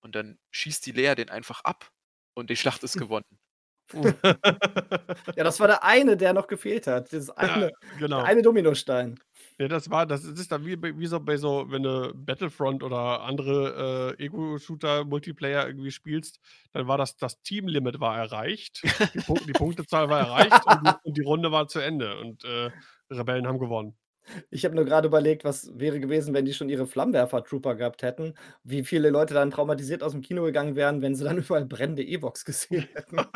Und 0.00 0.14
dann 0.14 0.38
schießt 0.50 0.86
die 0.86 0.92
Lea 0.92 1.14
den 1.14 1.30
einfach 1.30 1.62
ab 1.64 1.90
und 2.34 2.50
die 2.50 2.56
Schlacht 2.56 2.82
ist 2.84 2.98
gewonnen. 2.98 3.24
Ja, 3.92 5.44
das 5.44 5.60
war 5.60 5.68
der 5.68 5.84
eine, 5.84 6.16
der 6.16 6.32
noch 6.32 6.46
gefehlt 6.46 6.86
hat. 6.86 7.12
Dieses 7.12 7.30
eine, 7.30 7.66
Ja, 7.66 7.70
genau. 7.98 8.18
der 8.18 8.26
eine 8.26 8.42
Dominostein. 8.42 9.18
Ja, 9.58 9.68
das 9.68 9.90
war 9.90 10.06
das 10.06 10.24
ist 10.24 10.52
dann 10.52 10.66
wie 10.66 10.76
wie 10.82 11.06
so 11.06 11.20
bei 11.20 11.36
so 11.36 11.66
wenn 11.70 11.82
du 11.82 12.12
Battlefront 12.14 12.82
oder 12.82 13.22
andere, 13.22 14.14
äh, 14.18 14.24
Ego-Shooter-Multiplayer 14.24 15.66
irgendwie 15.66 15.90
spielst, 15.92 16.40
dann 16.72 16.88
war 16.88 16.98
das 16.98 17.16
das 17.16 17.40
Teamlimit 17.42 18.00
war 18.00 18.18
erreicht. 18.18 18.82
Die 19.14 19.20
Punk 19.20 19.46
die 19.46 19.52
Punktezahl 19.52 20.08
war 20.08 20.20
erreicht 20.20 20.66
und 20.66 20.86
die 20.86 20.92
und 21.04 21.16
die 21.16 21.22
Runde 21.22 21.52
war 21.52 21.68
zu 21.68 21.78
Ende 21.80 22.18
und, 22.18 22.44
äh, 22.44 22.70
Rebellen 23.10 23.46
haben 23.46 23.58
gewonnen. 23.58 23.96
Ich 24.50 24.64
habe 24.64 24.74
nur 24.74 24.84
gerade 24.84 25.08
überlegt, 25.08 25.44
was 25.44 25.70
wäre 25.78 26.00
gewesen, 26.00 26.34
wenn 26.34 26.44
die 26.44 26.54
schon 26.54 26.68
ihre 26.68 26.86
Flammenwerfer-Trooper 26.86 27.74
gehabt 27.76 28.02
hätten, 28.02 28.34
wie 28.64 28.84
viele 28.84 29.10
Leute 29.10 29.34
dann 29.34 29.50
traumatisiert 29.50 30.02
aus 30.02 30.12
dem 30.12 30.20
Kino 30.22 30.42
gegangen 30.44 30.76
wären, 30.76 31.02
wenn 31.02 31.14
sie 31.14 31.24
dann 31.24 31.38
überall 31.38 31.64
brennende 31.66 32.02
Ewoks 32.04 32.44
gesehen 32.44 32.86
hätten. 32.94 33.28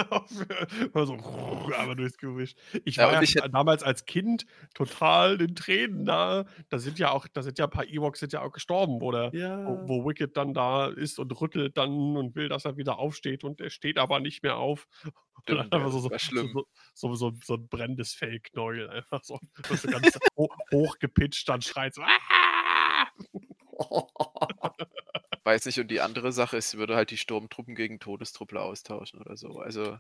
So 0.94 1.14
einmal 1.76 1.96
durchs 1.96 2.16
Gewicht. 2.18 2.58
Ich 2.84 2.98
Ja, 2.98 3.02
war 3.02 3.12
ja 3.12 3.22
ich 3.22 3.34
damals 3.52 3.82
als 3.82 4.04
Kind 4.06 4.46
total 4.74 5.38
den 5.38 5.54
Tränen 5.54 6.04
nahe. 6.04 6.46
Da 6.68 6.78
sind 6.78 6.98
ja 6.98 7.10
auch 7.10 7.26
da 7.32 7.42
sind 7.42 7.58
ja 7.58 7.66
'n 7.66 7.70
paar 7.70 7.86
Ewoks 7.86 8.20
sind 8.20 8.32
ja 8.32 8.42
auch 8.42 8.52
gestorben, 8.52 9.00
wo 9.00 9.12
der 9.12 9.34
wo 9.64 9.78
Ja. 9.78 9.86
wo 9.86 10.06
Wicket 10.08 10.36
dann 10.36 10.54
da 10.54 10.88
ist 10.88 11.18
und 11.18 11.38
rüttelt 11.40 11.76
dann 11.76 12.16
und 12.16 12.34
will, 12.36 12.48
dass 12.48 12.64
er 12.64 12.76
wieder 12.76 12.98
aufsteht 12.98 13.44
und 13.44 13.60
er 13.60 13.70
steht 13.70 13.98
aber 13.98 14.20
nicht 14.20 14.42
mehr 14.42 14.56
auf. 14.56 14.86
Und 15.34 15.48
dann 15.48 15.58
Stimmt, 15.58 15.74
ja, 15.74 15.86
einfach 15.86 15.90
so 15.90 16.00
das 16.08 16.22
so 16.32 16.32
so 16.34 16.46
schlimm. 16.46 16.62
so 16.94 17.14
so 17.14 17.32
so 17.42 17.54
'n 17.54 17.68
brennendes 17.68 18.14
Fellknäuel 18.14 18.88
einfach 18.90 19.22
so, 19.24 19.38
so 19.76 19.88
ganz 19.88 20.12
hochgepitcht 20.80 21.48
dann 21.48 21.62
schreit 21.62 21.94
so: 21.94 22.02
Weiß 25.44 25.66
nicht, 25.66 25.78
und 25.80 25.88
die 25.88 26.00
andere 26.00 26.32
Sache 26.32 26.56
ist, 26.58 26.70
sie 26.70 26.78
würde 26.78 26.96
halt 26.96 27.10
die 27.10 27.16
Sturmtruppen 27.18 27.74
gegen 27.74 27.98
Todestruppler 28.00 28.62
austauschen 28.62 29.20
oder 29.20 29.36
so. 29.36 29.58
Also, 29.60 29.98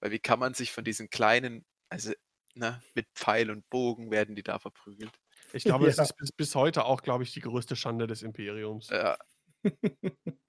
weil 0.00 0.12
wie 0.12 0.20
kann 0.20 0.40
man 0.40 0.54
sich 0.54 0.72
von 0.72 0.84
diesen 0.84 1.10
kleinen 1.10 1.66
also, 1.90 2.14
ne, 2.54 2.82
mit 2.94 3.08
Pfeil 3.14 3.50
und 3.50 3.68
Bogen 3.70 4.12
werden 4.12 4.36
die 4.36 4.44
da 4.44 4.60
verprügelt. 4.60 5.20
Ich 5.52 5.66
glaube, 5.66 5.86
das 5.88 5.98
Ja. 5.98 6.00
ist 6.00 6.16
bis 6.16 6.32
bis 6.32 6.56
heute 6.56 6.86
auch, 6.86 7.02
glaube 7.02 7.24
ich, 7.24 7.32
die 7.32 7.42
größte 7.42 7.76
Schande 7.76 8.08
des 8.08 8.22
Imperiums. 8.22 8.90
Ja. 8.90 9.16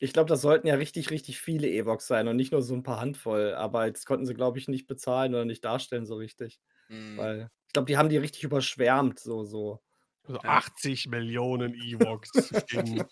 Ich 0.00 0.12
glaube, 0.12 0.28
das 0.28 0.42
sollten 0.42 0.66
ja 0.66 0.74
richtig, 0.76 1.10
richtig 1.10 1.40
viele 1.40 1.68
Ewoks 1.68 2.06
sein 2.08 2.28
und 2.28 2.36
nicht 2.36 2.52
nur 2.52 2.60
so 2.62 2.74
'n 2.74 2.82
paar 2.82 3.00
Handvoll, 3.00 3.54
aber 3.54 3.86
jetzt 3.86 4.04
konnten 4.06 4.26
sie, 4.26 4.34
glaube 4.34 4.58
ich, 4.58 4.68
nicht 4.68 4.86
bezahlen 4.88 5.34
oder 5.34 5.44
nicht 5.46 5.64
darstellen 5.64 6.04
so 6.06 6.16
richtig. 6.16 6.60
Mhm. 6.90 7.22
Weil 7.22 7.50
ich 7.68 7.72
glaube, 7.74 7.86
die 7.86 7.96
haben 7.98 8.08
die 8.08 8.16
richtig 8.18 8.44
überschwärmt, 8.44 9.18
so 9.20 9.44
so. 9.44 9.82
So 10.26 10.38
Ja. 10.42 10.62
80.000.000 10.62 11.74
Ewoks 11.74 12.54
gegen 12.68 13.08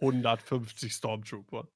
150 0.00 0.92
Stormtrooper. 0.94 1.68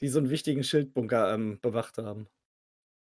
Die 0.00 0.08
so 0.08 0.18
'n 0.18 0.28
wichtigen 0.30 0.64
Schildbunker, 0.64 1.32
ähm, 1.34 1.60
bewacht 1.60 1.98
haben. 1.98 2.28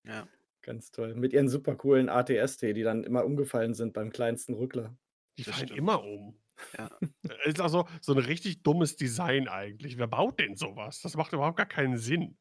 Ja. 0.05 0.27
Ganz 0.63 0.91
toll. 0.91 1.15
Mit 1.15 1.33
ihren 1.33 1.49
super 1.49 1.75
coolen 1.75 2.07
AT-ST, 2.07 2.61
die 2.73 2.83
dann 2.83 3.03
immer 3.03 3.25
umgefallen 3.25 3.73
sind 3.73 3.93
beim 3.93 4.11
kleinsten 4.11 4.53
Ruckler. 4.53 4.95
Die 5.37 5.43
fallen 5.43 5.71
immer 5.71 6.03
um. 6.03 6.41
Ja. 6.77 6.89
Ist 7.45 7.61
also 7.61 7.87
so 8.01 8.13
'n 8.13 8.19
richtig 8.19 8.63
dummes 8.63 8.97
Design 8.97 9.47
eigentlich. 9.47 9.97
Wer 9.97 10.07
baut 10.07 10.39
denn 10.39 10.55
so 10.57 10.75
was? 10.75 11.01
Das 11.01 11.15
macht 11.17 11.33
überhaupt 11.33 11.57
gar 11.57 11.67
keinen 11.67 11.97
Sinn. 11.97 12.37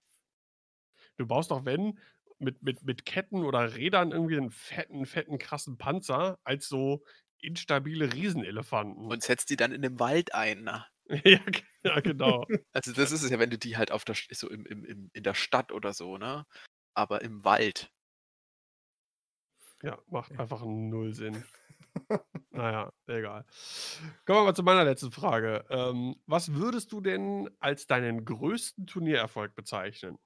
Du 1.19 1.27
baust 1.27 1.51
doch, 1.51 1.65
wenn, 1.65 1.99
mit 2.41 2.63
mit 2.63 2.83
mit 2.85 3.05
Ketten 3.07 3.45
oder 3.45 3.77
Rädern 3.77 4.13
irgendwie 4.13 4.37
'n 4.37 4.51
fetten 4.51 5.07
fetten, 5.07 5.39
krassen 5.39 5.79
Panzer 5.79 6.39
als 6.45 6.69
so 6.69 7.05
instabile 7.41 8.13
Riesenelefanten. 8.13 9.07
Und 9.11 9.23
setzt 9.23 9.51
die 9.51 9.57
dann 9.57 9.73
in 9.73 9.83
den 9.83 9.99
Wald 9.99 10.35
ein, 10.35 10.63
ne? 10.63 10.87
Ja, 11.25 11.41
ja, 11.85 12.01
genau. 12.01 12.47
Also, 12.73 12.93
das 12.93 13.11
ist 13.13 13.23
es 13.23 13.31
ja, 13.31 13.39
wenn 13.39 13.51
du 13.51 13.59
die 13.59 13.77
halt 13.77 13.91
auf 13.91 14.05
der 14.05 14.15
so 14.31 14.49
im 14.49 14.65
im 14.67 14.85
im 14.85 15.11
in 15.13 15.23
der 15.25 15.35
Stadt 15.35 15.73
oder 15.73 15.93
so, 15.93 16.19
ne? 16.19 16.47
Aber 16.95 17.23
im 17.23 17.45
Wald. 17.45 17.91
Ja, 19.83 19.99
macht 20.09 20.39
einfach 20.39 20.63
0 20.65 21.15
Sinn. 21.15 21.45
Na 22.53 22.71
ja, 22.73 22.93
egal. 23.07 23.45
Kommen 24.27 24.41
wir 24.41 24.45
mal 24.45 24.55
zu 24.55 24.63
meiner 24.63 24.85
letzten 24.85 25.13
Frage. 25.13 25.65
Ähm, 25.71 26.17
was 26.27 26.53
würdest 26.55 26.93
du 26.93 27.01
denn 27.01 27.49
als 27.61 27.87
deinen 27.87 28.25
größten 28.25 28.87
Turniererfolg 28.87 29.55
bezeichnen? 29.55 30.19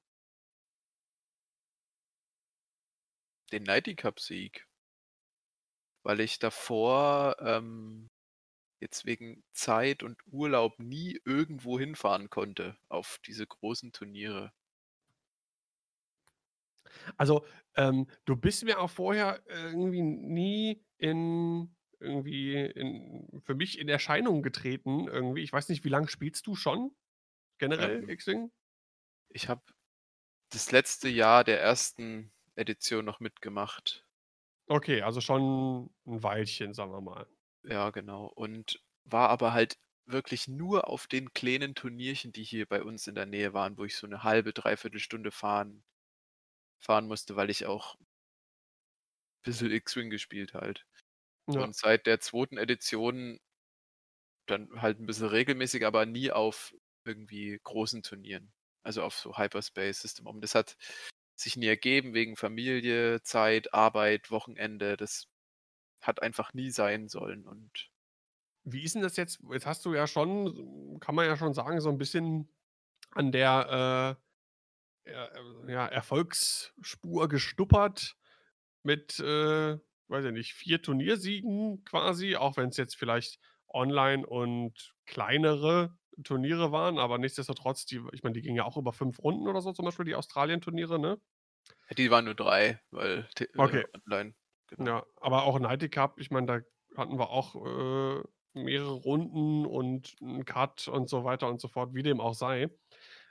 Den 3.54 3.62
Nighty 3.62 3.94
Cup-Sieg. 3.94 4.66
Weil 6.02 6.18
ich 6.20 6.38
davor, 6.40 7.36
ähm, 7.38 8.10
jetzt 8.80 9.06
wegen 9.06 9.44
Zeit 9.52 10.02
und 10.02 10.20
Urlaub 10.26 10.78
nie 10.80 11.20
irgendwo 11.24 11.78
hinfahren 11.78 12.30
konnte 12.30 12.76
auf 12.88 13.20
diese 13.26 13.46
großen 13.46 13.92
Turniere. 13.92 14.52
Also, 17.16 17.44
ähm, 17.76 18.06
du 18.24 18.36
bist 18.36 18.64
mir 18.64 18.80
auch 18.80 18.90
vorher 18.90 19.42
irgendwie 19.48 20.02
nie 20.02 20.84
in 20.98 21.74
irgendwie 22.00 22.56
in 22.56 23.40
für 23.44 23.54
mich 23.54 23.78
in 23.78 23.88
Erscheinung 23.88 24.42
getreten 24.42 25.06
irgendwie. 25.08 25.42
Ich 25.42 25.52
weiß 25.52 25.68
nicht, 25.68 25.84
wie 25.84 25.88
lang 25.88 26.08
spielst 26.08 26.46
du 26.46 26.54
schon 26.54 26.94
generell 27.58 28.02
Ähm 28.02 28.08
X-Wing? 28.08 28.50
Ich 29.28 29.48
habe 29.50 29.62
das 30.50 30.72
letzte 30.72 31.08
Jahr 31.08 31.44
der 31.44 31.60
1. 31.60 32.32
Edition 32.56 33.04
noch 33.04 33.20
mitgemacht. 33.20 34.04
Okay, 34.68 35.02
also 35.02 35.20
schon 35.20 35.90
'n 36.06 36.22
Weilchen, 36.22 36.72
sagen 36.72 36.90
wir 36.92 37.00
mal. 37.02 37.26
Ja, 37.66 37.90
genau. 37.90 38.26
Und 38.26 38.82
war 39.04 39.30
aber 39.30 39.54
halt 39.54 39.78
wirklich 40.06 40.48
nur 40.48 40.86
auf 40.88 41.06
den 41.06 41.32
kleinen 41.32 41.74
Turnierchen, 41.74 42.30
die 42.32 42.42
hier 42.44 42.66
bei 42.66 42.82
uns 42.82 43.06
in 43.06 43.14
der 43.14 43.24
Nähe 43.24 43.54
waren, 43.54 43.78
wo 43.78 43.84
ich 43.86 43.96
so 43.96 44.06
'ne 44.06 44.22
halbe, 44.22 44.52
3/4 44.52 44.98
Stunde 44.98 45.30
fahren 45.30 45.82
fahren 46.82 47.06
musste, 47.06 47.36
weil 47.36 47.50
ich 47.50 47.66
auch 47.66 47.96
bisschen 49.44 49.70
X-Wing 49.70 50.08
gespielt 50.10 50.54
halt. 50.54 50.86
Ja. 51.48 51.66
Und 51.66 51.76
seit 51.76 52.06
der 52.06 52.20
2. 52.20 52.58
Edition 52.58 53.38
dann 54.48 54.68
halt 54.82 54.98
'n 55.00 55.06
bisschen 55.06 55.28
regelmäßig, 55.28 55.86
aber 55.86 56.04
nie 56.06 56.30
auf 56.30 56.74
irgendwie 57.04 57.58
großen 57.62 58.02
Turnieren. 58.02 58.52
Also, 58.82 59.02
auf 59.02 59.14
so 59.18 59.36
Hyperspace 59.38 60.00
System. 60.02 60.40
Das 60.40 60.54
hat 60.54 60.76
sich 61.36 61.56
nie 61.56 61.66
ergeben 61.68 62.14
wegen 62.14 62.36
Familie, 62.36 63.22
Zeit, 63.22 63.74
Arbeit, 63.74 64.30
Wochenende. 64.30 64.96
Das 64.96 65.26
hat 66.02 66.22
einfach 66.22 66.54
nie 66.54 66.70
sein 66.70 67.08
sollen 67.08 67.46
und 67.46 67.90
Wie 68.64 68.84
ist 68.84 68.96
'n 68.96 69.02
das 69.02 69.16
jetzt? 69.18 69.40
Jetzt 69.52 69.66
hast 69.66 69.84
du 69.86 69.94
ja 69.94 70.06
schon 70.08 70.98
kann 71.00 71.14
man 71.16 71.26
ja 71.26 71.36
schon 71.36 71.54
sagen, 71.54 71.80
so 71.82 71.90
'n 71.90 71.98
bisschen 71.98 72.48
an 73.12 73.32
der, 73.32 74.18
äh, 75.06 75.12
ja, 75.12 75.88
äh, 75.88 75.94
Erfolgsspur 75.94 77.28
geschnuppert 77.28 78.16
mit, 78.84 79.20
äh, 79.20 79.78
weiß 80.08 80.26
ich 80.26 80.32
nicht, 80.32 80.54
4 80.54 80.82
Turniersiegen 80.82 81.84
quasi, 81.86 82.36
auch 82.36 82.56
wenn's 82.58 82.76
jetzt 82.78 82.96
vielleicht 82.96 83.40
online 83.68 84.26
und 84.26 84.94
kleinere 85.06 85.96
Turniere 86.22 86.72
waren, 86.72 86.98
aber 86.98 87.18
nichtsdestotrotz, 87.18 87.86
die 87.86 88.00
ich 88.12 88.22
meine, 88.22 88.34
die 88.34 88.42
gingen 88.42 88.56
ja 88.56 88.64
auch 88.64 88.76
über 88.76 88.92
5 88.92 89.18
Runden 89.22 89.48
oder 89.48 89.60
so, 89.62 89.72
zum 89.72 89.84
Beispiel 89.84 90.04
die 90.06 90.14
Australien-Turniere, 90.14 90.98
ne? 90.98 91.20
Die 91.96 92.10
waren 92.10 92.26
nur 92.26 92.34
3, 92.34 92.82
weil 92.90 93.26
äh, 93.54 93.58
Okay. 93.58 93.84
online, 93.94 94.34
genau. 94.66 94.90
Ja, 94.90 95.06
aber 95.20 95.44
auch 95.44 95.58
Nighty 95.58 95.88
Cup, 95.90 96.20
ich 96.20 96.30
meine, 96.30 96.46
da 96.46 96.60
hatten 96.98 97.18
wir 97.18 97.30
auch, 97.30 97.54
äh, 97.56 98.22
mehrere 98.54 98.92
Runden 98.92 99.66
und 99.66 100.16
'n 100.22 100.44
Cut 100.44 100.88
und 100.88 101.08
so 101.10 101.24
weiter 101.24 101.48
und 101.48 101.60
so 101.60 101.68
fort, 101.68 101.94
wie 101.94 102.02
dem 102.04 102.20
auch 102.20 102.34
sei. 102.34 102.68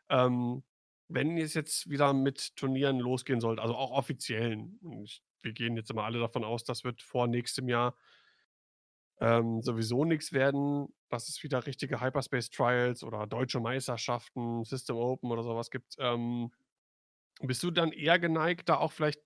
Ähm, 0.09 0.63
wenn 1.09 1.37
es 1.37 1.53
jetzt 1.55 1.89
wieder 1.89 2.13
mit 2.13 2.55
Turnieren 2.57 2.99
losgehen 2.99 3.41
sollte, 3.41 3.61
also 3.63 3.75
auch 3.75 3.91
offiziellen, 3.91 4.79
ich 5.03 5.23
wir 5.43 5.53
gehen 5.53 5.77
jetzt 5.77 5.91
immer 5.91 6.05
alle 6.05 6.19
davon 6.19 6.43
aus, 6.45 6.63
das 6.65 6.83
wird 6.85 7.01
vor 7.03 7.27
nächstem 7.27 7.69
Jahr 7.69 7.95
ähm, 9.19 9.61
sowieso 9.61 10.05
nix 10.05 10.33
werden, 10.33 10.87
dass 11.13 11.29
es 11.29 11.43
wieder 11.43 11.65
richtige 11.67 12.01
Hyperspace 12.01 12.49
Trials 12.51 13.03
oder 13.03 13.27
Deutsche 13.27 13.59
Meisterschaften, 13.61 14.63
System 14.65 14.97
Open 14.97 15.31
oder 15.31 15.43
so 15.43 15.55
was 15.55 15.71
gibt. 15.71 15.95
Ähm, 15.99 16.51
bist 17.41 17.63
du 17.63 17.71
dann 17.71 17.91
eher 17.91 18.19
geneigt, 18.19 18.69
da 18.69 18.77
auch 18.77 18.91
vielleicht 18.93 19.21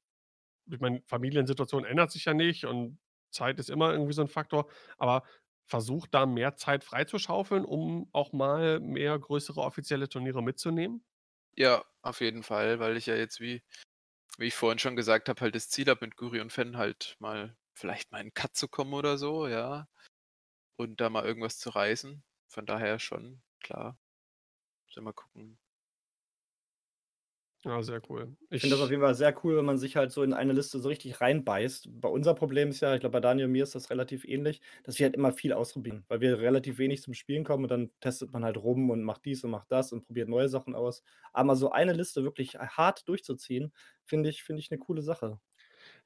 ich 0.71 0.79
meine, 0.81 1.01
Familiensituation 1.07 1.85
ändert 1.85 2.11
sich 2.11 2.25
ja 2.25 2.33
nicht 2.33 2.65
und 2.65 2.99
Zeit 3.31 3.59
ist 3.59 3.69
immer 3.69 3.91
irgendwie 3.93 4.13
so 4.13 4.21
'n 4.23 4.27
Faktor, 4.29 4.69
aber 4.97 5.23
versuch 5.67 6.07
da 6.07 6.25
mehr 6.25 6.55
Zeit 6.57 6.83
freizuschaufeln, 6.85 7.65
um 7.65 8.09
auch 8.13 8.33
mal 8.33 8.79
mehr 8.81 9.19
größere 9.19 9.61
offizielle 9.61 10.09
Turniere 10.09 10.43
mitzunehmen? 10.43 11.03
Ja, 11.59 11.83
auf 12.03 12.21
jeden 12.21 12.43
Fall, 12.43 12.79
weil 12.79 12.97
ich 12.97 13.07
ja 13.07 13.15
jetzt, 13.15 13.39
wie 13.39 13.63
wie 14.39 14.47
ich 14.47 14.55
vorhin 14.55 14.79
schon 14.79 14.95
gesagt 14.97 15.29
habe, 15.29 15.41
halt 15.41 15.55
das 15.55 15.69
Ziel 15.69 15.87
habe, 15.89 16.05
mit 16.05 16.17
Guri 16.17 16.41
und 16.41 16.53
Fan 16.53 16.77
halt 16.77 17.17
mal 17.19 17.57
vielleicht 17.75 18.11
mal 18.11 18.21
in 18.21 18.33
Cut 18.33 18.55
zu 18.55 18.67
kommen 18.69 18.93
oder 18.93 19.17
so, 19.17 19.47
ja. 19.47 19.87
Und 20.79 21.01
da 21.01 21.09
mal 21.09 21.25
irgendwas 21.25 21.57
zu 21.57 21.71
reißen. 21.71 22.23
Von 22.49 22.65
daher 22.67 22.99
schon, 22.99 23.41
klar. 23.61 23.97
Muss 24.85 24.95
ja 24.95 25.01
mal 25.03 25.13
gucken. 25.13 25.57
Ja, 27.65 27.81
sehr 27.81 28.01
cool. 28.09 28.37
Ich 28.51 28.61
finde 28.61 28.75
das 28.75 28.83
auf 28.83 28.91
jeden 28.91 29.01
Fall 29.01 29.15
sehr 29.15 29.35
cool, 29.43 29.57
wenn 29.57 29.65
man 29.65 29.79
sich 29.79 29.95
halt 29.95 30.11
so 30.11 30.21
in 30.21 30.31
eine 30.33 30.53
Liste 30.53 30.79
so 30.79 30.87
richtig 30.89 31.19
reinbeißt. 31.21 31.89
Bei 31.99 32.07
unser 32.07 32.35
Problem 32.35 32.69
ist 32.69 32.81
ja 32.81 32.93
ich 32.93 32.99
glaube, 32.99 33.13
bei 33.13 33.19
Daniel 33.19 33.47
und 33.47 33.51
mir 33.51 33.63
ist 33.63 33.73
das 33.73 33.89
relativ 33.89 34.23
ähnlich, 34.25 34.61
dass 34.83 34.99
wir 34.99 35.05
halt 35.05 35.15
immer 35.15 35.31
viel 35.33 35.53
ausprobieren, 35.53 36.05
weil 36.07 36.21
wir 36.21 36.37
relativ 36.39 36.77
wenig 36.77 37.01
zum 37.01 37.13
Spielen 37.15 37.43
kommen 37.43 37.63
und 37.63 37.71
dann 37.71 37.91
testet 37.99 38.31
man 38.31 38.45
halt 38.45 38.57
rum 38.57 38.89
und 38.91 39.01
macht 39.03 39.25
dies 39.25 39.43
und 39.43 39.49
macht 39.51 39.71
das 39.71 39.91
und 39.91 40.05
probiert 40.05 40.29
neue 40.29 40.49
Sachen 40.49 40.75
aus. 40.75 41.03
Aber 41.33 41.55
so 41.55 41.71
eine 41.71 41.93
Liste 41.93 42.23
wirklich 42.23 42.55
hart 42.57 43.07
durchzuziehen, 43.09 43.73
finde 44.05 44.29
ich 44.29 44.43
finde 44.43 44.59
ich 44.61 44.69
'ne 44.69 44.77
coole 44.77 45.01
Sache. 45.01 45.39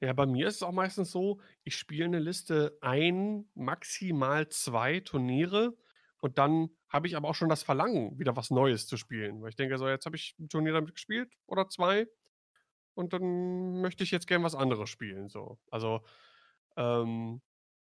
Ja, 0.02 0.12
bei 0.12 0.26
mir 0.26 0.48
ist 0.48 0.56
es 0.56 0.62
auch 0.64 0.72
meistens 0.72 1.12
so, 1.12 1.38
ich 1.62 1.76
spiele 1.76 2.08
'ne 2.08 2.18
Liste 2.18 2.76
ein, 2.80 3.48
maximal 3.54 4.48
2 4.48 4.98
Turniere 4.98 5.76
und 6.20 6.38
dann 6.38 6.70
habe 6.88 7.06
ich 7.06 7.16
aber 7.16 7.28
auch 7.28 7.36
schon 7.36 7.48
das 7.48 7.62
Verlangen, 7.62 8.18
wieder 8.18 8.34
was 8.36 8.50
Neues 8.50 8.88
zu 8.88 8.96
spielen, 8.96 9.40
weil 9.42 9.50
ich 9.50 9.54
denke 9.56 9.78
so: 9.78 9.88
„Jetzt 9.88 10.04
habe 10.06 10.16
ich 10.16 10.34
'n 10.40 10.48
Turnier 10.48 10.72
damit 10.72 10.94
gespielt 10.96 11.32
oder 11.46 11.68
2 11.68 12.08
und 12.94 13.12
dann 13.14 13.80
möchte 13.82 14.04
ich 14.04 14.12
jetzt 14.12 14.26
gern 14.28 14.42
was 14.44 14.54
anderes 14.56 14.90
spielen“, 14.90 15.28
so. 15.28 15.58
Also, 15.70 16.02
ähm, 16.76 17.42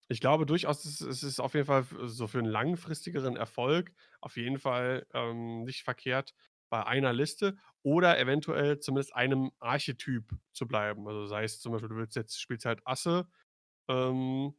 ich 0.09 0.21
glaube 0.21 0.45
durchaus, 0.47 0.85
es 0.85 1.23
ist 1.23 1.39
auf 1.41 1.55
jeden 1.55 1.67
Fall 1.67 1.85
so 2.05 2.27
für 2.27 2.39
'n 2.39 2.45
langfristigeren 2.45 3.37
Erfolg 3.37 3.93
auf 4.21 4.37
jeden 4.37 4.59
Fall, 4.59 5.07
ähm, 5.13 5.63
nicht 5.65 5.83
verkehrt, 5.83 6.33
bei 6.71 6.85
einer 6.87 7.13
Liste 7.13 7.57
oder 7.83 8.19
eventuell 8.19 8.79
zumindest 8.81 9.15
einem 9.15 9.51
Archetyp 9.61 10.25
zu 10.53 10.67
bleiben. 10.67 11.07
Also, 11.09 11.27
sei 11.27 11.45
es 11.45 11.61
zum 11.61 11.73
Beispiel, 11.73 11.89
du 11.91 11.97
willst 11.97 12.17
jetzt 12.17 12.41
spielst 12.41 12.65
halt 12.67 12.81
Asse, 12.87 13.27
ähm, 13.89 14.55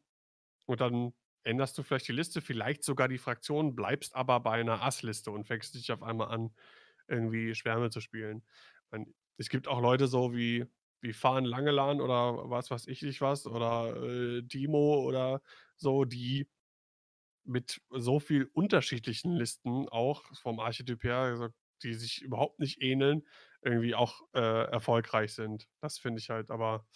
und 0.66 0.80
dann 0.80 1.14
änderst 1.44 1.78
du 1.78 1.82
vielleicht 1.84 2.08
die 2.08 2.12
Liste, 2.12 2.40
vielleicht 2.42 2.84
sogar 2.84 3.08
die 3.08 3.18
Fraktion, 3.18 3.74
bleibst 3.76 4.14
aber 4.16 4.40
bei 4.40 4.62
'ner 4.62 4.82
Ass-Liste 4.82 5.30
und 5.32 5.46
fängst 5.46 5.74
nicht 5.76 5.92
auf 5.92 6.02
einmal 6.04 6.28
an, 6.30 6.54
irgendwie 7.08 7.54
Schwärme 7.56 7.90
zu 7.90 8.00
spielen. 8.00 8.44
Und 8.90 9.14
es 9.38 9.48
gibt 9.50 9.68
auch 9.68 9.80
Leute 9.82 10.06
so 10.08 10.34
wie 10.34 10.66
wie 11.02 11.12
Farn 11.14 11.44
Langelan 11.46 12.00
oder 12.00 12.50
was 12.50 12.70
weiß 12.70 12.86
ich 12.88 13.02
nicht 13.02 13.20
was 13.22 13.46
oder, 13.46 13.96
äh, 14.02 14.42
Timo 14.44 15.02
oder 15.04 15.42
so, 15.76 16.04
die 16.06 16.48
mit 17.44 17.80
so 17.90 18.20
viel 18.20 18.48
unterschiedlichen 18.54 19.32
Listen 19.34 19.88
auch 19.88 20.24
vom 20.36 20.60
Archetyp 20.60 21.02
her, 21.04 21.16
also, 21.18 21.48
die 21.83 21.95
sich 21.95 22.22
überhaupt 22.22 22.59
nicht 22.61 22.83
ähneln, 22.83 23.26
irgendwie 23.62 23.95
auch, 23.95 24.22
äh, 24.35 24.41
erfolgreich 24.72 25.35
sind. 25.35 25.68
Das 25.80 25.99
finde 25.99 26.20
ich 26.20 26.30
halt 26.30 26.51
aber 26.51 26.87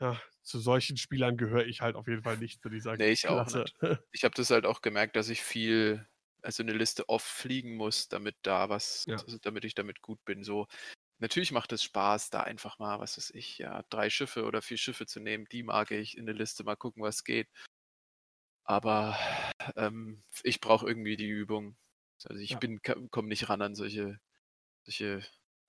ja, 0.00 0.20
zu 0.42 0.58
solchen 0.58 0.96
Spielern 0.96 1.36
gehöre 1.36 1.66
ich 1.66 1.80
halt 1.80 1.94
auf 1.96 2.08
jeden 2.08 2.22
Fall 2.22 2.36
nicht 2.36 2.60
zu 2.62 2.68
dieser 2.68 2.98
Ne, 2.98 3.10
ich 3.10 3.28
auch 3.28 3.46
Klasse. 3.46 3.50
nicht. 3.50 3.76
Ich 4.12 4.22
habe 4.24 4.34
das 4.36 4.50
halt 4.50 4.66
auch 4.66 4.80
gemerkt, 4.80 5.16
dass 5.16 5.28
ich 5.28 5.42
viel 5.42 6.06
also, 6.42 6.62
'ne 6.62 6.72
Liste 6.74 7.08
oft 7.08 7.26
fliegen 7.26 7.74
muss, 7.76 8.08
damit 8.08 8.36
da 8.42 8.68
was 8.68 9.06
Ja. 9.06 9.24
also, 9.24 9.38
damit 9.38 9.64
ich 9.64 9.74
damit 9.74 10.02
gut 10.02 10.22
bin, 10.26 10.44
so. 10.44 10.66
Natürlich 11.20 11.52
macht 11.52 11.72
es 11.72 11.82
Spaß, 11.84 12.30
da 12.30 12.42
einfach 12.42 12.78
mal, 12.78 13.00
was 13.00 13.18
weiß 13.18 13.30
ich, 13.32 13.58
ja, 13.58 13.84
3 13.90 14.10
Schiffe 14.10 14.44
oder 14.44 14.62
4 14.62 14.78
Schiffe 14.78 15.06
zu 15.06 15.20
nehmen, 15.20 15.46
die 15.52 15.62
mag 15.64 15.90
ich 15.92 16.18
in 16.18 16.26
'ne 16.26 16.32
Liste, 16.32 16.64
mal 16.64 16.76
gucken, 16.76 17.02
was 17.02 17.24
geht. 17.24 17.48
Aber, 18.66 19.16
ähm, 19.76 20.22
ich 20.42 20.60
brauche 20.60 20.86
irgendwie 20.86 21.16
die 21.16 21.28
Übung. 21.28 21.76
Also, 22.22 22.40
ich 22.40 22.58
Ja. 22.58 22.60
bin 22.60 22.80
komme 23.10 23.28
nicht 23.28 23.48
ran 23.48 23.62
an 23.62 23.74
solche 23.74 24.18
solche 24.84 25.22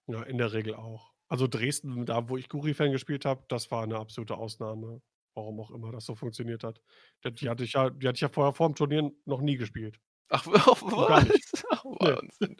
Ja, 0.09 0.21
in 0.23 0.37
der 0.37 0.53
Regel 0.53 0.75
auch. 0.75 1.13
Also, 1.27 1.47
Dresden, 1.47 2.05
da 2.05 2.29
wo 2.29 2.37
ich 2.37 2.47
Guri-Fan 2.49 2.91
gespielt 2.91 3.25
habe, 3.25 3.43
das 3.49 3.71
war 3.71 3.85
'ne 3.87 3.97
absolute 3.97 4.37
Ausnahme, 4.37 5.01
warum 5.33 5.59
auch 5.59 5.71
immer 5.71 5.91
das 5.91 6.05
so 6.05 6.13
funktioniert 6.15 6.63
hat. 6.63 6.81
Die 7.25 7.49
hatte 7.49 7.63
ich 7.63 7.73
ja 7.73 7.89
die 7.89 8.07
hatte 8.07 8.15
ich 8.17 8.21
ja 8.21 8.29
vorher 8.29 8.53
vorm 8.53 8.75
Turnier 8.75 9.11
noch 9.25 9.41
nie 9.41 9.57
gespielt. 9.57 9.99
Ach, 10.29 10.43
So 10.89 11.03
gar 11.03 11.21
nicht. 11.23 11.45
Ach. 11.71 11.83
Wahnsinn. 11.99 12.57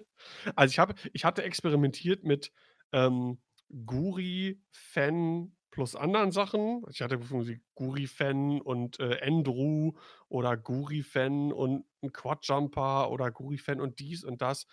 Also, 0.56 0.72
ich 0.72 0.80
habe 0.80 0.96
ich 1.14 1.26
hatte 1.26 1.44
experimentiert 1.44 2.24
mit, 2.24 2.52
ähm, 2.94 3.42
Guri-Fen 3.86 5.58
plus 5.72 5.96
anderen 5.96 6.32
Sachen. 6.32 6.84
Ich 6.92 7.02
hatte 7.02 7.20
Guri-Fen 7.76 8.62
und, 8.62 9.00
äh, 9.00 9.18
Endrou 9.18 9.94
oder 10.30 10.58
Guri-Fen 10.58 11.52
und 11.54 11.86
'n 12.06 12.14
Quad-Jumper 12.14 13.12
oder 13.12 13.32
Guri-Fen 13.32 13.82
und 13.82 14.00
dies 14.00 14.24
und 14.24 14.42
das. 14.42 14.68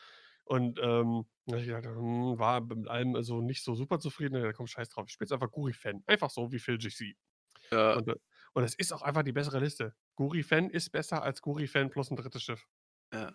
Und, 0.44 0.78
ähm, 0.82 1.26
da 1.46 1.56
ich 1.58 1.66
gedacht: 1.66 1.84
„Hm“, 1.86 2.38
war 2.38 2.60
mit 2.62 2.88
allem 2.88 3.16
also, 3.16 3.40
nicht 3.42 3.64
so 3.64 3.74
super 3.76 4.00
zufrieden. 4.00 4.42
„Ja, 4.42 4.52
komm, 4.52 4.66
scheiß 4.68 4.90
drauf. 4.90 5.06
Ich 5.08 5.14
spiele 5.14 5.26
jetzt 5.28 5.32
einfach 5.34 5.50
Guri-Fen.“ 5.52 6.02
Einfach 6.06 6.30
so 6.30 6.52
wie 6.52 6.58
Phil 6.60 6.78
GC. 6.78 7.16
Ja. 7.72 7.96
Und, 7.96 8.08
äh 8.08 8.16
und 8.54 8.64
es 8.64 8.74
ist 8.76 8.92
auch 8.92 9.02
einfach 9.02 9.22
die 9.24 9.32
bessere 9.32 9.60
Liste. 9.60 9.94
Guri-Fen 10.16 10.70
ist 10.70 10.90
besser 10.92 11.22
als 11.24 11.42
Guri-Fen 11.42 11.90
plus 11.90 12.10
'n 12.12 12.16
3. 12.16 12.40
Schiff. 12.40 12.66
Ja. 13.12 13.32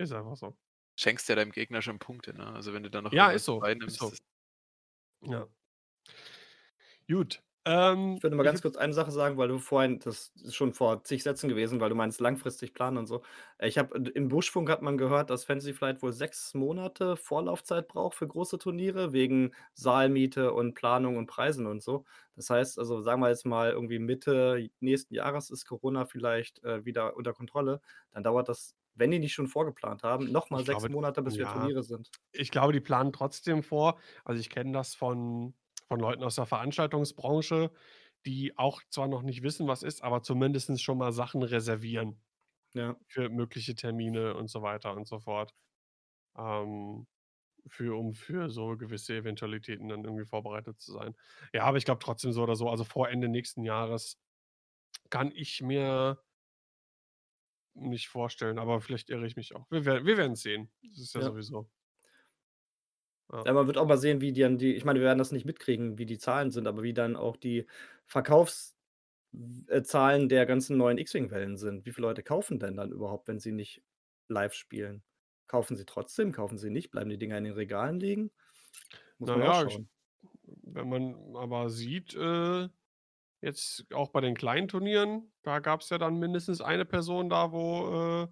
Ist 0.00 0.12
einfach 0.12 0.36
so. 0.36 0.56
Schenkst 0.98 1.28
ja 1.28 1.34
deinem 1.36 1.52
Gegner 1.52 1.82
schon 1.82 1.98
Punkte, 1.98 2.34
ne? 2.34 2.46
Also, 2.52 2.72
wenn 2.74 2.82
du 2.82 2.90
dann 2.90 3.04
noch 3.04 3.12
Ja, 3.12 3.30
ist 3.32 3.44
so, 3.44 3.66
ist 3.86 4.00
so. 4.00 4.12
das 4.12 4.20
Ja. 5.22 5.50
Gut, 7.08 7.42
ähm, 7.64 8.16
Ich 8.16 8.22
würde 8.22 8.36
mal 8.36 8.42
ganz 8.42 8.60
kurz 8.62 8.76
eine 8.76 8.92
Sache 8.92 9.10
sagen, 9.12 9.38
weil 9.38 9.48
du 9.48 9.58
vorhin 9.58 9.98
das 9.98 10.32
ist 10.42 10.54
schon 10.54 10.74
vor 10.74 11.04
zig 11.04 11.22
Sätzen 11.22 11.48
gewesen, 11.48 11.80
weil 11.80 11.88
du 11.88 11.94
meinst 11.94 12.20
langfristig 12.20 12.74
planen 12.74 12.98
und 12.98 13.06
so. 13.06 13.22
Äh, 13.58 13.68
ich 13.68 13.78
habe 13.78 13.98
im 14.10 14.28
Buschfunk 14.28 14.68
hat 14.70 14.82
man 14.82 14.98
gehört, 14.98 15.30
dass 15.30 15.44
Fantasy 15.44 15.72
Flight 15.72 16.02
wohl 16.02 16.12
6 16.12 16.54
Monate 16.54 17.16
Vorlaufzeit 17.16 17.88
braucht 17.88 18.14
für 18.16 18.26
große 18.28 18.58
Turniere 18.58 19.12
wegen 19.12 19.54
Saalmiete 19.74 20.52
und 20.52 20.74
Planung 20.74 21.16
und 21.16 21.26
Preisen 21.26 21.66
und 21.66 21.82
so. 21.82 22.04
Das 22.36 22.50
heißt, 22.50 22.78
also, 22.78 23.00
sagen 23.02 23.20
wir 23.22 23.28
jetzt 23.30 23.46
mal 23.46 23.70
irgendwie 23.70 23.98
Mitte 23.98 24.68
nächsten 24.80 25.14
Jahres 25.14 25.50
ist 25.50 25.64
Corona 25.66 26.04
vielleicht, 26.06 26.62
äh, 26.64 26.84
wieder 26.84 27.16
unter 27.16 27.32
Kontrolle, 27.32 27.80
dann 28.10 28.22
dauert 28.24 28.48
das, 28.48 28.74
wenn 28.94 29.10
die 29.10 29.18
nicht 29.18 29.32
schon 29.34 29.48
vorgeplant 29.48 30.02
haben, 30.02 30.30
noch 30.32 30.50
mal 30.50 30.62
Ich 30.62 30.64
6 30.64 30.88
glaube 30.88 30.88
Monate, 30.88 31.22
bis 31.22 31.36
ja. 31.36 31.46
Turniere 31.46 31.82
sind. 31.82 32.10
Ich 32.32 32.50
glaube, 32.50 32.72
die 32.72 32.80
planen 32.80 33.12
trotzdem 33.12 33.62
vor. 33.62 33.98
Also, 34.24 34.40
ich 34.40 34.50
kenne 34.50 34.72
das 34.72 34.94
von 34.94 35.54
von 35.90 36.00
Leuten 36.00 36.24
aus 36.24 36.36
der 36.36 36.46
Veranstaltungsbranche, 36.46 37.72
die 38.26 38.58
auch 38.58 38.82
zwar 38.90 39.08
noch 39.08 39.22
nicht 39.22 39.42
wissen, 39.44 39.68
was 39.68 39.82
ist, 39.84 40.02
aber 40.04 40.22
zumindest 40.22 40.82
schon 40.82 40.98
mal 40.98 41.12
Sachen 41.12 41.42
reservieren 41.44 42.22
Ja. 42.74 43.00
für 43.08 43.28
mögliche 43.30 43.74
Termine 43.76 44.34
und 44.36 44.48
so 44.50 44.62
weiter 44.62 44.94
und 44.96 45.08
so 45.08 45.20
fort. 45.20 45.54
Ähm, 46.38 47.08
für 47.68 47.98
um 47.98 48.14
für 48.14 48.50
so 48.50 48.76
gewisse 48.78 49.16
Eventualitäten 49.16 49.88
dann 49.90 50.04
irgendwie 50.04 50.26
vorbereitet 50.26 50.80
zu 50.80 50.92
sein. 50.92 51.16
Ja, 51.54 51.64
aber 51.64 51.78
ich 51.78 51.84
glaube 51.86 52.00
trotzdem 52.04 52.32
so 52.32 52.42
oder 52.44 52.56
so, 52.56 52.70
also, 52.70 52.84
vor 52.84 53.08
Ende 53.10 53.28
nächsten 53.28 53.64
Jahres 53.64 54.18
kann 55.10 55.32
ich 55.34 55.62
mir 55.62 56.22
nicht 57.74 58.08
vorstellen, 58.08 58.58
aber 58.58 58.80
vielleicht 58.80 59.10
irre 59.10 59.26
ich 59.26 59.36
mich 59.36 59.54
auch. 59.54 59.66
Wir 59.70 59.84
wir 59.84 60.04
werden's 60.16 60.42
sehen. 60.42 60.72
Das 60.82 60.98
ist 60.98 61.14
ja 61.14 61.20
Ja. 61.20 61.30
sowieso. 61.30 61.70
Ja. 63.32 63.44
Man 63.52 63.66
wird 63.66 63.78
auch 63.78 63.86
mal 63.86 63.96
sehen, 63.98 64.20
wie 64.20 64.32
die 64.32 64.40
dann 64.42 64.58
die 64.58 64.74
ich 64.74 64.84
meine, 64.84 64.98
wir 65.00 65.06
werden 65.06 65.18
das 65.18 65.32
nicht 65.32 65.44
mitkriegen, 65.44 65.98
wie 65.98 66.06
die 66.06 66.18
Zahlen 66.18 66.50
sind, 66.50 66.66
aber 66.66 66.82
wie 66.82 66.94
dann 66.94 67.16
auch 67.16 67.36
die 67.36 67.66
Verkaufs 68.06 68.76
w 69.32 69.66
äh, 69.72 70.26
der 70.28 70.46
ganzen 70.46 70.76
neuen 70.76 70.98
X-Wing-Wellen 70.98 71.56
sind. 71.56 71.86
Wie 71.86 71.92
viele 71.92 72.08
Leute 72.08 72.22
kaufen 72.24 72.58
denn 72.58 72.76
dann 72.76 72.92
überhaupt, 72.92 73.28
wenn 73.28 73.38
sie 73.38 73.52
nicht 73.52 73.82
live 74.28 74.54
spielen? 74.54 75.02
Kaufen 75.46 75.76
sie 75.76 75.84
trotzdem, 75.86 76.32
kaufen 76.32 76.58
sie 76.58 76.70
nicht? 76.70 76.90
Bleiben 76.90 77.10
die 77.10 77.18
Dinger 77.18 77.38
in 77.38 77.44
den 77.44 77.54
Regalen 77.54 78.00
liegen? 78.00 78.32
Muss 79.18 79.28
Na 79.28 79.36
man 79.36 79.42
auch 79.44 79.54
ja, 79.54 79.64
ich 79.66 79.72
schauen. 79.74 79.88
wenn 80.44 80.88
man 80.88 81.36
aber 81.36 81.70
sieht, 81.70 82.14
äh, 82.14 82.68
jetzt 83.40 83.86
auch 83.94 84.10
bei 84.10 84.20
den 84.20 84.36
kleinen 84.36 84.68
Turnieren, 84.68 85.32
da 85.42 85.60
gab's 85.60 85.90
ja 85.90 85.98
dann 85.98 86.18
mindestens 86.18 86.60
eine 86.60 86.84
Person 86.86 87.30
da, 87.30 87.52
wo, 87.52 88.24
äh, 88.24 88.28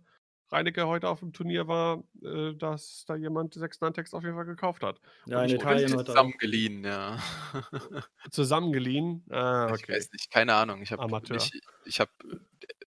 Reinecke 0.51 0.87
heute 0.87 1.09
auf'm 1.09 1.33
Turnier 1.33 1.69
war, 1.69 2.05
äh, 2.23 2.55
dass 2.55 3.05
da 3.07 3.17
jemand 3.17 3.55
6 3.55 3.81
Nantex 3.81 4.15
auf 4.15 4.23
jeden 4.25 4.35
Fall 4.37 4.47
gekauft 4.47 4.83
hat. 4.83 5.01
Ja, 5.27 5.45
in 5.45 5.47
ich 5.47 5.53
Italien 5.53 5.95
heute 5.95 6.17
auch. 6.17 6.23
zusammen 6.23 6.39
geliehen, 6.39 6.85
ja. 6.85 7.19
Zusammen 8.31 8.73
geliehen? 8.73 9.25
Ah, 9.31 9.67
Ich 9.67 9.73
okay. 9.75 9.89
weiß 9.89 10.11
nicht, 10.13 10.31
keine 10.31 10.55
Ahnung. 10.55 10.83
Ich 10.83 10.93
habe 10.93 11.07
ich 11.85 12.01
habe, 12.01 12.11
äh, 12.31 12.37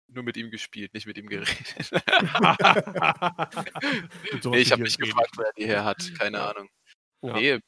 nur 0.08 0.24
mit 0.24 0.38
ihm 0.38 0.52
gespielt, 0.52 0.94
nicht 0.94 1.06
mit 1.08 1.18
ihm 1.18 1.28
geredet. 1.28 1.92
Ne, 4.52 4.58
was 4.58 4.62
ich 4.62 4.72
habe 4.72 4.84
nicht 4.84 5.00
gefragt, 5.00 5.32
woher 5.38 5.52
die 5.58 5.66
her 5.66 5.84
hat, 5.86 6.12
keine. 6.18 6.42
Ahnung. 6.42 6.70
Ja. 7.22 7.34
Ne, 7.34 7.60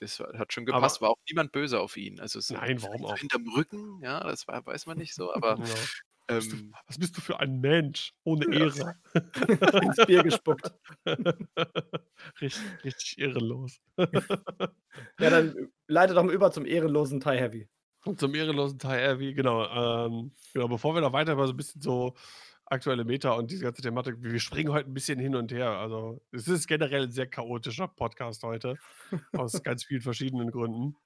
das 0.00 0.20
hat 0.20 0.52
schon 0.52 0.64
Aber 0.68 0.76
gepasst, 0.76 1.00
war 1.02 1.10
auch 1.10 1.16
niemand 1.28 1.52
böse 1.52 1.80
auf 1.80 1.96
ihn. 1.96 2.20
Also, 2.20 2.40
so 2.40 2.54
Nein, 2.54 2.80
warum 2.82 3.04
auch? 3.06 3.16
hinterm 3.18 3.48
Rücken, 3.48 4.00
ja, 4.02 4.20
das 4.24 4.46
war 4.48 4.64
weiß 4.66 4.86
man 4.86 4.98
nicht 4.98 5.14
so, 5.14 5.32
aber, 5.34 5.56
Ja. 5.56 5.64
Bist 6.36 6.52
du 6.52 6.56
ähm 6.58 6.76
was 6.86 6.98
bist 6.98 7.16
du 7.16 7.20
für 7.20 7.40
ein 7.40 7.60
Mensch 7.60 8.12
ohne 8.24 8.46
Ja. 8.46 8.52
Ehre? 8.52 8.94
Ins 9.80 10.00
Bier 10.04 10.22
gespuckt. 10.22 10.72
Richtig 12.40 12.72
richtig 12.84 13.18
ehrenlos. 13.18 13.80
Ja, 15.20 15.30
dann, 15.30 15.48
äh, 15.56 15.66
leite 15.88 16.14
doch 16.14 16.22
mal 16.22 16.32
über 16.32 16.52
zum 16.52 16.64
ehrenlosen 16.64 17.18
Thai 17.20 17.38
Heavy. 17.38 17.68
Und 18.04 18.20
zum 18.20 18.34
ehrenlosen 18.34 18.78
Thai 18.78 18.98
Heavy, 19.00 19.34
genau. 19.34 19.64
Ähm, 20.06 20.32
genau, 20.54 20.68
bevor 20.68 20.94
wir 20.94 21.00
da 21.00 21.12
weiter 21.12 21.32
über 21.32 21.46
so 21.46 21.52
'n 21.52 21.56
bisschen 21.56 21.82
so 21.82 22.14
aktuelle 22.66 23.04
Meta 23.04 23.32
und 23.32 23.50
diese 23.50 23.64
ganze 23.64 23.82
Thematik 23.82 24.16
wir 24.22 24.38
springen 24.40 24.72
heute 24.72 24.88
'n 24.88 24.94
bisschen 24.94 25.18
hin 25.18 25.34
und 25.34 25.50
her. 25.52 25.70
Also, 25.70 26.22
es 26.30 26.46
ist 26.48 26.68
generell 26.68 27.04
'n 27.04 27.10
sehr 27.10 27.26
chaotischer 27.26 27.88
Podcast 27.88 28.42
heute 28.44 28.78
aus 29.32 29.62
ganz 29.62 29.84
vielen 29.84 30.02
verschiedenen 30.02 30.50
Gründen. 30.50 30.96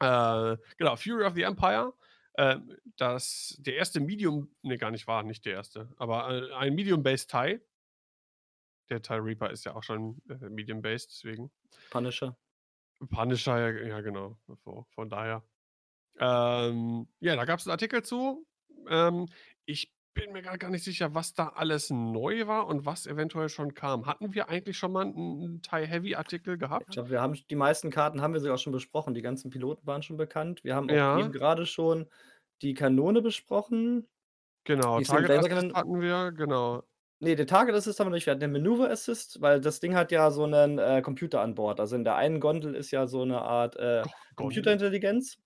Äh, 0.00 0.56
genau, 0.78 0.96
Fury 0.96 1.24
of 1.26 1.34
the 1.36 1.42
Empire, 1.44 1.94
ähm, 2.38 2.76
das 2.96 3.56
der 3.60 3.76
erste 3.76 4.00
Medium 4.00 4.50
ne, 4.62 4.78
gar 4.78 4.90
nicht 4.90 5.06
wahr, 5.06 5.22
nicht 5.24 5.44
der 5.46 5.54
erste, 5.54 5.88
aber, 5.98 6.26
ein 6.58 6.74
Medium-Based 6.74 7.30
Thai. 7.30 7.60
Der 8.90 9.00
Thai 9.02 9.16
Reaper 9.18 9.50
ist 9.50 9.64
ja 9.64 9.74
auch 9.74 9.82
schon, 9.84 10.20
äh, 10.28 10.48
Medium-Based, 10.48 11.10
deswegen. 11.10 11.50
Punisher. 11.90 12.36
Punisher, 13.08 13.58
ja, 13.58 13.88
ja 13.88 14.00
genau. 14.00 14.36
Von 14.94 15.08
daher. 15.08 15.42
Ähm, 16.20 17.08
ja, 17.20 17.36
da 17.36 17.44
gab's 17.46 17.66
'n 17.66 17.70
Artikel 17.72 18.02
zu. 18.04 18.46
Ähm, 18.88 19.28
ich 19.66 19.92
bin 20.14 20.32
mir 20.32 20.42
grad 20.42 20.60
gar 20.60 20.70
nicht 20.70 20.84
sicher, 20.84 21.14
was 21.14 21.34
da 21.34 21.48
alles 21.50 21.90
neu 21.90 22.46
war 22.46 22.66
und 22.66 22.86
was 22.86 23.06
eventuell 23.06 23.48
schon 23.48 23.74
kam. 23.74 24.06
Hatten 24.06 24.34
wir 24.34 24.48
eigentlich 24.48 24.76
schon 24.78 24.92
mal 24.92 25.04
'n 25.06 25.14
'n 25.58 25.62
TIE-Heavy-Artikel 25.62 26.58
Ich 26.78 26.88
gehabt? 26.88 26.96
glaube, 26.96 27.10
wir 27.10 27.20
haben 27.20 27.34
die 27.50 27.54
meisten 27.56 27.90
Karten 27.90 28.22
haben 28.22 28.32
wir 28.32 28.40
sogar 28.40 28.56
schon 28.58 28.72
besprochen. 28.72 29.12
Die 29.14 29.22
ganzen 29.22 29.50
Piloten 29.50 29.86
waren 29.86 30.02
schon 30.02 30.16
bekannt. 30.16 30.64
Wir 30.64 30.74
haben 30.74 30.90
auch 30.90 31.04
eben 31.12 31.30
Ja. 31.30 31.32
grade 31.32 31.66
schon 31.66 32.08
die 32.62 32.74
Kanone 32.74 33.20
besprochen. 33.22 34.08
Genau, 34.66 35.00
Die 35.00 35.06
Target 35.06 35.32
Assist 35.34 35.48
Cannon 35.48 35.74
hatten 35.74 36.00
wir, 36.00 36.32
genau. 36.32 36.82
Ne, 37.22 37.36
den 37.36 37.46
Target 37.46 37.74
Assist 37.74 38.00
haben 38.00 38.06
wir 38.06 38.14
nicht. 38.14 38.24
Wir 38.24 38.30
hatten 38.30 38.40
den 38.40 38.50
Maneuver 38.52 38.88
Assist, 38.90 39.42
weil 39.42 39.60
das 39.60 39.78
Ding 39.80 39.94
hat 39.94 40.10
ja 40.10 40.30
so 40.30 40.46
'nen, 40.46 40.78
äh, 40.78 41.02
Computer 41.02 41.42
an 41.42 41.54
Bord. 41.54 41.78
Also, 41.78 41.94
in 41.94 42.02
der 42.02 42.16
einen 42.16 42.40
Gondel 42.40 42.74
ist 42.74 42.90
ja 42.92 43.06
so 43.06 43.22
'ne 43.26 43.42
Art, 43.42 43.76
äh, 43.76 44.06
Go 44.06 44.10
Gondel. 44.34 44.74
Computerintelligenz 44.76 45.36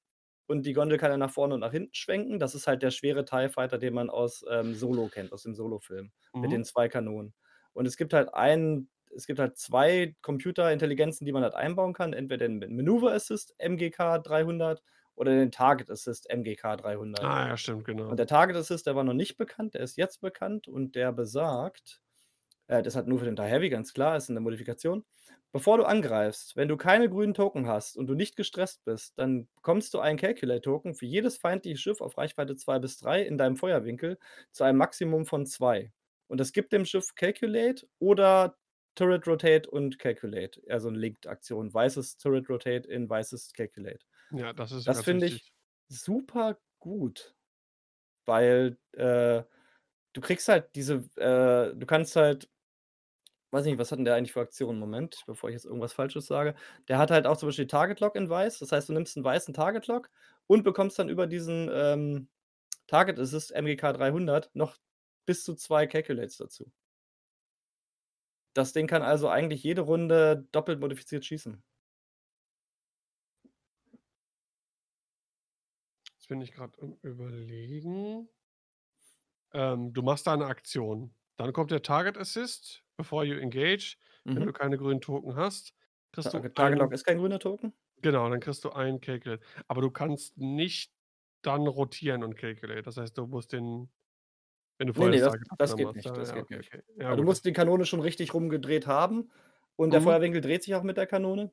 und 0.47 0.65
die 0.67 0.73
Gondel 0.73 0.99
kann 0.99 1.11
ja 1.11 1.17
nach 1.17 1.31
vorne 1.31 1.55
und 1.55 1.61
nach 1.61 1.73
hinten 1.73 1.95
schwenken. 1.95 2.39
Das 2.39 2.55
ist 2.55 2.67
halt 2.67 2.83
der 2.83 2.91
schwere 2.91 3.25
TIE 3.25 3.49
Fighter, 3.49 3.79
den 3.79 3.95
man 3.95 4.11
aus, 4.11 4.45
ähm, 4.51 4.75
Solo 4.75 5.09
kennt, 5.09 5.33
aus 5.33 5.43
dem 5.43 5.55
Solo-Film 5.55 6.13
mit 6.41 6.53
Mhm. 6.53 6.53
den 6.53 6.65
2 6.65 6.89
Kanonen. 6.89 7.35
Und 7.73 7.87
es 7.87 7.97
gibt 7.97 8.13
halt 8.15 8.33
einen 8.35 8.91
es 9.17 9.27
gibt 9.29 9.39
halt 9.39 9.57
2 9.57 10.17
Computerintelligenzen, 10.23 11.25
die 11.25 11.31
man 11.33 11.45
halt 11.45 11.55
einbauen 11.55 11.93
kann, 11.93 12.13
entweder 12.13 12.49
den 12.49 12.59
Maneuver 12.75 13.13
Assist 13.13 13.55
MGK 13.59 14.19
300 14.19 14.83
oder 15.15 15.31
den 15.33 15.53
Target 15.53 15.89
Assist 15.89 16.29
MGK 16.29 16.77
300. 16.77 17.31
Ah 17.31 17.49
ja, 17.49 17.57
stimmt, 17.57 17.85
Und 18.07 18.19
genau. 18.19 18.19
der 18.19 18.27
Target 18.27 18.57
Assist, 18.57 18.87
der 18.87 18.97
war 18.97 19.05
noch 19.05 19.15
nicht 19.15 19.37
bekannt, 19.37 19.75
der 19.75 19.83
ist 19.83 19.97
jetzt 19.97 20.21
bekannt 20.21 20.69
und 20.69 20.95
der 20.97 21.13
besagt 21.13 22.03
äh, 22.69 22.83
das 22.83 22.97
halt 22.97 23.07
nur 23.09 23.19
für 23.21 23.25
den 23.27 23.37
TIE 23.37 23.45
Heavy, 23.45 23.71
ganz 23.71 23.93
klar, 23.95 24.17
ist 24.17 24.31
'ne 24.31 24.41
Modifikation. 24.41 25.05
Bevor 25.55 25.79
du 25.79 25.85
angreifst, 25.85 26.57
wenn 26.57 26.67
du 26.67 26.77
keine 26.77 27.09
grünen 27.09 27.33
Token 27.33 27.69
hast 27.69 27.97
und 27.97 28.09
du 28.09 28.15
nicht 28.15 28.35
gestresst 28.35 28.85
bist, 28.85 29.17
dann 29.21 29.47
bekommst 29.55 29.95
du 29.95 30.01
einen 30.01 30.19
Calculate-Token 30.19 30.95
für 30.95 31.07
jedes 31.07 31.37
feindliche 31.37 31.79
Schiff 31.79 32.01
auf 32.01 32.19
Reichweite 32.19 32.57
2 32.57 32.81
bis 32.81 32.99
3 32.99 33.23
in 33.23 33.39
deinem 33.39 33.57
Feuerwinkel 33.57 34.19
zu 34.51 34.65
einem 34.65 34.79
Maximum 34.79 35.27
von 35.27 35.47
2. 35.47 35.93
Und 36.27 36.41
das 36.41 36.53
gibt 36.53 36.73
dem 36.73 36.85
Schiff 36.85 37.15
Calculate 37.15 37.87
oder 38.01 38.59
Turret 38.97 39.29
Rotate 39.29 39.71
und 39.71 40.01
Calculate, 40.01 40.61
eher 40.67 40.81
so 40.81 40.91
'ne 40.91 40.99
Linked-Aktion. 40.99 41.73
Weißes 41.73 42.17
Turret 42.17 42.49
Rotate 42.51 42.89
in 42.89 43.09
weißes 43.09 43.53
Calculate. 43.53 44.05
Ja, 44.31 44.53
das 44.53 44.73
ist 44.73 44.87
Das 44.87 45.03
finde 45.03 45.27
ich 45.27 45.53
super 45.89 46.59
gut, 46.81 47.37
weil, 48.27 48.79
äh, 48.93 49.45
du 50.15 50.21
kriegst 50.23 50.49
halt 50.49 50.77
diese 50.77 50.97
äh, 51.17 51.75
du 51.77 51.87
kannst 51.87 52.17
halt 52.17 52.51
weiß 53.55 53.67
nicht, 53.67 53.79
was 53.79 53.93
hat 53.93 54.01
'n 54.01 54.07
der 54.07 54.17
eigentlich 54.17 54.33
für 54.35 54.43
Aktionen? 54.43 54.81
Moment, 54.81 55.25
bevor 55.27 55.51
ich 55.51 55.55
jetzt 55.55 55.67
irgendwas 55.67 55.95
Falsches 55.95 56.27
sage. 56.27 56.57
Der 56.89 56.99
hat 56.99 57.11
halt 57.13 57.27
auch 57.27 57.39
zum 57.39 57.49
Beispiel 57.49 57.69
Target 57.69 58.01
Lock 58.01 58.17
in 58.17 58.29
weiß. 58.31 58.61
Das 58.61 58.73
heißt, 58.73 58.91
du 58.91 58.95
nimmst 58.95 59.17
'n 59.17 59.25
weißen 59.25 59.55
Target 59.55 59.87
Lock 59.89 60.11
und 60.49 60.65
bekommst 60.65 60.99
dann 60.99 61.09
über 61.11 61.27
diesen, 61.29 61.71
ähm, 61.73 62.29
Target 62.89 63.19
Assist 63.21 63.53
MGK 63.55 63.93
300 63.95 64.51
noch 64.55 64.79
bis 65.27 65.45
zu 65.45 65.55
2 65.57 65.87
Calculates 65.87 66.39
dazu. 66.39 66.71
Das 68.57 68.73
Ding 68.73 68.87
kann 68.87 69.03
also 69.03 69.29
eigentlich 69.29 69.65
jede 69.65 69.81
Runde 69.83 70.47
doppelt 70.53 70.79
modifiziert 70.81 71.25
schießen. 71.25 71.61
Jetzt 76.21 76.29
bin 76.29 76.41
ich 76.41 76.53
grad 76.55 76.79
am 76.81 76.97
Überlegen. 77.03 78.29
Ähm, 79.53 79.93
du 79.93 80.03
machst 80.03 80.27
da 80.27 80.37
'ne 80.37 80.47
Aktion. 80.47 81.15
Dann 81.37 81.53
kommt 81.53 81.71
der 81.71 81.83
Target 81.83 82.17
Assist, 82.19 82.84
before 82.97 83.25
you 83.25 83.37
engage. 83.39 83.97
Wenn 84.33 84.43
Mhm. 84.43 84.47
du 84.47 84.53
keine 84.53 84.79
grünen 84.79 85.01
Token 85.01 85.37
hast, 85.37 85.75
kriegst 86.13 86.35
du 86.35 86.39
Target 86.39 86.57
Target 86.57 86.79
Lock 86.81 86.91
einen 86.91 86.93
ist 86.93 87.05
kein 87.05 87.19
grüner 87.19 87.39
Token? 87.39 87.73
Genau, 88.03 88.29
dann 88.29 88.41
kriegst 88.41 88.65
du 88.65 88.71
einen 88.71 89.01
Calculate. 89.01 89.43
Aber 89.69 89.81
du 89.81 89.91
kannst 89.91 90.37
nicht 90.37 90.93
dann 91.43 91.67
rotieren 91.67 92.23
und 92.23 92.37
Calculate. 92.37 92.83
Das 92.83 92.97
heißt, 92.97 93.17
du 93.17 93.27
musst 93.27 93.53
den 93.53 93.91
wenn 94.79 94.89
du 94.89 94.95
vorher 94.95 95.15
ne, 95.15 95.21
das 95.21 95.35
das 95.59 95.59
das 95.59 95.77
geht 95.77 95.95
hast. 95.95 95.95
nicht, 95.95 96.17
das 96.17 96.33
ja, 96.33 96.33
geht 96.33 96.51
okay, 96.51 96.59
nicht. 96.59 96.73
okay. 96.73 96.83
Ja 96.99 97.11
Weil 97.11 97.17
du 97.17 97.23
gut, 97.23 97.25
musst 97.25 97.45
die 97.45 97.53
Kanone 97.53 97.87
schon 97.87 98.01
richtig 98.01 98.35
rumgedreht 98.35 98.87
haben 98.87 99.31
und 99.77 99.93
der 99.93 100.01
Mhm. 100.01 100.01
Feuerwinkel 100.01 100.41
dreht 100.41 100.63
sich 100.65 100.75
auch 100.75 100.83
mit 100.83 100.97
der 100.97 101.07
Kanone. 101.07 101.53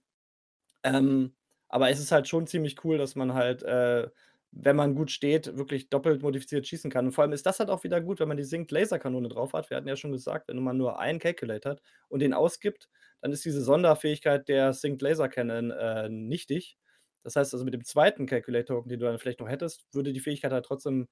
Ähm, 0.83 1.35
aber 1.69 1.89
es 1.91 1.99
ist 1.99 2.11
halt 2.13 2.27
schon 2.29 2.47
ziemlich 2.47 2.83
cool, 2.85 2.97
dass 2.99 3.15
man 3.15 3.33
halt, 3.35 3.63
äh, 3.63 4.09
wenn 4.51 4.75
man 4.75 4.95
gut 4.95 5.11
steht, 5.11 5.55
wirklich 5.57 5.89
doppelt 5.89 6.21
modifiziert 6.21 6.67
schießen 6.67 6.91
kann. 6.91 7.05
Und 7.07 7.11
vor 7.13 7.23
allem 7.23 7.33
ist 7.33 7.45
das 7.45 7.59
halt 7.59 7.69
auch 7.69 7.83
wieder 7.83 8.01
gut, 8.01 8.19
wenn 8.19 8.27
man 8.27 8.37
die 8.37 8.43
Synced 8.43 8.71
Laserkanone 8.71 9.29
drauf 9.29 9.53
hat. 9.53 9.69
Wir 9.69 9.77
hatten 9.77 9.87
ja 9.87 9.95
schon 9.95 10.11
gesagt, 10.11 10.49
wenn 10.49 10.61
man 10.61 10.77
nur 10.77 10.99
einen 10.99 11.19
Calculate 11.19 11.69
hat 11.69 11.81
und 12.09 12.19
den 12.21 12.33
ausgibt, 12.33 12.89
dann 13.21 13.31
ist 13.31 13.45
diese 13.45 13.61
Sonderfähigkeit 13.63 14.47
der 14.49 14.73
Synced 14.73 15.01
Laser 15.01 15.29
Cannon, 15.29 15.71
äh, 15.71 16.09
nichtig. 16.09 16.77
Das 17.23 17.35
heißt 17.35 17.53
also, 17.53 17.63
mit 17.65 17.73
dem 17.73 17.85
2. 17.85 18.25
Calculate 18.25 18.65
Token, 18.65 18.89
den 18.89 18.99
du 18.99 19.05
dann 19.05 19.19
vielleicht 19.19 19.39
noch 19.39 19.47
hättest, 19.49 19.85
würde 19.93 20.11
die 20.11 20.19
Fähigkeit 20.19 20.51
halt 20.51 20.65
trotzdem, 20.65 21.07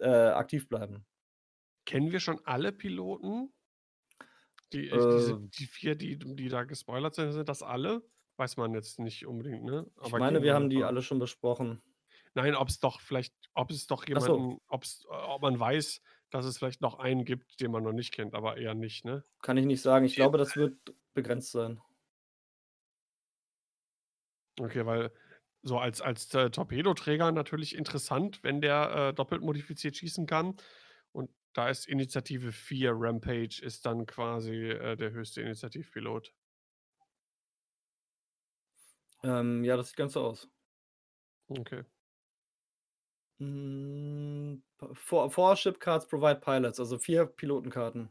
äh, 0.00 0.08
aktiv 0.08 0.68
bleiben. 0.68 1.06
Kennen 1.86 2.12
wir 2.12 2.20
schon 2.20 2.40
alle 2.44 2.72
Piloten? 2.72 3.52
Die 4.72 4.88
ich 4.88 5.06
diese 5.08 5.34
Äh 5.34 5.48
die 5.58 5.66
4, 5.66 5.94
die 5.96 6.18
die 6.18 6.48
da 6.48 6.64
gespoilert 6.64 7.14
sind, 7.14 7.32
sind 7.32 7.48
das 7.48 7.62
alle? 7.62 8.02
Weiß 8.36 8.56
man 8.56 8.74
jetzt 8.74 8.98
nicht 8.98 9.26
unbedingt, 9.26 9.64
ne? 9.64 9.86
Ich 10.02 10.12
Aber 10.12 10.18
meine, 10.18 10.38
gehen 10.38 10.42
wir 10.42 10.54
haben 10.54 10.70
die 10.70 10.84
alle 10.84 11.02
schon 11.02 11.18
besprochen. 11.18 11.82
Nein, 12.36 12.54
ob's 12.56 12.80
doch 12.80 13.00
vielleicht 13.00 13.34
ob 13.54 13.70
es 13.72 13.86
doch 13.88 14.06
Ach 14.12 14.20
so. 14.20 14.40
jemanden 14.40 14.58
ob's 14.68 15.04
ob 15.08 15.42
man 15.42 15.58
weiß, 15.60 16.02
dass 16.30 16.46
es 16.46 16.58
vielleicht 16.58 16.80
noch 16.82 16.98
einen 16.98 17.24
gibt, 17.24 17.60
den 17.60 17.72
man 17.72 17.82
noch 17.84 17.92
nicht 17.92 18.12
kennt, 18.12 18.34
aber 18.34 18.58
eher 18.58 18.74
nicht, 18.74 19.04
ne? 19.04 19.24
Kann 19.42 19.56
ich 19.56 19.64
nicht 19.64 19.80
sagen. 19.80 20.04
Ich 20.04 20.14
jeden 20.14 20.16
glaube, 20.16 20.36
das 20.38 20.56
Fall. 20.56 20.56
wird 20.56 20.94
begrenzt 21.14 21.52
sein. 21.52 21.80
Okay, 24.60 24.86
weil 24.86 25.12
so 25.62 25.78
als 25.78 26.00
als, 26.00 26.32
äh, 26.34 26.50
Torpedoträger 26.50 27.30
natürlich 27.32 27.74
interessant, 27.76 28.42
wenn 28.42 28.60
der, 28.60 29.08
äh, 29.10 29.14
doppelt 29.14 29.42
modifiziert 29.42 29.96
schießen 29.96 30.26
kann. 30.26 30.56
Und 31.12 31.30
da 31.52 31.68
ist 31.68 31.86
Initiative 31.88 32.52
4 32.52 32.92
Rampage 32.94 33.60
ist 33.62 33.84
dann 33.86 34.06
quasi, 34.06 34.54
äh, 34.70 34.96
der 34.96 35.10
höchste 35.12 35.42
Initiativpilot. 35.42 36.32
Ähm, 39.22 39.62
ja, 39.64 39.76
das 39.76 39.88
sieht 39.88 39.96
ganz 39.96 40.12
so 40.14 40.22
aus. 40.22 40.48
Okay. 41.50 41.86
Hm, 43.38 44.62
p 44.78 44.86
four 44.94 45.30
four 45.30 45.56
Ship 45.56 45.78
Cards 45.78 46.06
provide 46.06 46.40
pilots, 46.40 46.80
also 46.80 46.98
4 46.98 47.26
Pilotenkarten. 47.26 48.10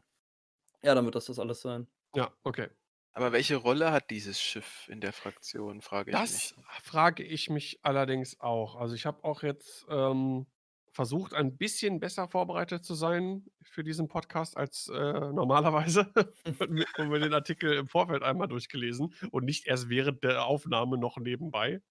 Ja, 0.82 0.94
dann 0.94 1.04
wird 1.06 1.16
das 1.16 1.26
das 1.26 1.38
alles 1.40 1.62
sein. 1.62 1.88
Ja, 2.14 2.32
okay. 2.42 2.68
Aber 3.12 3.32
welche 3.32 3.56
Rolle 3.56 3.92
hat 3.92 4.10
dieses 4.10 4.40
Schiff 4.40 4.88
in 4.88 5.00
der 5.00 5.12
Fraktion, 5.12 5.80
frage 5.80 6.12
ich 6.12 6.26
Das 6.26 6.28
mich. 6.28 6.56
frage 6.82 7.22
ich 7.24 7.50
mich 7.50 7.80
allerdings 7.82 8.40
auch. 8.40 8.76
Also, 8.76 8.94
ich 8.94 9.06
habe 9.06 9.24
auch 9.24 9.42
jetzt, 9.42 9.86
ähm, 9.88 10.46
versucht, 10.92 11.34
ein 11.34 11.58
bisschen 11.58 12.00
besser 12.00 12.28
vorbereitet 12.28 12.84
zu 12.84 12.94
sein 12.94 13.44
für 13.62 13.84
diesen 13.84 14.08
Podcast 14.08 14.56
als, 14.56 14.88
äh, 14.88 14.94
normalerweise 15.32 16.10
und 16.96 17.08
mir 17.10 17.18
den 17.18 17.34
Artikel 17.34 17.74
im 17.74 17.86
Vorfeld 17.88 18.22
einmal 18.22 18.48
durchgelesen 18.48 19.12
und 19.30 19.44
nicht 19.44 19.66
erst 19.66 19.88
während 19.90 20.24
der 20.24 20.44
Aufnahme 20.46 20.96
noch 20.96 21.18
nebenbei. 21.18 21.82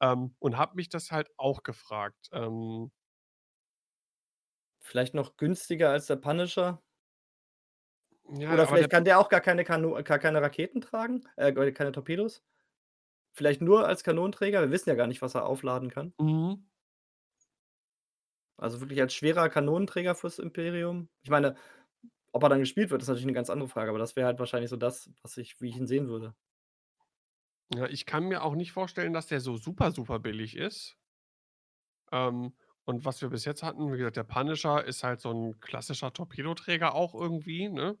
Ähm, 0.00 0.34
und 0.38 0.56
habe 0.58 0.76
mich 0.76 0.88
das 0.88 1.10
halt 1.12 1.30
auch 1.38 1.62
gefragt. 1.62 2.28
Ähm 2.32 2.90
Vielleicht 4.80 5.12
noch 5.12 5.36
günstiger 5.36 5.90
als 5.90 6.06
der 6.06 6.16
Punisher? 6.16 6.82
Ja, 8.28 8.50
Oder 8.50 8.66
aber 8.66 8.78
der 8.78 8.88
vielleicht 8.88 8.88
kann 8.88 9.04
der 9.04 9.18
auch 9.18 9.28
gar 9.28 9.40
keine 9.40 9.64
Kano 9.64 10.02
gar 10.02 10.18
keine 10.18 10.40
Raketen 10.42 10.80
tragen, 10.80 11.22
äh, 11.36 11.52
keine 11.72 11.92
Torpedos? 11.92 12.42
Vielleicht 13.32 13.62
nur 13.62 13.86
als 13.88 14.04
Kanonenträger? 14.04 14.62
Wir 14.62 14.70
wissen 14.72 14.90
ja 14.90 14.96
gar 14.96 15.06
nicht, 15.08 15.22
was 15.22 15.34
er 15.36 15.46
aufladen 15.46 15.90
kann. 15.90 16.14
Mhm. 16.18 16.66
Also, 18.58 18.80
wirklich 18.80 19.00
als 19.00 19.14
schwerer 19.14 19.48
Kanonenträger 19.50 20.14
fürs 20.14 20.38
Imperium? 20.38 21.08
Ich 21.22 21.30
meine, 21.30 21.56
ob 22.32 22.42
er 22.44 22.50
dann 22.50 22.60
gespielt 22.60 22.90
wird, 22.90 23.02
ist 23.02 23.08
natürlich 23.08 23.26
'ne 23.26 23.32
ganz 23.34 23.50
andere 23.50 23.68
Frage, 23.68 23.90
aber 23.90 23.98
das 24.00 24.16
wäre 24.16 24.26
halt 24.28 24.38
wahrscheinlich 24.40 24.70
so 24.70 24.76
das, 24.76 25.10
was 25.22 25.36
ich 25.38 25.60
wie 25.60 25.70
ich 25.70 25.76
ihn 25.78 25.86
sehen 25.88 26.08
würde. 26.08 26.34
Ja, 27.74 27.86
ich 27.86 28.06
kann 28.06 28.24
mir 28.28 28.44
auch 28.44 28.54
nicht 28.54 28.70
vorstellen, 28.72 29.12
dass 29.12 29.26
der 29.26 29.40
so 29.40 29.56
super, 29.56 29.90
super 29.90 30.18
billig 30.20 30.56
ist. 30.56 30.94
Ähm, 32.12 32.52
und 32.84 33.04
was 33.04 33.20
wir 33.20 33.28
bis 33.30 33.44
jetzt 33.44 33.62
hatten, 33.62 33.92
wie 33.92 33.98
gesagt, 33.98 34.16
der 34.16 34.24
Punisher 34.24 34.84
ist 34.84 35.02
halt 35.02 35.20
so 35.20 35.30
'n 35.30 35.58
klassischer 35.60 36.12
Torpedoträger 36.12 36.94
auch 36.94 37.14
irgendwie, 37.14 37.68
ne? 37.68 37.98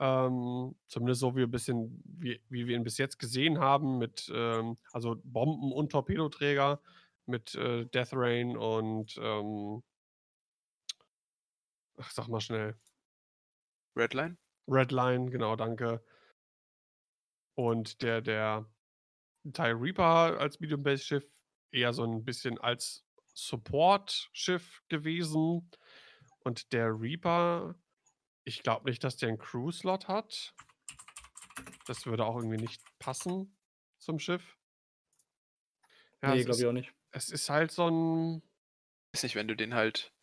Ähm, 0.00 0.74
zumindest 0.88 1.20
so 1.20 1.34
wie 1.34 1.38
wir 1.40 1.46
bisschen 1.46 2.02
wie 2.04 2.42
wie 2.50 2.66
wir 2.66 2.76
ihn 2.76 2.84
bis 2.84 2.98
jetzt 2.98 3.18
gesehen 3.18 3.58
haben 3.60 3.96
mit, 3.98 4.30
ähm 4.34 4.76
also, 4.92 5.16
Bomben 5.24 5.72
und 5.72 5.90
Torpedoträger 5.92 6.80
mit, 7.24 7.54
äh, 7.54 7.86
Death 7.86 8.10
Rain 8.12 8.56
und, 8.58 9.18
ähm 9.22 9.82
ach, 11.98 12.10
sag 12.12 12.28
mal 12.28 12.40
schnell. 12.40 12.76
Redline? 13.96 14.36
Redline, 14.68 15.30
genau, 15.30 15.56
danke. 15.56 16.02
Und 17.58 18.02
der 18.02 18.20
der 18.20 18.66
TIE 19.44 19.72
Reaper 19.80 20.38
als 20.40 20.60
Medium-Base-Schiff 20.60 21.26
eher 21.72 21.92
so 21.94 22.04
'n 22.04 22.24
bisschen 22.24 22.58
als 22.58 23.06
Support-Schiff 23.34 24.82
gewesen. 24.88 25.70
Und 26.44 26.72
der 26.72 26.88
Reaper, 27.00 27.76
ich 28.44 28.62
glaube 28.62 28.90
nicht, 28.90 29.04
dass 29.04 29.16
der 29.18 29.30
'n 29.30 29.38
Crew-Slot 29.38 30.08
hat. 30.08 30.54
Das 31.86 32.04
würde 32.06 32.24
auch 32.26 32.36
irgendwie 32.36 32.58
nicht 32.58 32.82
passen. 32.98 33.56
zum 33.98 34.18
Schiff. 34.18 34.56
Ja, 36.22 36.34
Ne, 36.34 36.34
es 36.34 36.44
glaube 36.44 36.60
ich 36.62 36.66
auch 36.68 36.72
nicht. 36.72 36.92
es 37.12 37.30
ist 37.30 37.50
halt 37.50 37.70
so 37.72 37.86
'n 37.88 38.42
Weiß 39.14 39.22
nicht, 39.22 39.34
wenn 39.36 39.48
du 39.48 39.56
den 39.56 39.74
halt 39.74 40.15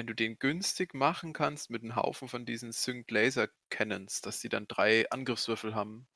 wenn 0.00 0.06
du 0.06 0.14
den 0.14 0.38
günstig 0.38 0.94
machen 0.94 1.34
kannst 1.34 1.68
mit 1.68 1.82
'n 1.82 1.94
Haufen 1.94 2.26
von 2.26 2.46
diesen 2.46 2.72
Synced 2.72 3.10
Laser 3.10 3.48
Cannons, 3.68 4.22
dass 4.22 4.40
die 4.40 4.48
dann 4.48 4.66
3 4.66 5.10
Angriffswürfel 5.10 5.74
haben 5.74 6.08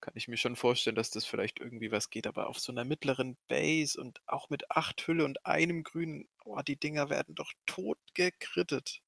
kann 0.00 0.12
ich 0.16 0.28
mir 0.28 0.36
schon 0.36 0.54
vorstellen, 0.56 0.96
dass 0.96 1.10
das 1.10 1.24
vielleicht 1.24 1.58
irgendwie 1.60 1.90
was 1.90 2.10
geht, 2.10 2.26
aber 2.26 2.48
auf 2.48 2.58
so 2.60 2.72
'ner 2.72 2.84
mittleren 2.84 3.36
Base 3.48 4.00
und 4.00 4.20
auch 4.26 4.48
mit 4.50 4.70
8 4.70 5.06
Hülle 5.06 5.24
und 5.24 5.44
einem 5.46 5.82
Grün, 5.82 6.28
boah, 6.44 6.62
die 6.62 6.76
Dinger 6.78 7.10
werden 7.10 7.34
doch 7.34 7.52
tot 7.66 7.98
gegrittet. 8.14 9.00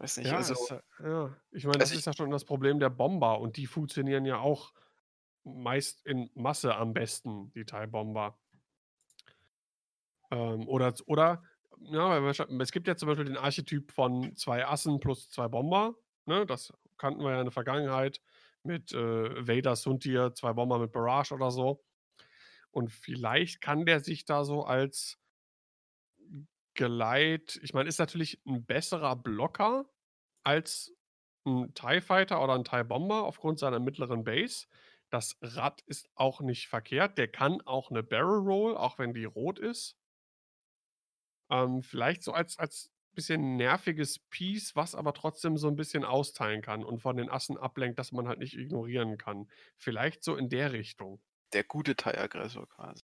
Weiß 0.00 0.16
nicht, 0.16 0.32
Ja, 0.32 0.46
also 0.46 0.52
ist 0.52 0.74
ja. 0.98 1.36
Ich 1.52 1.64
meine, 1.64 1.80
das 1.80 1.94
also 1.94 1.96
ist 1.96 2.06
ja 2.06 2.12
schon 2.14 2.30
das 2.30 2.44
Problem 2.44 2.80
der 2.80 2.90
Bomber 2.90 3.40
und 3.40 3.56
die 3.56 3.66
funktionieren 3.66 4.24
ja 4.26 4.38
auch 4.40 4.72
meist 5.44 6.04
in 6.06 6.30
Masse 6.34 6.76
am 6.76 6.94
besten, 6.94 7.52
die 7.54 7.64
TIE 7.66 7.86
Bomber. 7.88 8.38
Ähm, 10.30 10.68
oder 10.68 10.94
oder 11.06 11.42
ja, 11.82 12.18
es 12.60 12.72
gibt 12.72 12.88
ja 12.88 12.96
zum 12.96 13.08
Beispiel 13.08 13.24
den 13.26 13.36
Archetyp 13.36 13.92
von 13.92 14.34
2 14.36 14.66
Assen 14.66 15.00
plus 15.00 15.30
2 15.30 15.48
Bomber, 15.48 15.94
ne? 16.26 16.46
Das 16.46 16.72
kannten 16.98 17.22
wir 17.22 17.30
ja 17.32 17.38
in 17.40 17.46
der 17.46 17.52
Vergangenheit 17.52 18.20
mit, 18.62 18.92
äh, 18.92 19.46
Vader, 19.46 19.76
Soontir, 19.76 20.34
2 20.34 20.52
Bomber 20.52 20.78
mit 20.78 20.92
Barrage 20.92 21.34
oder 21.34 21.50
so. 21.50 21.84
Und 22.72 22.90
vielleicht 22.92 23.60
kann 23.62 23.86
der 23.86 24.00
sich 24.00 24.24
da 24.26 24.44
so 24.44 24.64
als 24.64 25.16
Geleit 26.76 27.58
ich 27.62 27.74
meine, 27.74 27.88
ist 27.88 27.98
natürlich 27.98 28.40
'n 28.46 28.64
besserer 28.64 29.16
Blocker 29.16 29.86
als 30.44 30.94
'n 31.46 31.74
TIE 31.74 32.00
Fighter 32.00 32.42
oder 32.42 32.54
'n 32.54 32.64
TIE 32.64 32.84
Bomber 32.84 33.24
aufgrund 33.24 33.58
seiner 33.58 33.80
mittleren 33.80 34.22
Base. 34.24 34.66
Das 35.10 35.36
Rad 35.42 35.80
ist 35.86 36.08
auch 36.14 36.40
nicht 36.40 36.68
verkehrt. 36.68 37.18
Der 37.18 37.28
kann 37.28 37.60
auch 37.62 37.90
'ne 37.90 38.02
Barrel 38.02 38.40
Roll, 38.40 38.76
auch 38.76 38.98
wenn 38.98 39.14
die 39.14 39.24
rot 39.24 39.58
ist. 39.58 39.94
Ähm, 41.50 41.82
vielleicht 41.82 42.22
so 42.22 42.32
als 42.32 42.58
als 42.58 42.90
bisschen 43.14 43.56
nerviges 43.56 44.20
Piece, 44.30 44.76
was 44.76 44.94
aber 44.94 45.12
trotzdem 45.14 45.56
so 45.56 45.68
'n 45.68 45.76
bisschen 45.76 46.04
austeilen 46.04 46.62
kann 46.62 46.84
und 46.84 47.00
von 47.00 47.16
den 47.16 47.28
Assen 47.30 47.58
ablenkt, 47.58 47.98
dass 47.98 48.12
man 48.12 48.28
halt 48.28 48.38
nicht 48.38 48.56
ignorieren 48.56 49.18
kann. 49.18 49.48
Vielleicht 49.76 50.22
so 50.24 50.36
in 50.36 50.48
der 50.48 50.72
Richtung. 50.72 51.20
Der 51.52 51.64
gute 51.64 51.96
TIE-Aggressor 51.96 52.68
quasi. 52.68 53.02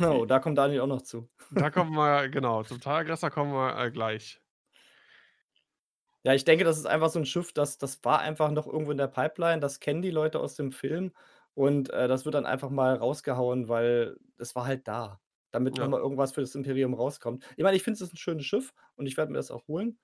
Oh, 0.00 0.24
I 0.24 0.26
da 0.26 0.38
kommt 0.40 0.58
Daniel 0.58 0.80
auch 0.80 0.86
noch 0.86 1.02
zu. 1.02 1.28
Da 1.50 1.70
kommen 1.70 1.94
wir 1.96 2.28
genau, 2.30 2.62
zum 2.62 2.80
TIE-Aggressor 2.80 3.30
kommen 3.30 3.52
wir, 3.52 3.76
äh, 3.78 3.90
gleich. 3.90 4.40
Ja, 6.24 6.34
ich 6.34 6.44
denke, 6.44 6.64
das 6.64 6.76
ist 6.78 6.86
einfach 6.86 7.08
so 7.10 7.18
'n 7.20 7.26
Schiff, 7.26 7.52
das 7.52 7.78
das 7.78 8.02
war 8.04 8.18
einfach 8.20 8.50
noch 8.50 8.66
irgendwo 8.66 8.90
in 8.90 8.98
der 8.98 9.06
Pipeline. 9.06 9.60
Das 9.60 9.78
kennen 9.80 10.02
die 10.02 10.10
Leute 10.10 10.40
aus 10.40 10.56
dem 10.56 10.72
Film 10.72 11.12
und, 11.54 11.90
äh, 11.90 12.08
das 12.08 12.24
wird 12.24 12.34
dann 12.34 12.46
einfach 12.46 12.70
mal 12.70 12.96
rausgehauen, 12.96 13.68
weil 13.68 14.16
es 14.38 14.54
war 14.56 14.66
halt 14.66 14.88
da, 14.88 15.20
damit 15.52 15.76
Ja. 15.76 15.88
mal 15.88 16.00
irgendwas 16.00 16.32
für 16.32 16.40
das 16.42 16.54
Imperium 16.54 16.94
rauskommt. 16.94 17.44
Ich 17.56 17.64
meine, 17.64 17.76
ich 17.76 17.82
finde, 17.82 17.96
es 17.96 18.02
ist 18.02 18.14
'n 18.14 18.16
schönes 18.18 18.46
Schiff 18.46 18.74
und 18.96 19.06
ich 19.06 19.16
werde 19.16 19.32
mir 19.32 19.38
das 19.38 19.50
auch 19.50 19.68
holen. 19.68 19.98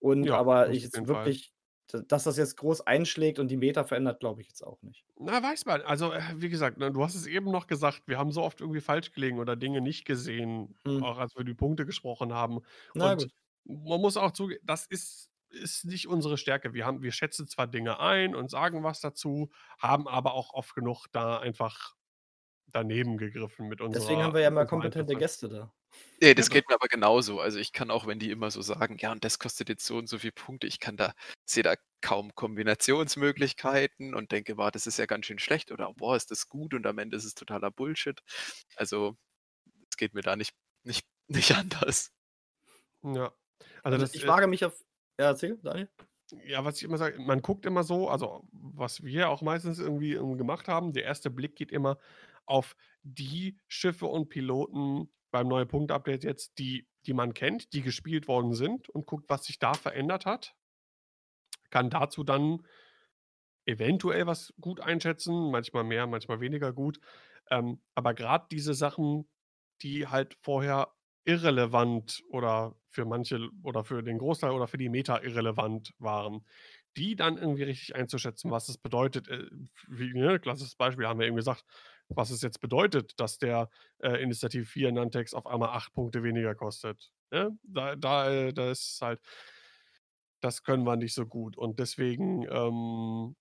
Und 0.00 0.30
Ja, 0.30 0.36
aber 0.36 0.70
ich 0.70 0.84
jetzt 0.84 1.06
wirklich 1.06 1.52
dass 1.88 2.24
das 2.24 2.36
jetzt 2.38 2.56
groß 2.58 2.82
einschlägt 2.86 3.38
und 3.38 3.48
die 3.50 3.56
Meta 3.58 3.84
verändert, 3.84 4.20
glaube 4.20 4.40
ich 4.42 4.48
jetzt 4.48 4.62
auch 4.62 4.82
nicht. 4.82 5.04
Na, 5.18 5.40
weiß 5.42 5.64
man. 5.66 5.82
Also, 5.82 6.12
äh, 6.12 6.22
wie 6.36 6.48
gesagt, 6.48 6.78
ne, 6.78 6.90
du 6.90 7.02
hast 7.04 7.14
es 7.14 7.26
eben 7.26 7.50
noch 7.52 7.66
gesagt, 7.68 8.02
wir 8.06 8.18
haben 8.18 8.32
so 8.32 8.42
oft 8.42 8.60
irgendwie 8.60 8.80
falsch 8.80 9.12
gelegen 9.12 9.38
oder 9.38 9.54
Dinge 9.54 9.80
nicht 9.80 10.04
gesehen, 10.04 10.76
Mhm. 10.86 11.04
auch 11.04 11.18
als 11.18 11.36
wir 11.36 11.44
die 11.44 11.54
Punkte 11.54 11.86
gesprochen 11.86 12.32
haben. 12.32 12.60
Na 12.94 13.10
Und 13.14 13.14
gut. 13.14 13.30
man 13.64 14.00
muss 14.00 14.16
auch 14.16 14.32
zuge 14.32 14.58
das 14.62 14.86
ist 14.86 15.30
ist 15.50 15.84
nicht 15.84 16.08
unsere 16.08 16.36
Stärke. 16.36 16.74
Wir 16.74 16.84
haben 16.84 17.02
wir 17.02 17.12
schätzen 17.12 17.46
zwar 17.46 17.68
Dinge 17.68 18.00
ein 18.00 18.34
und 18.34 18.50
sagen 18.50 18.82
was 18.82 19.00
dazu, 19.00 19.50
haben 19.78 20.08
aber 20.08 20.34
auch 20.34 20.52
oft 20.52 20.74
genug 20.74 21.06
da 21.12 21.38
einfach 21.38 21.94
daneben 22.74 23.16
gegriffen 23.18 23.68
mit 23.68 23.80
Deswegen 23.94 24.22
haben 24.22 24.34
unserer 24.34 24.34
wir 24.34 24.40
ja 24.42 24.50
unserer 24.50 24.66
kompetente. 24.66 25.16
Gäste 25.16 25.48
da. 25.48 25.74
Ne, 26.22 26.34
das 26.34 26.48
Genau. 26.48 26.50
geht 26.50 26.68
mir 26.68 26.74
aber 26.74 26.88
genauso. 26.88 27.40
Also, 27.40 27.58
ich 27.58 27.72
kann 27.72 27.90
auch, 27.90 28.06
wenn 28.06 28.18
die 28.18 28.30
immer 28.30 28.50
so 28.50 28.62
sagen: 28.62 28.96
„Ja, 28.98 29.12
und 29.12 29.24
das 29.24 29.38
kostet 29.38 29.68
jetzt 29.68 29.84
so 29.86 29.96
und 29.98 30.08
so 30.08 30.18
viel 30.18 30.32
Punkte“, 30.32 30.66
ich 30.66 30.80
kann 30.80 30.96
da 30.96 31.12
sehe 31.44 31.62
da 31.62 31.74
kaum 32.00 32.34
Kombinationsmöglichkeiten 32.34 34.14
und 34.14 34.32
denke: 34.32 34.56
„Boah, 34.56 34.70
das 34.70 34.86
ist 34.86 34.98
ja 34.98 35.06
ganz 35.06 35.26
schön 35.26 35.38
schlecht“ 35.38 35.72
oder: 35.72 35.92
„Boah, 35.94 36.16
ist 36.16 36.30
das 36.30 36.48
gut“ 36.48 36.74
und 36.74 36.86
am 36.86 36.98
Ende 36.98 37.16
ist 37.16 37.24
es 37.24 37.34
totaler 37.34 37.70
Bullshit. 37.70 38.20
Also, 38.76 39.16
es 39.90 39.96
geht 39.98 40.14
mir 40.14 40.22
da 40.22 40.36
nicht 40.36 40.54
nicht 40.84 41.06
nicht 41.28 41.52
anders. 41.56 42.12
Ja. 43.02 43.32
Also, 43.82 43.98
Also, 43.98 44.06
das, 44.06 44.12
ich 44.12 44.26
äh 44.26 44.26
wage 44.26 44.46
mich 44.46 44.64
auf 44.64 44.84
ja, 45.18 45.26
erzähl, 45.26 45.58
Daniel. 45.62 45.88
Ja, 46.46 46.64
was 46.64 46.78
ich 46.78 46.84
immer 46.84 46.96
sage, 46.98 47.20
man 47.20 47.42
guckt 47.42 47.66
immer 47.66 47.84
so 47.84 48.08
also, 48.08 48.42
was 48.52 49.02
wir 49.04 49.28
auch 49.28 49.42
meistens 49.42 49.78
irgendwie, 49.78 50.14
ähm, 50.14 50.38
gemacht 50.38 50.68
haben, 50.68 50.92
der 50.92 51.04
erste 51.04 51.30
Blick 51.30 51.54
geht 51.54 51.70
immer 51.70 51.98
auf 52.46 52.76
die 53.02 53.58
Schiffe 53.68 54.06
und 54.06 54.28
Piloten 54.28 55.12
beim 55.30 55.48
Neue-Punkte-Update 55.48 56.24
jetzt, 56.24 56.58
die 56.58 56.86
die 57.06 57.12
man 57.12 57.34
kennt, 57.34 57.72
die 57.72 57.82
gespielt 57.82 58.28
worden 58.28 58.54
sind 58.54 58.88
und 58.88 59.06
guckt, 59.06 59.28
was 59.28 59.44
sich 59.44 59.58
da 59.58 59.74
verändert 59.74 60.26
hat. 60.26 60.54
Kann 61.70 61.90
dazu 61.90 62.24
dann 62.24 62.66
eventuell 63.66 64.26
was 64.26 64.54
gut 64.60 64.80
einschätzen, 64.80 65.50
manchmal 65.50 65.84
mehr, 65.84 66.06
manchmal 66.06 66.40
weniger 66.40 66.72
gut. 66.72 67.00
Ähm, 67.50 67.80
aber 67.94 68.14
grad 68.14 68.52
diese 68.52 68.74
Sachen, 68.74 69.28
die 69.82 70.06
halt 70.06 70.36
vorher 70.42 70.94
irrelevant 71.24 72.22
oder 72.28 72.76
für 72.90 73.06
manche 73.06 73.48
oder 73.62 73.84
für 73.84 74.02
den 74.02 74.18
Großteil 74.18 74.50
oder 74.50 74.66
für 74.66 74.76
die 74.76 74.90
Meta 74.90 75.22
irrelevant 75.22 75.94
waren, 75.98 76.46
die 76.96 77.16
dann 77.16 77.38
irgendwie 77.38 77.64
richtig 77.64 77.96
einzuschätzen, 77.96 78.50
was 78.50 78.68
es 78.68 78.78
bedeutet, 78.78 79.28
äh, 79.28 79.48
wie 79.88 80.12
ne, 80.12 80.38
klassisches 80.38 80.76
Beispiel 80.76 81.06
haben 81.06 81.18
wir 81.18 81.26
eben 81.26 81.36
gesagt, 81.36 81.64
was 82.08 82.30
es 82.30 82.42
jetzt 82.42 82.60
bedeutet, 82.60 83.18
dass 83.20 83.38
der, 83.38 83.68
äh, 83.98 84.22
Initiative 84.22 84.64
4 84.66 84.92
Nantex 84.92 85.34
auf 85.34 85.46
einmal 85.46 85.70
8 85.70 85.92
Punkte 85.94 86.22
weniger 86.22 86.54
kostet, 86.54 87.10
ne? 87.30 87.56
Da 87.64 87.96
da 87.96 88.30
äh, 88.30 88.52
da 88.52 88.70
ist 88.70 89.00
halt 89.02 89.20
das 90.40 90.62
können 90.62 90.84
wir 90.84 90.96
nicht 90.96 91.14
so 91.14 91.26
gut 91.26 91.56
und 91.56 91.78
deswegen, 91.80 92.44
ähm 92.50 93.34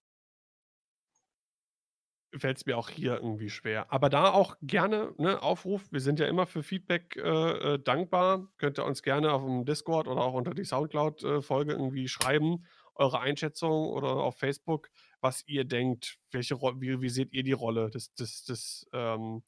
fällt's 2.36 2.66
mir 2.66 2.78
auch 2.78 2.89
hier 2.89 3.16
irgendwie 3.16 3.49
schwer. 3.49 3.91
Aber 3.91 4.09
da 4.09 4.32
auch 4.32 4.55
gerne, 4.61 5.14
ne, 5.18 5.41
Aufruf, 5.41 5.92
wir 5.92 6.00
sind 6.00 6.20
ja 6.20 6.25
immer 6.28 6.46
für 6.47 6.63
Feedback, 6.63 7.16
äh, 7.17 7.74
äh, 7.75 7.79
dankbar. 7.79 8.47
Könnt 8.58 8.79
ihr 8.79 8.86
uns 8.86 9.04
gerne 9.04 9.32
aufm 9.33 9.66
Discord 9.66 10.08
oder 10.08 10.21
auch 10.21 10.33
unter 10.33 10.54
die 10.54 10.63
Soundcloud, 10.63 11.24
äh, 11.24 11.42
irgendwie 11.50 12.08
schreiben, 12.08 12.66
eure 12.96 13.20
Einschätzung 13.20 13.87
oder 13.89 14.09
auf 14.16 14.37
Facebook, 14.37 14.89
was 15.24 15.43
ihr 15.47 15.66
denkt, 15.66 16.20
welche 16.32 16.55
Ro 16.55 16.74
wie 16.82 17.01
wie 17.01 17.09
seht 17.09 17.33
ihr 17.33 17.43
die 17.43 17.54
Rolle 17.54 17.89
des 17.91 18.13
des 18.16 18.43
des, 18.45 18.87
ähm 18.93 19.43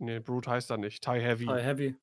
ne, 0.00 0.20
Brute 0.20 0.50
heißt 0.50 0.70
er 0.70 0.78
nicht, 0.78 1.02
TIE 1.04 1.20
Heavy. 1.20 1.58
TIE 1.58 1.62
Heavy. 1.62 1.96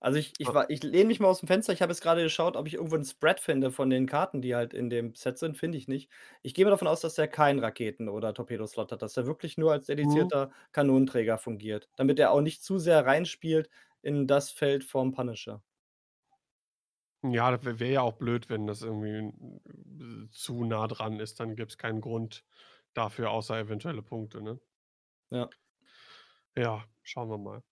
Also, 0.00 0.18
ich 0.18 0.34
ich 0.38 0.52
Ja. 0.52 0.54
war 0.54 0.70
ich 0.70 0.82
lehne 0.84 1.06
mich 1.06 1.20
mal 1.20 1.28
aus'm 1.30 1.46
Fenster. 1.48 1.72
Ich 1.74 1.82
habe 1.82 1.92
jetzt 1.92 2.02
grade 2.02 2.22
geschaut, 2.24 2.56
ob 2.56 2.66
ich 2.68 2.74
irgendwo 2.74 2.96
'n 2.96 3.04
Spread 3.04 3.40
finde 3.40 3.72
von 3.72 3.90
den 3.90 4.06
Karten, 4.06 4.42
die 4.42 4.54
halt 4.54 4.74
in 4.74 4.90
dem 4.90 5.14
Set 5.14 5.38
sind, 5.38 5.58
finde 5.58 5.78
ich 5.78 5.88
nicht. 5.88 6.10
Ich 6.42 6.54
gehe 6.54 6.64
mal 6.66 6.70
davon 6.72 6.88
aus, 6.88 7.00
dass 7.02 7.16
der 7.16 7.28
keinen 7.28 7.60
Raketen 7.60 8.08
oder 8.08 8.34
Torpedoslot 8.34 8.92
hat, 8.92 9.02
dass 9.02 9.14
der 9.14 9.26
wirklich 9.26 9.58
nur 9.58 9.72
als 9.72 9.86
Mhm. 10.02 10.30
dedizierter 10.32 10.52
Kanonenträger 10.72 11.38
fungiert, 11.38 11.90
damit 11.96 12.18
er 12.20 12.32
auch 12.32 12.42
nicht 12.42 12.64
zu 12.64 12.78
sehr 12.78 13.06
reinspielt 13.06 13.70
in 14.02 14.26
das 14.28 14.50
Feld 14.50 14.84
vom 14.84 15.12
Punisher. 15.12 15.62
Ja, 17.24 17.50
das 17.50 17.64
wä 17.66 17.78
wäre 17.80 17.92
ja 17.92 18.00
auch 18.02 18.14
blöd, 18.16 18.48
wenn 18.48 18.66
das 18.66 18.80
irgendwie, 18.82 19.18
äh, 20.28 20.30
zu 20.30 20.64
nah 20.64 20.86
dran 20.86 21.20
ist, 21.20 21.38
dann 21.38 21.54
gibt's 21.54 21.76
keinen 21.76 22.00
Grund 22.00 22.44
dafür, 22.94 23.30
außer 23.30 23.58
eventuelle 23.58 24.02
Punkte, 24.02 24.40
ne? 24.42 24.58
Ja. 25.30 25.50
Ja, 26.56 26.84
schauen 27.02 27.28
wir 27.30 27.38
mal. 27.38 27.62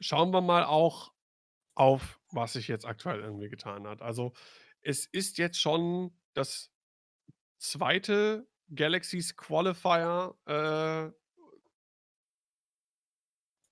Schauen 0.00 0.32
wir 0.32 0.40
mal 0.40 0.64
auch 0.64 1.12
auf, 1.74 2.20
was 2.32 2.54
sich 2.54 2.68
jetzt 2.68 2.86
aktuell 2.86 3.20
irgendwie 3.20 3.48
getan 3.48 3.86
hat. 3.86 4.02
Also, 4.02 4.32
es 4.82 5.06
ist 5.06 5.38
jetzt 5.38 5.60
schon 5.60 6.16
das 6.34 6.72
2. 7.58 8.46
Galaxies 8.74 9.36
Qualifier, 9.36 10.34
äh 10.46 11.23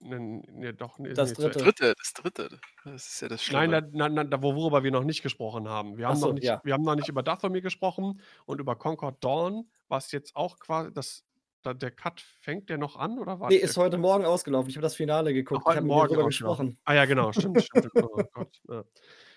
nen 0.02 0.42
ne, 0.52 0.74
doch, 0.74 0.98
ne, 0.98 1.14
Das 1.14 1.30
ne, 1.30 1.36
zu 1.36 1.48
Das 1.50 1.62
3. 1.62 1.70
3., 1.72 1.94
das 1.94 2.12
3. 2.14 2.48
Das 2.84 3.06
ist 3.08 3.20
ja 3.22 3.28
das 3.28 3.50
Nein, 3.50 3.70
Schlimme. 3.70 3.82
da 3.82 3.88
nein, 3.92 4.14
nein, 4.14 4.30
da 4.30 4.42
wo 4.42 4.54
worüber 4.54 4.82
wir 4.84 4.90
noch 4.90 5.04
nicht 5.04 5.22
gesprochen 5.22 5.68
haben. 5.68 5.96
Wir 5.98 6.08
Ach 6.08 6.10
haben 6.10 6.20
noch 6.20 6.28
so, 6.28 6.32
nicht 6.32 6.44
ja. 6.44 6.60
wir 6.64 6.72
haben 6.74 6.82
noch 6.82 6.94
nicht 6.96 7.08
über 7.08 7.22
Dathomir 7.22 7.60
gesprochen 7.62 8.20
und 8.46 8.60
über 8.60 8.76
Concord 8.76 9.22
Dawn, 9.24 9.70
was 9.88 10.12
jetzt 10.12 10.36
auch 10.36 10.58
qua 10.58 10.90
das 10.90 11.24
da 11.62 11.74
der 11.74 11.92
Cut 11.92 12.20
fängt 12.40 12.68
der 12.70 12.78
noch 12.78 12.96
an 12.96 13.18
oder 13.18 13.34
Ne, 13.34 13.40
wartet 13.40 13.62
der 13.62 13.68
ist 13.68 13.76
heute 13.76 13.98
Morgen 13.98 14.24
ausgelaufen. 14.24 14.68
Ich 14.70 14.76
habe 14.76 14.82
das 14.82 14.96
Finale 14.96 15.30
Ach, 15.30 15.34
geguckt. 15.34 15.62
Ich 15.62 15.66
heute 15.66 15.76
habe 15.76 15.86
Morgen 15.86 16.08
drüber 16.08 16.24
ausgelaufen. 16.24 16.66
gesprochen. 16.70 16.78
Ah 16.84 16.94
ja, 16.94 17.04
genau, 17.04 17.32
stimmt, 17.32 17.62
stimmt. 17.64 17.90
Oh 17.94 18.22
Gott, 18.32 18.60
ja. 18.68 18.84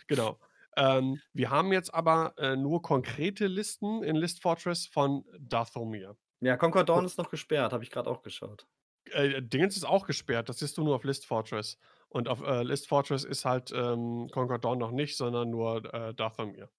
Genau. 0.08 0.40
Ähm, 0.78 1.22
wir 1.34 1.50
haben 1.52 1.72
jetzt 1.72 1.94
aber, 1.94 2.34
äh, 2.38 2.56
nur 2.56 2.82
konkrete 2.82 3.48
Listen 3.48 4.04
in 4.04 4.16
List 4.16 4.42
Fortress 4.42 4.88
von 4.88 5.24
Dathomir. 5.40 6.18
Ja, 6.42 6.58
Concord 6.58 6.90
Dawn 6.90 7.06
ist 7.06 7.18
noch 7.18 7.30
gesperrt, 7.30 7.74
habe 7.74 7.84
ich 7.84 7.92
grad 7.92 8.08
auch 8.08 8.22
geschaut. 8.24 8.68
Äh, 9.11 9.41
Dingens 9.41 9.76
ist 9.77 9.84
auch 9.86 10.06
gesperrt, 10.07 10.49
das 10.49 10.60
siehst 10.60 10.77
du 10.77 10.84
nur 10.84 10.95
auf 10.95 11.03
List 11.03 11.26
Fortress. 11.26 11.77
Und 12.10 12.27
auf, 12.27 12.41
äh, 12.41 12.64
List 12.64 12.88
Fortress 12.88 13.23
ist 13.23 13.45
halt, 13.45 13.72
ähm, 13.72 14.30
Concord 14.32 14.64
Dawn 14.65 14.80
noch 14.80 14.91
nicht, 14.91 15.18
sondern 15.18 15.49
nur, 15.49 15.94
äh, 15.94 16.14
Dathomir. 16.14 16.69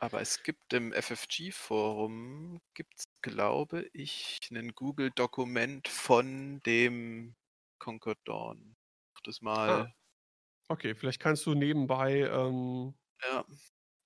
Aber 0.00 0.20
es 0.20 0.42
gibt 0.42 0.72
im 0.74 0.92
FFG-Forum, 0.92 2.60
gibt's, 2.74 3.04
glaube 3.22 3.88
ich, 3.94 4.38
ein 4.52 4.74
Google-Dokument 4.74 5.88
von 5.88 6.60
dem 6.66 7.34
Concord 7.78 8.18
Dawn. 8.26 8.76
Mach 9.14 9.20
das 9.22 9.40
Ah. 9.66 9.86
mal. 9.86 9.94
Okay, 10.68 10.94
vielleicht 10.94 11.20
kannst 11.20 11.46
du 11.46 11.54
nebenbei, 11.54 12.20
ähm 12.30 12.94
Ja. 13.22 13.46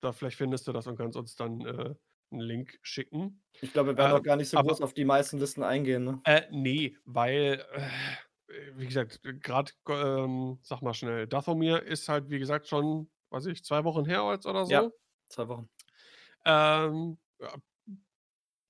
da 0.03 0.13
vielleicht 0.13 0.37
findest 0.39 0.67
du 0.67 0.73
das 0.73 0.87
und 0.87 0.97
kannst 0.97 1.17
uns 1.17 1.35
dann, 1.37 1.61
äh, 1.67 1.95
'n 2.33 2.41
Link 2.41 2.79
schicken. 2.83 3.43
Ich 3.63 3.73
glaube, 3.75 3.91
wir 3.91 3.97
werden 3.99 4.13
auch 4.13 4.23
Ähm, 4.23 4.23
gar 4.23 4.37
nicht 4.37 4.49
so 4.49 4.57
aber 4.57 4.71
groß 4.71 4.81
auf 4.81 4.95
die 4.95 5.05
meisten 5.05 5.39
Listen 5.39 5.63
eingehen, 5.63 6.05
ne? 6.05 6.23
Äh, 6.27 6.43
ne, 6.51 6.97
weil, 7.05 7.65
äh, 7.73 8.73
wie 8.77 8.87
gesagt, 8.87 9.21
grad, 9.43 9.75
ähm, 9.89 10.59
sag 10.63 10.83
mal 10.83 10.93
schnell, 10.95 11.27
Dathomir 11.27 11.83
ist 11.83 12.09
halt, 12.09 12.29
wie 12.31 12.39
gesagt, 12.39 12.69
schon, 12.69 13.11
weiß 13.31 13.47
ich, 13.47 13.65
2 13.65 13.85
Wochen 13.85 14.05
her 14.05 14.29
jetzt 14.33 14.47
oder 14.47 14.67
Ja, 14.67 14.83
so. 14.83 14.93
2 15.29 15.49
Wochen. 15.49 15.69
Ähm, 16.45 17.19
ja. 17.41 17.55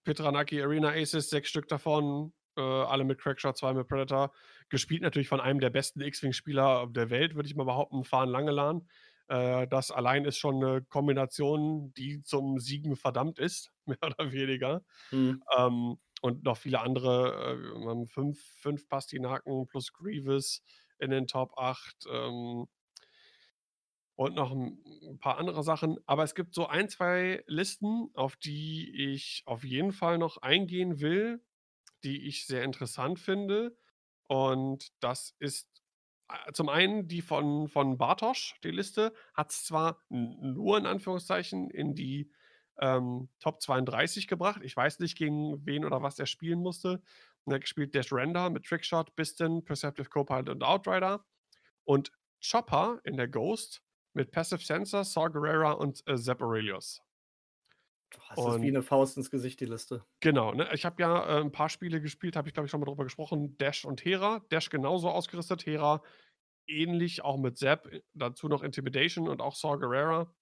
Petranaki 0.06 0.62
Arena 0.62 0.90
Aces, 0.90 1.28
6 1.30 1.48
Stück 1.48 1.68
davon, 1.68 2.32
äh, 2.56 2.60
alle 2.62 3.04
mit 3.04 3.18
Crackshot, 3.20 3.56
2 3.56 3.74
mit 3.74 3.86
Predator. 3.88 4.32
Gespielt 4.70 5.02
natürlich 5.02 5.28
von 5.28 5.40
einem 5.40 5.60
der 5.60 5.70
besten 5.70 6.00
X-Wing-Spieler 6.00 6.88
der 6.90 7.10
Welt, 7.10 7.34
würde 7.34 7.48
ich 7.48 7.54
mal 7.56 7.64
behaupten, 7.64 8.04
Farn 8.04 8.28
Langelan. 8.30 8.88
Äh, 9.30 9.68
das 9.68 9.92
allein 9.92 10.24
ist 10.26 10.38
schon 10.38 10.58
'ne 10.58 10.82
Kombination, 10.88 11.94
die 11.94 12.22
zum 12.24 12.58
Siegen 12.58 12.96
verdammt 12.96 13.38
ist, 13.38 13.72
mehr 13.86 13.98
oder 14.02 14.32
weniger. 14.32 14.82
Mhm. 15.12 15.42
Ähm, 15.56 15.98
und 16.22 16.44
noch 16.44 16.58
viele 16.58 16.80
andere, 16.80 17.54
äh, 17.54 17.80
wir 17.80 17.90
haben 17.90 18.08
5 18.08 18.40
5 18.60 18.88
Pastinaken 18.88 19.66
plus 19.68 19.92
Grievous 19.92 20.62
in 21.00 21.10
den 21.12 21.26
Top 21.28 21.52
8, 21.58 21.96
ähm 22.12 22.66
und 24.18 24.34
noch 24.34 24.52
'n 24.52 24.78
'n 25.02 25.18
paar 25.18 25.38
andere 25.38 25.62
Sachen. 25.62 25.98
Aber 26.06 26.24
es 26.24 26.34
gibt 26.34 26.54
so 26.54 26.66
1, 26.66 26.88
2 26.88 27.42
Listen, 27.46 28.10
auf 28.14 28.36
die 28.36 29.12
ich 29.14 29.42
auf 29.46 29.64
jeden 29.64 29.92
Fall 29.92 30.18
noch 30.18 30.38
eingehen 30.38 31.00
will, 31.00 31.42
die 32.04 32.26
ich 32.28 32.46
sehr 32.46 32.64
interessant 32.64 33.18
finde. 33.20 33.76
Und 34.28 34.88
das 35.00 35.34
ist, 35.40 35.69
zum 36.52 36.68
einen 36.68 37.08
die 37.08 37.22
von 37.22 37.68
von 37.68 37.98
Bartosz, 37.98 38.54
die 38.64 38.70
Liste. 38.70 39.12
Hat's 39.34 39.64
zwar 39.64 39.98
n 40.10 40.54
nur 40.54 40.78
in 40.78 40.86
Anführungszeichen 40.86 41.70
in 41.70 41.94
die, 41.94 42.30
ähm, 42.80 43.28
Top 43.40 43.60
32 43.60 44.26
gebracht. 44.26 44.60
Ich 44.64 44.76
weiß 44.76 44.98
nicht, 45.00 45.16
gegen 45.16 45.64
wen 45.66 45.84
oder 45.84 46.02
was 46.02 46.18
er 46.18 46.26
spielen 46.26 46.60
musste. 46.60 47.02
Und 47.44 47.52
er 47.52 47.56
hat 47.56 47.62
gespielt 47.62 47.94
Dash 47.94 48.12
Render 48.12 48.50
mit 48.50 48.64
Trickshot, 48.64 49.14
Biston, 49.16 49.64
Perceptive 49.64 50.08
Copilot 50.08 50.48
und 50.48 50.64
Outrider. 50.64 51.24
Und 51.84 52.12
Chopper 52.42 53.00
in 53.04 53.16
der 53.16 53.28
Ghost 53.28 53.82
mit 54.14 54.32
Passive 54.32 54.62
Sensor, 54.62 55.04
Saw 55.04 55.28
Gerrera 55.28 55.72
und, 55.72 56.02
äh, 56.06 56.16
Zeb 56.16 56.40
Orrelios. 56.40 57.02
Das 58.12 58.44
ist 58.46 58.60
wie 58.62 58.70
Und 58.70 58.72
'ne 58.72 58.82
Faust 58.82 59.16
ins 59.16 59.30
Gesicht, 59.30 59.60
die 59.60 59.66
Liste. 59.66 60.04
Genau, 60.22 60.52
ne? 60.52 60.68
Ich 60.74 60.84
habe 60.84 61.00
ja, 61.02 61.38
äh, 61.38 61.40
'n 61.40 61.50
paar 61.50 61.70
Spiele 61.70 62.00
gespielt, 62.02 62.36
habe 62.36 62.46
ich, 62.48 62.52
glaube 62.52 62.66
ich, 62.66 62.70
schon 62.70 62.80
mal 62.80 62.84
drüber 62.86 63.04
gesprochen, 63.04 63.56
Dash 63.56 63.86
und 63.86 64.04
Hera. 64.04 64.40
Dash 64.50 64.68
genauso 64.68 65.08
ausgerüstet, 65.08 65.64
Hera 65.64 66.02
ähnlich, 66.68 67.22
auch 67.24 67.38
mit 67.38 67.58
Zeb, 67.58 67.86
äh, 67.92 68.02
dazu 68.14 68.48
noch 68.48 68.62
Intimidation 68.62 69.28
und 69.28 69.40
auch 69.42 69.54
Saw 69.56 69.78
Gerrera. 69.78 70.34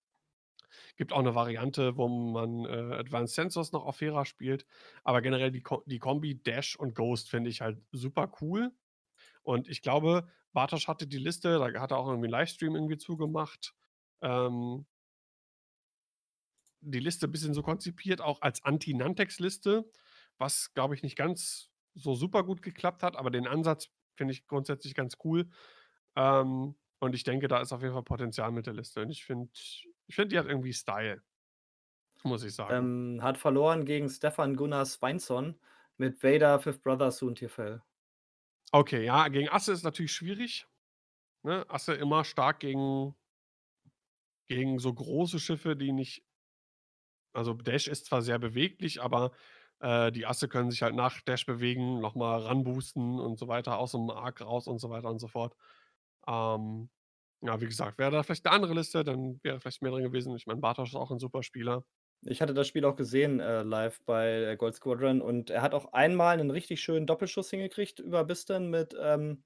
Gibt 0.98 1.12
auch 1.12 1.22
'ne 1.22 1.32
Variante, 1.36 1.96
wo 1.96 2.08
man, 2.08 2.64
äh, 2.64 2.96
Advanced 2.96 3.36
Sensors 3.36 3.70
noch 3.70 3.84
auf 3.86 4.00
Hera 4.00 4.24
spielt. 4.24 4.66
Aber 5.04 5.22
generell 5.22 5.52
die 5.52 5.62
Ko 5.62 5.84
die 5.86 6.00
Kombi 6.00 6.42
Dash 6.42 6.74
und 6.76 6.96
Ghost 6.96 7.30
finde 7.30 7.50
ich 7.50 7.60
halt 7.60 7.78
super 7.92 8.32
cool. 8.40 8.72
Und 9.42 9.68
ich 9.68 9.82
glaube, 9.82 10.28
Bartosz 10.52 10.88
hatte 10.88 11.06
die 11.08 11.18
Liste, 11.18 11.58
da 11.58 11.80
hat 11.80 11.92
er 11.92 11.98
auch 11.98 12.08
irgendwie 12.08 12.28
'n 12.28 12.32
Livestream 12.32 12.74
irgendwie 12.76 12.98
zu 12.98 13.16
gemacht. 13.16 13.74
Ähm 14.22 14.86
die 16.80 17.00
Liste 17.00 17.28
bisschen 17.28 17.54
so 17.54 17.62
konzipiert, 17.62 18.20
auch 18.20 18.40
als 18.42 18.64
Anti-Nantex-Liste, 18.64 19.90
was, 20.38 20.72
glaube 20.74 20.94
ich, 20.94 21.02
nicht 21.02 21.16
ganz 21.16 21.70
so 21.94 22.14
super 22.14 22.44
gut 22.44 22.62
geklappt 22.62 23.02
hat, 23.02 23.16
aber 23.16 23.30
den 23.30 23.46
Ansatz 23.46 23.88
finde 24.16 24.32
ich 24.32 24.46
grundsätzlich 24.46 24.94
ganz 24.94 25.16
cool. 25.24 25.48
Ähm, 26.16 26.76
und 27.00 27.14
ich 27.14 27.24
denke, 27.24 27.48
da 27.48 27.60
ist 27.60 27.72
auf 27.72 27.82
jeden 27.82 27.94
Fall 27.94 28.02
Potenzial 28.02 28.50
mit 28.52 28.66
der 28.66 28.74
Liste. 28.74 29.02
Und 29.02 29.10
ich 29.10 29.24
finde 29.24 29.50
ich 29.54 30.14
finde, 30.14 30.28
die 30.28 30.38
hat 30.38 30.46
irgendwie 30.46 30.72
Style. 30.72 31.22
Muss 32.24 32.42
ich 32.42 32.54
sagen. 32.54 32.74
Ähm, 32.74 33.22
hat 33.22 33.38
verloren 33.38 33.84
gegen 33.84 34.08
Stefan 34.08 34.56
Gunnar 34.56 34.84
Sveinsson 34.86 35.60
mit 35.96 36.22
Vader, 36.22 36.58
Fifth 36.58 36.82
Brother, 36.82 37.10
Soontir-Fel. 37.10 37.82
Okay, 38.72 39.04
ja, 39.04 39.28
gegen 39.28 39.48
Asse 39.48 39.72
ist 39.72 39.82
natürlich 39.82 40.12
schwierig, 40.12 40.66
ne? 41.42 41.66
Asse 41.70 41.94
immer 41.94 42.24
stark 42.24 42.60
gegen 42.60 43.14
gegen 44.48 44.78
so 44.78 44.92
große 44.92 45.38
Schiffe, 45.38 45.76
die 45.76 45.92
nicht 45.92 46.24
also, 47.38 47.54
Dash 47.54 47.88
ist 47.88 48.06
zwar 48.06 48.22
sehr 48.22 48.38
beweglich, 48.40 49.02
aber, 49.02 49.32
äh, 49.80 50.12
die 50.12 50.26
Asse 50.26 50.48
können 50.48 50.70
sich 50.70 50.82
halt 50.82 50.94
nach 50.96 51.20
Dash 51.22 51.46
bewegen, 51.46 52.00
noch 52.00 52.14
mal 52.16 52.40
ranboosten 52.42 53.20
und 53.20 53.38
so 53.38 53.48
weiter, 53.48 53.78
aus 53.78 53.92
dem 53.92 54.10
Arc 54.10 54.40
raus 54.42 54.68
und 54.68 54.80
so 54.80 54.90
weiter 54.90 55.10
und 55.10 55.20
so 55.20 55.28
fort. 55.28 55.56
Ähm, 56.28 56.90
ja, 57.42 57.60
wie 57.60 57.66
gesagt, 57.66 57.98
wäre 57.98 58.10
da 58.12 58.22
vielleicht 58.24 58.44
'ne 58.46 58.52
andere 58.52 58.74
Liste, 58.74 59.04
dann 59.04 59.40
wäre 59.44 59.60
vielleicht 59.60 59.82
mehr 59.82 59.92
drin 59.92 60.04
gewesen. 60.04 60.36
Ich 60.36 60.46
meine, 60.46 60.60
Bartosz 60.60 60.90
ist 60.90 60.96
auch 60.96 61.10
'n 61.12 61.18
super 61.20 61.42
Spieler. 61.44 61.84
Ich 62.26 62.42
hatte 62.42 62.52
das 62.54 62.66
Spiel 62.66 62.84
auch 62.84 62.96
gesehen, 62.96 63.38
äh, 63.38 63.62
live 63.62 64.00
bei 64.04 64.56
Gold 64.58 64.74
Squadron 64.74 65.20
und 65.22 65.50
er 65.50 65.62
hat 65.62 65.72
auch 65.72 65.92
einmal 65.92 66.36
'nen 66.36 66.50
richtig 66.50 66.80
schönen 66.82 67.06
Doppelschuss 67.06 67.50
hingekriegt 67.50 68.00
über 68.00 68.24
Biston 68.24 68.70
mit, 68.70 68.94
ähm 69.00 69.44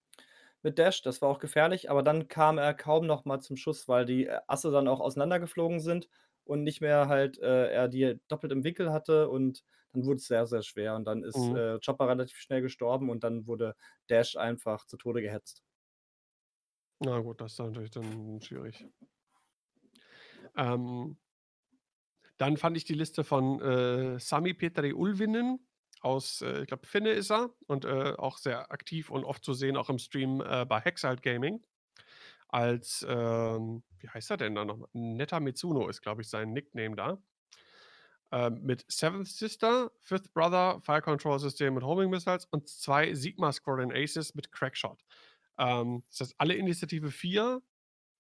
mit 0.63 0.79
Dash. 0.79 1.03
Das 1.03 1.23
war 1.23 1.29
auch 1.31 1.41
gefährlich, 1.41 1.91
aber 1.91 2.03
dann 2.05 2.29
kam 2.29 2.59
er 2.59 2.75
kaum 2.75 3.07
noch 3.07 3.25
mal 3.25 3.41
zum 3.41 3.57
Schuss, 3.57 3.89
weil 3.89 4.05
die, 4.07 4.27
äh, 4.27 4.41
Asse 4.49 4.71
dann 4.73 4.89
auch 4.89 5.01
auseinandergeflogen 5.01 5.81
sind 5.81 6.09
und 6.45 6.63
nicht 6.63 6.81
mehr 6.81 7.09
halt, 7.09 7.39
äh 7.39 7.71
er 7.73 7.89
die 7.89 8.21
doppelt 8.29 8.53
im 8.53 8.65
Winkel 8.65 8.93
hatte 8.93 9.29
und 9.29 9.63
dann 9.93 10.05
wurd's 10.07 10.27
sehr, 10.27 10.47
sehr 10.47 10.63
schwer. 10.63 10.97
Und 10.97 11.05
dann 11.05 11.23
ist, 11.25 11.51
Mhm. 11.51 11.55
äh, 11.55 11.79
Chopper 11.85 12.09
relativ 12.09 12.39
schnell 12.39 12.63
gestorben 12.63 13.11
und 13.11 13.25
dann 13.25 13.47
wurde 13.47 13.75
Dash 14.09 14.37
einfach 14.37 14.87
zu 14.87 14.97
Tode 14.97 15.23
gehetzt. 15.23 15.63
Na 17.01 17.19
gut, 17.21 17.41
das 17.41 17.53
ist 17.53 17.59
natürlich 17.59 17.91
dann 17.91 18.41
schwierig. 18.41 18.87
Ähm 20.57 21.17
dann 22.39 22.57
fand 22.57 22.77
ich 22.77 22.85
die 22.85 22.95
Liste 22.95 23.25
von, 23.25 23.61
äh, 23.61 24.19
Sami 24.19 24.55
Petri 24.55 24.93
Ulvinen 24.93 25.67
aus, 26.01 26.43
äh, 26.43 26.63
ich 26.63 26.67
glaube, 26.67 26.87
Finne 26.87 27.11
ist 27.11 27.31
er 27.31 27.51
und, 27.67 27.85
äh, 27.85 28.15
auch 28.19 28.39
sehr 28.39 28.73
aktiv 28.73 29.11
und 29.11 29.25
oft 29.25 29.45
zu 29.45 29.55
sehen, 29.55 29.77
auch 29.77 29.91
im 29.91 29.99
Stream, 29.99 30.41
äh, 30.41 30.65
bei 30.67 30.81
Hexalt 30.81 31.23
Gaming 31.23 31.63
als, 32.49 33.07
ähm 33.09 33.85
wie 34.03 34.09
heißt 34.11 34.31
er 34.31 34.37
denn 34.39 34.55
da 34.55 34.65
noch 34.65 34.79
mal? 34.79 34.89
Netta 34.95 35.41
Mitsuno 35.41 35.89
ist, 35.89 36.03
glaube 36.03 36.23
ich, 36.23 36.29
sein 36.31 36.53
Nickname 36.53 36.97
da. 36.97 37.23
Ähm, 38.33 38.61
mit 38.63 38.85
Seventh 38.91 39.29
Sister, 39.29 39.93
Fifth 40.01 40.33
Brother, 40.33 40.81
Fire 40.81 41.03
Control 41.03 41.39
System 41.39 41.75
mit 41.75 41.83
Homing 41.85 42.09
Missiles 42.09 42.47
und 42.47 42.67
2 42.67 43.13
Sigma 43.13 43.53
Squadron 43.53 43.93
Aces 43.93 44.35
mit 44.35 44.51
Crackshot. 44.51 45.03
Ähm, 45.59 46.05
das 46.09 46.21
heißt, 46.21 46.35
alle 46.39 46.55
Initiative 46.55 47.11
4, 47.11 47.63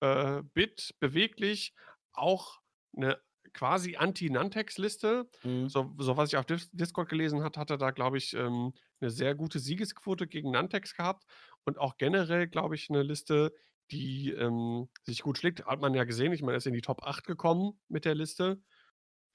äh, 0.01 0.43
Bit, 0.55 0.97
beweglich, 1.01 1.75
auch 2.13 2.61
'ne 2.93 3.21
quasi 3.55 3.97
Anti-Nantex-Liste. 3.97 5.31
Mhm. 5.45 5.73
So 5.73 5.95
so 5.99 6.17
was 6.19 6.31
ich 6.31 6.37
auf 6.39 6.47
Dis 6.47 6.71
Discord 6.73 7.09
gelesen 7.11 7.45
hat, 7.45 7.57
hat 7.59 7.71
er 7.71 7.79
da, 7.79 7.91
glaube 7.93 8.19
ich, 8.19 8.35
ähm, 8.35 8.75
'ne 9.01 9.11
sehr 9.11 9.35
gute 9.37 9.59
Siegesquote 9.61 10.27
gegen 10.29 10.51
Nantex 10.53 10.97
gehabt 10.97 11.25
und 11.65 11.79
auch 11.79 11.97
generell, 11.99 12.49
glaube 12.49 12.75
ich, 12.77 12.91
'ne 12.91 13.03
Liste, 13.03 13.55
die, 13.93 14.31
ähm, 14.33 14.89
sich 15.05 15.23
gut 15.23 15.39
schlägt. 15.39 15.67
Hat 15.67 15.81
man 15.81 15.95
ja 15.95 16.05
gesehen. 16.05 16.33
Ich 16.33 16.43
meine, 16.43 16.55
er 16.55 16.59
ist 16.59 16.67
in 16.67 16.75
die 16.75 16.83
Top 16.83 17.03
8 17.05 17.27
gekommen 17.27 17.81
mit 17.89 18.05
der 18.07 18.15
Liste. 18.17 18.63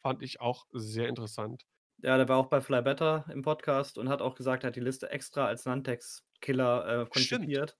Fand 0.03 0.23
ich 0.23 0.41
auch 0.41 0.67
sehr 0.73 1.09
interessant. 1.09 1.63
Ja, 2.03 2.15
der 2.17 2.29
war 2.29 2.37
auch 2.37 2.45
bei 2.45 2.61
Fly 2.61 2.83
Better 2.83 3.25
im 3.31 3.41
Podcast 3.41 3.97
und 3.97 4.07
hat 4.07 4.21
auch 4.21 4.35
gesagt, 4.35 4.63
er 4.63 4.67
hat 4.67 4.75
die 4.75 4.79
Liste 4.81 5.09
extra 5.09 5.45
als 5.47 5.65
Nantex-Killer, 5.65 7.01
äh, 7.03 7.05
Stimmt. 7.13 7.59
konzipiert 7.59 7.75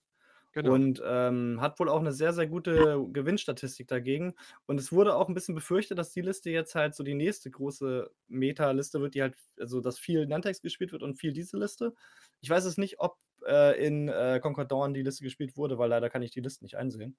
Genau. 0.54 0.84
und, 0.84 1.02
ähm, 1.06 1.60
hat 1.62 1.80
wohl 1.80 1.90
auch 1.90 2.02
'ne 2.02 2.12
sehr, 2.14 2.34
sehr 2.34 2.48
gute 2.48 3.06
Gewinnstatistik 3.14 3.88
dagegen. 3.88 4.36
Und 4.68 4.80
es 4.80 4.92
wurde 4.92 5.16
auch 5.16 5.30
'n 5.30 5.36
bisschen 5.36 5.56
befürchtet, 5.56 5.98
dass 6.00 6.12
die 6.14 6.22
Liste 6.22 6.52
jetzt 6.52 6.76
halt 6.76 6.96
so 6.96 7.04
die 7.04 7.16
nächste 7.16 7.52
große 7.52 8.12
Meta-Liste 8.28 9.02
wird, 9.02 9.16
die 9.16 9.22
halt 9.24 9.36
also, 9.60 9.82
dass 9.82 10.00
viel 10.00 10.28
Nantex 10.28 10.62
gespielt 10.62 10.94
wird 10.94 11.04
und 11.04 11.16
viel 11.16 11.34
diese 11.34 11.58
Liste. 11.58 11.94
Ich 12.42 12.50
weiß 12.50 12.66
es 12.66 12.78
nicht, 12.78 13.00
ob, 13.00 13.18
äh, 13.48 13.74
in, 13.86 14.10
äh, 14.10 14.40
Concord 14.42 14.72
Dawn 14.72 14.94
die 14.94 15.04
Liste 15.04 15.24
gespielt 15.24 15.58
wurde, 15.58 15.78
weil 15.80 15.90
leider 15.90 16.10
kann 16.10 16.22
ich 16.24 16.32
die 16.32 16.42
Listen 16.42 16.66
nicht 16.66 16.78
einsehen. 16.78 17.18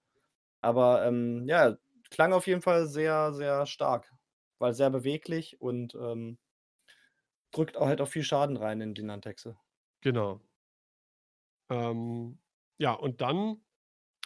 Aber, 0.62 1.04
ähm, 1.06 1.46
ja, 1.48 1.76
klang 2.10 2.32
auf 2.34 2.46
jeden 2.48 2.62
Fall 2.62 2.86
sehr, 2.88 3.32
sehr 3.34 3.66
stark, 3.66 4.12
weil 4.58 4.74
sehr 4.74 4.90
beweglich 4.90 5.60
und, 5.60 5.94
ähm, 5.96 6.38
drückt 7.50 7.76
auch 7.76 7.86
halt 7.88 8.00
auch 8.00 8.08
viel 8.08 8.22
Schaden 8.22 8.56
rein 8.56 8.80
in 8.80 8.94
die 8.94 9.02
Nantexe. 9.02 9.58
Genau. 10.02 10.42
Ähm, 11.70 12.38
ja, 12.78 12.92
und 12.92 13.20
dann 13.20 13.62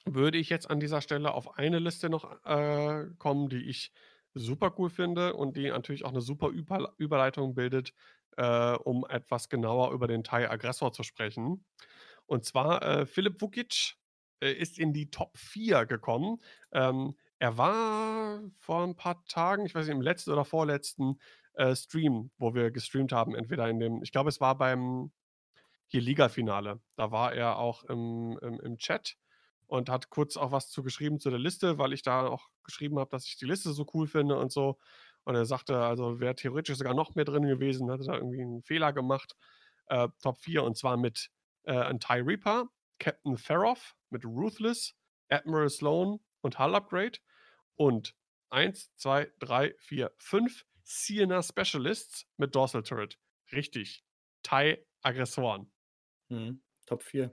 würde 0.07 0.39
ich 0.39 0.51
jetzt 0.51 0.71
an 0.71 0.81
dieser 0.81 1.03
Stelle 1.03 1.35
auf 1.35 1.59
eine 1.59 1.79
Liste 1.81 2.11
noch, 2.11 2.45
äh, 2.45 3.07
kommen, 3.19 3.49
die 3.51 3.65
ich 3.71 3.93
super 4.35 4.75
cool 4.79 4.91
finde 4.91 5.35
und 5.35 5.57
die 5.57 5.69
natürlich 5.71 6.05
auch 6.05 6.13
'ne 6.13 6.21
super 6.23 6.49
Überl 6.51 6.89
Überleitung 6.99 7.55
bildet, 7.55 7.95
äh, 8.37 8.73
um 8.75 9.05
etwas 9.09 9.49
genauer 9.49 9.93
über 9.93 10.07
den 10.09 10.25
TIE 10.25 10.49
Aggressor 10.49 10.93
zu 10.93 11.03
sprechen. 11.03 11.65
Und 12.27 12.45
zwar, 12.45 12.83
äh, 12.83 13.07
Filip 13.07 13.41
Vukic, 13.41 13.95
äh, 14.41 14.53
ist 14.53 14.79
in 14.79 14.93
die 14.93 15.11
Top 15.11 15.37
4 15.37 15.87
gekommen. 15.87 16.39
Ähm, 16.73 17.17
Er 17.39 17.59
war 17.59 18.41
vor 18.61 18.85
ein 18.85 18.95
paar 18.97 19.25
Tagen, 19.27 19.67
ich 19.67 19.75
weiß 19.75 19.87
nicht, 19.87 19.97
im 19.97 20.01
letzten 20.03 20.31
oder 20.31 20.45
vorletzten, 20.45 21.19
äh, 21.55 21.75
Stream, 21.75 22.31
wo 22.39 22.55
wir 22.55 22.71
gestreamt 22.71 23.13
haben, 23.13 23.35
entweder 23.35 23.69
in 23.69 23.81
dem 23.81 24.03
ich 24.03 24.13
glaube, 24.13 24.29
es 24.29 24.41
war 24.41 24.57
beim 24.57 25.11
hier 25.87 26.01
Ligafinale. 26.01 26.81
Da 26.97 27.11
war 27.11 27.35
er 27.35 27.59
auch 27.59 27.85
im 27.85 28.39
im 28.43 28.61
im 28.61 28.79
Chat 28.79 29.17
und 29.67 29.89
hat 29.91 30.11
kurz 30.11 30.37
auch 30.37 30.53
was 30.53 30.71
zu 30.71 30.83
geschrieben 30.83 31.21
zu 31.21 31.31
der 31.31 31.39
Liste, 31.39 31.79
weil 31.79 31.93
ich 31.93 32.03
da 32.03 32.27
auch 32.27 32.49
geschrieben 32.65 32.99
habe, 32.99 33.11
dass 33.11 33.27
ich 33.27 33.37
die 33.37 33.47
Liste 33.47 33.73
so 33.73 33.87
cool 33.95 34.07
finde 34.07 34.37
und 34.39 34.53
so. 34.53 34.79
Und 35.25 35.35
er 35.35 35.45
sagte, 35.45 35.79
also 35.79 36.21
wäre 36.21 36.35
theoretisch 36.35 36.77
sogar 36.77 36.95
noch 36.95 37.15
mehr 37.15 37.25
drin 37.25 37.47
gewesen, 37.47 37.91
hatte 37.91 38.05
da 38.05 38.15
irgendwie 38.15 38.41
einen 38.41 38.63
Fehler 38.63 38.93
gemacht. 38.93 39.37
Äh, 39.87 40.09
Top 40.21 40.39
4 40.39 40.65
und 40.65 40.77
zwar 40.77 40.97
mit 40.97 41.31
äh, 41.65 41.73
ein 41.73 42.01
TIE 42.01 42.23
Reaper, 42.25 42.69
Captain 42.99 43.37
Feroff 43.37 43.95
mit 44.11 44.25
Ruthless, 44.25 44.95
Admiral 45.29 45.71
Sloan 45.71 46.19
und 46.41 46.59
Hull 46.59 46.75
Upgrade 46.75 47.19
und 47.77 48.15
1, 48.51 48.95
2, 48.97 49.33
3, 49.39 49.75
4, 49.79 50.13
5 50.19 50.67
Sienna 50.85 51.43
Specialists 51.43 52.27
mit 52.37 52.55
Dorsal 52.55 52.83
Turret. 52.83 53.19
Richtig. 53.53 54.05
TIE 54.43 54.85
Aggressoren. 55.03 55.71
Mhm. 56.29 56.63
Top 56.87 57.03
4. 57.03 57.31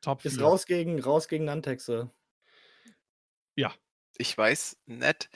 Top 0.00 0.24
Ist 0.24 0.36
4. 0.36 0.44
raus 0.44 0.66
gegen, 0.66 1.00
raus 1.00 1.28
gegen 1.28 1.44
Nantexe. 1.44 2.10
Ja. 3.56 3.74
Ich 4.18 4.36
weiß 4.36 4.80
nicht, 4.86 5.30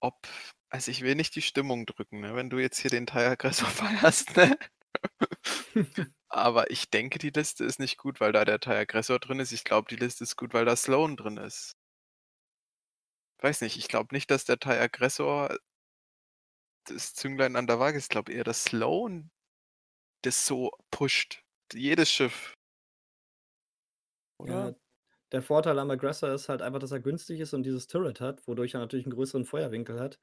ob. 0.00 0.26
Also 0.70 0.92
ich 0.92 1.02
will 1.02 1.16
nicht 1.16 1.34
die 1.34 1.42
Stimmung 1.42 1.84
drücken, 1.84 2.20
ne? 2.20 2.36
wenn 2.36 2.48
du 2.48 2.58
jetzt 2.58 2.78
hier 2.78 2.90
den 2.90 3.06
Teilaggressor 3.06 3.68
feierst, 3.68 4.36
ne? 4.36 4.56
Aber 6.28 6.70
ich 6.70 6.90
denke, 6.90 7.18
die 7.18 7.30
Liste 7.30 7.64
ist 7.64 7.80
nicht 7.80 7.98
gut, 7.98 8.20
weil 8.20 8.32
da 8.32 8.44
der 8.44 8.60
Teilaggressor 8.60 9.18
drin 9.18 9.40
ist. 9.40 9.50
Ich 9.50 9.64
glaube, 9.64 9.88
die 9.88 9.96
Liste 9.96 10.22
ist 10.22 10.36
gut, 10.36 10.54
weil 10.54 10.64
da 10.64 10.76
Sloan 10.76 11.16
drin 11.16 11.38
ist. 11.38 11.72
Weiß 13.42 13.62
nicht, 13.62 13.76
ich 13.78 13.88
glaube 13.88 14.14
nicht, 14.14 14.30
dass 14.30 14.44
der 14.44 14.58
Teilaggressor 14.60 15.56
das 16.84 17.14
Zünglein 17.14 17.56
an 17.56 17.66
der 17.66 17.80
Waage 17.80 17.98
ist. 17.98 18.04
Ich 18.04 18.08
glaube 18.10 18.32
eher, 18.32 18.44
dass 18.44 18.64
Sloan 18.64 19.30
das 20.22 20.46
so 20.46 20.70
pusht. 20.90 21.42
Jedes 21.72 22.12
Schiff. 22.12 22.54
Oder? 24.38 24.70
Ja, 24.70 24.74
der 25.32 25.42
Vorteil 25.42 25.78
am 25.78 25.90
Aggressor 25.90 26.30
ist 26.32 26.48
halt 26.48 26.62
einfach, 26.62 26.80
dass 26.80 26.90
er 26.92 27.00
günstig 27.00 27.40
ist 27.40 27.54
und 27.54 27.62
dieses 27.62 27.86
Turret 27.86 28.20
hat, 28.20 28.46
wodurch 28.48 28.74
er 28.74 28.80
natürlich 28.80 29.06
einen 29.06 29.14
größeren 29.14 29.44
Feuerwinkel 29.44 30.00
hat. 30.00 30.18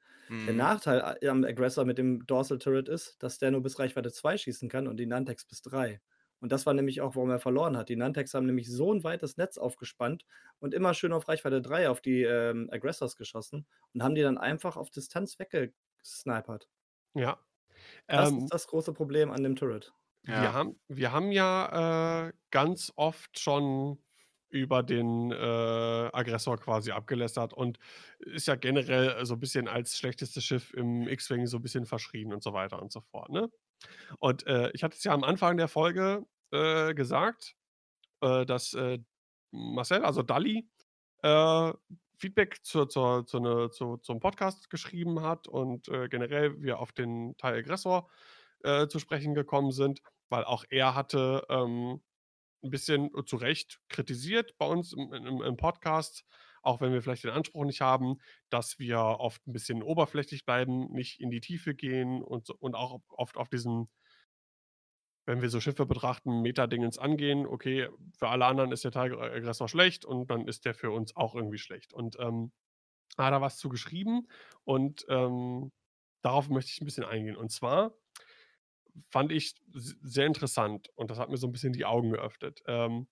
Der 0.46 0.52
Mhm. 0.52 0.56
Nachteil 0.56 1.00
a- 1.02 1.16
am 1.30 1.44
Aggressor 1.44 1.84
mit 1.86 1.98
dem 1.98 2.26
Dorsal 2.26 2.58
Turret 2.58 2.88
ist, 2.88 3.22
dass 3.22 3.38
der 3.38 3.50
nur 3.50 3.62
bis 3.62 3.78
Reichweite 3.78 4.12
2 4.12 4.36
schießen 4.38 4.68
kann 4.68 4.86
und 4.86 4.98
die 4.98 5.06
Nantex 5.06 5.44
bis 5.46 5.62
3. 5.62 6.00
Und 6.40 6.52
das 6.52 6.66
war 6.66 6.74
nämlich 6.74 7.00
auch, 7.00 7.16
warum 7.16 7.30
er 7.30 7.40
verloren 7.40 7.76
hat. 7.76 7.88
Die 7.88 7.96
Nantex 7.96 8.32
haben 8.34 8.46
nämlich 8.46 8.70
so 8.70 8.92
ein 8.94 9.02
weites 9.02 9.36
Netz 9.38 9.58
aufgespannt 9.58 10.24
und 10.60 10.72
immer 10.74 10.94
schön 10.94 11.12
auf 11.12 11.26
Reichweite 11.28 11.60
3 11.62 11.88
auf 11.90 12.00
die 12.00 12.22
ähm, 12.22 12.68
Aggressors 12.70 13.16
geschossen 13.16 13.66
und 13.94 14.02
haben 14.04 14.14
die 14.14 14.22
dann 14.22 14.38
einfach 14.38 14.76
auf 14.76 14.90
Distanz 14.90 15.38
weggesnipert. 15.38 16.68
Ja. 17.14 17.38
Das 18.08 18.30
Ähm, 18.30 18.38
ist 18.40 18.52
das 18.52 18.66
große 18.68 18.92
Problem 18.92 19.30
an 19.30 19.42
dem 19.42 19.56
Turret. 19.56 19.92
wir, 20.22 20.34
Ja. 20.34 20.52
haben, 20.52 20.80
wir 20.88 21.12
haben 21.12 21.32
ja 21.32 22.28
äh, 22.28 22.32
ganz 22.50 22.92
oft 22.96 23.38
schon 23.38 23.98
über 24.50 24.82
den 24.82 25.30
äh, 25.30 25.34
Aggressor 26.12 26.56
quasi 26.58 26.90
abgelästert 26.90 27.52
und 27.52 27.78
ist 28.18 28.46
ja 28.46 28.56
generell 28.56 29.24
so 29.24 29.34
ein 29.34 29.40
bisschen 29.40 29.68
als 29.68 29.96
schlechtestes 29.98 30.44
Schiff 30.44 30.72
im 30.74 31.06
X-Wing 31.08 31.46
so 31.46 31.58
ein 31.58 31.62
bisschen 31.62 31.86
verschrien 31.86 32.32
und 32.32 32.42
so 32.42 32.52
weiter 32.52 32.80
und 32.80 32.92
so 32.92 33.00
fort. 33.00 33.30
Ne? 33.30 33.50
Und 34.18 34.46
äh, 34.46 34.70
ich 34.72 34.82
hatte 34.82 34.96
es 34.96 35.04
ja 35.04 35.12
am 35.12 35.24
Anfang 35.24 35.56
der 35.56 35.68
Folge 35.68 36.24
äh, 36.50 36.94
gesagt, 36.94 37.54
äh, 38.20 38.46
dass 38.46 38.74
äh, 38.74 38.98
Marcel, 39.50 40.04
also 40.04 40.22
Dali, 40.22 40.68
äh, 41.22 41.72
Feedback 42.16 42.58
zur, 42.64 42.88
zur, 42.88 43.26
zur 43.26 43.40
ne, 43.40 43.70
zu, 43.70 43.96
zum 43.98 44.20
Podcast 44.20 44.70
geschrieben 44.70 45.22
hat 45.22 45.46
und 45.46 45.88
äh, 45.88 46.08
generell 46.08 46.60
wir 46.60 46.80
auf 46.80 46.92
den 46.92 47.36
Teil 47.36 47.58
Aggressor 47.58 48.08
äh, 48.64 48.88
zu 48.88 48.98
sprechen 48.98 49.34
gekommen 49.34 49.70
sind, 49.70 50.00
weil 50.28 50.44
auch 50.44 50.64
er 50.68 50.94
hatte 50.94 51.46
ähm, 51.48 52.00
ein 52.62 52.70
bisschen 52.70 53.10
zu 53.26 53.36
Recht 53.36 53.80
kritisiert 53.88 54.56
bei 54.58 54.66
uns 54.66 54.92
im, 54.92 55.12
im, 55.12 55.42
im 55.42 55.56
Podcast, 55.56 56.24
auch 56.62 56.80
wenn 56.80 56.92
wir 56.92 57.02
vielleicht 57.02 57.24
den 57.24 57.30
Anspruch 57.30 57.64
nicht 57.64 57.80
haben, 57.80 58.18
dass 58.50 58.78
wir 58.78 58.98
oft 58.98 59.46
ein 59.46 59.52
bisschen 59.52 59.82
oberflächlich 59.82 60.44
bleiben, 60.44 60.90
nicht 60.92 61.20
in 61.20 61.30
die 61.30 61.40
Tiefe 61.40 61.74
gehen 61.74 62.22
und, 62.22 62.50
und 62.50 62.74
auch 62.74 63.00
oft 63.08 63.36
auf 63.36 63.48
diesen, 63.48 63.88
wenn 65.26 65.42
wir 65.42 65.50
so 65.50 65.60
Schiffe 65.60 65.86
betrachten, 65.86 66.42
Meta-Dingens 66.42 66.98
angehen, 66.98 67.46
okay, 67.46 67.88
für 68.16 68.28
alle 68.28 68.46
anderen 68.46 68.72
ist 68.72 68.84
der 68.84 68.92
Teilaggressor 68.92 69.68
schlecht 69.68 70.04
und 70.04 70.30
dann 70.30 70.48
ist 70.48 70.64
der 70.64 70.74
für 70.74 70.90
uns 70.90 71.14
auch 71.16 71.34
irgendwie 71.34 71.58
schlecht. 71.58 71.92
Und 71.92 72.16
ähm, 72.18 72.52
hat 73.16 73.32
er 73.32 73.40
was 73.40 73.58
zu 73.58 73.68
geschrieben 73.68 74.28
und 74.64 75.06
ähm, 75.08 75.72
darauf 76.22 76.48
möchte 76.48 76.70
ich 76.70 76.80
ein 76.80 76.84
bisschen 76.84 77.04
eingehen. 77.04 77.36
Und 77.36 77.50
zwar 77.50 77.94
fand 79.08 79.32
ich 79.32 79.54
sehr 79.72 80.26
interessant 80.26 80.90
und 80.94 81.10
das 81.10 81.18
hat 81.18 81.30
mir 81.30 81.36
so 81.36 81.46
ein 81.46 81.52
bisschen 81.52 81.72
die 81.72 81.84
Augen 81.84 82.10
geöffnet. 82.10 82.62
Ähm, 82.66 83.08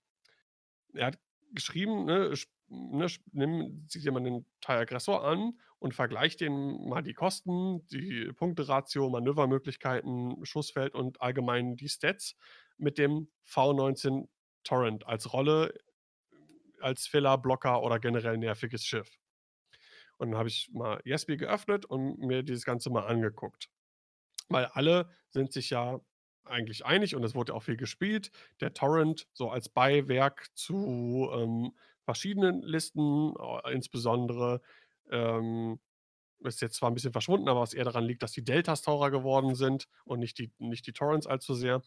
er 0.94 1.06
hat 1.06 1.18
geschrieben, 1.52 2.04
ne, 2.04 2.32
ne, 2.68 3.06
nimm, 3.32 3.86
dir 3.88 4.12
mal 4.12 4.22
den 4.22 4.46
Teil 4.60 4.78
Aggressor 4.80 5.24
an 5.24 5.58
und 5.78 5.94
vergleicht 5.94 6.40
den 6.40 6.88
mal 6.88 7.02
die 7.02 7.14
Kosten, 7.14 7.86
die 7.88 8.32
Punkteratio, 8.34 9.08
Manövermöglichkeiten, 9.08 10.44
Schussfeld 10.44 10.94
und 10.94 11.20
allgemein 11.20 11.76
die 11.76 11.88
Stats 11.88 12.36
mit 12.78 12.98
dem 12.98 13.28
V19 13.46 14.28
Torrent 14.64 15.06
als 15.06 15.32
Rolle, 15.32 15.72
als 16.80 17.06
Filler, 17.06 17.38
Blocker 17.38 17.82
oder 17.82 17.98
generell 17.98 18.36
nerviges 18.36 18.84
Schiff. 18.84 19.18
Und 20.18 20.30
dann 20.30 20.38
habe 20.38 20.48
ich 20.48 20.70
mal 20.72 21.00
Yesby 21.04 21.36
geöffnet 21.36 21.84
und 21.84 22.18
mir 22.18 22.42
dieses 22.42 22.64
Ganze 22.64 22.90
mal 22.90 23.06
angeguckt. 23.06 23.70
Weil 24.48 24.66
alle 24.66 25.10
sind 25.30 25.52
sich 25.52 25.70
ja 25.70 26.00
eigentlich 26.44 26.86
einig 26.86 27.14
und 27.16 27.24
es 27.24 27.34
wurde 27.34 27.54
auch 27.54 27.62
viel 27.64 27.76
gespielt. 27.76 28.30
Der 28.60 28.72
Torrent 28.74 29.26
so 29.32 29.50
als 29.50 29.68
Beiwerk 29.68 30.48
zu 30.54 31.28
ähm, 31.32 31.72
verschiedenen 32.04 32.62
Listen, 32.62 33.34
insbesondere 33.72 34.60
ähm, 35.10 35.80
ist 36.40 36.60
jetzt 36.60 36.76
zwar 36.76 36.90
ein 36.90 36.94
bisschen 36.94 37.12
verschwunden, 37.12 37.48
aber 37.48 37.60
was 37.60 37.74
eher 37.74 37.84
daran 37.84 38.04
liegt, 38.04 38.22
dass 38.22 38.32
die 38.32 38.44
Deltas 38.44 38.82
teurer 38.82 39.10
geworden 39.10 39.54
sind 39.54 39.88
und 40.04 40.20
nicht 40.20 40.38
die, 40.38 40.52
nicht 40.58 40.86
die 40.86 40.92
Torrents 40.92 41.26
allzu 41.26 41.54
sehr, 41.54 41.82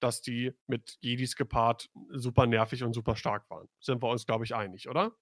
dass 0.00 0.22
die 0.22 0.52
mit 0.66 0.98
Jedis 1.00 1.36
gepaart 1.36 1.90
super 2.10 2.46
nervig 2.46 2.82
und 2.82 2.94
super 2.94 3.16
stark 3.16 3.48
waren. 3.50 3.68
Sind 3.80 4.02
wir 4.02 4.08
uns, 4.08 4.26
glaube 4.26 4.44
ich, 4.44 4.54
einig, 4.54 4.88
oder? 4.88 5.12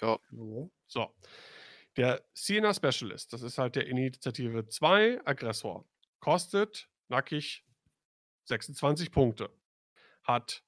Ja. 0.00 0.18
So. 0.86 1.14
Der 1.96 2.24
Siena 2.32 2.72
Specialist, 2.72 3.32
das 3.32 3.42
ist 3.42 3.58
halt 3.58 3.76
der 3.76 3.86
Initiative 3.86 4.66
2 4.66 5.26
Aggressor, 5.26 5.86
kostet 6.20 6.88
nackig 7.08 7.64
26 8.44 9.10
Punkte. 9.10 9.50
Hat 10.22 10.64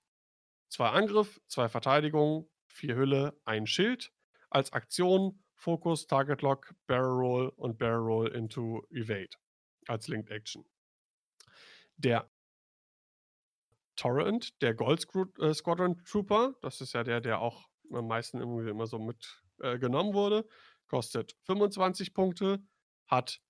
zwei 0.68 0.90
Angriff, 0.90 1.40
zwei 1.46 1.68
Verteidigung, 1.68 2.50
vier 2.66 2.96
Hülle, 2.96 3.40
ein 3.44 3.66
Schild. 3.66 4.12
Als 4.50 4.72
Aktion 4.72 5.42
Focus, 5.54 6.06
Target 6.06 6.42
Lock, 6.42 6.74
Barrel 6.86 7.18
Roll 7.18 7.48
und 7.56 7.78
Barrel 7.78 8.02
Roll 8.02 8.28
into 8.28 8.86
Evade. 8.90 9.30
Als 9.86 10.08
Linked 10.08 10.30
Action. 10.30 10.64
Der 11.96 12.30
Torrent, 13.96 14.60
der 14.60 14.74
Gold 14.74 15.06
äh, 15.38 15.54
Squadron 15.54 16.04
Trooper, 16.04 16.54
das 16.60 16.80
ist 16.80 16.92
ja 16.92 17.04
der, 17.04 17.20
der 17.20 17.40
auch 17.40 17.68
am 17.92 18.08
meisten 18.08 18.40
irgendwie 18.40 18.68
immer 18.68 18.86
so 18.86 18.98
mit 18.98 19.42
äh, 19.60 19.80
wurde, 19.80 20.46
kostet 20.86 21.36
25 21.44 22.14
Punkte, 22.14 22.62
hat 23.06 23.40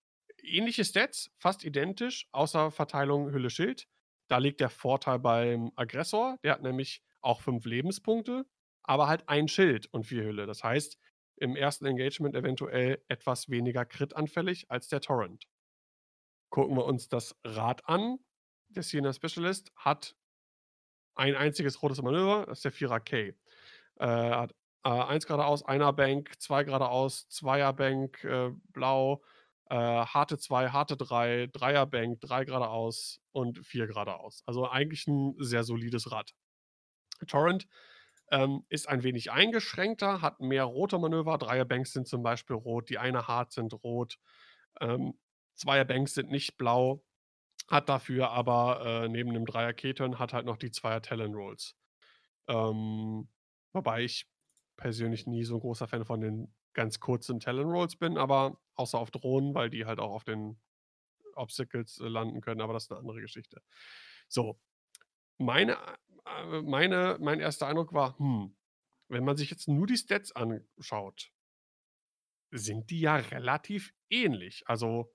ähnliche 0.43 0.85
Stats, 0.85 1.31
fast 1.39 1.65
identisch, 1.65 2.28
außer 2.32 2.70
Verteilung 2.70 3.31
Hülle 3.31 3.51
Schild. 3.51 3.89
Da 4.28 4.39
liegt 4.39 4.61
der 4.61 4.70
Vorteil 4.70 5.19
beim 5.19 5.70
Aggressor, 5.77 6.39
der 6.43 6.52
hat 6.52 6.62
nämlich 6.62 7.02
auch 7.20 7.40
5 7.43 7.65
Lebenspunkte, 7.65 8.47
aber 8.82 9.09
halt 9.09 9.28
ein 9.28 9.48
Schild 9.48 9.86
und 9.93 10.05
4 10.05 10.24
Hülle. 10.24 10.47
Das 10.47 10.65
heißt, 10.65 10.98
im 11.36 11.56
ersten 11.56 11.86
Engagement 11.86 12.35
eventuell 12.35 13.02
etwas 13.09 13.48
weniger 13.48 13.85
Crit-anfällig 13.85 14.70
als 14.70 14.89
der 14.89 15.01
Torrent. 15.01 15.44
Gucken 16.51 16.77
wir 16.77 16.85
uns 16.85 17.09
das 17.09 17.36
Rad 17.44 17.89
an. 17.89 18.19
Der 18.69 18.82
Siena 18.82 19.12
Specialist 19.12 19.73
hat 19.77 20.16
ein 21.16 21.35
einziges 21.35 21.82
rotes 21.82 22.02
Manöver, 22.02 22.47
das 22.47 22.59
ist 22.59 22.65
der 22.65 22.73
4er 22.73 23.01
K. 23.01 23.35
Äh, 23.97 24.06
hat 24.06 24.55
äh, 24.85 24.89
1 24.89 25.27
geradeaus, 25.27 25.65
einer 25.65 25.93
Bank, 25.93 26.32
2 26.39 26.65
geradeaus, 26.65 27.27
2er 27.31 27.73
Bank, 27.73 28.23
äh, 28.24 28.51
blau, 28.73 29.23
äh, 29.70 29.77
harte 29.77 30.39
2, 30.39 30.70
harte 30.70 30.97
3, 30.97 31.48
3er 31.52 31.86
Bank, 31.86 32.20
3 32.20 32.44
geradeaus 32.44 33.20
und 33.32 33.65
4 33.66 33.86
geradeaus. 33.86 34.43
Also 34.47 34.69
eigentlich 34.69 35.06
ein 35.06 35.35
sehr 35.39 35.65
solides 35.65 36.12
Rad. 36.12 36.35
Torrent 37.27 37.66
ähm, 38.31 38.65
ist 38.69 38.89
ein 38.89 39.02
wenig 39.02 39.31
eingeschränkter, 39.32 40.20
hat 40.20 40.40
mehr 40.40 40.65
rote 40.65 40.98
Manöver. 40.98 41.39
Dreier 41.39 41.65
Banks 41.65 41.93
sind 41.93 42.06
zum 42.09 42.23
Beispiel 42.23 42.56
rot, 42.56 42.90
die 42.90 42.98
eine 42.98 43.27
Hard 43.28 43.52
sind 43.52 43.73
rot. 43.85 44.19
Ähm, 44.81 45.15
Zweier 45.55 45.85
Banks 45.85 46.15
sind 46.15 46.31
nicht 46.31 46.56
blau, 46.59 47.05
hat 47.69 47.89
dafür 47.89 48.31
aber 48.31 49.05
äh, 49.05 49.09
neben 49.09 49.32
dem 49.35 49.47
Dreier 49.47 49.73
Keton 49.73 50.19
hat 50.19 50.32
halt 50.32 50.47
noch 50.47 50.56
die 50.56 50.73
Zweier 50.73 51.02
Talon 51.02 51.35
Rolls. 51.35 51.77
Ähm, 52.48 53.28
wobei 53.73 54.02
ich 54.05 54.27
persönlich 54.76 55.26
nie 55.26 55.44
so 55.44 55.56
ein 55.56 55.60
großer 55.60 55.88
Fan 55.88 56.05
von 56.05 56.20
den 56.20 56.55
ganz 56.74 57.01
kurzen 57.01 57.40
Talon-Rolls 57.40 57.96
bin, 57.96 58.18
aber 58.18 58.60
außer 58.74 58.98
auf 58.98 59.10
Drohnen, 59.10 59.55
weil 59.55 59.70
die 59.70 59.86
halt 59.86 60.01
auch 60.01 60.12
auf 60.12 60.24
den 60.24 60.60
Obstacles 61.34 62.01
äh, 62.01 62.09
landen 62.09 62.40
können, 62.40 62.60
aber 62.60 62.72
das 62.72 62.84
ist 62.84 62.90
eine 62.90 63.01
andere 63.01 63.20
Geschichte. 63.20 63.62
So, 64.28 64.60
meine, 65.38 65.76
äh, 66.26 66.62
meine, 66.62 67.18
mein 67.20 67.40
erster 67.40 67.66
Eindruck 67.66 67.92
war, 67.92 68.18
hm, 68.18 68.56
wenn 69.09 69.24
man 69.24 69.36
sich 69.36 69.51
jetzt 69.51 69.68
nur 69.68 69.86
die 69.86 69.96
Stats 69.96 70.32
anschaut, 70.32 71.30
sind 72.51 72.90
die 72.90 73.01
ja 73.01 73.16
relativ 73.16 73.92
ähnlich. 74.10 74.62
Also, 74.66 75.12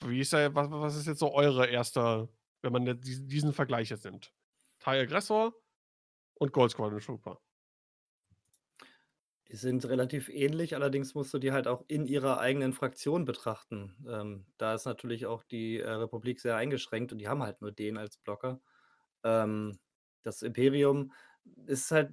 wie 0.00 0.20
ist 0.20 0.32
ja, 0.32 0.54
was, 0.54 0.70
was 0.70 0.96
ist 0.96 1.06
jetzt 1.06 1.20
so 1.20 1.32
eure 1.32 1.66
erste, 1.66 2.28
wenn 2.62 2.72
man 2.72 3.00
diesen 3.00 3.52
Vergleich 3.52 3.90
jetzt 3.90 4.04
nimmt? 4.04 4.34
TIE 4.80 5.00
Aggressor 5.00 5.54
und 6.34 6.52
Gold 6.52 6.72
Squadron 6.72 7.00
Trooper. 7.00 7.40
Die 9.52 9.56
sind 9.56 9.84
relativ 9.86 10.30
ähnlich, 10.30 10.74
allerdings 10.74 11.14
musst 11.14 11.34
du 11.34 11.38
die 11.38 11.52
halt 11.52 11.68
auch 11.68 11.84
in 11.86 12.06
ihrer 12.06 12.40
eigenen 12.40 12.72
Fraktion 12.72 13.26
betrachten. 13.26 13.94
Ähm, 14.08 14.46
da 14.56 14.74
ist 14.74 14.86
natürlich 14.86 15.26
auch 15.26 15.44
die 15.44 15.78
äh, 15.78 15.90
Republik 15.90 16.40
sehr 16.40 16.56
eingeschränkt 16.56 17.12
und 17.12 17.18
die 17.18 17.28
haben 17.28 17.42
halt 17.42 17.60
nur 17.60 17.70
den 17.70 17.98
als 17.98 18.16
Blocker. 18.16 18.62
Ähm, 19.24 19.78
das 20.22 20.40
Imperium 20.42 21.12
ist 21.66 21.90
halt, 21.90 22.10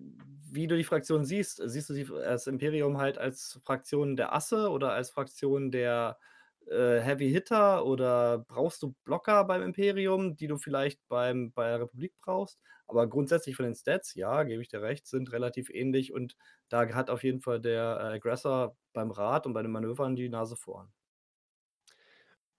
wie 0.51 0.67
du 0.67 0.75
die 0.75 0.83
Fraktion 0.83 1.23
siehst. 1.23 1.61
Siehst 1.63 1.89
du 1.89 1.93
sie 1.93 2.05
das 2.05 2.47
Imperium 2.47 2.97
halt 2.97 3.17
als 3.17 3.59
Fraktion 3.63 4.17
der 4.17 4.33
Asse 4.35 4.69
oder 4.69 4.91
als 4.91 5.09
Fraktion 5.11 5.71
der 5.71 6.19
äh, 6.69 6.99
Heavy 7.01 7.29
Hitter 7.31 7.85
oder 7.85 8.39
brauchst 8.39 8.83
du 8.83 8.95
Blocker 9.03 9.43
beim 9.45 9.61
Imperium, 9.61 10.35
die 10.35 10.47
du 10.47 10.57
vielleicht 10.57 10.99
beim, 11.07 11.51
bei 11.51 11.67
der 11.69 11.81
Republik 11.81 12.13
brauchst? 12.21 12.59
Aber 12.87 13.07
grundsätzlich 13.07 13.55
von 13.55 13.65
den 13.65 13.75
Stats, 13.75 14.15
ja, 14.15 14.43
gebe 14.43 14.61
ich 14.61 14.67
dir 14.67 14.81
recht, 14.81 15.07
sind 15.07 15.31
relativ 15.31 15.69
ähnlich 15.69 16.13
und 16.13 16.35
da 16.69 16.87
hat 16.93 17.09
auf 17.09 17.23
jeden 17.23 17.41
Fall 17.41 17.59
der 17.59 17.97
äh, 17.99 18.15
Aggressor 18.15 18.75
beim 18.93 19.11
Rad 19.11 19.45
und 19.45 19.53
bei 19.53 19.61
den 19.61 19.71
Manövern 19.71 20.15
die 20.15 20.29
Nase 20.29 20.55
vorn. 20.55 20.91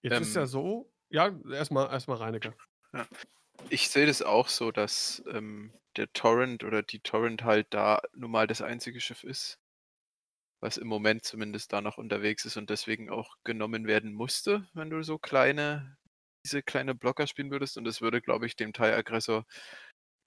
Jetzt 0.01 0.15
ähm, 0.15 0.21
ist 0.23 0.35
ja 0.35 0.41
ähm 0.41 0.47
so, 0.47 0.91
ja, 1.09 1.35
erstmal 1.51 1.91
erstmal 1.91 2.17
Reinecke. 2.17 2.53
Ja. 2.93 3.05
Ich 3.69 3.89
sehe 3.89 4.05
das 4.05 4.21
auch 4.21 4.47
so, 4.47 4.71
dass 4.71 5.23
ähm, 5.27 5.73
der 5.97 6.11
Torrent 6.13 6.63
oder 6.63 6.81
die 6.81 6.99
Torrent 6.99 7.43
halt 7.43 7.67
da 7.71 8.01
nun 8.15 8.31
mal 8.31 8.47
das 8.47 8.61
einzige 8.61 8.99
Schiff 8.99 9.23
ist, 9.23 9.59
was 10.61 10.77
im 10.77 10.87
Moment 10.87 11.25
zumindest 11.25 11.73
da 11.73 11.81
noch 11.81 11.97
unterwegs 11.97 12.45
ist 12.45 12.57
und 12.57 12.69
deswegen 12.69 13.09
auch 13.09 13.35
genommen 13.43 13.87
werden 13.87 14.13
musste, 14.13 14.69
wenn 14.73 14.89
du 14.89 15.03
so 15.03 15.17
kleine, 15.17 15.97
diese 16.45 16.63
kleine 16.63 16.95
Blocker 16.95 17.27
spielen 17.27 17.51
würdest. 17.51 17.77
Und 17.77 17.87
es 17.87 18.01
würde, 18.01 18.21
glaube 18.21 18.45
ich, 18.45 18.55
dem 18.55 18.73
Teilaggressor 18.73 19.45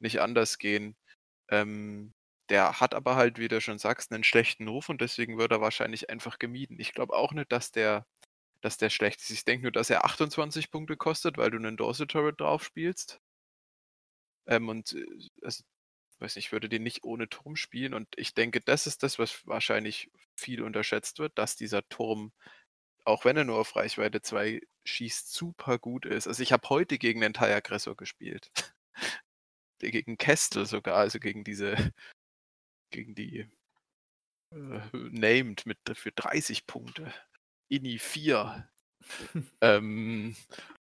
nicht 0.01 0.21
anders 0.21 0.59
gehen. 0.59 0.97
Ähm, 1.51 2.15
der 2.51 2.81
hat 2.81 2.95
aber 2.95 3.17
halt, 3.17 3.39
wie 3.39 3.49
du 3.49 3.61
schon 3.61 3.79
sagst, 3.79 4.13
einen 4.13 4.25
schlechten 4.25 4.69
Ruf 4.69 4.89
und 4.91 5.01
deswegen 5.01 5.39
wird 5.39 5.53
er 5.53 5.61
wahrscheinlich 5.61 6.11
einfach 6.11 6.39
gemieden. 6.39 6.79
Ich 6.81 6.93
glaube 6.95 7.15
auch 7.15 7.33
nicht, 7.33 7.53
dass 7.53 7.73
der, 7.73 8.07
dass 8.63 8.79
der 8.79 8.91
schlecht 8.91 9.21
ist. 9.23 9.31
Ich 9.31 9.45
denke 9.45 9.65
nur, 9.65 9.73
dass 9.73 9.91
er 9.91 10.05
28 10.05 10.71
Punkte 10.71 10.97
kostet, 10.97 11.39
weil 11.39 11.51
du 11.51 11.59
einen 11.59 11.77
Dorsal 11.77 12.07
Turret 12.09 12.41
drauf 12.41 12.65
spielst. 12.65 13.21
Ähm, 14.47 14.69
und 14.69 14.93
äh, 14.95 15.05
also, 15.43 15.65
weiß 16.25 16.37
nicht, 16.37 16.47
ich 16.47 16.53
würde 16.53 16.69
den 16.69 16.83
nicht 16.83 17.05
ohne 17.05 17.29
Turm 17.29 17.57
spielen. 17.57 17.95
Und 17.95 18.09
ich 18.17 18.35
denke, 18.35 18.61
das 18.61 18.87
ist 18.87 19.03
das, 19.03 19.19
was 19.19 19.47
wahrscheinlich 19.47 20.11
viel 20.37 20.63
unterschätzt 20.63 21.19
wird, 21.19 21.39
dass 21.39 21.57
dieser 21.57 21.87
Turm, 21.89 22.33
auch 23.05 23.25
wenn 23.25 23.37
er 23.37 23.45
nur 23.45 23.59
auf 23.59 23.77
Reichweite 23.77 24.23
2 24.23 24.63
schießt, 24.85 25.33
super 25.33 25.79
gut 25.79 26.07
ist. 26.07 26.27
Also 26.27 26.43
ich 26.43 26.53
habe 26.53 26.69
heute 26.71 26.99
gegen 26.99 27.21
den 27.21 27.35
Thai-Aggressor 27.35 27.97
gespielt. 27.97 28.51
gegen 29.79 30.17
Kestel 30.17 30.67
sogar, 30.67 30.97
also 30.97 31.19
gegen 31.21 31.45
diese, 31.45 31.77
gegen 32.91 33.15
die 33.15 33.47
äh, 34.51 34.81
Named 34.93 35.67
mit 35.67 35.79
für 35.95 36.13
30 36.13 36.67
Punkte. 36.67 37.13
Ini 37.69 37.99
4. 37.99 38.69
ähm, 39.61 40.37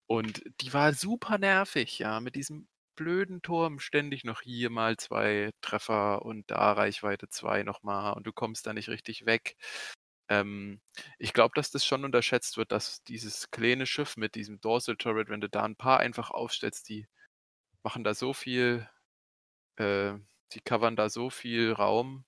und 0.07 0.43
die 0.61 0.73
war 0.73 0.95
super 0.95 1.37
nervig, 1.37 1.99
ja, 1.99 2.21
mit 2.21 2.37
diesem 2.37 2.69
blöden 2.97 3.43
Turm 3.43 3.79
ständig 3.81 4.25
noch 4.25 4.43
hier 4.43 4.71
mal 4.71 4.97
zwei 4.97 5.53
Treffer 5.61 6.23
und 6.25 6.51
da 6.51 6.73
Reichweite 6.73 7.29
2 7.29 7.63
nochmal 7.63 8.15
und 8.15 8.27
du 8.27 8.33
kommst 8.33 8.67
da 8.67 8.73
nicht 8.73 8.89
richtig 8.89 9.27
weg. 9.27 9.57
Ähm, 10.29 10.81
ich 11.19 11.33
glaube, 11.33 11.53
dass 11.55 11.71
das 11.71 11.85
schon 11.87 12.05
unterschätzt 12.05 12.57
wird, 12.57 12.73
dass 12.73 13.03
dieses 13.05 13.51
kleine 13.51 13.87
Schiff 13.87 14.17
mit 14.17 14.35
diesem 14.35 14.61
Dorsal 14.61 14.97
Turret, 14.97 15.29
wenn 15.29 15.41
du 15.41 15.49
da 15.49 15.63
ein 15.65 15.77
paar 15.77 16.01
einfach 16.01 16.31
aufstellst, 16.31 16.89
die 16.89 17.07
machen 17.83 18.05
da 18.05 18.15
so 18.15 18.33
viel, 18.35 18.89
äh, 19.77 20.15
die 20.53 20.61
covern 20.61 20.97
da 20.97 21.11
so 21.11 21.31
viel 21.31 21.73
Raum. 21.73 22.25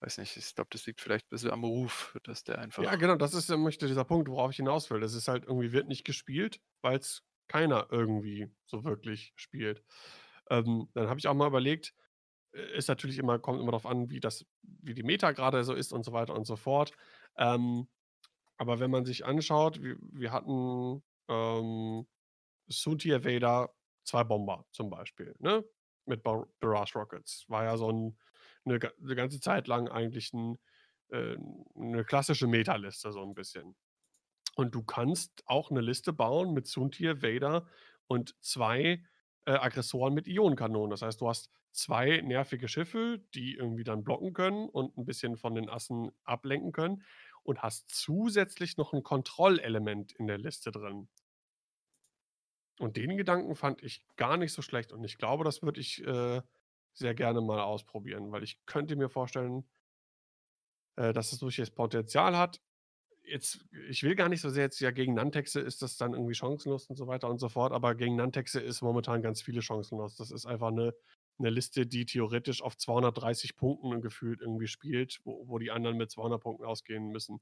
Weiß 0.00 0.18
nicht, 0.18 0.36
ich 0.36 0.54
glaube, 0.54 0.70
das 0.70 0.86
liegt 0.86 1.00
vielleicht 1.00 1.26
ein 1.26 1.30
bisschen 1.30 1.50
am 1.50 1.64
Ruf, 1.64 2.16
dass 2.22 2.44
der 2.44 2.58
einfach. 2.58 2.84
Ja, 2.84 2.94
genau, 2.94 3.16
das 3.16 3.34
ist 3.34 3.50
nämlich 3.50 3.78
dieser 3.78 4.04
Punkt, 4.04 4.28
worauf 4.28 4.52
ich 4.52 4.56
hinaus 4.58 4.90
will. 4.90 5.00
Das 5.00 5.14
ist 5.14 5.26
halt 5.26 5.44
irgendwie, 5.44 5.72
wird 5.72 5.88
nicht 5.88 6.04
gespielt, 6.04 6.60
weil 6.82 6.98
es 6.98 7.24
keiner 7.48 7.88
irgendwie 7.90 8.50
so 8.66 8.84
wirklich 8.84 9.32
spielt. 9.36 9.82
Ähm, 10.50 10.88
dann 10.94 11.08
habe 11.08 11.18
ich 11.18 11.28
auch 11.28 11.34
mal 11.34 11.48
überlegt, 11.48 11.94
äh, 12.52 12.76
ist 12.76 12.88
natürlich 12.88 13.18
immer, 13.18 13.38
kommt 13.38 13.60
immer 13.60 13.72
darauf 13.72 13.86
an, 13.86 14.10
wie 14.10 14.20
das, 14.20 14.46
wie 14.62 14.94
die 14.94 15.02
Meta 15.02 15.32
gerade 15.32 15.64
so 15.64 15.74
ist 15.74 15.92
und 15.92 16.04
so 16.04 16.12
weiter 16.12 16.34
und 16.34 16.46
so 16.46 16.56
fort. 16.56 16.92
Ähm, 17.36 17.88
aber 18.56 18.80
wenn 18.80 18.90
man 18.90 19.04
sich 19.04 19.24
anschaut, 19.24 19.82
wir, 19.82 19.96
wir 20.00 20.32
hatten 20.32 21.02
ähm, 21.28 22.06
Suntier 22.68 23.24
Vader 23.24 23.72
zwei 24.04 24.24
Bomber 24.24 24.66
zum 24.72 24.90
Beispiel, 24.90 25.34
ne? 25.38 25.64
Mit 26.06 26.22
Barrage 26.22 26.98
Rockets. 26.98 27.44
War 27.48 27.64
ja 27.64 27.76
so 27.76 27.92
ein, 27.92 28.18
eine, 28.64 28.78
eine 29.02 29.14
ganze 29.14 29.40
Zeit 29.40 29.68
lang 29.68 29.88
eigentlich 29.88 30.32
ein, 30.32 30.58
äh, 31.10 31.36
eine 31.76 32.04
klassische 32.04 32.46
Meta-Liste, 32.46 33.12
so 33.12 33.22
ein 33.22 33.34
bisschen. 33.34 33.76
Und 34.58 34.74
du 34.74 34.82
kannst 34.82 35.44
auch 35.46 35.70
eine 35.70 35.80
Liste 35.80 36.12
bauen 36.12 36.52
mit 36.52 36.66
Suntir, 36.66 37.22
Vader 37.22 37.68
und 38.08 38.34
zwei 38.40 39.04
äh, 39.44 39.52
Aggressoren 39.52 40.14
mit 40.14 40.26
Ionenkanonen. 40.26 40.90
Das 40.90 41.02
heißt, 41.02 41.20
du 41.20 41.28
hast 41.28 41.52
zwei 41.70 42.22
nervige 42.22 42.66
Schiffe, 42.66 43.22
die 43.34 43.54
irgendwie 43.54 43.84
dann 43.84 44.02
blocken 44.02 44.32
können 44.32 44.68
und 44.68 44.98
ein 44.98 45.04
bisschen 45.04 45.36
von 45.36 45.54
den 45.54 45.68
Assen 45.68 46.10
ablenken 46.24 46.72
können 46.72 47.04
und 47.44 47.62
hast 47.62 47.88
zusätzlich 47.88 48.76
noch 48.76 48.92
ein 48.92 49.04
Kontrollelement 49.04 50.10
in 50.10 50.26
der 50.26 50.38
Liste 50.38 50.72
drin. 50.72 51.08
Und 52.80 52.96
den 52.96 53.16
Gedanken 53.16 53.54
fand 53.54 53.80
ich 53.84 54.04
gar 54.16 54.36
nicht 54.38 54.52
so 54.52 54.60
schlecht 54.60 54.92
und 54.92 55.04
ich 55.04 55.18
glaube, 55.18 55.44
das 55.44 55.62
würde 55.62 55.80
ich 55.80 56.04
äh, 56.04 56.42
sehr 56.94 57.14
gerne 57.14 57.42
mal 57.42 57.60
ausprobieren, 57.60 58.32
weil 58.32 58.42
ich 58.42 58.58
könnte 58.66 58.96
mir 58.96 59.08
vorstellen, 59.08 59.70
äh, 60.96 61.12
dass 61.12 61.32
es 61.32 61.38
durchaus 61.38 61.70
Potenzial 61.70 62.36
hat 62.36 62.60
jetzt, 63.28 63.64
ich 63.88 64.02
will 64.02 64.14
gar 64.14 64.28
nicht 64.28 64.40
so 64.40 64.50
sehr 64.50 64.64
jetzt 64.64 64.80
ja 64.80 64.90
gegen 64.90 65.14
Nantexe 65.14 65.60
ist 65.60 65.82
das 65.82 65.96
dann 65.96 66.14
irgendwie 66.14 66.34
chancenlos 66.34 66.86
und 66.86 66.96
so 66.96 67.06
weiter 67.06 67.28
und 67.28 67.38
so 67.38 67.48
fort, 67.48 67.72
aber 67.72 67.94
gegen 67.94 68.16
Nantexe 68.16 68.60
ist 68.60 68.82
momentan 68.82 69.22
ganz 69.22 69.42
viele 69.42 69.62
chancenlos. 69.62 70.16
Das 70.16 70.30
ist 70.30 70.46
einfach 70.46 70.68
eine, 70.68 70.94
eine 71.38 71.50
Liste, 71.50 71.86
die 71.86 72.06
theoretisch 72.06 72.62
auf 72.62 72.76
230 72.76 73.56
Punkten 73.56 74.00
gefühlt 74.00 74.40
irgendwie 74.40 74.66
spielt, 74.66 75.20
wo, 75.24 75.46
wo 75.46 75.58
die 75.58 75.70
anderen 75.70 75.96
mit 75.96 76.10
200 76.10 76.40
Punkten 76.40 76.64
ausgehen 76.64 77.08
müssen. 77.08 77.40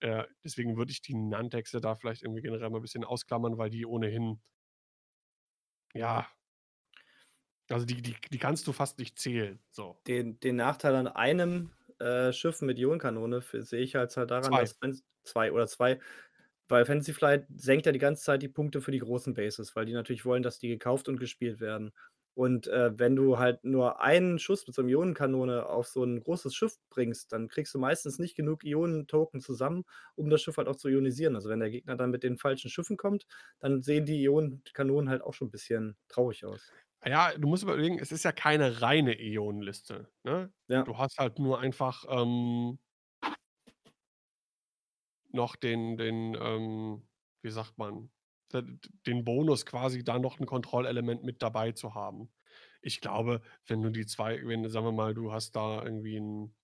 Äh, 0.00 0.24
deswegen 0.44 0.76
würde 0.76 0.92
ich 0.92 1.02
die 1.02 1.14
Nantexe 1.14 1.80
da 1.80 1.94
vielleicht 1.94 2.22
irgendwie 2.22 2.42
generell 2.42 2.70
mal 2.70 2.78
ein 2.78 2.82
bisschen 2.82 3.04
ausklammern, 3.04 3.58
weil 3.58 3.70
die 3.70 3.86
ohnehin, 3.86 4.40
ja, 5.94 6.26
also 7.70 7.84
die, 7.84 8.00
die, 8.00 8.16
die 8.30 8.38
kannst 8.38 8.66
du 8.66 8.72
fast 8.72 8.98
nicht 8.98 9.18
zählen. 9.18 9.58
So. 9.70 10.00
Den, 10.06 10.40
den 10.40 10.56
Nachteil 10.56 10.94
an 10.94 11.06
einem 11.06 11.70
äh, 12.00 12.32
Schiff 12.32 12.60
mit 12.62 12.78
Ionenkanone 12.78 13.42
sehe 13.42 13.80
ich 13.80 13.94
halt, 13.94 14.16
halt 14.16 14.30
daran, 14.30 14.52
Zwei. 14.52 14.62
dass 14.62 15.02
zwei 15.24 15.52
oder 15.52 15.66
zwei, 15.66 15.98
weil 16.68 16.84
Fantasy 16.84 17.12
Flight 17.12 17.46
senkt 17.54 17.86
ja 17.86 17.92
die 17.92 17.98
ganze 17.98 18.24
Zeit 18.24 18.42
die 18.42 18.48
Punkte 18.48 18.80
für 18.80 18.90
die 18.92 18.98
großen 18.98 19.34
Bases, 19.34 19.74
weil 19.76 19.86
die 19.86 19.92
natürlich 19.92 20.24
wollen, 20.24 20.42
dass 20.42 20.58
die 20.58 20.68
gekauft 20.68 21.08
und 21.08 21.18
gespielt 21.18 21.60
werden. 21.60 21.92
Und 22.34 22.68
äh, 22.68 22.96
wenn 22.96 23.16
du 23.16 23.38
halt 23.38 23.64
nur 23.64 24.00
einen 24.00 24.38
Schuss 24.38 24.64
mit 24.66 24.76
so 24.76 24.82
einer 24.82 24.92
Ionenkanone 24.92 25.66
auf 25.66 25.88
so 25.88 26.04
ein 26.04 26.20
großes 26.20 26.54
Schiff 26.54 26.76
bringst, 26.88 27.32
dann 27.32 27.48
kriegst 27.48 27.74
du 27.74 27.80
meistens 27.80 28.20
nicht 28.20 28.36
genug 28.36 28.64
Ionentoken 28.64 29.40
zusammen, 29.40 29.84
um 30.14 30.30
das 30.30 30.42
Schiff 30.42 30.56
halt 30.56 30.68
auch 30.68 30.76
zu 30.76 30.88
ionisieren. 30.88 31.34
Also 31.34 31.48
wenn 31.48 31.58
der 31.58 31.70
Gegner 31.70 31.96
dann 31.96 32.12
mit 32.12 32.22
den 32.22 32.38
falschen 32.38 32.70
Schiffen 32.70 32.96
kommt, 32.96 33.26
dann 33.58 33.82
sehen 33.82 34.06
die 34.06 34.22
Ionenkanonen 34.22 35.10
halt 35.10 35.22
auch 35.22 35.34
schon 35.34 35.48
ein 35.48 35.50
bisschen 35.50 35.96
traurig 36.06 36.44
aus. 36.44 36.72
Ja, 37.04 37.32
du 37.36 37.46
musst 37.48 37.62
überlegen, 37.62 37.98
es 37.98 38.12
ist 38.12 38.24
ja 38.24 38.32
keine 38.32 38.82
reine 38.82 39.20
Ionenliste. 39.20 40.10
Ne? 40.24 40.52
Ja. 40.68 40.82
Du 40.82 40.98
hast 40.98 41.18
halt 41.18 41.38
nur 41.38 41.60
einfach 41.60 42.04
ähm, 42.08 42.78
noch 45.30 45.56
den, 45.56 45.96
den 45.96 46.36
ähm, 46.40 47.08
wie 47.42 47.50
sagt 47.50 47.78
man, 47.78 48.10
den 49.06 49.24
Bonus 49.24 49.66
quasi 49.66 50.02
da 50.02 50.18
noch 50.18 50.40
ein 50.40 50.46
Kontrollelement 50.46 51.22
mit 51.22 51.42
dabei 51.42 51.72
zu 51.72 51.94
haben. 51.94 52.30
Ich 52.80 53.00
glaube, 53.00 53.42
wenn 53.66 53.82
du 53.82 53.90
die 53.90 54.06
zwei, 54.06 54.40
wenn, 54.46 54.68
sagen 54.68 54.86
wir 54.86 54.92
mal, 54.92 55.14
du 55.14 55.32
hast 55.32 55.54
da 55.56 55.82
irgendwie 55.82 56.18
ein, 56.18 56.54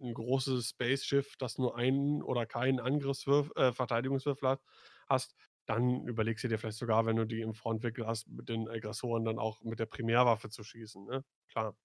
ein 0.00 0.14
großes 0.14 0.70
Space-Schiff, 0.70 1.36
das 1.36 1.58
nur 1.58 1.76
einen 1.76 2.22
oder 2.22 2.46
keinen 2.46 2.80
Angriffswürf, 2.80 3.52
äh, 3.56 3.72
Verteidigungswürfel 3.72 4.48
hat, 4.48 4.62
hast, 5.08 5.36
dann 5.66 6.06
überlegst 6.08 6.44
du 6.44 6.48
dir 6.48 6.58
vielleicht 6.58 6.78
sogar, 6.78 7.06
wenn 7.06 7.16
du 7.16 7.26
die 7.26 7.40
im 7.42 7.54
Frontwickel 7.54 8.06
hast, 8.06 8.28
mit 8.28 8.48
den 8.48 8.68
Aggressoren 8.68 9.24
dann 9.24 9.38
auch 9.38 9.62
mit 9.62 9.78
der 9.80 9.86
Primärwaffe 9.86 10.50
zu 10.50 10.64
schießen, 10.64 11.04
ne? 11.06 11.24
Klar. 11.48 11.76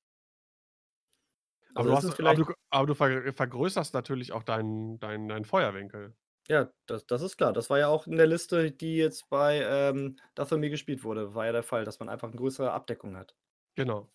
Aber 1.75 1.85
Also 1.85 1.91
du 1.91 1.95
hast 1.95 2.09
aber 2.23 2.33
du 2.35 2.45
aber 2.69 2.87
du 2.87 2.95
ver 2.95 3.33
vergrößerst 3.33 3.93
natürlich 3.93 4.31
auch 4.31 4.43
deinen 4.43 4.99
deinen 4.99 5.27
deinen 5.29 5.45
Feuerwinkel. 5.45 6.15
Ja, 6.49 6.71
das 6.85 7.05
das 7.05 7.21
ist 7.21 7.35
klar. 7.37 7.51
Das 7.53 7.69
war 7.69 7.77
ja 7.79 7.87
auch 7.89 8.07
in 8.07 8.15
der 8.17 8.27
Liste, 8.27 8.71
die 8.71 8.95
jetzt 8.97 9.29
bei, 9.29 9.61
ähm, 9.63 10.17
Dathomir 10.35 10.69
gespielt 10.69 11.03
wurde, 11.03 11.33
war 11.35 11.45
ja 11.45 11.51
der 11.51 11.63
Fall, 11.63 11.83
dass 11.83 11.99
man 11.99 12.07
einfach 12.09 12.29
'ne 12.29 12.37
größere 12.37 12.71
Abdeckung 12.71 13.17
hat. 13.17 13.35
Genau. 13.77 14.09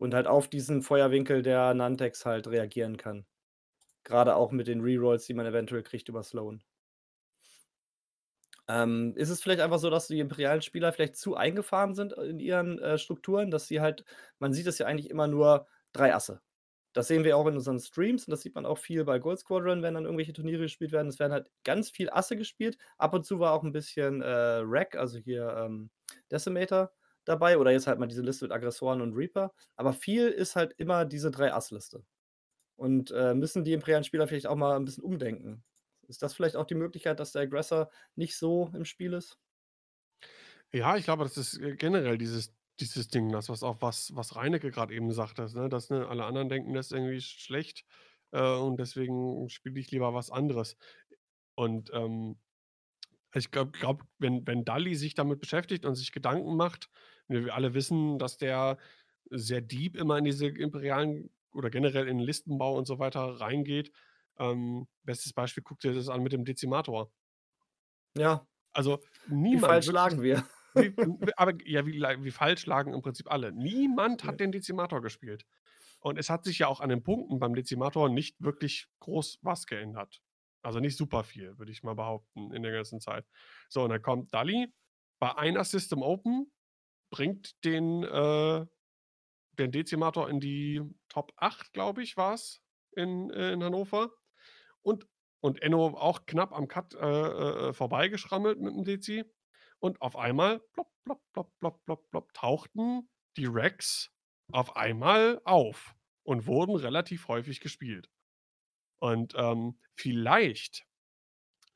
Und 0.00 0.14
halt 0.14 0.26
auf 0.28 0.48
diesen 0.48 0.82
Feuerwinkel 0.82 1.42
der 1.42 1.74
Nantex 1.74 2.24
halt 2.24 2.46
reagieren 2.48 2.96
kann. 2.96 3.26
Grade 4.04 4.36
auch 4.36 4.52
mit 4.52 4.68
den 4.68 4.80
Rerolls, 4.82 5.26
die 5.26 5.34
man 5.34 5.46
eventuell 5.46 5.82
kriegt 5.84 6.08
über 6.08 6.22
Slowen. 6.24 6.64
Ähm, 8.68 9.14
ist 9.16 9.30
es 9.30 9.40
vielleicht 9.42 9.60
einfach 9.60 9.78
so, 9.78 9.88
dass 9.90 10.08
die 10.08 10.20
imperialen 10.20 10.60
Spieler 10.62 10.92
vielleicht 10.92 11.16
zu 11.16 11.36
eingefahren 11.36 11.94
sind 11.94 12.12
in 12.12 12.38
ihren, 12.38 12.78
äh, 12.80 12.98
Strukturen, 12.98 13.50
dass 13.50 13.66
sie 13.66 13.80
halt 13.80 14.04
man 14.40 14.52
sieht 14.52 14.66
das 14.66 14.78
ja 14.78 14.86
eigentlich 14.86 15.08
immer 15.10 15.26
nur 15.26 15.66
3 15.92 16.14
Asse. 16.14 16.42
Das 16.94 17.08
sehen 17.08 17.24
wir 17.24 17.36
auch 17.38 17.46
in 17.46 17.54
unseren 17.56 17.80
Streams 17.80 18.26
und 18.26 18.32
das 18.32 18.42
sieht 18.42 18.54
man 18.54 18.66
auch 18.66 18.78
viel 18.78 19.04
bei 19.04 19.18
Gold 19.20 19.38
Squadron, 19.40 19.82
wenn 19.82 19.94
dann 19.94 20.04
irgendwelche 20.04 20.32
Turniere 20.34 20.62
gespielt 20.62 20.92
werden. 20.92 21.08
Es 21.08 21.18
werden 21.18 21.32
halt 21.32 21.50
ganz 21.64 21.90
viel 21.90 22.10
Asse 22.10 22.36
gespielt. 22.36 22.78
Ab 22.98 23.14
und 23.14 23.24
zu 23.26 23.38
war 23.40 23.52
auch 23.54 23.64
'n 23.64 23.72
bisschen, 23.72 24.22
äh, 24.22 24.62
Wrack, 24.68 24.96
also 24.96 25.18
hier, 25.18 25.48
ähm, 25.58 25.90
Decimator 26.30 26.92
dabei 27.24 27.58
oder 27.58 27.70
jetzt 27.72 27.86
halt 27.86 27.98
mal 28.00 28.06
diese 28.08 28.22
Liste 28.22 28.44
mit 28.46 28.52
Aggressoren 28.52 29.00
und 29.02 29.14
Reaper. 29.14 29.54
Aber 29.76 29.92
viel 29.94 30.28
ist 30.28 30.56
halt 30.56 30.74
immer 30.78 31.04
diese 31.06 31.30
3-Ass-Liste. 31.30 32.04
Und, 32.76 33.10
äh, 33.12 33.34
müssen 33.34 33.64
die 33.64 33.72
imperialen 33.74 34.04
Spieler 34.04 34.28
vielleicht 34.28 34.46
auch 34.48 34.56
mal 34.56 34.76
'n 34.78 34.84
bisschen 34.86 35.04
umdenken? 35.04 35.64
Ist 36.08 36.22
das 36.22 36.34
vielleicht 36.34 36.56
auch 36.56 36.66
die 36.66 36.74
Möglichkeit, 36.74 37.20
dass 37.20 37.32
der 37.32 37.42
Aggressor 37.42 37.90
nicht 38.16 38.36
so 38.36 38.70
im 38.74 38.84
Spiel 38.84 39.12
ist? 39.14 39.38
Ja, 40.72 40.96
ich 40.96 41.04
glaube, 41.04 41.24
das 41.24 41.36
ist, 41.36 41.58
äh, 41.58 41.76
generell 41.76 42.18
dieses 42.18 42.54
dieses 42.80 43.08
Ding, 43.08 43.32
das 43.32 43.48
was 43.48 43.62
auch 43.64 43.82
was 43.82 44.14
was 44.14 44.36
Reinecke 44.36 44.70
grad 44.70 44.90
eben 44.92 45.10
sagte, 45.12 45.46
ne, 45.54 45.68
dass, 45.68 45.90
ne, 45.90 46.06
alle 46.08 46.24
anderen 46.24 46.48
denken, 46.48 46.74
das 46.74 46.86
ist 46.86 46.92
irgendwie 46.92 47.20
sch 47.20 47.40
schlecht, 47.44 47.84
äh, 48.32 48.40
und 48.56 48.78
deswegen 48.78 49.48
spiele 49.48 49.80
ich 49.80 49.90
lieber 49.90 50.14
was 50.14 50.30
anderes. 50.30 50.76
Und, 51.56 51.90
ähm, 51.94 52.38
ich 53.34 53.50
glaube 53.52 53.72
glaube, 53.78 54.06
wenn 54.18 54.46
wenn 54.46 54.64
Dully 54.64 54.94
sich 54.96 55.14
damit 55.14 55.40
beschäftigt 55.40 55.84
und 55.86 55.94
sich 55.96 56.12
Gedanken 56.12 56.56
macht 56.56 56.90
wir 57.28 57.44
wir 57.46 57.54
alle 57.54 57.74
wissen, 57.74 58.18
dass 58.18 58.38
der 58.38 58.78
sehr 59.30 59.60
deep 59.62 59.96
immer 59.96 60.18
in 60.18 60.24
diese 60.24 60.48
imperialen 60.48 61.30
oder 61.52 61.70
generell 61.70 62.08
in 62.08 62.20
Listenbau 62.20 62.76
und 62.78 62.86
so 62.86 62.98
weiter 63.00 63.20
reingeht. 63.40 63.92
Ähm, 64.38 64.88
bestes 65.04 65.32
Beispiel, 65.32 65.62
guck 65.64 65.80
dir 65.80 65.94
das 65.94 66.08
an 66.08 66.22
mit 66.22 66.32
dem 66.32 66.44
Dezimator. 66.44 67.12
Ja. 68.16 68.46
Also, 68.72 69.02
Wie 69.50 69.58
niemand 69.58 69.60
falsch 69.60 69.86
wirklich 69.86 69.92
lagen 69.92 70.22
wir? 70.22 70.46
wie 70.74 70.94
aber 71.36 71.54
ja, 71.64 71.86
wie 71.86 72.00
wie 72.00 72.30
falsch 72.30 72.66
lagen 72.66 72.94
im 72.94 73.02
Prinzip 73.02 73.30
alle. 73.30 73.52
Niemand 73.52 74.24
Ja. 74.24 74.28
hat 74.28 74.40
den 74.40 74.52
Dezimator 74.52 75.02
gespielt. 75.02 75.46
Und 76.00 76.18
es 76.18 76.30
hat 76.30 76.44
sich 76.44 76.60
ja 76.60 76.68
auch 76.68 76.80
an 76.80 76.90
den 76.90 77.02
Punkten 77.02 77.40
beim 77.40 77.54
Dezimator 77.54 78.08
nicht 78.08 78.36
wirklich 78.40 78.88
groß 79.00 79.40
was 79.42 79.66
geändert. 79.66 80.22
Also, 80.62 80.80
nicht 80.80 80.96
super 80.98 81.24
viel, 81.24 81.58
würde 81.58 81.72
ich 81.72 81.82
mal 81.82 81.94
behaupten, 81.94 82.52
in 82.52 82.62
der 82.62 82.72
ganzen 82.72 83.00
Zeit. 83.00 83.26
So, 83.68 83.84
und 83.84 83.90
dann 83.90 84.02
kommt 84.02 84.34
Dully 84.34 84.74
bei 85.20 85.34
einer 85.36 85.64
System 85.64 86.02
Open, 86.02 86.52
bringt 87.10 87.64
den, 87.64 88.04
äh 88.04 88.66
den 89.58 89.72
Dezimator 89.72 90.30
in 90.30 90.40
die 90.40 90.82
Top 91.08 91.32
8, 91.36 91.72
glaube 91.72 92.02
ich, 92.02 92.16
war's 92.16 92.62
in 92.92 93.30
äh, 93.30 93.52
in 93.52 93.62
Hannover. 93.64 94.12
Und 94.88 95.06
und 95.40 95.62
Enno 95.62 95.86
auch 95.96 96.26
knapp 96.26 96.52
am 96.52 96.66
Cut, 96.68 96.94
äh, 96.94 96.98
äh, 97.06 97.68
äh, 97.68 97.72
vorbeigeschrammelt 97.72 98.58
mit'm 98.60 98.84
Dezi. 98.84 99.24
Und 99.80 100.02
auf 100.02 100.16
einmal 100.16 100.60
plopp, 100.72 100.90
plopp, 101.04 101.22
plopp, 101.32 101.52
plopp, 101.60 101.84
plopp, 101.86 102.10
plopp, 102.10 102.34
tauchten 102.34 103.08
die 103.36 103.52
Wracks 103.52 104.10
auf 104.52 104.76
einmal 104.76 105.40
auf 105.44 105.94
und 106.24 106.46
wurden 106.46 106.74
relativ 106.76 107.28
häufig 107.28 107.60
gespielt. 107.60 108.10
Und, 109.00 109.34
ähm, 109.36 109.78
vielleicht 109.96 110.86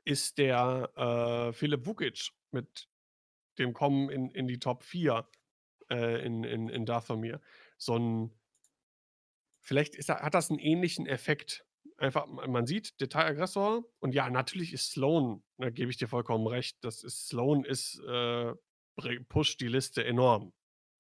ist 0.05 0.39
der, 0.39 0.90
äh, 0.97 1.52
Philipp 1.55 1.86
Vukic 1.86 2.30
mit 2.52 2.89
dem 3.59 3.74
Kommen 3.74 4.10
in 4.10 4.30
in 4.32 4.48
die 4.48 4.59
Top 4.60 4.84
4, 4.84 5.28
äh, 5.90 6.24
in 6.26 6.44
in 6.44 6.68
in 6.70 6.86
Dathomir 6.86 7.40
so 7.78 7.97
'n 7.97 8.32
vielleicht 9.64 9.94
ist 9.94 10.09
hat 10.10 10.34
das 10.34 10.51
'n 10.51 10.59
ähnlichen 10.59 11.06
Effekt. 11.06 11.64
Einfach, 12.03 12.27
ma 12.27 12.49
man 12.49 12.66
sieht 12.66 13.01
Detailaggressor 13.01 13.85
und 14.01 14.12
ja, 14.12 14.29
natürlich 14.29 14.73
ist 14.73 14.91
Slowen 14.91 15.45
da 15.57 15.70
gebe 15.70 15.89
ich 15.93 15.99
dir 15.99 16.09
vollkommen 16.09 16.49
recht, 16.49 16.79
das 16.81 17.05
ist 17.05 17.29
Slowen 17.29 17.65
ist, 17.65 18.01
äh 18.01 18.55
pusht 19.29 19.61
die 19.61 19.69
Liste 19.69 20.05
enorm, 20.05 20.53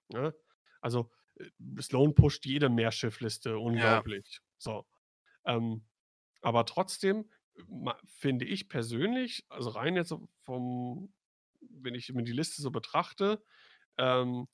ne? 0.08 0.34
Also, 0.80 1.10
äh, 1.36 1.50
Slowen 1.82 2.14
pusht 2.14 2.46
jede 2.46 2.68
Mehrschiff-Liste 2.70 3.58
Ja. 3.72 4.02
unglaublich. 4.04 4.40
So. 4.58 4.86
Ähm, 5.46 5.86
aber 6.42 6.66
trotzdem, 6.66 7.30
finde 8.06 8.46
ich 8.46 8.68
persönlich, 8.68 9.46
also 9.50 9.70
rein 9.70 9.96
jetzt 9.96 10.14
vom 10.42 11.14
wenn 11.60 11.94
ich 11.94 12.12
mir 12.12 12.24
die 12.24 12.32
Liste 12.32 12.62
so 12.62 12.70
betrachte, 12.72 13.42
ähm, 13.98 14.48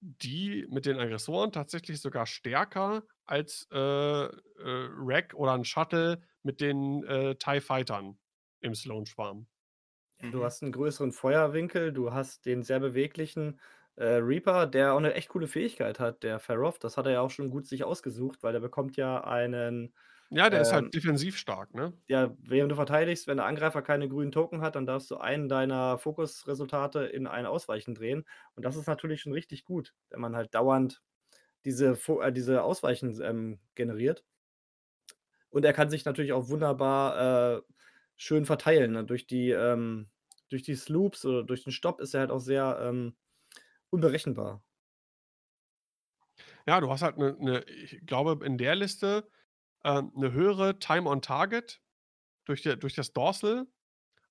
die 0.00 0.66
mit 0.70 0.86
den 0.86 0.98
Aggressoren 0.98 1.52
tatsächlich 1.52 2.00
sogar 2.00 2.26
stärker 2.26 3.04
als, 3.26 3.68
äh, 3.72 3.76
äh, 3.76 4.30
Wrack 4.58 5.34
oder 5.34 5.52
'n 5.54 5.64
Shuttle 5.64 6.22
mit 6.42 6.60
den, 6.60 7.04
äh, 7.04 7.36
TIE 7.36 7.60
Fightern 7.60 8.18
im 8.60 8.74
Slowen-Schwarm. 8.74 9.46
Du 10.32 10.44
Mhm. 10.44 10.44
hast 10.44 10.62
'n 10.62 10.70
größeren 10.70 11.10
Feuerwinkel, 11.10 11.92
du 11.92 12.12
hast 12.12 12.46
den 12.46 12.62
sehr 12.62 12.78
beweglichen, 12.78 13.60
äh, 13.96 14.04
Reaper, 14.22 14.66
der 14.68 14.94
auch 14.94 15.00
'ne 15.00 15.12
echt 15.14 15.28
coole 15.28 15.48
Fähigkeit 15.48 15.98
hat, 15.98 16.22
der 16.22 16.38
Feroth. 16.38 16.84
Das 16.84 16.96
hat 16.96 17.06
er 17.06 17.12
ja 17.12 17.20
auch 17.20 17.30
schon 17.30 17.50
gut 17.50 17.66
sich 17.66 17.82
ausgesucht, 17.82 18.44
weil 18.44 18.52
der 18.52 18.60
bekommt 18.60 18.96
ja 18.96 19.24
einen, 19.24 19.92
Ja, 20.30 20.50
der 20.50 20.60
ist 20.60 20.72
ähm 20.72 20.72
halt 20.72 20.92
defensiv 20.94 21.36
stark, 21.36 21.72
ne? 21.74 21.92
ja, 22.08 22.34
während 22.40 22.72
du 22.72 22.76
verteidigst, 22.76 23.26
wenn 23.28 23.36
der 23.36 23.46
Angreifer 23.46 23.82
keine 23.82 24.08
grünen 24.08 24.32
Token 24.32 24.62
hat, 24.62 24.74
dann 24.74 24.84
darfst 24.86 25.10
du 25.10 25.18
einen 25.18 25.48
deiner 25.48 25.96
Fokusresultate 25.98 27.04
in 27.04 27.26
ein 27.28 27.46
Ausweichen 27.46 27.94
drehen. 27.94 28.24
Und 28.56 28.64
das 28.64 28.76
ist 28.76 28.88
natürlich 28.88 29.20
schon 29.20 29.32
richtig 29.32 29.64
gut, 29.64 29.94
wenn 30.10 30.20
man 30.20 30.34
halt 30.36 30.54
dauernd 30.54 31.02
diese 31.64 31.92
äh, 32.22 32.32
diese 32.32 32.62
Ausweichen 32.64 33.20
ähm, 33.22 33.60
generiert. 33.76 34.24
Und 35.50 35.64
er 35.64 35.72
kann 35.72 35.90
sich 35.90 36.04
natürlich 36.04 36.32
auch 36.32 36.48
wunderbar, 36.48 37.58
äh, 37.58 37.62
schön 38.16 38.44
verteilen, 38.46 38.92
ne? 38.92 39.04
Durch 39.04 39.26
die, 39.26 39.50
ähm 39.50 40.10
durch 40.48 40.62
die 40.64 40.74
Sloops 40.74 41.24
oder 41.24 41.44
durch 41.44 41.62
den 41.62 41.70
Stopp 41.72 42.00
ist 42.00 42.12
er 42.12 42.20
halt 42.22 42.32
auch 42.32 42.40
sehr, 42.40 42.80
ähm, 42.82 43.14
unberechenbar. 43.90 44.64
Ja, 46.66 46.80
du 46.80 46.90
hast 46.90 47.02
halt 47.02 47.16
'ne 47.18 47.36
'ne 47.38 47.64
ich 47.64 48.00
glaube, 48.06 48.44
in 48.44 48.58
der 48.58 48.74
Liste, 48.76 49.28
ähm, 49.84 50.12
'ne 50.14 50.32
höhere 50.32 50.78
Time 50.78 51.08
on 51.08 51.22
Target 51.22 51.80
durch 52.46 52.62
der 52.62 52.76
durch 52.76 52.94
das 52.94 53.12
Dorsal 53.14 53.66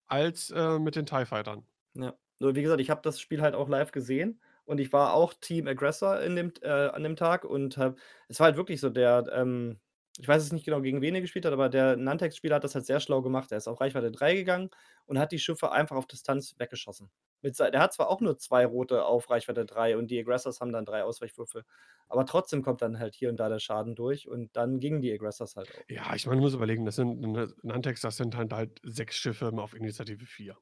als, 0.08 0.52
äh, 0.52 0.80
mit 0.80 0.96
den 0.98 1.06
TIE 1.08 1.26
Fightern. 1.26 1.68
Ja. 1.96 2.18
Nur 2.40 2.56
wie 2.56 2.62
gesagt, 2.62 2.82
ich 2.82 2.90
habe 2.90 3.02
das 3.02 3.20
Spiel 3.20 3.42
halt 3.42 3.56
auch 3.56 3.68
live 3.68 3.92
gesehen 3.92 4.42
und 4.66 4.80
ich 4.80 4.94
war 4.94 5.14
auch 5.14 5.34
Team 5.34 5.68
Aggressor 5.68 6.20
in 6.22 6.36
dem 6.36 6.54
äh, 6.62 6.70
an 6.70 7.04
dem 7.04 7.16
Tag 7.16 7.44
und 7.44 7.78
habe 7.78 7.96
es 8.28 8.40
war 8.40 8.46
halt 8.46 8.56
wirklich 8.58 8.80
so, 8.80 8.90
der, 8.90 9.26
ähm 9.34 9.80
ich 10.20 10.28
weiß 10.28 10.44
jetzt 10.44 10.52
nicht 10.52 10.66
genau, 10.66 10.82
gegen 10.82 11.02
wen 11.02 11.16
er 11.16 11.22
gespielt 11.22 11.46
hat, 11.46 11.54
aber 11.54 11.70
der 11.70 11.96
Nantex-Spieler 11.96 12.58
hat 12.58 12.64
das 12.66 12.76
halt 12.76 12.86
sehr 12.86 13.00
schlau 13.00 13.22
gemacht. 13.22 13.52
Er 13.52 13.58
ist 13.58 13.70
auf 13.70 13.80
Reichweite 13.80 14.12
3 14.12 14.36
gegangen 14.36 14.70
und 15.06 15.18
hat 15.18 15.32
die 15.32 15.40
Schiffe 15.40 15.72
einfach 15.72 15.96
auf 15.96 16.08
Distanz 16.08 16.56
weggeschossen. 16.60 17.10
Mit 17.42 17.58
der 17.58 17.80
hat 17.80 17.94
zwar 17.94 18.10
auch 18.10 18.20
nur 18.20 18.38
2 18.38 18.66
Rote 18.66 19.06
auf 19.06 19.30
Reichweite 19.30 19.66
3 19.66 19.98
und 19.98 20.12
die 20.12 20.20
Aggressors 20.20 20.60
haben 20.60 20.74
dann 20.74 20.86
3 20.86 21.04
Ausweichwürfe, 21.06 21.64
aber 22.10 22.26
trotzdem 22.26 22.62
kommt 22.64 22.82
dann 22.82 23.00
halt 23.00 23.16
hier 23.16 23.30
und 23.30 23.38
da 23.40 23.48
der 23.48 23.60
Schaden 23.60 23.96
durch 23.96 24.28
und 24.28 24.56
dann 24.58 24.80
gingen 24.80 25.02
die 25.02 25.14
Aggressors 25.14 25.56
halt 25.56 25.74
auch. 25.74 25.86
Ja, 25.88 26.14
ich 26.16 26.26
meine, 26.26 26.38
du 26.38 26.44
musst 26.44 26.56
überlegen, 26.56 26.86
das 26.86 26.96
sind 26.98 27.20
Nantex, 27.64 28.02
das 28.02 28.18
sind 28.18 28.36
halt 28.36 28.54
halt 28.54 28.80
6 28.84 29.18
Schiffe 29.18 29.52
auf 29.58 29.74
Initiative 29.74 30.26
4, 30.26 30.58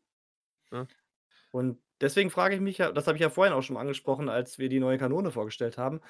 ne? 0.72 0.88
Und 1.58 1.80
deswegen 2.02 2.30
frage 2.30 2.56
ich 2.56 2.62
mich 2.62 2.78
ja 2.80 2.92
das 2.92 3.08
habe 3.08 3.18
ich 3.18 3.22
ja 3.22 3.30
vorhin 3.30 3.54
auch 3.54 3.62
schon 3.64 3.76
mal 3.76 3.82
angesprochen, 3.82 4.30
als 4.30 4.60
wir 4.60 4.70
die 4.70 4.80
neue 4.80 4.98
Kanone 4.98 5.32
vorgestellt 5.32 5.78
haben. 5.78 6.02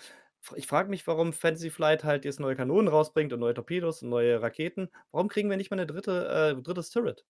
Ich 0.56 0.68
frage 0.68 0.90
mich, 0.90 1.08
warum 1.08 1.34
Fantasy 1.34 1.70
Flight 1.72 2.04
halt 2.04 2.26
jetzt 2.26 2.40
neue 2.40 2.56
Kanonen 2.56 2.88
rausbringt 2.90 3.34
und 3.34 3.40
neue 3.40 3.54
Torpedos 3.56 4.04
und 4.04 4.10
neue 4.10 4.42
Raketen. 4.42 4.90
Warum 5.12 5.30
kriegen 5.30 5.50
wir 5.50 5.58
nicht 5.58 5.72
mal 5.72 5.78
'ne 5.78 5.88
3. 5.88 6.52
äh, 6.52 6.56
3. 6.62 6.92
Turret? 6.92 7.26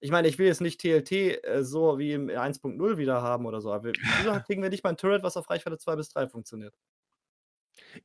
Ich 0.00 0.10
meine, 0.12 0.28
ich 0.28 0.38
will 0.38 0.46
jetzt 0.48 0.60
nicht 0.62 0.80
TLT, 0.80 1.42
äh, 1.44 1.64
so 1.64 1.98
wie 1.98 2.12
im 2.12 2.28
1.0 2.30 2.98
wieder 2.98 3.22
haben 3.22 3.46
oder 3.46 3.60
so, 3.62 3.72
aber 3.72 3.92
wieso 4.14 4.40
kriegen 4.42 4.62
wir 4.62 4.70
nicht 4.70 4.84
mal 4.84 4.90
'n 4.92 4.96
Turret, 4.98 5.22
was 5.24 5.36
auf 5.38 5.50
Reichweite 5.50 5.78
2 5.78 5.96
bis 5.96 6.10
3 6.10 6.28
funktioniert? 6.28 6.74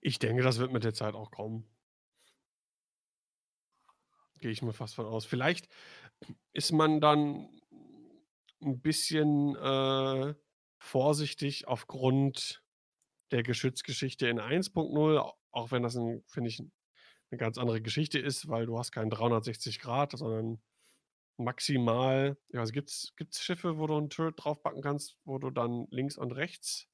Ich 0.01 0.19
denke, 0.19 0.43
das 0.43 0.59
wird 0.59 0.71
mit 0.71 0.83
der 0.83 0.93
Zeit 0.93 1.15
auch 1.15 1.31
kommen. 1.31 1.65
Gehe 4.39 4.51
ich 4.51 4.61
mal 4.61 4.73
fast 4.73 4.95
von 4.95 5.05
aus. 5.05 5.25
Vielleicht 5.25 5.69
ist 6.53 6.71
man 6.71 7.01
dann 7.01 7.49
'n 8.63 8.81
bisschen, 8.81 9.55
äh, 9.55 10.35
vorsichtig 10.79 11.67
aufgrund 11.67 12.63
der 13.31 13.43
Geschützgeschichte 13.43 14.27
in 14.29 14.39
1.0, 14.39 15.17
a 15.19 15.33
auch 15.51 15.71
wenn 15.71 15.83
das 15.83 15.95
finde 16.27 16.49
ich 16.49 16.59
'ne 16.61 17.37
ganz 17.37 17.57
andere 17.59 17.81
Geschichte 17.81 18.19
ist, 18.19 18.49
weil 18.49 18.65
du 18.67 18.79
hast 18.79 18.91
keinen 18.93 19.09
360°, 19.11 20.13
sondern 20.17 20.61
maximal 21.37 22.37
ja, 22.53 22.61
also 22.61 22.73
gibt's 22.73 23.13
gibt's 23.17 23.43
Schiffe, 23.43 23.77
wo 23.79 23.87
du 23.87 23.97
'n 23.97 24.09
Turret 24.11 24.35
draufpacken 24.37 24.81
kannst, 24.83 25.17
wo 25.25 25.39
du 25.39 25.51
dann 25.51 25.87
links 25.91 26.17
und 26.17 26.31
rechts 26.33 26.85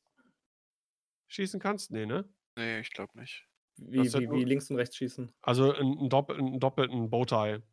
schießen 1.31 1.59
kannst? 1.59 1.91
Ne, 1.91 2.05
ne? 2.07 2.29
Ne, 2.57 2.79
ich 2.79 2.91
glaube 2.91 3.17
nicht. 3.19 3.47
Wie 3.77 4.07
sind 4.07 4.25
wie 4.27 4.27
nur 4.27 4.43
wie 4.43 4.43
links 4.43 4.69
und 4.69 4.77
rechts 4.77 4.95
schießen? 4.97 5.33
Also 5.43 5.73
'n 5.73 5.97
'n 5.99 6.09
doppel 6.09 6.37
'n 6.39 6.59
doppelten 6.59 7.09
Bowtie 7.09 7.63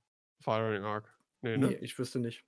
Firing 0.40 0.85
Arc. 0.85 1.18
Ne, 1.43 1.59
Ne, 1.59 1.73
ne? 1.73 1.77
ich 1.81 1.98
wüsste 1.98 2.18
nicht. 2.18 2.44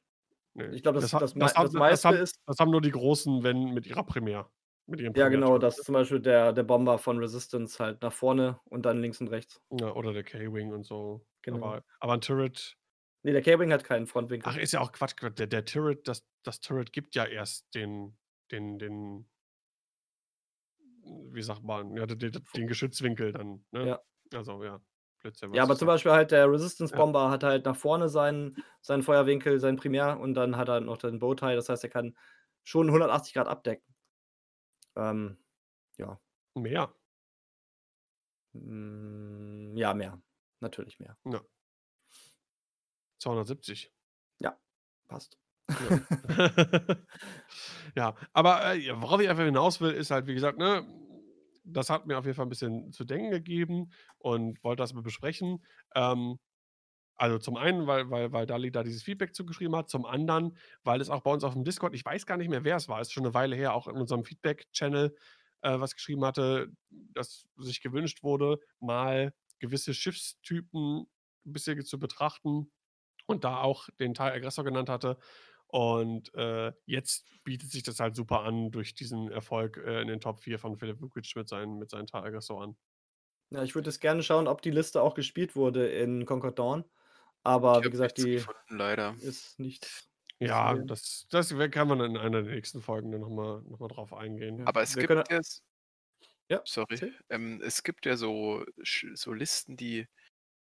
Ne. 0.59 0.75
Ich 0.75 0.83
glaube, 0.83 0.99
Das 1.01 1.15
das 1.17 1.17
das 1.17 1.37
das 1.37 1.55
haben 1.55 1.73
das 1.73 1.87
das 1.89 2.05
meiste 2.05 2.05
haben 2.05 2.19
ist 2.19 2.41
das 2.47 2.59
haben 2.59 2.71
nur 2.71 2.81
die 2.81 2.91
Großen, 2.91 3.43
wenn 3.43 3.73
mit 3.75 3.87
ihrer 3.87 4.05
Primär 4.05 4.51
mit 4.87 5.01
ihren 5.01 5.15
Ja, 5.15 5.29
genau, 5.29 5.57
dass 5.59 5.77
ne? 5.77 5.83
zum 5.83 5.95
Beispiel 5.95 6.21
der 6.21 6.53
der 6.53 6.63
Bomber 6.65 6.99
von 6.99 7.19
Resistance 7.19 7.83
halt 7.83 8.03
nach 8.03 8.13
vorne 8.13 8.61
und 8.65 8.85
dann 8.85 9.01
links 9.01 9.21
und 9.21 9.29
rechts. 9.29 9.61
Ja, 9.73 9.93
oder 9.95 10.13
der 10.15 10.25
K-Wing 10.25 10.73
und 10.73 10.85
so. 10.85 11.27
Genau. 11.45 11.75
Aber 11.75 11.85
aber 12.01 12.15
'n 12.15 12.21
Turret 12.23 12.77
Ne, 13.25 13.33
der 13.33 13.43
K-Wing 13.43 13.73
hat 13.73 13.85
keinen 13.85 14.07
Ach, 14.45 14.57
Frontwinkel. 14.57 14.57
ist 14.57 14.73
ja 14.73 14.81
auch 14.81 14.93
Quatsch. 14.93 15.17
Quat 15.17 15.39
der 15.39 15.47
der 15.47 15.65
Turret 15.65 16.07
das 16.07 16.25
das 16.45 16.61
Turret 16.61 16.93
gibt 16.93 17.15
ja 17.15 17.25
erst 17.25 17.75
den 17.75 18.17
den 18.51 18.79
den 18.79 19.29
wie 21.33 21.43
sagt 21.43 21.63
man, 21.63 21.97
ja, 21.97 22.07
d 22.07 22.17
d 22.17 22.31
den 22.55 22.67
Geschützwinkel 22.67 23.33
dann, 23.33 23.65
ne? 23.73 23.85
Ja. 23.85 24.03
Also, 24.33 24.63
ja, 24.65 24.81
Blödsinn, 25.23 25.53
Ja, 25.55 25.63
aber 25.63 25.77
zum. 25.77 25.87
Beispiel 25.87 26.13
halt 26.13 26.31
der 26.31 26.51
Resistance 26.51 26.93
Ja. 26.93 26.99
Bomber 26.99 27.31
hat 27.31 27.43
halt 27.43 27.65
nach 27.65 27.77
vorne 27.77 28.09
seinen 28.09 28.57
seinen 28.81 29.03
Feuerwinkel, 29.03 29.61
sein 29.61 29.77
Primär 29.77 30.19
und 30.21 30.35
dann 30.35 30.57
hat 30.57 30.69
er 30.69 30.81
noch 30.81 30.99
den 30.99 31.19
Bowtie. 31.19 31.55
Das 31.55 31.69
heißt, 31.69 31.85
er 31.85 31.91
kann 31.91 32.17
schon 32.65 32.91
180 32.91 33.35
Grad 33.35 33.49
abdecken. 33.49 33.95
Ähm, 34.97 35.39
ja. 35.99 36.21
Mehr. 36.57 36.93
Hm, 38.55 39.77
ja, 39.77 39.95
mehr. 39.95 40.21
Natürlich 40.61 40.99
mehr. 40.99 41.17
Ja. 41.25 41.41
270. 43.21 43.91
Ja, 44.41 44.59
passt. 45.09 45.39
Ja. 45.79 45.93
Ja, 47.97 48.15
aber, 48.33 48.65
äh, 48.75 48.79
ja, 48.79 49.01
worauf 49.03 49.21
ich 49.21 49.29
einfach 49.29 49.45
hinaus 49.45 49.81
will, 49.81 49.93
ist 49.93 50.11
halt, 50.11 50.27
wie 50.27 50.35
gesagt, 50.35 50.59
ne, 50.59 50.85
das 51.73 51.91
hat 51.91 52.07
mir 52.07 52.19
auf 52.19 52.25
jeden 52.27 52.37
Fall 52.37 52.47
'n 52.47 52.51
bisschen 52.51 52.93
zu 52.93 53.05
denken 53.05 53.31
gegeben 53.31 53.91
und 54.19 54.63
wollte 54.65 54.83
das 54.83 54.95
mal 54.95 55.03
besprechen. 55.03 55.65
Ähm, 55.95 56.39
also, 57.17 57.39
zum 57.39 57.57
einen, 57.57 57.87
weil 57.89 58.11
weil 58.11 58.33
weil 58.33 58.47
Dali 58.47 58.73
da 58.73 58.83
dieses 58.85 59.03
Feedback 59.05 59.35
zugeschrieben 59.35 59.77
hat, 59.77 59.91
zum 59.91 60.07
anderen, 60.07 60.59
weil 60.85 61.01
es 61.03 61.11
auch 61.11 61.23
bei 61.23 61.33
uns 61.33 61.45
aufm 61.45 61.65
Discord 61.65 61.95
ich 61.95 62.05
weiß 62.05 62.27
gar 62.27 62.39
nicht 62.39 62.51
mehr, 62.51 62.65
wer 62.65 62.77
es 62.77 62.89
war, 62.89 63.01
ist 63.03 63.13
schon 63.13 63.25
'ne 63.25 63.35
Weile 63.35 63.57
her, 63.57 63.75
auch 63.75 63.89
in 63.89 63.97
unserem 63.97 64.25
Feedback-Channel, 64.25 65.17
äh, 65.63 65.81
was 65.81 65.95
geschrieben 65.97 66.25
hatte, 66.27 66.69
dass 66.91 67.49
sich 67.59 67.83
gewünscht 67.83 68.23
wurde, 68.25 68.61
mal 68.81 69.35
gewisse 69.61 69.95
Schiffstypen 69.95 71.07
'n 71.47 71.53
bisschen 71.53 71.85
zu 71.85 71.99
betrachten 72.01 72.73
und 73.27 73.45
da 73.45 73.63
auch 73.63 73.89
den 74.01 74.15
TIE 74.15 74.23
Aggressor 74.35 74.65
genannt 74.65 74.89
hatte. 74.91 75.19
Und, 75.69 76.35
äh, 76.35 76.73
jetzt 76.87 77.27
bietet 77.45 77.71
sich 77.71 77.83
das 77.83 78.01
halt 78.01 78.17
super 78.17 78.43
an 78.43 78.71
durch 78.71 78.95
diesen 78.95 79.31
Erfolg, 79.31 79.77
äh, 79.79 80.01
in 80.03 80.09
den 80.09 80.21
Top 80.21 80.41
4 80.41 80.59
von 80.59 80.77
Philipp 80.79 81.01
Vukic 81.03 81.31
mit 81.37 81.49
seinen 81.49 81.79
mit 81.79 81.91
seinen 81.91 82.07
TIE 82.07 82.17
Aggressoren. 82.23 82.77
Ja, 83.53 83.63
ich 83.63 83.75
würde 83.75 83.89
jetzt 83.89 84.01
gerne 84.01 84.23
schauen, 84.23 84.47
ob 84.47 84.61
die 84.61 84.71
Liste 84.71 85.01
auch 85.01 85.15
gespielt 85.15 85.57
wurde 85.57 85.89
in 85.89 86.27
Concord 86.27 86.59
Dawn. 86.59 86.85
Ich 87.73 87.81
Aber 87.81 87.85
wie 87.85 87.91
gesagt, 87.91 88.19
die 88.19 88.47
gefunden, 88.49 88.77
leider. 88.79 89.17
ist 89.19 89.59
nicht 89.59 90.09
Ja, 90.41 90.79
das 90.79 91.27
das 91.31 91.51
kann 91.73 91.89
man 91.89 92.01
in 92.01 92.17
einer 92.17 92.43
der 92.43 92.55
nächsten 92.55 92.81
Folgen 92.81 93.11
dann 93.11 93.21
noch 93.23 93.29
mal 93.31 93.63
noch 93.63 93.81
mal 93.81 93.89
drauf 93.89 94.13
eingehen. 94.15 94.59
Aber 94.67 94.83
es 94.83 94.97
wir 94.97 95.05
können 95.05 95.25
gibt 95.25 95.29
ja 95.31 95.39
s 95.39 95.63
Ja, 96.51 96.63
sorry. 96.65 97.03
Ähm, 97.31 97.61
es 97.63 97.83
gibt 97.83 98.07
ja 98.07 98.17
so 98.17 98.65
so 99.15 99.33
Listen, 99.33 99.77
die 99.77 100.07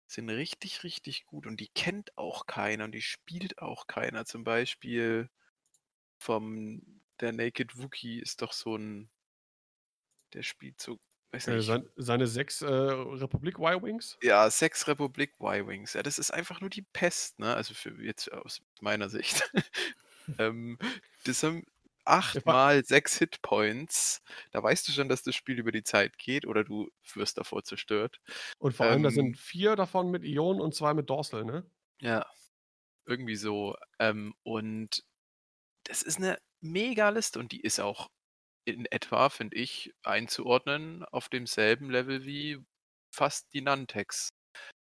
sind 0.07 0.29
richtig, 0.29 0.83
richtig 0.83 1.25
gut 1.25 1.47
und 1.47 1.59
die 1.59 1.69
kennt 1.69 2.17
auch 2.17 2.45
keiner 2.47 2.85
und 2.85 2.91
die 2.93 3.01
spielt 3.01 3.59
auch 3.59 3.87
keiner. 3.87 4.25
Zum 4.25 4.43
Beispiel 4.43 5.29
vom 6.19 7.01
der 7.21 7.33
Naked 7.33 7.77
Wookie 7.79 8.19
ist 8.19 8.41
doch 8.43 8.53
so 8.53 8.75
'n 8.77 9.09
der 10.33 10.43
spielt 10.43 10.81
so 10.81 10.99
weiß 11.31 11.47
Äh, 11.47 11.61
nicht 11.61 11.61
sein 11.61 11.89
seine 11.95 12.25
6, 12.27 12.61
äh, 12.61 12.67
Republik 12.67 13.59
Y-Wings? 13.59 14.17
Ja, 14.21 14.49
6 14.49 14.87
Republik 14.87 15.33
Y-Wings. 15.41 15.93
Ja, 15.93 16.01
das 16.03 16.19
ist 16.19 16.31
einfach 16.31 16.61
nur 16.61 16.69
die 16.69 16.81
Pest, 16.81 17.39
ne? 17.39 17.53
Also, 17.55 17.73
für 17.73 18.01
jetzt 18.01 18.31
aus 18.31 18.61
meiner 18.81 19.09
Sicht. 19.09 19.43
Ähm, 20.39 20.79
das 21.23 21.43
haben 21.43 21.63
8 22.05 22.39
Ja, 22.45 22.45
wa 22.45 22.53
mal 22.53 22.83
6 22.85 23.17
Hitpoints. 23.17 24.21
Da 24.51 24.61
weißt 24.63 24.87
du 24.87 24.91
schon, 24.93 25.09
dass 25.09 25.23
das 25.23 25.35
Spiel 25.35 25.59
über 25.59 25.71
die 25.71 25.83
Zeit 25.83 26.17
geht 26.17 26.45
oder 26.47 26.63
du 26.63 26.89
wirst 27.13 27.37
davor 27.37 27.63
zerstört. 27.63 28.19
Und 28.57 28.73
vor 28.73 28.89
allem, 28.89 29.01
da 29.03 29.11
Ähm 29.11 29.11
sind 29.11 29.37
4 29.37 29.75
davon 29.77 30.11
mit 30.11 30.23
Ionen 30.25 30.59
und 30.61 30.75
2 30.75 30.93
mit 30.93 31.09
Dorsal, 31.09 31.45
ne? 31.45 31.69
Ja, 32.01 32.25
irgendwie 33.05 33.35
so. 33.35 33.75
Ähm, 33.99 34.35
und 34.43 35.03
das 35.85 36.03
ist 36.03 36.19
'ne 36.19 36.39
Mega-Liste 36.61 37.39
und 37.39 37.51
die 37.53 37.61
ist 37.61 37.79
auch 37.79 38.09
in 38.65 38.85
etwa, 38.87 39.29
finde 39.29 39.57
ich, 39.57 39.93
einzuordnen 40.03 41.05
auf 41.05 41.29
demselben 41.29 41.89
Level 41.91 42.25
wie 42.25 42.59
fast 43.13 43.53
die 43.53 43.61
Nantex, 43.61 44.29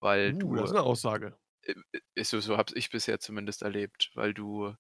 weil 0.01 0.35
Uh, 0.43 0.55
du 0.55 0.57
das 0.57 0.71
ist 0.71 0.75
'ne 0.75 0.83
Aussage. 0.83 1.39
äh, 1.65 1.75
äh, 1.93 2.01
ist 2.15 2.31
so 2.31 2.41
so 2.41 2.57
habe 2.59 2.75
ich 2.77 2.91
bisher 2.91 3.21
zumindest 3.21 3.63
erlebt, 3.63 4.11
weil 4.15 4.35
du 4.35 4.75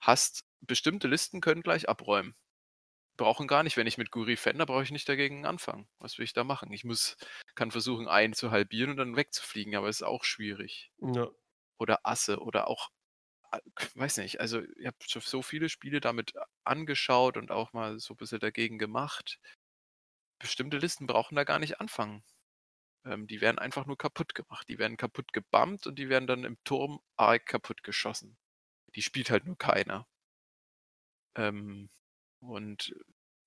hast 0.00 0.42
bestimmte 0.66 1.08
Listen 1.08 1.40
können 1.40 1.62
gleich 1.62 1.88
abräumen. 1.88 2.34
Brauchen 3.16 3.46
gar 3.46 3.62
nicht 3.62 3.76
wenn 3.76 3.86
ich 3.86 3.98
mit 3.98 4.10
Guri 4.10 4.36
Fender 4.36 4.66
brauche 4.66 4.82
ich 4.82 4.90
nicht 4.90 5.08
dagegen 5.08 5.46
anfangen. 5.46 5.88
Was 5.98 6.18
will 6.18 6.24
ich 6.24 6.32
da 6.32 6.42
machen? 6.42 6.72
Ich 6.72 6.84
muss 6.84 7.16
kann 7.54 7.70
versuchen, 7.70 8.08
einen 8.08 8.32
zu 8.32 8.50
halbieren 8.50 8.90
und 8.90 8.96
dann 8.96 9.16
wegzufliegen, 9.16 9.76
aber 9.76 9.88
ist 9.88 10.02
auch 10.02 10.24
schwierig. 10.24 10.90
Ja. 11.00 11.28
Oder 11.78 12.00
Asse 12.04 12.40
oder 12.40 12.68
auch 12.68 12.90
weiß 13.94 14.18
nicht, 14.18 14.40
also, 14.40 14.62
ich 14.78 14.86
habe 14.86 14.96
so 15.06 15.42
viele 15.42 15.68
Spiele 15.68 16.00
damit 16.00 16.34
angeschaut 16.64 17.36
und 17.36 17.50
auch 17.50 17.72
mal 17.72 17.98
so 17.98 18.14
bisschen 18.14 18.40
dagegen 18.40 18.78
gemacht. 18.78 19.38
Bestimmte 20.38 20.78
Listen 20.78 21.06
brauchen 21.06 21.36
da 21.36 21.44
gar 21.44 21.58
nicht 21.58 21.80
anfangen. 21.80 22.24
Ähm, 23.04 23.26
die 23.26 23.40
werden 23.40 23.58
einfach 23.58 23.86
nur 23.86 23.98
kaputt 23.98 24.34
gemacht. 24.34 24.68
Die 24.68 24.78
werden 24.78 24.96
kaputt 24.96 25.32
gebammt 25.32 25.86
und 25.86 25.98
die 25.98 26.08
werden 26.08 26.26
dann 26.26 26.44
im 26.44 26.58
Turm 26.64 27.00
arg 27.16 27.46
kaputtgeschossen. 27.46 28.36
Die 28.94 29.02
spielt 29.02 29.30
halt 29.30 29.46
nur 29.46 29.58
keiner. 29.58 30.06
Ähm, 31.36 31.90
und 32.40 32.94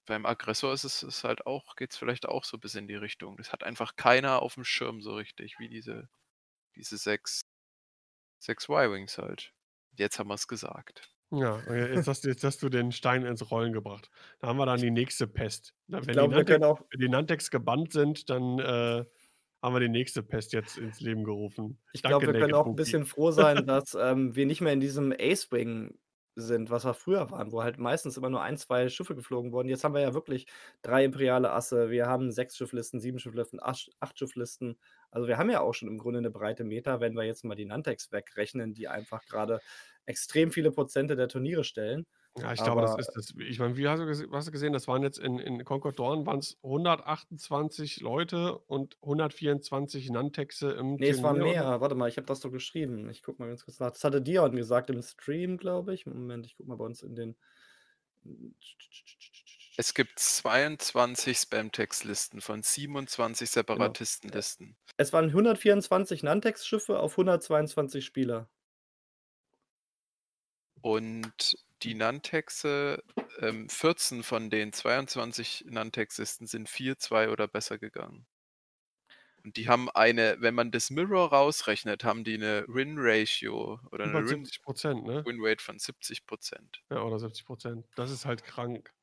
beim 0.05 0.25
Aggressor 0.25 0.73
ist 0.73 0.83
es 0.85 1.03
ist 1.03 1.23
halt 1.25 1.45
auch 1.47 1.75
geht's 1.75 1.97
vielleicht 1.97 2.27
auch 2.27 2.43
so 2.45 2.57
bis 2.59 2.75
in 2.75 2.87
die 2.87 2.95
Richtung. 2.95 3.37
Das 3.37 3.51
hat 3.53 3.63
einfach 3.63 3.95
keiner 3.97 4.41
aufm 4.41 4.63
Schirm 4.65 5.01
so 5.01 5.15
richtig, 5.15 5.59
wie 5.59 5.69
diese 5.69 6.09
diese 6.75 6.97
6 6.97 7.41
6 8.39 8.69
Y-Wings 8.69 9.17
halt. 9.19 9.53
Jetzt 9.97 10.19
haben 10.19 10.29
wir's 10.29 10.47
gesagt. 10.47 11.13
Ja, 11.31 11.61
jetzt 11.75 12.07
hast 12.07 12.23
du 12.23 12.29
jetzt 12.29 12.43
hast 12.45 12.63
du 12.63 12.69
den 12.69 12.93
Stein 12.93 13.25
ins 13.25 13.51
Rollen 13.51 13.73
gebracht. 13.73 14.09
Da 14.39 14.47
haben 14.47 14.57
wir 14.57 14.65
dann 14.65 14.79
die 14.79 14.91
nächste 14.91 15.27
Pest. 15.27 15.75
Ich 15.99 16.07
wenn 16.07 16.19
die 16.19 16.27
glaube, 16.27 16.35
wir 16.35 16.45
Nantex 16.45 16.45
können 16.45 16.63
auch 16.63 16.81
wenn 16.89 16.99
die 17.01 17.09
Nantex 17.09 17.51
gebannt 17.51 17.91
sind, 17.91 18.29
dann, 18.29 18.59
äh, 18.59 19.05
haben 19.61 19.73
wir 19.75 19.79
die 19.81 19.89
nächste 19.89 20.23
Pest 20.23 20.53
jetzt 20.53 20.77
ins 20.77 21.01
Leben 21.01 21.23
gerufen. 21.25 21.79
Ich 21.93 22.03
glaube, 22.03 22.27
wir 22.27 22.33
können 22.35 22.53
auch 22.53 22.69
'n 22.69 22.75
Wookie. 22.75 22.75
bisschen 22.75 23.05
froh 23.05 23.31
sein, 23.31 23.65
dass, 23.67 23.95
ähm, 23.95 24.35
wir 24.35 24.45
nicht 24.45 24.61
mehr 24.61 24.73
in 24.73 24.79
diesem 24.79 25.11
Ace-Wing 25.17 25.97
sind, 26.37 26.69
was 26.69 26.85
wir 26.85 26.93
früher 26.93 27.31
waren, 27.31 27.51
wo 27.51 27.63
halt 27.63 27.79
meistens 27.79 28.17
immer 28.17 28.29
nur 28.29 28.41
1, 28.43 28.57
2 28.61 28.89
Schiffe 28.89 29.15
geflogen 29.15 29.51
wurden. 29.51 29.69
Jetzt 29.69 29.83
haben 29.83 29.93
wir 29.95 30.01
ja 30.01 30.13
wirklich 30.13 30.47
3 30.83 31.03
imperiale 31.05 31.51
Asse. 31.51 31.89
Wir 31.89 32.07
haben 32.07 32.31
6 32.31 32.55
Schifflisten, 32.57 32.99
7 32.99 33.19
Schifflisten, 33.19 33.59
asch 33.61 33.89
8 33.99 34.17
Schifflisten. 34.19 34.77
Also, 35.11 35.27
wir 35.27 35.37
haben 35.37 35.49
ja 35.49 35.61
auch 35.61 35.73
schon 35.73 35.89
im 35.89 35.97
Grunde 35.97 36.21
'ne 36.21 36.29
breite 36.31 36.63
Meta, 36.63 36.99
wenn 37.01 37.15
wir 37.15 37.23
jetzt 37.23 37.43
mal 37.43 37.55
die 37.55 37.65
Nantex 37.65 38.11
wegrechnen, 38.11 38.73
die 38.73 38.87
einfach 38.87 39.25
grade 39.25 39.61
extrem 40.05 40.51
viele 40.51 40.71
Prozente 40.71 41.15
der 41.15 41.27
Turniere 41.27 41.63
stellen. 41.63 42.05
Ja, 42.39 42.53
ich 42.53 42.61
glaube, 42.63 42.81
das 42.81 42.91
Aber 42.91 42.99
ist 42.99 43.11
das. 43.15 43.33
Ich 43.39 43.57
meine, 43.59 43.77
wie 43.77 43.87
hast 43.87 43.99
du 43.99 44.31
hast 44.31 44.47
du 44.47 44.51
gesehen, 44.51 44.73
das 44.73 44.87
waren 44.87 45.01
jetzt 45.01 45.17
in 45.17 45.39
in 45.39 45.63
Concord 45.65 45.97
Dawn 45.97 46.25
waren's 46.25 46.57
128 46.63 47.99
Leute 48.01 48.57
und 48.59 48.97
124 49.01 50.09
Nantexe 50.11 50.71
im 50.71 50.95
Ne, 50.95 51.07
es 51.09 51.23
waren 51.23 51.37
Turnier 51.37 51.61
oder 51.61 51.69
mehr. 51.69 51.81
Warte 51.81 51.95
mal, 51.95 52.09
ich 52.09 52.17
habe 52.17 52.27
das 52.27 52.39
doch 52.41 52.51
geschrieben. 52.51 53.09
Ich 53.09 53.23
gucke 53.23 53.41
mal 53.41 53.47
ganz 53.47 53.65
kurz 53.65 53.79
nach. 53.79 53.91
Das 53.91 54.03
hatte 54.03 54.21
Dion 54.21 54.55
gesagt 54.55 54.89
im 54.91 55.01
Stream, 55.01 55.57
glaube 55.57 55.93
ich. 55.95 56.05
Moment, 56.05 56.45
ich 56.45 56.57
gucke 56.57 56.69
mal 56.69 56.75
bei 56.77 56.85
uns 56.85 57.01
in 57.01 57.15
den 57.15 57.35
Es 59.77 59.93
gibt 59.93 60.19
22 60.19 61.37
Spamtext-Listen 61.37 62.41
von 62.41 62.61
27 62.61 63.47
Genau. 63.47 63.53
Separatistenlisten. 63.53 64.75
Es 64.97 65.13
waren 65.13 65.25
124 65.25 66.23
Nantex-Schiffe 66.23 66.99
auf 66.99 67.13
122 67.13 68.05
Spieler. 68.05 68.49
Und 70.81 71.55
die 71.83 71.93
Nantexe, 71.95 73.03
ähm, 73.39 73.69
14 73.69 74.23
von 74.23 74.49
den 74.49 74.73
22 74.73 75.65
Nantex-Listen 75.67 76.47
sind 76.47 76.69
4, 76.69 76.97
2 76.97 77.29
oder 77.29 77.47
besser 77.47 77.77
gegangen. 77.79 78.25
Und 79.45 79.55
die 79.57 79.67
haben 79.67 79.89
eine 79.89 80.37
wenn 80.39 80.55
man 80.55 80.71
das 80.71 80.89
Mirror 80.89 81.29
rausrechnet, 81.31 82.03
haben 82.03 82.23
die 82.23 82.37
'ne 82.37 82.65
Win-Ratio 82.67 83.79
oder 83.91 84.07
Über 84.07 84.23
Win 84.27 84.51
70 84.51 84.61
%, 84.61 85.05
ne? 85.05 85.25
Win-Rate 85.25 85.63
von 85.63 85.79
70% 85.79 86.81
Ja, 86.91 87.01
oder 87.03 87.19
70% 87.19 87.85
Das 87.95 88.11
ist 88.11 88.25
halt 88.25 88.43
krank. 88.45 88.93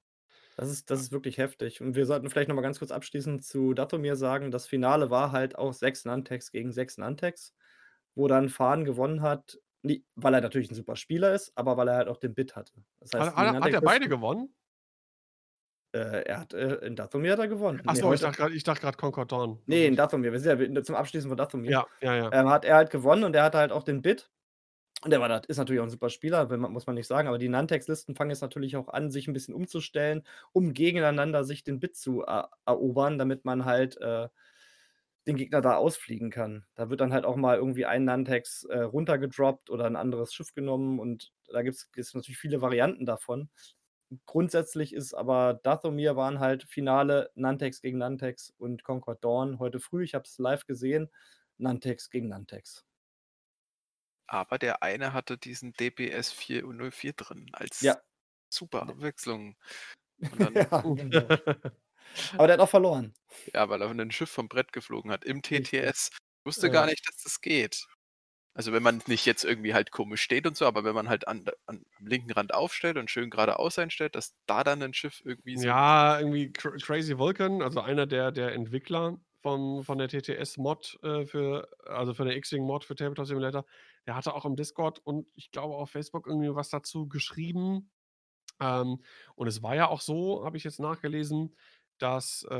Das 0.58 0.70
ist 0.70 0.88
das 0.90 1.00
ist 1.00 1.10
wirklich 1.12 1.38
heftig. 1.38 1.80
Und 1.80 1.96
wir 1.96 2.06
sollten 2.06 2.30
vielleicht 2.30 2.48
noch 2.48 2.54
mal 2.54 2.62
ganz 2.62 2.78
kurz 2.78 2.92
abschließend 2.92 3.44
zu 3.44 3.74
Dathomir 3.74 4.14
sagen, 4.16 4.50
das 4.52 4.66
Finale 4.66 5.10
war 5.10 5.32
halt 5.32 5.56
auch 5.58 5.72
6 5.72 6.04
Nantex 6.04 6.52
gegen 6.52 6.70
6 6.72 6.96
Nantex, 6.96 7.54
wo 8.14 8.28
dann 8.28 8.48
Fahn 8.48 8.84
gewonnen 8.84 9.22
hat, 9.22 9.58
ni 9.84 10.04
weil 10.16 10.34
er 10.34 10.40
natürlich 10.42 10.70
'n 10.70 10.74
super 10.76 10.96
Spieler 10.96 11.34
ist, 11.34 11.52
aber 11.56 11.76
weil 11.78 11.88
er 11.88 11.96
halt 11.96 12.08
auch 12.08 12.18
den 12.18 12.34
Bit 12.34 12.56
hatte. 12.56 12.84
Das 13.00 13.14
heißt, 13.14 13.32
Hat 13.32 13.36
hat 13.36 13.46
er 13.46 13.60
hat 13.60 13.72
er 13.74 13.82
beide 13.82 14.08
gewonnen? 14.08 14.54
Äh, 15.94 16.24
er 16.26 16.40
hat, 16.40 16.52
äh 16.54 16.74
in 16.86 16.96
Dathomir 16.96 17.32
hat 17.32 17.38
er 17.38 17.46
gewonnen. 17.48 17.82
Ach 17.86 17.94
Ne, 17.94 18.00
so, 18.00 18.12
ich 18.14 18.20
dachte 18.20 18.38
grad 18.38 18.52
ich 18.52 18.62
dachte 18.64 18.80
grad 18.80 18.96
Concord 18.98 19.30
Dawn. 19.30 19.62
Ne, 19.68 19.84
Also 19.84 19.86
in 19.86 19.96
Dathomir. 19.96 20.32
Wir 20.32 20.38
sind 20.40 20.50
ja 20.50 20.58
wi 20.76 20.82
zum 20.82 20.94
Abschließen 20.94 21.28
von 21.30 21.36
Dathomir. 21.38 21.76
Ja, 21.76 21.84
ja, 22.00 22.14
ja. 22.14 22.32
Ähm, 22.32 22.48
hat 22.50 22.64
er 22.64 22.76
halt 22.76 22.90
gewonnen 22.90 23.24
und 23.24 23.34
er 23.34 23.44
hatte 23.44 23.58
halt 23.58 23.72
auch 23.72 23.82
den 23.82 24.02
Bid. 24.02 24.30
Und 25.02 25.10
der 25.12 25.20
war 25.20 25.28
da 25.28 25.38
ist 25.48 25.58
natürlich 25.58 25.80
auch 25.80 25.84
'n 25.86 25.90
super 25.90 26.10
Spieler, 26.10 26.46
muss 26.58 26.86
man 26.86 26.96
nicht 26.96 27.06
sagen, 27.08 27.28
aber 27.28 27.38
die 27.38 27.48
Nantex-Listen 27.50 28.16
fangen 28.16 28.30
jetzt 28.30 28.42
natürlich 28.42 28.76
auch 28.76 28.88
an, 28.88 29.10
sich 29.10 29.28
'n 29.28 29.34
bisschen 29.34 29.54
umzustellen, 29.54 30.24
um 30.52 30.74
gegeneinander 30.74 31.44
sich 31.44 31.64
den 31.64 31.80
Bid 31.80 31.96
zu 31.96 32.22
er 32.22 32.50
erobern, 32.66 33.18
damit 33.18 33.44
man 33.46 33.64
halt, 33.66 33.98
äh, 34.00 34.28
den 35.26 35.36
Gegner 35.36 35.60
da 35.62 35.76
ausfliegen 35.76 36.30
kann. 36.30 36.66
Da 36.74 36.90
wird 36.90 37.00
dann 37.00 37.12
halt 37.12 37.24
auch 37.24 37.36
mal 37.36 37.56
irgendwie 37.56 37.86
ein 37.86 38.04
Nantex, 38.04 38.64
äh, 38.64 38.80
runtergedroppt 38.80 39.70
oder 39.70 39.86
'n 39.86 39.96
anderes 39.96 40.34
Schiff 40.34 40.54
genommen 40.54 40.98
und 41.00 41.32
da 41.52 41.62
gibt's 41.62 41.90
gibt's 41.92 42.14
natürlich 42.14 42.38
viele 42.38 42.60
Varianten 42.62 43.06
davon. 43.06 43.50
Grundsätzlich 44.26 44.94
ist 44.94 45.14
aber 45.14 45.54
Dathomir 45.64 46.16
waren 46.16 46.40
halt 46.40 46.64
Finale 46.64 47.30
Nantex 47.36 47.80
gegen 47.82 47.98
Nantex 47.98 48.50
und 48.58 48.84
Concord 48.84 49.24
Dawn 49.24 49.58
heute 49.60 49.80
früh. 49.80 50.04
Ich 50.04 50.14
habe 50.14 50.24
es 50.26 50.38
live 50.38 50.66
gesehen, 50.66 51.10
Nantex 51.58 52.10
gegen 52.10 52.28
Nantex. 52.28 52.82
Aber 54.28 54.58
der 54.58 54.82
eine 54.82 55.12
hatte 55.12 55.36
diesen 55.36 55.72
DPS 55.74 56.32
404 56.32 57.12
drin 57.12 57.50
als 57.52 57.82
Ja. 57.82 58.04
super 58.48 58.88
Abwechslung. 58.88 59.56
Und 60.30 60.40
dann 60.42 60.56
Ja, 60.56 60.64
genau. 60.96 60.96
Aber 62.36 62.46
der 62.48 62.54
hat 62.54 62.60
auch 62.60 62.68
verloren. 62.68 63.14
Ja, 63.54 63.68
weil 63.68 63.82
er 63.82 63.92
'nen 63.94 64.10
Schiff 64.10 64.30
vom 64.30 64.48
Brett 64.48 64.72
geflogen 64.72 65.10
hat 65.12 65.24
im. 65.24 65.42
TTS. 65.42 66.10
Wusste 66.44 66.70
gar 66.70 66.86
Ja. 66.86 66.88
nicht, 66.88 67.06
dass 67.08 67.16
das 67.22 67.40
geht. 67.40 67.86
Also, 68.54 68.72
wenn 68.72 68.82
man 68.84 69.02
nicht 69.06 69.26
jetzt 69.26 69.44
irgendwie 69.44 69.74
halt 69.74 69.90
komisch 69.92 70.22
steht 70.22 70.46
und 70.46 70.56
so, 70.56 70.66
aber 70.66 70.84
wenn 70.84 70.94
man 70.94 71.08
halt 71.10 71.28
an 71.28 71.46
an 71.66 71.84
am 71.98 72.06
linken 72.08 72.32
Rand 72.32 72.54
aufstellt 72.54 72.98
und 72.98 73.10
schön 73.10 73.30
geradeaus 73.30 73.78
einstellt, 73.78 74.16
dass 74.16 74.34
da 74.46 74.64
dann 74.64 74.80
'nen 74.80 74.94
Schiff 74.94 75.22
irgendwie 75.24 75.58
so 75.58 75.66
Ja, 75.66 76.18
irgendwie 76.18 76.52
Cr 76.52 76.72
Crazy 76.78 77.16
Vulcan, 77.16 77.62
also 77.62 77.80
einer 77.80 78.06
der 78.06 78.32
der 78.32 78.52
Entwickler 78.54 79.20
von 79.40 79.84
von 79.84 79.98
der 79.98 80.08
TTS-Mod, 80.08 80.98
äh, 81.04 81.26
für 81.26 81.68
also 81.86 82.12
für 82.12 82.24
'ne 82.24 82.34
X-Wing-Mod 82.34 82.84
für 82.84 82.96
Tabletop 82.96 83.26
Simulator, 83.26 83.64
der 84.04 84.16
hatte 84.16 84.34
auch 84.34 84.44
im 84.46 84.56
Discord 84.56 84.98
und 85.06 85.28
ich 85.36 85.52
glaube 85.52 85.76
auf 85.76 85.90
Facebook 85.90 86.26
irgendwie 86.26 86.52
was 86.56 86.70
dazu 86.70 87.06
geschrieben. 87.08 87.92
Ähm, 88.60 89.02
und 89.36 89.48
es 89.48 89.62
war 89.62 89.76
ja 89.76 89.88
auch 89.88 90.00
so, 90.02 90.44
habe 90.44 90.56
ich 90.58 90.64
jetzt 90.64 90.80
nachgelesen, 90.80 91.56
dass, 92.04 92.44
äh 92.50 92.54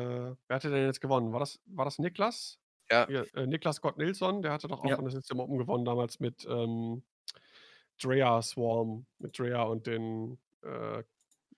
wer 0.48 0.56
hatte 0.56 0.70
denn 0.70 0.86
jetzt 0.86 1.02
gewonnen? 1.02 1.32
War 1.34 1.40
das 1.40 1.60
war 1.66 1.86
das 1.86 2.00
Niklas? 2.00 2.60
Ja. 2.90 3.08
Hier, 3.08 3.28
äh, 3.34 3.46
Niklas 3.46 3.76
Scott 3.78 3.98
Nilsson, 3.98 4.42
der 4.42 4.52
hatte 4.52 4.68
doch 4.68 4.80
auch 4.82 4.98
Ja. 4.98 4.98
in 4.98 5.04
der 5.06 5.12
System 5.12 5.40
Open 5.40 5.58
gewonnen 5.58 5.84
damals 5.86 6.20
mit, 6.20 6.46
ähm, 6.50 7.04
Drea 8.02 8.42
Swarm, 8.42 9.06
mit 9.18 9.38
Drea 9.38 9.62
und 9.64 9.86
den, 9.88 10.40
äh 10.62 11.04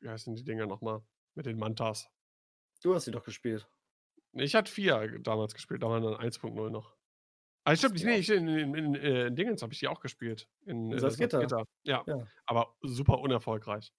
wie 0.00 0.08
heißen 0.10 0.36
die 0.36 0.44
Dinger 0.44 0.66
noch 0.66 0.82
mal? 0.82 1.02
Mit 1.36 1.46
den 1.46 1.58
Mantas. 1.58 2.10
Du 2.82 2.94
hast 2.94 3.04
sie 3.04 3.10
doch 3.10 3.24
gespielt. 3.24 3.66
Ich 4.32 4.54
hatte 4.54 4.70
4 4.70 5.18
damals 5.20 5.54
gespielt, 5.54 5.82
da 5.82 5.88
waren 5.88 6.02
dann 6.04 6.14
1.0 6.14 6.70
noch. 6.70 6.96
Ah, 7.64 7.74
stimmt, 7.74 8.02
ne, 8.04 8.16
ich 8.18 8.30
in 8.30 8.46
in 8.46 8.74
in 8.76 8.94
äh, 8.94 9.26
in 9.26 9.34
Dingens 9.34 9.60
habe 9.62 9.72
ich 9.72 9.80
die 9.80 9.88
auch 9.88 10.00
gespielt. 10.00 10.48
In, 10.66 10.92
In 10.92 10.98
äh, 10.98 10.98
Salzgitter? 10.98 11.54
Salzgitter. 11.54 11.64
Ja, 11.82 12.06
Ja. 12.06 12.28
aber 12.46 12.76
super 12.82 13.18
unerfolgreich. 13.18 13.92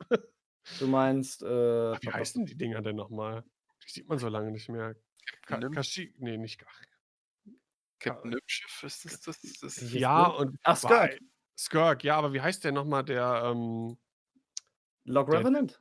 Du 0.79 0.87
meinst, 0.87 1.41
äh, 1.43 1.47
Ah, 1.93 1.99
wie 2.01 2.11
heißen 2.11 2.45
die 2.45 2.57
Dinger 2.57 2.81
denn 2.81 2.95
noch 2.95 3.09
mal? 3.09 3.43
Die 3.87 3.93
sieht 3.93 4.07
man 4.09 4.17
so 4.19 4.27
lange 4.27 4.51
nicht 4.51 4.69
mehr. 4.69 4.95
Ka 5.45 5.57
Captain 5.57 5.59
Nim 5.61 5.71
Kashi 5.71 6.13
ne, 6.17 6.37
nicht 6.37 6.63
ach, 6.67 6.81
Captain 8.01 8.29
Nim-Schiff, 8.31 8.83
ist 8.83 9.05
das 9.05 9.21
das 9.21 9.59
das 9.59 9.91
Welches 9.91 10.01
Ja, 10.01 10.25
denn? 10.25 10.27
und 10.27 10.57
Ach, 10.63 10.75
Skirk. 10.77 11.17
Skirk, 11.59 12.03
ja, 12.03 12.15
aber 12.17 12.33
wie 12.33 12.41
heißt 12.41 12.63
der 12.63 12.71
noch 12.71 12.85
mal, 12.85 13.03
der, 13.03 13.43
ähm 13.45 13.97
Log 15.05 15.29
der 15.31 15.47
Revenant? 15.47 15.79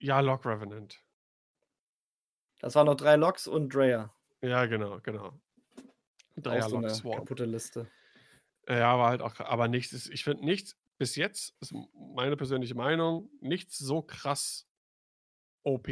Ja, 0.00 0.20
Log 0.20 0.44
Revenant. 0.44 1.02
Das 2.60 2.74
waren 2.74 2.86
noch 2.86 2.94
3 2.96 3.16
Logs 3.16 3.46
und 3.46 3.74
Drea. 3.74 4.12
Ja, 4.44 4.66
genau, 4.66 5.00
genau. 5.00 5.40
Drea 6.36 6.68
so 6.68 6.76
Log 6.76 6.84
'ne 6.84 6.90
Swarm. 6.90 7.10
kaputte 7.10 7.44
Liste. 7.44 7.92
Ja, 8.68 8.96
war 8.98 9.08
halt 9.10 9.22
auch 9.22 9.38
aber 9.40 9.66
nichts 9.68 9.92
ist 9.92 10.08
ich 10.08 10.22
finde 10.24 10.44
nichts 10.44 10.76
bis 10.98 11.16
jetzt 11.16 11.56
ist 11.60 11.72
meine 12.16 12.36
persönliche 12.36 12.76
Meinung, 12.76 13.28
nichts 13.40 13.76
so 13.78 14.02
krass 14.02 14.62
OP 15.66 15.88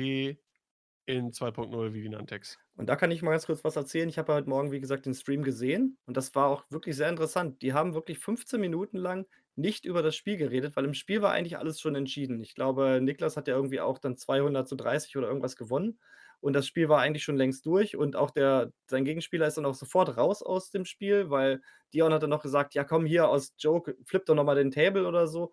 in 1.16 1.32
2.0 1.32 1.92
wie 1.94 2.02
die 2.02 2.08
Nantex. 2.08 2.58
Und 2.76 2.86
da 2.88 2.96
kann 2.96 3.10
ich 3.10 3.20
mal 3.22 3.32
ganz 3.32 3.46
kurz 3.46 3.62
was 3.64 3.76
erzählen. 3.76 4.08
Ich 4.08 4.18
habe 4.18 4.32
heute 4.32 4.48
Morgen, 4.48 4.72
wie 4.72 4.80
gesagt, 4.80 5.04
den 5.04 5.14
Stream 5.14 5.42
gesehen 5.42 5.98
und 6.06 6.16
das 6.16 6.34
war 6.34 6.46
auch 6.46 6.64
wirklich 6.70 6.96
sehr 6.96 7.08
interessant. 7.10 7.60
Die 7.62 7.72
haben 7.74 7.94
wirklich 7.94 8.18
15 8.18 8.60
Minuten 8.60 8.96
lang 8.96 9.26
nicht 9.56 9.84
über 9.84 10.02
das 10.02 10.16
Spiel 10.16 10.36
geredet, 10.38 10.76
weil 10.76 10.84
im 10.86 10.94
Spiel 10.94 11.20
war 11.20 11.32
eigentlich 11.32 11.58
alles 11.58 11.80
schon 11.80 11.94
entschieden. 11.94 12.40
Ich 12.40 12.54
glaube, 12.54 13.00
Niklas 13.02 13.36
hat 13.36 13.48
ja 13.48 13.54
irgendwie 13.54 13.80
auch 13.80 13.98
dann 13.98 14.16
200:30 14.16 15.16
oder 15.18 15.28
irgendwas 15.28 15.56
gewonnen 15.56 15.98
und 16.40 16.54
das 16.54 16.66
Spiel 16.66 16.88
war 16.88 17.00
eigentlich 17.00 17.24
schon 17.24 17.36
längst 17.36 17.66
durch 17.66 17.96
und 17.96 18.16
auch 18.16 18.30
der 18.30 18.72
sein 18.88 19.04
Gegenspieler 19.04 19.46
ist 19.46 19.58
dann 19.58 19.66
auch 19.66 19.74
sofort 19.74 20.16
raus 20.16 20.42
aus 20.42 20.70
dem 20.70 20.86
Spiel, 20.86 21.28
weil 21.28 21.60
Dion 21.92 22.14
hat 22.14 22.22
dann 22.22 22.30
noch 22.30 22.42
gesagt: 22.42 22.72
„Ja, 22.74 22.84
komm 22.84 23.04
hier 23.04 23.28
aus 23.28 23.52
Joke, 23.58 23.96
flipp 24.06 24.24
doch 24.24 24.34
noch 24.34 24.44
mal 24.44 24.54
den 24.56 24.70
Table“ 24.70 25.06
oder 25.06 25.26
so. 25.26 25.52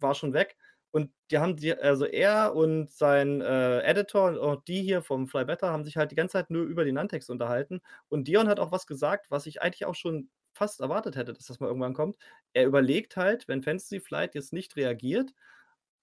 War 0.00 0.14
schon 0.14 0.32
weg. 0.32 0.56
Und 0.92 1.10
die 1.30 1.38
haben 1.38 1.56
die 1.56 1.74
also 1.74 2.04
er 2.06 2.54
und 2.54 2.90
sein, 2.92 3.40
äh, 3.42 3.80
Editor 3.82 4.30
und 4.30 4.38
auch 4.38 4.62
die 4.64 4.82
hier 4.82 5.02
vom 5.02 5.26
Fly 5.28 5.44
Better 5.46 5.70
haben 5.70 5.84
sich 5.84 5.96
halt 5.96 6.10
die 6.12 6.16
ganze 6.16 6.34
Zeit 6.34 6.50
nur 6.50 6.64
über 6.64 6.84
die 6.84 6.92
Nantex 6.92 7.30
unterhalten. 7.30 7.80
Und 8.08 8.28
Dion 8.28 8.48
hat 8.48 8.60
auch 8.60 8.72
was 8.72 8.86
gesagt, 8.86 9.30
was 9.30 9.46
ich 9.46 9.62
eigentlich 9.62 9.86
auch 9.86 9.94
schon 9.96 10.30
fast 10.54 10.80
erwartet 10.80 11.16
hätte, 11.16 11.32
dass 11.32 11.46
das 11.46 11.60
mal 11.60 11.68
irgendwann 11.68 11.94
kommt. 11.94 12.16
Er 12.52 12.66
überlegt 12.66 13.16
halt, 13.16 13.48
wenn 13.48 13.62
Fantasy 13.62 14.00
Flight 14.00 14.34
jetzt 14.34 14.52
nicht 14.52 14.76
reagiert 14.76 15.32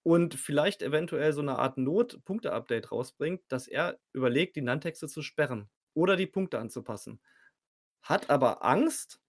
und 0.02 0.34
vielleicht 0.34 0.82
eventuell 0.82 1.32
so 1.32 1.42
'ne 1.42 1.58
Art 1.58 1.78
Not-Punkte-Update 1.78 2.90
rausbringt, 2.92 3.42
dass 3.48 3.68
er 3.68 3.98
überlegt, 4.12 4.56
die 4.56 4.62
Nantexe 4.62 5.08
zu 5.08 5.22
sperren 5.22 5.68
oder 5.94 6.16
die 6.16 6.26
Punkte 6.26 6.58
anzupassen. 6.58 7.20
Hat 8.02 8.30
aber 8.30 8.64
Angst, 8.64 9.20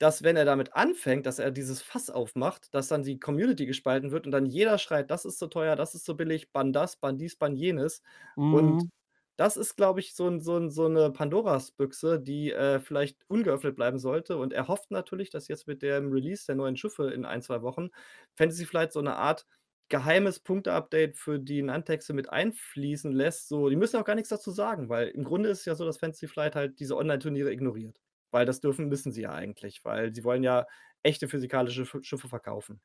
dass, 0.00 0.24
wenn 0.24 0.36
er 0.36 0.46
damit 0.46 0.74
anfängt, 0.74 1.26
dass 1.26 1.38
er 1.40 1.52
dieses 1.52 1.82
Fass 1.82 2.10
aufmacht, 2.10 2.74
dass 2.74 2.88
dann 2.88 3.04
die 3.04 3.20
Community 3.20 3.66
gespalten 3.66 4.12
wird 4.12 4.26
und 4.26 4.32
dann 4.32 4.46
jeder 4.46 4.78
schreit: 4.78 5.10
„Das 5.12 5.24
ist 5.26 5.38
zu 5.38 5.48
teuer, 5.48 5.76
das 5.76 5.94
ist 5.94 6.06
zu 6.06 6.16
billig, 6.16 6.52
bann 6.52 6.72
das, 6.74 6.96
bann 6.98 7.18
dies, 7.18 7.36
bann 7.36 7.56
jenes.“ 7.56 8.02
Und 8.50 8.82
Mhm. 8.82 8.90
das 9.36 9.56
ist, 9.56 9.76
glaube 9.76 10.00
ich, 10.00 10.14
so 10.14 10.38
so 10.40 10.68
so 10.68 10.88
'ne 10.88 11.10
Pandoras 11.12 11.72
Büchse, 11.72 12.20
die, 12.20 12.52
äh, 12.52 12.80
vielleicht 12.80 13.24
ungeöffnet 13.28 13.76
bleiben 13.76 13.98
sollte. 13.98 14.36
Und 14.38 14.52
er 14.52 14.68
hofft 14.68 14.90
natürlich, 14.90 15.30
dass 15.30 15.48
jetzt 15.48 15.66
mit 15.66 15.82
dem 15.82 16.12
Release 16.12 16.46
der 16.46 16.56
neuen 16.56 16.76
Schiffe 16.76 17.10
in 17.10 17.24
1, 17.24 17.42
2 17.42 17.62
Wochen 17.62 17.88
Fantasy 18.36 18.66
Flight 18.66 18.92
so 18.92 19.00
'ne 19.02 19.16
Art 19.16 19.46
geheimes 19.90 20.40
Punkte-Update 20.40 21.16
für 21.18 21.38
die 21.40 21.62
Nantexe 21.62 22.12
mit 22.14 22.30
einfließen 22.30 23.12
lässt. 23.12 23.48
So, 23.48 23.68
die 23.70 23.76
müssen 23.76 23.96
auch 24.00 24.04
gar 24.04 24.14
nix 24.16 24.28
dazu 24.30 24.50
sagen, 24.52 24.88
weil 24.88 25.08
im 25.08 25.24
Grunde 25.24 25.48
ist 25.50 25.60
es 25.60 25.64
ja 25.66 25.74
so, 25.74 25.84
dass 25.86 25.98
Fantasy 25.98 26.28
Flight 26.28 26.54
halt 26.56 26.78
diese 26.80 26.96
Online-Turniere 26.96 27.52
ignoriert. 27.52 27.98
Weil 28.30 28.46
das 28.46 28.60
dürfen 28.60 28.88
müssen 28.88 29.12
sie 29.12 29.22
ja 29.22 29.32
eigentlich, 29.32 29.84
weil 29.84 30.14
sie 30.14 30.24
wollen 30.24 30.42
ja 30.44 30.66
echte 31.02 31.28
physikalische 31.28 31.86
Sch 31.86 31.98
Schiffe 32.02 32.28
verkaufen. 32.28 32.80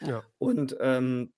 Ja. 0.00 0.28
Und, 0.38 0.76
ähm 0.80 1.32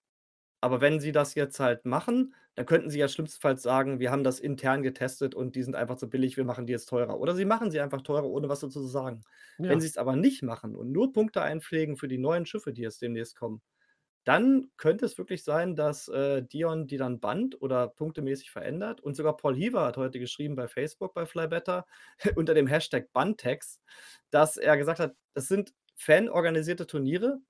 aber 0.62 0.80
wenn 0.80 1.00
sie 1.00 1.12
das 1.12 1.36
jetzt 1.36 1.60
halt 1.60 1.86
machen, 1.86 2.34
dann 2.56 2.66
könnten 2.66 2.90
sie 2.90 2.98
ja 2.98 3.08
schlimmstenfalls 3.08 3.62
sagen: 3.62 4.00
„Wir 4.00 4.10
haben 4.12 4.24
das 4.24 4.40
intern 4.40 4.82
getestet 4.82 5.34
und 5.34 5.56
die 5.56 5.62
sind 5.62 5.76
einfach 5.76 5.96
zu 5.96 6.10
billig, 6.10 6.36
wir 6.38 6.44
machen 6.44 6.66
die 6.66 6.72
jetzt 6.72 6.86
teurer.“ 6.88 7.20
Oder 7.20 7.36
sie 7.36 7.44
machen 7.46 7.70
sie 7.70 7.80
einfach 7.80 8.02
teurer, 8.02 8.26
ohne 8.30 8.48
was 8.48 8.60
dazu 8.60 8.80
zu 8.80 8.88
sagen. 8.88 9.24
Wenn 9.66 9.78
Ja. 9.78 9.80
sie's 9.80 9.98
aber 9.98 10.16
nicht 10.16 10.42
machen 10.42 10.76
und 10.76 10.92
nur 10.92 11.12
Punkte 11.12 11.42
einpflegen 11.42 11.96
für 11.96 12.08
die 12.08 12.18
neuen 12.18 12.46
Schiffe, 12.46 12.72
die 12.74 12.82
jetzt 12.82 13.02
demnächst 13.02 13.36
kommen, 13.36 13.62
dann 14.30 14.70
könnte 14.76 15.04
es 15.06 15.18
wirklich 15.18 15.44
sein, 15.44 15.74
dass, 15.76 16.08
äh, 16.08 16.42
Dion 16.42 16.86
die 16.86 16.96
dann 16.98 17.20
bannt 17.20 17.60
oder 17.60 17.88
punktemäßig 17.88 18.50
verändert. 18.50 19.00
Und 19.00 19.16
sogar 19.16 19.36
Paul 19.36 19.56
Hiever 19.56 19.84
hat 19.86 19.96
heute 19.96 20.20
geschrieben 20.20 20.56
bei 20.56 20.68
Facebook 20.68 21.14
bei 21.14 21.26
Fly 21.26 21.48
Better 21.48 21.86
unter 22.36 22.54
dem 22.54 22.66
Hashtag 22.68 23.12
Banntext, 23.12 23.82
dass 24.30 24.56
er 24.56 24.76
gesagt 24.76 25.00
hat: 25.00 25.16
„Das 25.34 25.48
sind 25.48 25.74
fanorganisierte 25.96 26.86
Turniere, 26.86 27.40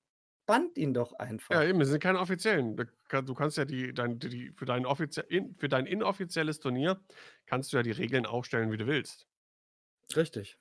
bannt 0.47 0.77
ihn 0.77 0.93
doch 0.93 1.13
Ja, 1.51 1.63
einfach.“ 1.63 1.63
eben, 1.63 1.81
es 1.81 1.89
sind 1.89 2.01
keine 2.01 2.19
offiziellen. 2.19 2.75
Du 2.77 3.33
kannst 3.35 3.57
ja 3.57 3.65
die 3.65 3.93
dein 3.93 4.19
die 4.19 4.29
die 4.29 4.51
für 4.55 4.65
dein 4.65 4.85
offizie 4.85 5.21
in 5.27 5.55
für 5.57 5.67
dein 5.67 5.85
inoffizielles 5.85 6.59
Turnier 6.59 7.03
kannst 7.45 7.73
du 7.73 7.77
ja 7.77 7.83
die 7.83 7.91
Regeln 7.91 8.25
aufstellen, 8.25 8.71
wie 8.71 8.77
du 8.77 8.87
willst. 8.87 9.27
Richtig. 10.15 10.57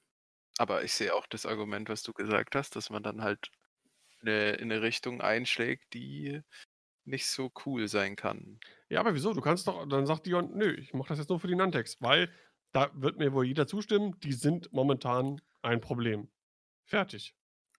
Aber 0.58 0.84
ich 0.84 0.92
sehe 0.92 1.12
auch 1.14 1.26
das 1.26 1.44
Argument, 1.46 1.88
was 1.88 2.02
du 2.04 2.12
gesagt 2.12 2.54
hast, 2.54 2.76
dass 2.76 2.88
man 2.90 3.02
dann 3.02 3.22
halt 3.22 3.50
'ne 4.24 4.52
in 4.54 4.68
'ne 4.68 4.82
Richtung 4.82 5.20
einschlägt, 5.20 5.94
die 5.94 6.42
nicht 7.04 7.28
so 7.28 7.52
cool 7.66 7.88
sein 7.88 8.16
kann. 8.16 8.60
Ja, 8.90 9.00
aber 9.00 9.14
wieso? 9.14 9.34
Du 9.34 9.40
kannst 9.42 9.68
doch 9.68 9.86
dann 9.88 10.06
sagt 10.06 10.26
Dion: 10.26 10.52
„Nö, 10.56 10.74
ich 10.74 10.94
mache 10.94 11.10
das 11.10 11.18
jetzt 11.20 11.30
nur 11.30 11.40
für 11.40 11.48
die 11.48 11.56
Nantex“, 11.56 11.98
weil 12.00 12.32
da 12.72 12.90
wird 12.94 13.18
mir 13.18 13.32
wohl 13.34 13.46
jeder 13.46 13.66
zustimmen, 13.68 14.18
die 14.20 14.32
sind 14.34 14.72
momentan 14.72 15.40
ein 15.62 15.80
Problem. 15.82 16.30
Fertig. 16.86 17.32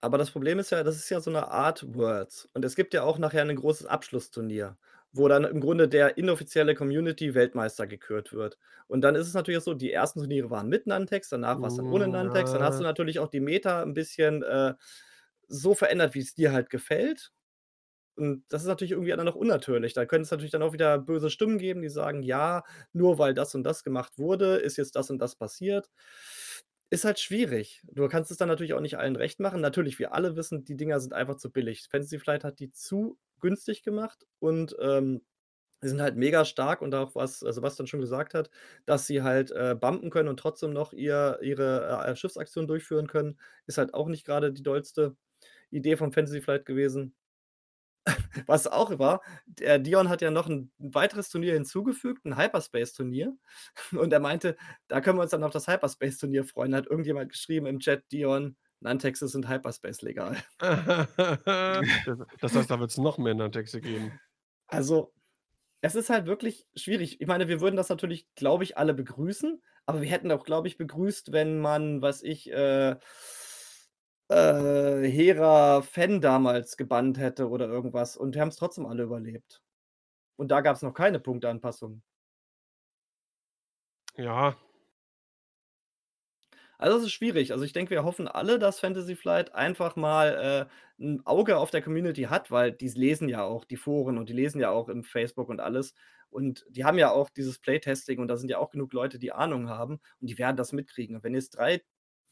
Aber 0.04 0.18
das 0.18 0.32
Problem 0.32 0.58
ist 0.58 0.70
ja, 0.70 0.82
das 0.82 0.96
ist 0.96 1.10
ja 1.10 1.20
so 1.20 1.30
'ne 1.30 1.46
Art 1.48 1.94
Worlds. 1.94 2.48
Und 2.54 2.64
es 2.64 2.74
gibt 2.74 2.92
ja 2.92 3.04
auch 3.04 3.18
nachher 3.18 3.44
'nen 3.44 3.54
großes 3.56 3.86
Abschlussturnier, 3.86 4.76
wo 5.12 5.28
dann 5.28 5.44
im 5.44 5.60
Grunde 5.60 5.86
der 5.88 6.18
inoffizielle 6.18 6.74
Community-Weltmeister 6.74 7.86
gekürt 7.86 8.32
wird. 8.32 8.58
Und 8.88 9.02
dann 9.02 9.14
ist 9.14 9.28
es 9.28 9.34
natürlich 9.34 9.58
auch 9.60 9.62
so, 9.64 9.74
die 9.74 9.92
ersten 9.92 10.18
Turniere 10.18 10.50
waren 10.50 10.68
mit 10.68 10.88
Nantex, 10.88 11.28
danach 11.28 11.62
war's 11.62 11.76
dann 11.76 11.86
ohne 11.86 12.08
Nantex. 12.08 12.50
Dann 12.50 12.64
hast 12.64 12.80
du 12.80 12.84
natürlich 12.84 13.20
auch 13.20 13.28
die 13.28 13.38
Meta 13.38 13.80
'n 13.84 13.94
bisschen, 13.94 14.42
äh, 14.42 14.74
so 15.52 15.74
verändert, 15.74 16.14
wie's 16.14 16.34
dir 16.34 16.52
halt 16.52 16.70
gefällt. 16.70 17.32
Und 18.16 18.44
das 18.50 18.62
ist 18.62 18.68
natürlich 18.68 18.92
irgendwie 18.92 19.10
dann 19.12 19.24
noch 19.26 19.36
unnatürlich. 19.36 19.94
Da 19.94 20.06
könnte 20.06 20.24
es 20.24 20.30
natürlich 20.30 20.50
dann 20.52 20.62
auch 20.62 20.74
wieder 20.74 20.98
böse 20.98 21.30
Stimmen 21.30 21.58
geben, 21.58 21.82
die 21.82 21.88
sagen: 21.90 22.22
„Ja, 22.22 22.64
nur 22.92 23.18
weil 23.18 23.34
das 23.34 23.54
und 23.54 23.64
das 23.64 23.84
gemacht 23.84 24.18
wurde, 24.18 24.56
ist 24.56 24.76
jetzt 24.78 24.96
das 24.96 25.10
und 25.10 25.18
das 25.20 25.36
passiert.“ 25.36 25.90
Ist 26.90 27.04
halt 27.06 27.18
schwierig. 27.18 27.80
Du 27.90 28.06
kannst 28.08 28.30
es 28.30 28.36
dann 28.36 28.48
natürlich 28.48 28.74
auch 28.74 28.80
nicht 28.80 28.98
allen 28.98 29.16
recht 29.16 29.40
machen. 29.40 29.62
Natürlich, 29.62 29.98
wir 29.98 30.12
alle 30.12 30.36
wissen, 30.36 30.64
die 30.64 30.76
Dinger 30.76 31.00
sind 31.00 31.14
einfach 31.14 31.36
zu 31.36 31.50
billig. 31.50 31.88
Fantasy 31.90 32.18
Flight 32.18 32.44
hat 32.44 32.58
die 32.60 32.70
zu 32.70 33.18
günstig 33.40 33.82
gemacht 33.82 34.26
und, 34.40 34.76
ähm, 34.80 35.22
die 35.84 35.88
sind 35.88 36.02
halt 36.02 36.16
mega 36.16 36.44
stark 36.46 36.82
und 36.82 36.94
auch 36.94 37.14
was 37.16 37.42
äh, 37.42 37.52
Sebastian 37.52 37.86
schon 37.88 38.00
gesagt 38.00 38.34
hat, 38.34 38.50
dass 38.86 39.06
sie 39.06 39.22
halt, 39.22 39.50
äh, 39.52 39.76
bumpen 39.80 40.10
können 40.10 40.28
und 40.30 40.38
trotzdem 40.40 40.72
noch 40.72 40.92
ihr 40.94 41.38
ihre, 41.42 42.04
äh, 42.06 42.16
Schiffsaktion 42.16 42.66
durchführen 42.68 43.06
können, 43.08 43.38
ist 43.66 43.78
halt 43.78 43.94
auch 43.94 44.08
nicht 44.08 44.24
grade 44.26 44.52
die 44.52 44.62
dollste 44.64 45.16
Idee 45.72 45.96
von 45.96 46.12
Fantasy 46.12 46.40
Flight 46.42 46.66
gewesen. 46.66 47.14
Was 48.46 48.66
auch 48.66 48.98
war, 48.98 49.22
der 49.46 49.78
Dion 49.78 50.08
hat 50.08 50.22
ja 50.22 50.30
noch 50.30 50.48
'n 50.48 50.72
'n 50.80 50.94
weiteres 50.94 51.28
Turnier 51.30 51.54
hinzugefügt, 51.54 52.24
'n 52.26 52.36
Hyperspace-Turnier. 52.36 53.36
Und 53.92 54.12
er 54.12 54.20
meinte: 54.20 54.56
„Da 54.88 55.00
können 55.00 55.18
wir 55.18 55.22
uns 55.22 55.30
dann 55.32 55.44
auf 55.44 55.52
das 55.52 55.68
Hyperspace-Turnier 55.68 56.44
freuen.“ 56.44 56.72
Da 56.72 56.78
hat 56.78 56.86
irgendjemand 56.86 57.30
geschrieben 57.32 57.66
im 57.66 57.78
Chat: 57.80 58.04
„Dion, 58.12 58.56
Nantexes 58.80 59.32
sind 59.32 59.48
Hyperspace 59.48 60.02
legal.“ 60.02 60.36
Das 62.40 62.54
heißt, 62.54 62.70
da 62.70 62.78
wird's 62.80 62.98
noch 62.98 63.18
mehr 63.18 63.34
Nantexe 63.34 63.80
geben. 63.82 64.20
Also, 64.68 65.12
es 65.82 65.94
ist 65.96 66.10
halt 66.10 66.26
wirklich 66.26 66.68
schwierig. 66.76 67.20
Ich 67.20 67.28
meine, 67.28 67.48
wir 67.48 67.60
würden 67.62 67.76
das 67.76 67.88
natürlich, 67.90 68.28
glaube 68.36 68.64
ich, 68.64 68.78
alle 68.78 68.94
begrüßen, 68.94 69.62
aber 69.86 70.02
wir 70.02 70.10
hätten 70.10 70.32
auch, 70.32 70.44
glaube 70.44 70.68
ich, 70.68 70.78
begrüßt, 70.78 71.32
wenn 71.32 71.60
man, 71.60 72.02
weiß 72.02 72.22
ich, 72.24 72.50
äh 72.52 72.96
äh, 74.32 75.08
Hera 75.08 75.82
Fen 75.82 76.20
damals 76.20 76.76
gebannt 76.76 77.18
hätte 77.18 77.48
oder 77.48 77.66
irgendwas 77.68 78.16
und 78.16 78.34
die 78.34 78.40
haben's 78.40 78.56
trotzdem 78.56 78.86
alle 78.86 79.04
überlebt. 79.04 79.62
Und 80.36 80.50
da 80.50 80.60
gab's 80.62 80.82
noch 80.82 80.94
keine 80.94 81.20
Punkteanpassung. 81.20 82.02
Ja. 84.16 84.56
Also, 86.78 86.98
es 86.98 87.04
ist 87.04 87.12
schwierig. 87.12 87.52
Also, 87.52 87.64
ich 87.64 87.72
denke, 87.72 87.90
wir 87.90 88.04
hoffen 88.04 88.28
alle, 88.28 88.58
dass 88.58 88.80
Fantasy 88.80 89.14
Flight 89.16 89.54
einfach 89.54 89.96
mal, 89.96 90.68
äh, 90.98 91.02
'n 91.02 91.22
Auge 91.24 91.56
auf 91.58 91.70
der 91.70 91.82
Community 91.82 92.22
hat, 92.24 92.50
weil 92.50 92.72
die 92.72 92.88
lesen 92.88 93.28
ja 93.28 93.42
auch 93.44 93.64
die 93.64 93.76
Foren 93.76 94.18
und 94.18 94.28
die 94.28 94.32
lesen 94.34 94.60
ja 94.60 94.70
auch 94.70 94.88
im 94.88 95.04
Facebook 95.04 95.48
und 95.48 95.60
alles. 95.60 95.94
Und 96.30 96.64
die 96.70 96.84
haben 96.84 96.98
ja 96.98 97.10
auch 97.10 97.30
dieses 97.30 97.58
Playtesting 97.58 98.18
und 98.18 98.28
da 98.28 98.36
sind 98.36 98.48
ja 98.50 98.58
auch 98.58 98.70
genug 98.70 98.92
Leute, 98.94 99.18
die 99.18 99.32
Ahnung 99.32 99.68
haben 99.68 100.00
und 100.20 100.30
die 100.30 100.38
werden 100.38 100.56
das 100.56 100.72
mitkriegen. 100.72 101.16
Und 101.16 101.24
wenn 101.24 101.34
jetzt 101.34 101.50
3 101.50 101.82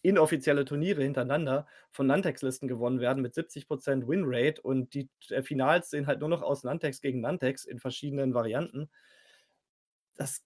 inoffizielle 0.03 0.65
Turniere 0.65 1.03
hintereinander 1.03 1.67
von 1.91 2.07
Nantex-Listen 2.07 2.69
gewonnen 2.69 3.01
werden 3.01 3.23
mit 3.23 3.35
70% 3.35 4.09
Win-Rate 4.09 4.63
und 4.63 4.95
die 4.95 5.09
äh, 5.29 5.43
Finals 5.43 5.91
sehen 5.91 6.07
halt 6.07 6.21
nur 6.21 6.29
noch 6.29 6.43
aus 6.43 6.65
Nantex 6.65 7.01
gegen 7.01 7.21
Nantex 7.21 7.65
in 7.65 7.79
verschiedenen 7.79 8.35
Varianten. 8.35 8.91
Das 10.17 10.45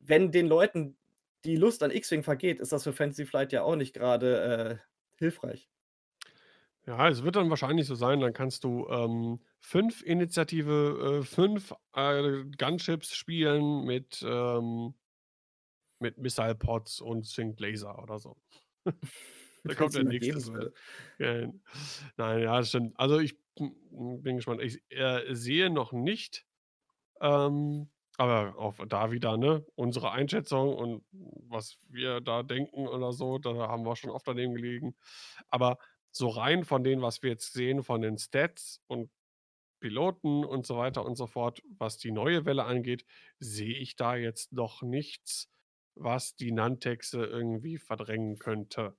wenn 0.00 0.30
den 0.30 0.46
Leuten 0.46 0.96
die 1.44 1.56
Lust 1.56 1.82
an 1.82 1.90
X-Wing 1.90 2.22
vergeht, 2.22 2.60
ist 2.60 2.72
das 2.72 2.84
für 2.84 2.92
Fantasy 2.92 3.26
Flight 3.26 3.52
ja 3.52 3.62
auch 3.62 3.76
nicht 3.76 3.94
grade, 3.94 4.40
äh, 4.40 4.76
hilfreich. 5.16 5.68
Ja, 6.86 7.08
es 7.08 7.24
wird 7.24 7.34
dann 7.34 7.50
wahrscheinlich 7.50 7.86
so 7.86 7.96
sein, 7.96 8.20
dann 8.20 8.32
kannst 8.32 8.62
du, 8.62 8.86
ähm, 8.88 9.40
5 9.60 10.02
Initiative 10.02 11.20
äh, 11.22 11.24
5, 11.24 11.74
äh, 11.94 12.44
Gunships 12.56 13.14
spielen 13.14 13.84
mit, 13.84 14.24
ähm 14.26 14.94
mit 15.98 16.18
Missile 16.18 16.54
Pods 16.54 17.00
und 17.00 17.26
Synced 17.26 17.60
Laser 17.60 18.02
oder 18.02 18.18
so. 18.18 18.36
Da 19.64 19.74
kommt 19.74 19.94
der 19.94 20.04
nächste 20.04 20.72
nein, 21.18 21.60
ja, 22.16 22.58
das 22.58 22.68
stimmt. 22.68 22.98
Also, 22.98 23.18
ich, 23.18 23.36
bin 23.56 24.36
gespannt. 24.36 24.62
Ich, 24.62 24.80
äh, 24.90 25.34
sehe 25.34 25.70
noch 25.70 25.92
nicht, 25.92 26.46
ähm 27.20 27.88
aber 28.18 28.56
auch 28.58 28.74
da 28.86 29.10
wieder, 29.10 29.36
ne, 29.36 29.64
unsere 29.74 30.10
Einschätzung 30.12 30.74
und 30.74 31.04
was 31.12 31.78
wir 31.88 32.20
da 32.20 32.42
denken 32.42 32.88
oder 32.88 33.12
so, 33.12 33.38
da 33.38 33.68
haben 33.68 33.84
wir 33.84 33.96
schon 33.96 34.10
oft 34.10 34.26
daneben 34.26 34.54
gelegen. 34.54 34.96
Aber 35.48 35.78
so 36.10 36.28
rein 36.28 36.64
von 36.64 36.82
dem, 36.82 37.02
was 37.02 37.22
wir 37.22 37.30
jetzt 37.30 37.52
sehen, 37.52 37.82
von 37.82 38.00
den 38.00 38.16
Stats 38.16 38.80
und 38.86 39.10
Piloten 39.80 40.44
und 40.44 40.66
so 40.66 40.78
weiter 40.78 41.04
und 41.04 41.16
so 41.16 41.26
fort, 41.26 41.62
was 41.78 41.98
die 41.98 42.10
neue 42.10 42.46
Welle 42.46 42.64
angeht, 42.64 43.04
sehe 43.38 43.76
ich 43.76 43.96
da 43.96 44.16
jetzt 44.16 44.52
noch 44.52 44.80
nichts, 44.80 45.50
was 45.96 46.36
die 46.36 46.52
Nantexe 46.52 47.24
irgendwie 47.24 47.78
verdrängen 47.78 48.38
könnte. 48.38 48.96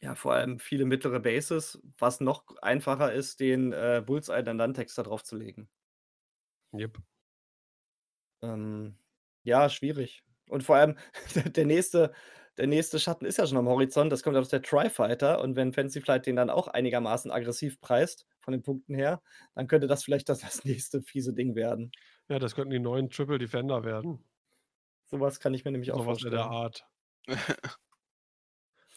Ja, 0.00 0.14
vor 0.14 0.34
allem 0.34 0.58
viele 0.58 0.84
mittlere 0.84 1.20
Bases, 1.20 1.80
was 1.98 2.20
noch 2.20 2.44
einfacher 2.62 3.12
ist, 3.12 3.40
den, 3.40 3.72
äh, 3.72 4.02
Bullseye 4.04 4.42
der 4.42 4.54
Nantex 4.54 4.94
da 4.94 5.02
draufzulegen. 5.02 5.68
Jep. 6.72 6.98
Ähm, 8.42 8.96
ja, 9.42 9.68
schwierig. 9.68 10.22
Und 10.48 10.62
vor 10.62 10.76
allem 10.76 10.96
der 11.56 11.66
nächste 11.66 12.12
der 12.58 12.66
nächste 12.66 12.98
Schatten 12.98 13.24
ist 13.24 13.38
ja 13.38 13.46
schon 13.46 13.56
am 13.56 13.68
Horizont. 13.68 14.10
Das 14.10 14.24
kommt 14.24 14.36
aus 14.36 14.48
der 14.48 14.62
Tri-Fighter 14.62 15.40
und 15.40 15.54
wenn 15.54 15.72
Fantasy 15.72 16.00
Flight 16.00 16.26
den 16.26 16.34
dann 16.34 16.50
auch 16.50 16.66
einigermaßen 16.66 17.30
aggressiv 17.30 17.80
preist 17.80 18.26
von 18.40 18.52
den 18.52 18.62
Punkten 18.62 18.94
her, 18.94 19.22
dann 19.54 19.68
könnte 19.68 19.86
das 19.86 20.02
vielleicht 20.02 20.28
das 20.28 20.40
das 20.40 20.64
nächste 20.64 21.00
fiese 21.02 21.32
Ding 21.32 21.54
werden. 21.54 21.92
Ja, 22.28 22.38
das 22.38 22.54
könnten 22.54 22.70
die 22.70 22.80
neuen 22.80 23.10
Triple 23.10 23.38
Defender 23.38 23.84
werden. 23.84 24.24
So 25.10 25.20
was 25.20 25.40
kann 25.40 25.54
ich 25.54 25.64
mir 25.64 25.72
nämlich 25.72 25.92
auch 25.92 26.00
So 26.00 26.06
was 26.06 26.22
in 26.22 26.30
der 26.30 26.44
vorstellen. 26.44 26.46
Art. 26.46 26.86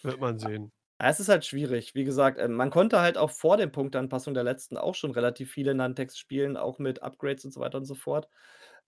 Wird 0.03 0.19
man 0.19 0.37
sehen. 0.37 0.71
Ja, 1.01 1.09
es 1.09 1.19
ist 1.19 1.29
halt 1.29 1.45
schwierig. 1.45 1.95
Wie 1.95 2.03
gesagt, 2.03 2.39
ähm, 2.39 2.53
man 2.53 2.69
konnte 2.69 2.99
halt 3.01 3.17
auch 3.17 3.31
vor 3.31 3.57
den 3.57 3.71
Punkteanpassungen 3.71 4.35
der 4.35 4.43
letzten 4.43 4.77
auch 4.77 4.93
schon 4.95 5.11
relativ 5.11 5.51
viele 5.51 5.73
Nantex 5.73 6.17
spielen, 6.17 6.57
auch 6.57 6.77
mit 6.79 7.01
Upgrades 7.01 7.43
und 7.45 7.51
so 7.51 7.59
weiter 7.59 7.77
und 7.79 7.85
so 7.85 7.95
fort. 7.95 8.29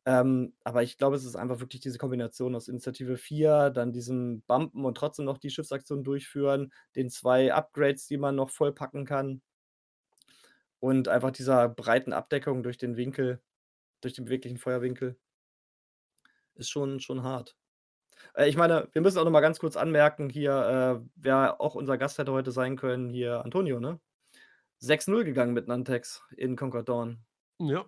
Ähm, 0.05 0.53
aber 0.63 0.83
ich 0.83 0.97
glaube, 0.97 1.15
es 1.15 1.25
ist 1.25 1.35
einfach 1.35 1.59
wirklich 1.59 1.81
diese 1.81 1.97
Kombination 1.97 2.55
aus 2.55 2.67
Initiative 2.67 3.17
4, 3.17 3.69
dann 3.71 3.93
diesem 3.93 4.41
Bumpen 4.43 4.85
und 4.85 4.95
trotzdem 4.97 5.25
noch 5.25 5.37
die 5.39 5.49
Schiffsaktion 5.49 6.03
durchführen, 6.03 6.73
den 6.95 7.09
2 7.09 7.53
Upgrades, 7.53 8.07
die 8.07 8.17
man 8.17 8.35
noch 8.35 8.49
vollpacken 8.51 9.05
kann. 9.05 9.41
Und 10.79 11.07
einfach 11.07 11.31
dieser 11.31 11.69
breiten 11.69 12.13
Abdeckung 12.13 12.61
durch 12.63 12.77
den 12.77 12.97
Winkel 12.97 13.41
durch 14.01 14.13
den 14.15 14.25
beweglichen 14.25 14.59
Feuerwinkel. 14.59 15.19
Ist 16.57 16.69
schon 16.69 16.99
schon 16.99 17.23
hart. 17.23 17.55
Äh, 18.35 18.49
ich 18.49 18.57
meine, 18.57 18.89
wir 18.93 19.01
müssen 19.01 19.19
auch 19.19 19.25
noch 19.25 19.31
mal 19.31 19.41
ganz 19.41 19.59
kurz 19.59 19.77
anmerken 19.77 20.29
hier, 20.29 21.01
äh, 21.03 21.09
wer 21.15 21.61
auch 21.61 21.75
unser 21.75 21.97
Gast 21.97 22.17
hätte 22.19 22.33
heute 22.33 22.51
sein 22.51 22.77
können, 22.77 23.09
hier 23.09 23.43
Antonio, 23.45 23.79
ne? 23.79 23.99
6:0 24.79 25.25
gegangen 25.25 25.53
mit 25.53 25.67
Nantex 25.67 26.23
in 26.37 26.55
Conquer 26.57 26.83
Dawn. 26.83 27.25
Ja. 27.59 27.85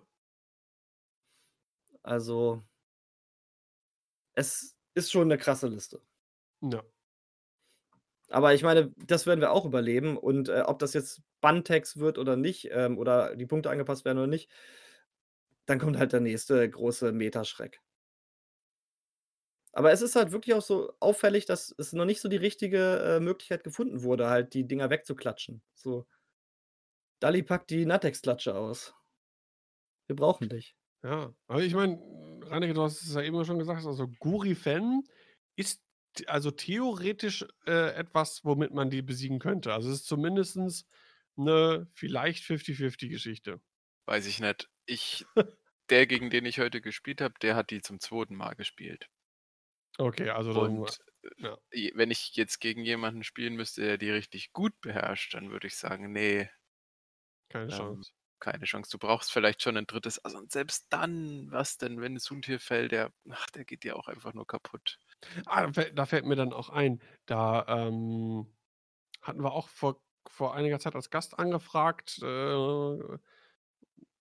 Also 2.04 2.66
es 4.36 4.76
ist 4.94 5.10
schon 5.10 5.28
'ne 5.28 5.38
krasse 5.38 5.66
Liste. 5.68 6.00
Ja. 6.62 6.86
Aber 8.30 8.54
ich 8.54 8.62
meine, 8.62 8.92
das 9.06 9.26
werden 9.26 9.40
wir 9.40 9.52
auch 9.52 9.64
überleben 9.64 10.16
und, 10.16 10.48
äh, 10.48 10.62
ob 10.66 10.78
das 10.80 10.94
jetzt 10.94 11.22
Bantex 11.40 11.98
wird 11.98 12.18
oder 12.18 12.36
nicht, 12.36 12.68
ähm, 12.72 12.98
oder 12.98 13.36
die 13.36 13.46
Punkte 13.46 13.70
angepasst 13.70 14.04
werden 14.04 14.18
oder 14.18 14.26
nicht 14.26 14.46
dann 15.68 15.78
kommt 15.80 15.98
halt 15.98 16.12
der 16.12 16.20
nächste 16.20 16.68
große 16.70 17.12
Meta-Schreck. 17.12 17.80
Aber 19.76 19.92
es 19.92 20.00
ist 20.00 20.16
halt 20.16 20.32
wirklich 20.32 20.54
auch 20.54 20.62
so 20.62 20.94
auffällig, 21.00 21.44
dass 21.44 21.74
es 21.76 21.92
noch 21.92 22.06
nicht 22.06 22.22
so 22.22 22.30
die 22.30 22.38
richtige, 22.38 23.16
äh, 23.18 23.20
Möglichkeit 23.20 23.62
gefunden 23.62 24.02
wurde, 24.04 24.26
halt 24.30 24.54
die 24.54 24.66
Dinger 24.66 24.88
wegzuklatschen. 24.88 25.60
So 25.74 26.06
Dalli, 27.22 27.42
pack 27.42 27.66
die 27.68 27.84
Nantex-Klatsche 27.86 28.54
aus. 28.54 28.94
Wir 30.10 30.16
brauchen 30.16 30.48
dich. 30.48 30.74
Ja, 31.04 31.34
aber 31.46 31.62
ich 31.62 31.74
meine, 31.74 31.98
Reinecke, 32.44 32.74
du 32.74 32.82
hast 32.82 33.02
es 33.02 33.14
ja 33.14 33.22
eben 33.22 33.44
schon 33.44 33.58
gesagt, 33.58 33.84
also 33.86 34.08
Gurifen 34.18 35.04
ist 35.56 35.82
also 36.26 36.50
theoretisch, 36.50 37.44
äh, 37.66 37.90
etwas, 37.94 38.44
womit 38.44 38.72
man 38.72 38.88
die 38.90 39.02
besiegen 39.02 39.38
könnte. 39.38 39.74
Also, 39.74 39.90
es 39.90 39.96
ist 40.00 40.06
zumindestens 40.06 40.86
'ne 41.36 41.88
vielleicht 41.94 42.44
50-50 42.44 43.10
Geschichte. 43.10 43.60
Weiß 44.08 44.26
ich 44.26 44.40
nicht. 44.40 44.70
Ich 44.86 45.26
der, 45.90 46.06
gegen 46.06 46.30
den 46.30 46.46
ich 46.46 46.58
heute 46.60 46.80
gespielt 46.80 47.20
habe, 47.20 47.34
der 47.42 47.56
hat 47.56 47.70
die 47.70 47.82
zum 47.82 48.00
2. 48.00 48.36
Mal 48.36 48.54
gespielt. 48.54 49.08
Okay, 50.00 50.28
also 50.30 50.52
dann 50.52 50.84
Und, 50.84 50.98
ja. 51.38 51.56
äh, 51.72 51.78
j 51.88 51.92
wenn 51.96 52.10
ich 52.10 52.36
jetzt 52.36 52.60
gegen 52.60 52.84
jemanden 52.84 53.24
spielen 53.24 53.56
müsste, 53.56 53.82
der 53.82 53.98
die 53.98 54.10
richtig 54.10 54.52
gut 54.52 54.80
beherrscht, 54.80 55.34
dann 55.34 55.50
würde 55.50 55.66
ich 55.68 55.76
sagen: 55.76 56.12
„Ne.“ 56.12 56.50
Keine 57.50 57.70
Ähm, 57.70 57.70
Chance. 57.70 58.10
keine 58.38 58.64
Chance. 58.66 58.90
Du 58.90 58.98
brauchst 58.98 59.32
vielleicht 59.32 59.62
schon 59.62 59.74
'nen 59.74 59.86
3. 59.86 60.18
also, 60.24 60.38
und 60.38 60.52
selbst 60.52 60.86
dann, 60.92 61.50
was 61.50 61.78
denn, 61.78 62.00
wenn 62.00 62.18
Soontir 62.18 62.60
fällt, 62.60 62.92
der 62.92 63.12
ach, 63.30 63.46
der 63.50 63.64
geht 63.64 63.82
dir 63.84 63.96
auch 63.96 64.08
einfach 64.08 64.34
nur 64.34 64.46
kaputt. 64.46 64.98
Ah, 65.46 65.62
da 65.66 65.72
fällt 65.72 65.98
da 65.98 66.06
fällt 66.06 66.24
mir 66.26 66.34
dann 66.36 66.52
auch 66.52 66.70
ein, 66.70 67.00
da, 67.26 67.64
ähm, 67.68 68.46
hatten 69.22 69.42
wir 69.42 69.52
auch 69.52 69.68
vor 69.68 70.02
vor 70.28 70.54
einiger 70.56 70.80
Zeit 70.80 70.94
als 70.96 71.10
Gast 71.10 71.38
angefragt, 71.38 72.20
äh 72.22 73.18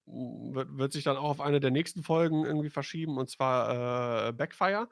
wird 0.08 0.78
wird 0.78 0.94
sich 0.94 1.04
dann 1.04 1.18
auch 1.18 1.30
auf 1.32 1.42
eine 1.42 1.60
der 1.60 1.72
nächsten 1.72 2.04
Folgen 2.04 2.46
irgendwie 2.46 2.70
verschieben, 2.70 3.18
und 3.18 3.30
zwar, 3.30 4.28
äh, 4.30 4.34
Backfire. 4.34 4.88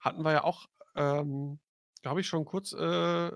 Hatten 0.00 0.22
wir 0.24 0.32
ja 0.32 0.44
auch, 0.44 0.66
ähm, 0.94 1.58
glaube 2.02 2.20
ich, 2.20 2.26
schon 2.28 2.44
kurz, 2.44 2.72
äh, 2.72 3.30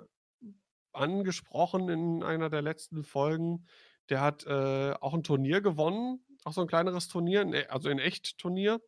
angesprochen 0.93 1.89
in 1.91 2.23
einer 2.25 2.51
der 2.51 2.63
letzten 2.63 3.05
Folgen. 3.05 3.67
Der 4.11 4.21
hat, 4.23 4.47
äh, 4.47 4.93
auch 5.01 5.15
'n 5.15 5.23
Turnier 5.25 5.61
gewonnen 5.63 6.25
auch 6.45 6.53
so 6.55 6.63
ein 6.63 6.69
kleineres 6.69 7.09
Turnier, 7.09 7.45
ne, 7.45 7.71
also 7.71 7.91
in 7.91 7.99
echt 8.01 8.39
Turnier, 8.39 8.81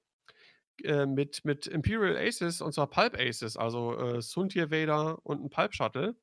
äh, 0.85 1.07
mit 1.07 1.45
mit 1.45 1.67
Imperial 1.69 2.17
Aces 2.19 2.61
und 2.63 2.73
zwar 2.75 2.89
Pulp 2.91 3.17
Aces, 3.19 3.57
also, 3.59 3.97
äh, 3.99 4.23
Suntir 4.23 4.71
Vader 4.73 5.19
und 5.25 5.43
'n 5.43 5.51
Pulp 5.51 5.75
Shuttle 5.75 6.17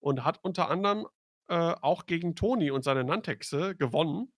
und 0.00 0.24
hat 0.24 0.40
unter 0.44 0.70
anderem, 0.70 1.06
äh, 1.48 1.74
auch 1.82 2.06
gegen 2.06 2.36
Toni 2.36 2.70
und 2.72 2.84
seine 2.84 3.04
Nantexe 3.04 3.76
gewonnen. 3.76 4.30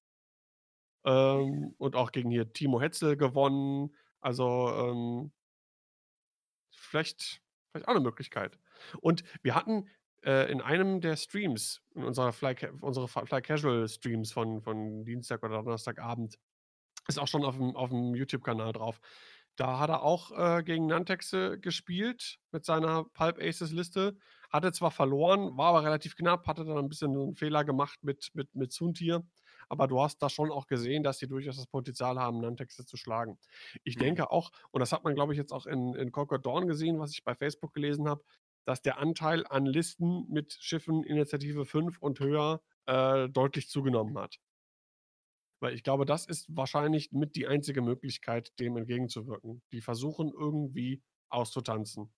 Ähm, 1.04 1.74
und 1.78 1.94
auch 1.96 2.12
gegen 2.12 2.30
hier 2.30 2.52
Timo 2.52 2.80
Hetzel 2.80 3.16
gewonnen. 3.16 3.94
Also, 4.20 4.68
ähm 4.76 5.32
vielleicht 6.86 7.42
vielleicht 7.72 7.88
auch 7.88 7.94
'ne 7.94 8.00
Möglichkeit. 8.00 8.58
Und 9.00 9.24
wir 9.42 9.54
hatten, 9.54 9.88
äh, 10.24 10.50
in 10.52 10.60
einem 10.62 11.00
der 11.00 11.16
Streams, 11.16 11.82
in 11.94 12.04
unserer 12.04 12.32
Fly 12.32 12.56
unsere 12.82 13.08
Fly 13.08 13.42
Casual 13.42 13.88
Streams 13.88 14.32
von 14.32 14.62
von 14.62 15.04
Dienstag 15.04 15.42
oder 15.44 15.62
Donnerstagabend 15.62 16.36
ist 17.08 17.18
auch 17.20 17.28
schon 17.28 17.42
auf'm 17.44 17.74
auf'm 17.76 18.16
YouTube-Kanal 18.16 18.72
drauf. 18.74 19.00
Da 19.56 19.78
hat 19.80 19.90
er 19.90 20.02
auch, 20.04 20.32
äh, 20.32 20.62
gegen 20.64 20.86
Nantexe 20.86 21.58
gespielt 21.60 22.38
mit 22.52 22.64
seiner 22.66 23.04
Pulp 23.14 23.38
Aces 23.42 23.72
Liste. 23.72 24.16
Hatte 24.50 24.72
zwar 24.72 24.90
verloren, 24.92 25.56
war 25.58 25.68
aber 25.70 25.84
relativ 25.84 26.16
knapp, 26.16 26.46
hatte 26.48 26.64
dann 26.66 26.78
'n 26.78 26.88
bisschen 26.90 27.14
'n 27.16 27.36
Fehler 27.36 27.64
gemacht 27.64 28.00
mit 28.04 28.30
mit 28.34 28.54
mit 28.56 28.72
Soontir. 28.72 29.24
Aber 29.68 29.88
du 29.88 30.00
hast 30.00 30.18
da 30.22 30.28
schon 30.30 30.50
auch 30.52 30.66
gesehen, 30.66 31.02
dass 31.02 31.18
die 31.18 31.26
durchaus 31.28 31.56
das 31.56 31.66
Potenzial 31.66 32.18
haben, 32.18 32.40
Nantexe 32.40 32.84
zu 32.86 32.96
schlagen. 32.96 33.38
Ich 33.84 33.96
Mhm. 33.96 33.98
denke 33.98 34.30
auch 34.30 34.50
und 34.70 34.80
das 34.80 34.92
hat 34.92 35.04
man, 35.04 35.14
glaube 35.14 35.32
ich, 35.32 35.38
jetzt 35.38 35.52
auch 35.52 35.66
in 35.66 35.94
in 35.94 36.12
Conquer 36.12 36.38
Dawn 36.38 36.66
gesehen, 36.68 36.98
was 37.00 37.12
ich 37.12 37.24
bei 37.24 37.34
Facebook 37.34 37.72
gelesen 37.74 38.08
habe, 38.08 38.22
dass 38.64 38.82
der 38.82 38.98
Anteil 38.98 39.46
an 39.46 39.66
Listen 39.66 40.26
mit 40.28 40.56
Schiffen 40.60 41.04
Initiative 41.04 41.64
5 41.64 41.98
und 42.00 42.20
höher, 42.20 42.62
äh, 42.86 43.28
deutlich 43.28 43.68
zugenommen 43.68 44.18
hat. 44.18 44.38
Weil 45.60 45.74
ich 45.74 45.82
glaube, 45.82 46.04
das 46.06 46.26
ist 46.26 46.46
wahrscheinlich 46.54 47.12
mit 47.12 47.36
die 47.36 47.46
einzige 47.46 47.82
Möglichkeit, 47.82 48.58
dem 48.60 48.76
entgegenzuwirken. 48.76 49.62
Die 49.72 49.80
versuchen 49.82 50.30
irgendwie 50.32 51.02
auszutanzen. 51.28 52.12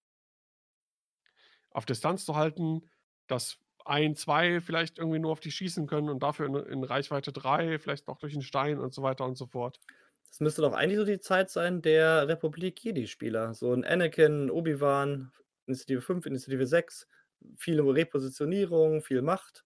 Auf 1.71 1.87
Distanz 1.87 2.25
zu 2.25 2.37
halten, 2.37 2.83
dass 3.27 3.59
1, 3.89 4.15
2 4.17 4.61
vielleicht 4.61 4.99
irgendwie 4.99 5.19
nur 5.19 5.33
auf 5.33 5.41
dich 5.41 5.55
schießen 5.55 5.87
können 5.87 6.09
und 6.11 6.23
dafür 6.23 6.47
in 6.47 6.55
in 6.57 6.85
Reichweite 6.85 7.33
3, 7.33 7.79
vielleicht 7.79 8.07
noch 8.09 8.19
durch 8.19 8.35
'n 8.35 8.43
Stein 8.43 8.79
und 8.79 8.95
so 8.95 9.03
weiter 9.03 9.25
und 9.25 9.37
so 9.37 9.47
fort. 9.47 9.81
Das 10.31 10.41
müsste 10.41 10.63
doch 10.63 10.73
eigentlich 10.75 10.99
so 10.99 11.05
die 11.05 11.21
Zeit 11.21 11.51
sein 11.51 11.83
der 11.83 12.29
Republik-Jedi-Spieler. 12.29 13.55
So 13.55 13.73
'n 13.73 13.85
Anakin, 13.85 14.51
Obi-Wan, 14.51 15.33
Initiative 15.67 16.01
5, 16.03 16.27
Initiative 16.27 16.67
6, 16.67 17.09
viele 17.57 17.83
Repositionierung, 17.83 19.01
viel 19.03 19.23
Macht. 19.23 19.65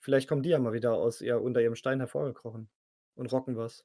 Vielleicht 0.00 0.28
kommen 0.28 0.42
die 0.42 0.50
ja 0.50 0.58
mal 0.60 0.72
wieder 0.74 0.94
aus 0.94 1.20
ihr 1.22 1.40
unter 1.42 1.62
ihrem 1.62 1.76
Stein 1.76 2.00
hervorgekrochen 2.00 2.70
und 3.16 3.32
rocken 3.32 3.56
was. 3.56 3.84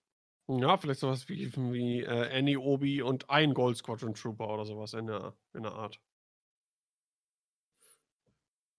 Ja, 0.49 0.77
vielleicht 0.77 0.99
so 0.99 1.07
was 1.09 1.27
wie 1.27 1.51
wie, 1.55 2.03
äh, 2.03 2.37
Annie, 2.37 2.57
Obi 2.59 3.01
und 3.01 3.29
ein 3.31 3.53
Gold 3.55 3.77
Squadron 3.77 4.13
Trooper 4.13 4.47
oder 4.49 4.63
so 4.65 4.77
was 4.77 4.93
in 4.93 5.07
der 5.07 5.35
in 5.53 5.63
der 5.63 5.71
Art. 5.73 5.99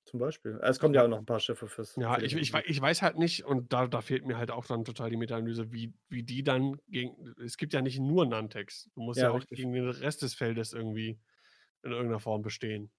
Zum 0.06 0.20
Beispiel. 0.20 0.58
Es 0.62 0.78
Ich 0.80 0.80
kommen 0.80 0.94
ja 0.94 1.04
auch 1.04 1.08
noch 1.08 1.18
'n 1.18 1.26
paar 1.26 1.40
Schiffe 1.40 1.66
fürs 1.66 1.98
Ja, 1.98 2.18
ich 2.20 2.34
ich 2.36 2.52
ich 2.54 2.80
weiß 2.80 3.00
halt 3.00 3.16
nicht 3.16 3.44
und 3.46 3.72
da 3.72 3.86
da 3.86 4.02
fehlt 4.02 4.26
mir 4.26 4.36
halt 4.36 4.50
auch 4.50 4.66
dann 4.66 4.84
total 4.84 5.08
die 5.08 5.16
Meta-Analyse, 5.16 5.72
wie 5.72 5.94
wie 6.10 6.22
die 6.22 6.42
dann 6.42 6.76
gegen 6.88 7.32
es 7.42 7.56
gibt 7.56 7.72
ja 7.72 7.80
nicht 7.80 7.98
nur 7.98 8.26
Nantex. 8.26 8.90
Du 8.94 9.00
musst 9.00 9.22
Ja, 9.22 9.24
ja 9.24 9.30
auch 9.30 9.40
richtig. 9.40 9.54
gegen 9.54 9.72
den 9.72 9.88
Rest 9.88 10.20
des 10.20 10.34
Feldes 10.34 10.74
irgendwie 10.74 11.18
in 11.82 11.92
irgend 11.92 12.10
'ner 12.12 12.20
Form 12.20 12.42
bestehen. 12.42 12.90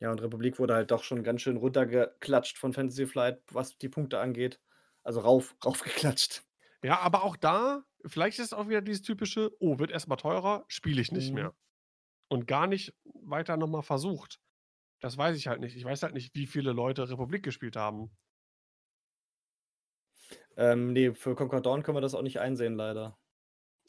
Ja, 0.00 0.10
und 0.10 0.20
Republik 0.20 0.58
wurde 0.58 0.74
halt 0.74 0.90
doch 0.90 1.02
schon 1.04 1.22
ganz 1.22 1.40
schön 1.42 1.56
runtergeklatscht 1.56 2.58
von 2.58 2.72
Fantasy 2.72 3.06
Flight, 3.06 3.40
was 3.52 3.78
die 3.78 3.88
Punkte 3.88 4.18
angeht. 4.18 4.60
Also 5.04 5.20
rauf 5.20 5.54
raufgeklatscht. 5.64 6.42
Ja, 6.84 6.98
aber 7.00 7.22
auch 7.22 7.36
da 7.36 7.84
vielleicht 8.04 8.38
ist 8.40 8.46
es 8.46 8.52
auch 8.52 8.68
wieder 8.68 8.82
dieses 8.82 9.02
typische: 9.02 9.52
„Oh, 9.60 9.78
wird 9.78 9.90
erst 9.92 10.08
mal 10.08 10.16
teurer, 10.16 10.64
spiele 10.68 11.00
ich 11.00 11.12
nicht 11.12 11.32
Mhm. 11.32 11.32
mehr.“ 11.32 11.54
Und 12.28 12.48
gar 12.48 12.68
nicht 12.68 12.94
weiter 13.04 13.56
noch 13.58 13.68
mal 13.68 13.82
versucht. 13.82 14.41
Das 15.02 15.18
weiß 15.18 15.36
ich 15.36 15.48
halt 15.48 15.60
nicht. 15.60 15.76
Ich 15.76 15.84
weiß 15.84 16.04
halt 16.04 16.14
nicht, 16.14 16.34
wie 16.34 16.46
viele 16.46 16.72
Leute 16.72 17.08
Republik 17.10 17.42
gespielt 17.42 17.76
haben. 17.76 18.10
Ähm, 20.56 20.92
ne, 20.92 21.14
für 21.14 21.34
Conquer 21.34 21.60
Dawn 21.60 21.82
können 21.82 21.96
wir 21.96 22.00
das 22.02 22.14
auch 22.14 22.22
nicht 22.22 22.38
einsehen, 22.40 22.76
leider. 22.76 23.18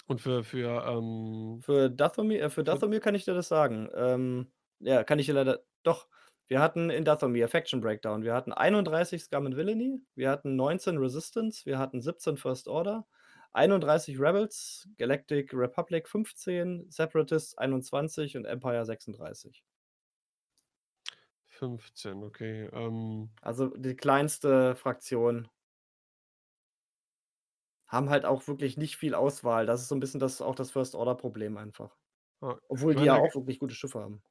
Und 0.08 0.22
für 0.22 0.44
für, 0.44 0.86
ähm 0.88 1.60
Für 1.62 1.90
Dathomir 1.90 2.44
äh, 2.44 2.50
für 2.50 2.64
Dathomir 2.64 3.00
kann 3.00 3.16
ich 3.16 3.26
dir 3.26 3.36
das 3.36 3.48
sagen. 3.48 3.90
Ähm, 3.96 4.52
ja, 4.80 5.04
kann 5.04 5.20
ich 5.20 5.28
dir 5.28 5.34
leider 5.34 5.64
doch. 5.84 6.08
Wir 6.48 6.60
hatten 6.62 6.90
in 6.90 7.06
Dathomir 7.06 7.48
Faction 7.48 7.80
Breakdown. 7.80 8.24
Wir 8.24 8.34
hatten 8.34 8.52
31 8.52 9.24
Scum 9.24 9.46
and 9.46 9.56
Villainy, 9.56 10.02
wir 10.16 10.30
hatten 10.30 10.56
19 10.56 10.98
Resistance, 10.98 11.66
wir 11.66 11.78
hatten 11.80 12.02
17 12.02 12.38
First 12.38 12.68
Order, 12.68 13.08
31 13.54 14.20
Rebels, 14.20 14.90
Galactic 14.98 15.54
Republic 15.54 16.10
15, 16.10 16.90
Separatists 16.90 17.58
21 17.58 18.36
und 18.36 18.46
Empire 18.46 18.86
36. 18.86 19.64
15, 21.64 22.24
okay, 22.24 22.66
ähm 22.74 23.30
Also, 23.42 23.68
die 23.76 23.96
kleinste 23.96 24.74
Fraktion. 24.76 25.50
Haben 27.88 28.10
halt 28.10 28.26
auch 28.26 28.46
wirklich 28.48 28.76
nicht 28.78 28.98
viel 28.98 29.14
Auswahl. 29.16 29.66
Das 29.66 29.82
ist 29.82 29.88
so 29.88 29.96
'n 29.96 30.00
bisschen 30.02 30.20
das 30.20 30.42
auch 30.42 30.56
das 30.56 30.72
First 30.72 30.96
Order 30.96 31.16
Problem 31.16 31.56
einfach. 31.58 31.96
Ja, 32.42 32.60
Obwohl 32.70 32.96
die 32.96 33.04
ja 33.04 33.16
auch 33.16 33.36
wirklich 33.36 33.60
gute 33.60 33.76
Schiffe 33.76 34.00
haben. 34.02 34.24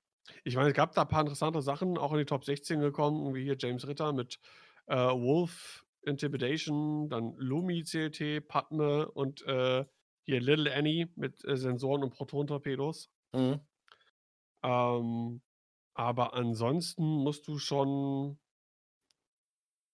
Ich 0.44 0.56
meine, 0.56 0.68
es 0.70 0.74
gab 0.74 0.94
da 0.94 1.04
paar 1.04 1.20
interessante 1.20 1.62
Sachen 1.62 1.98
auch 1.98 2.12
in 2.12 2.18
die 2.18 2.24
Top 2.24 2.44
16 2.44 2.80
gekommen, 2.80 3.34
wie 3.34 3.42
hier 3.44 3.56
James 3.58 3.86
Ritter 3.86 4.12
mit, 4.12 4.38
äh, 4.86 4.96
Wolf 4.96 5.84
Intimidation, 6.02 7.08
dann 7.08 7.34
Lumi 7.36 7.84
CLT, 7.84 8.40
Padme 8.40 9.10
und, 9.10 9.42
äh, 9.46 9.84
hier 10.24 10.40
Little 10.40 10.72
Annie 10.74 11.08
mit, 11.16 11.44
äh, 11.44 11.56
Sensoren 11.56 12.02
und 12.02 12.10
Protontorpedos. 12.14 13.08
Mhm. 13.34 13.64
Ähm, 14.62 15.42
aber 15.94 16.34
ansonsten 16.34 17.04
musst 17.04 17.48
du 17.48 17.58
schon 17.58 18.38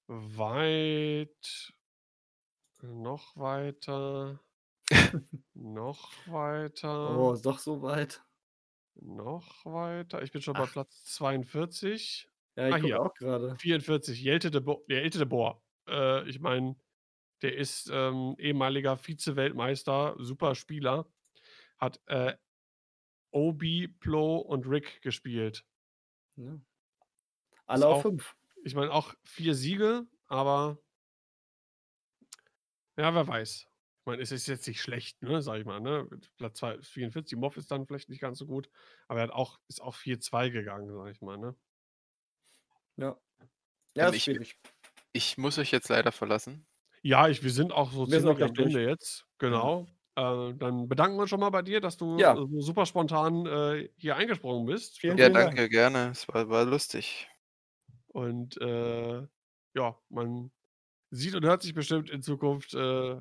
weit 0.08 1.72
noch 2.82 3.36
weiter 3.36 4.40
noch 5.54 6.26
weiter 6.26 7.18
Oh, 7.18 7.32
ist 7.34 7.44
doch 7.44 7.58
so 7.58 7.82
weit? 7.82 8.22
noch 9.00 9.64
weiter. 9.64 10.22
Ich 10.22 10.32
bin 10.32 10.42
schon 10.42 10.56
bei 10.56 10.66
Ach. 10.66 10.72
Platz 10.72 11.04
42. 11.04 12.28
Ja, 12.56 12.68
ich 12.68 12.74
Ah, 12.74 12.78
hier, 12.78 12.98
auch 12.98 13.14
grade. 13.14 13.58
44, 13.60 14.20
Jelte 14.22 14.50
de 14.50 14.60
Bo 14.60 14.84
der 14.88 15.02
Jelte 15.02 15.18
de 15.18 15.26
Boer. 15.26 15.62
Äh, 15.88 16.28
ich 16.28 16.40
meine, 16.40 16.76
der 17.42 17.56
ist, 17.56 17.90
ähm, 17.92 18.36
ehemaliger 18.38 18.96
Vize-Weltmeister, 18.96 20.16
super 20.18 20.54
Spieler, 20.54 21.10
hat, 21.78 22.00
äh, 22.06 22.36
Obi, 23.32 23.88
Plo 23.88 24.38
und 24.38 24.66
Rick 24.68 25.02
gespielt. 25.02 25.66
Ist 27.72 27.82
Alle 27.82 27.86
auf 27.86 27.98
auch 27.98 28.02
5. 28.02 28.34
ich 28.64 28.74
meine 28.74 28.92
auch 28.92 29.14
4 29.24 29.54
Siege, 29.54 30.06
aber 30.26 30.78
ja, 32.96 33.14
wer 33.14 33.26
weiß. 33.26 33.66
Ich 34.00 34.06
meine, 34.06 34.22
es 34.22 34.32
ist 34.32 34.46
jetzt 34.48 34.66
nicht 34.66 34.80
schlecht, 34.80 35.22
ne, 35.22 35.42
sage 35.42 35.60
ich 35.60 35.66
mal, 35.66 35.80
ne? 35.80 36.08
Platz 36.38 36.58
zwei 36.58 36.80
44, 36.82 37.38
Moff 37.38 37.56
ist 37.56 37.70
dann 37.70 37.86
vielleicht 37.86 38.08
nicht 38.08 38.20
ganz 38.20 38.38
so 38.38 38.46
gut, 38.46 38.70
aber 39.06 39.20
er 39.20 39.24
hat 39.24 39.30
auch 39.32 39.60
ist 39.68 39.80
auch 39.82 39.94
4-2 39.94 40.50
gegangen, 40.50 40.92
sage 40.92 41.10
ich 41.10 41.20
mal, 41.20 41.36
ne? 41.38 41.56
Ja. 42.98 43.16
Ja, 43.96 44.08
Ähm, 44.08 44.14
ist 44.16 44.16
ich 44.16 44.24
schwierig. 44.24 44.58
ich 45.12 45.38
muss 45.38 45.58
euch 45.58 45.72
jetzt 45.72 45.88
leider 45.90 46.12
verlassen. 46.12 46.66
Ja, 47.04 47.28
ich 47.28 47.42
wir 47.42 47.50
sind 47.52 47.72
auch 47.72 47.92
so 47.92 48.06
Wir 48.06 48.20
sind 48.20 48.28
auch 48.30 48.38
ziemlich 48.38 48.58
am. 48.58 48.58
Ende 48.58 48.82
jetzt, 48.88 49.26
Ja. 49.46 49.74
Äh, 50.18 50.54
dann 50.56 50.88
bedanken 50.88 51.16
wir 51.16 51.22
uns 51.22 51.30
schon 51.30 51.40
mal 51.40 51.50
bei 51.50 51.62
dir, 51.62 51.80
dass 51.80 51.96
du, 51.96 52.06
Ja. 52.16 52.38
äh, 52.44 52.48
so 52.54 52.60
super 52.60 52.86
spontan, 52.86 53.46
äh, 53.46 53.88
hier 53.98 54.16
eingesprungen 54.16 54.66
bist. 54.66 54.98
Vielen, 54.98 55.18
Ja, 55.18 55.28
vielen 55.28 55.38
Dank. 55.38 55.58
danke, 55.58 55.68
gerne. 55.68 56.10
Es 56.12 56.28
war 56.28 56.48
war 56.48 56.64
lustig. 56.64 57.28
Und, 58.08 58.56
äh, 58.60 59.26
ja, 59.74 59.98
man 60.08 60.50
sieht 61.10 61.34
und 61.34 61.44
hört 61.46 61.62
sich 61.62 61.74
bestimmt 61.74 62.10
in 62.10 62.22
Zukunft, 62.22 62.74
äh, 62.74 63.20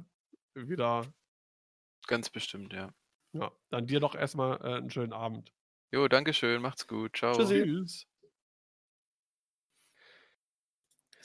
wieder. 0.55 1.13
Ganz 2.07 2.29
bestimmt, 2.29 2.73
ja. 2.73 2.93
Ja, 3.33 3.51
dann 3.69 3.87
dir 3.87 3.99
doch 4.01 4.15
erst 4.15 4.35
mal, 4.35 4.55
äh, 4.63 4.77
'n 4.79 4.89
schönen 4.89 5.13
Abend. 5.13 5.53
Jo, 5.93 6.07
danke 6.07 6.33
schön. 6.33 6.61
Macht's 6.61 6.87
gut. 6.87 7.21
Tschüssi. 7.33 7.67
Tschüss. 7.71 8.05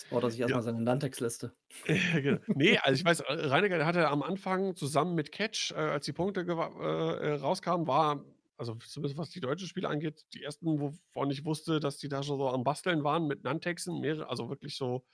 Jetzt 0.02 0.08
baut 0.10 0.24
er 0.24 0.30
sich 0.30 0.40
erst 0.40 0.52
Ja. 0.52 0.62
seine 0.62 0.80
Nantex-Liste. 0.82 1.56
Ja, 1.86 2.20
genau. 2.20 2.40
Ne, 2.54 2.78
also 2.84 2.98
ich 3.00 3.04
weiß, 3.04 3.20
äh, 3.20 3.32
Reinecker, 3.46 3.76
der 3.78 3.86
hatte 3.86 4.08
am 4.08 4.22
Anfang 4.22 4.76
zusammen 4.76 5.14
mit 5.14 5.32
Catch, 5.32 5.72
äh, 5.72 5.74
als 5.76 6.04
die 6.04 6.12
Punkte 6.12 6.40
äh, 6.42 6.44
äh, 6.44 7.32
rauskamen, 7.34 7.86
war 7.86 8.24
also 8.56 8.74
zumindest 8.76 9.18
was 9.18 9.30
die 9.30 9.40
deutschen 9.40 9.66
Spiele 9.66 9.88
angeht, 9.88 10.26
die 10.34 10.42
ersten, 10.44 10.78
wovon 10.78 11.30
ich 11.30 11.44
wusste, 11.44 11.80
dass 11.80 11.98
die 11.98 12.08
da 12.08 12.22
schon 12.22 12.38
so 12.38 12.48
am 12.48 12.62
Basteln 12.62 13.02
waren 13.02 13.26
mit 13.26 13.42
Nantexen, 13.42 14.00
mehrere 14.00 14.28
also 14.28 14.48
wirklich 14.50 14.76
so 14.76 15.04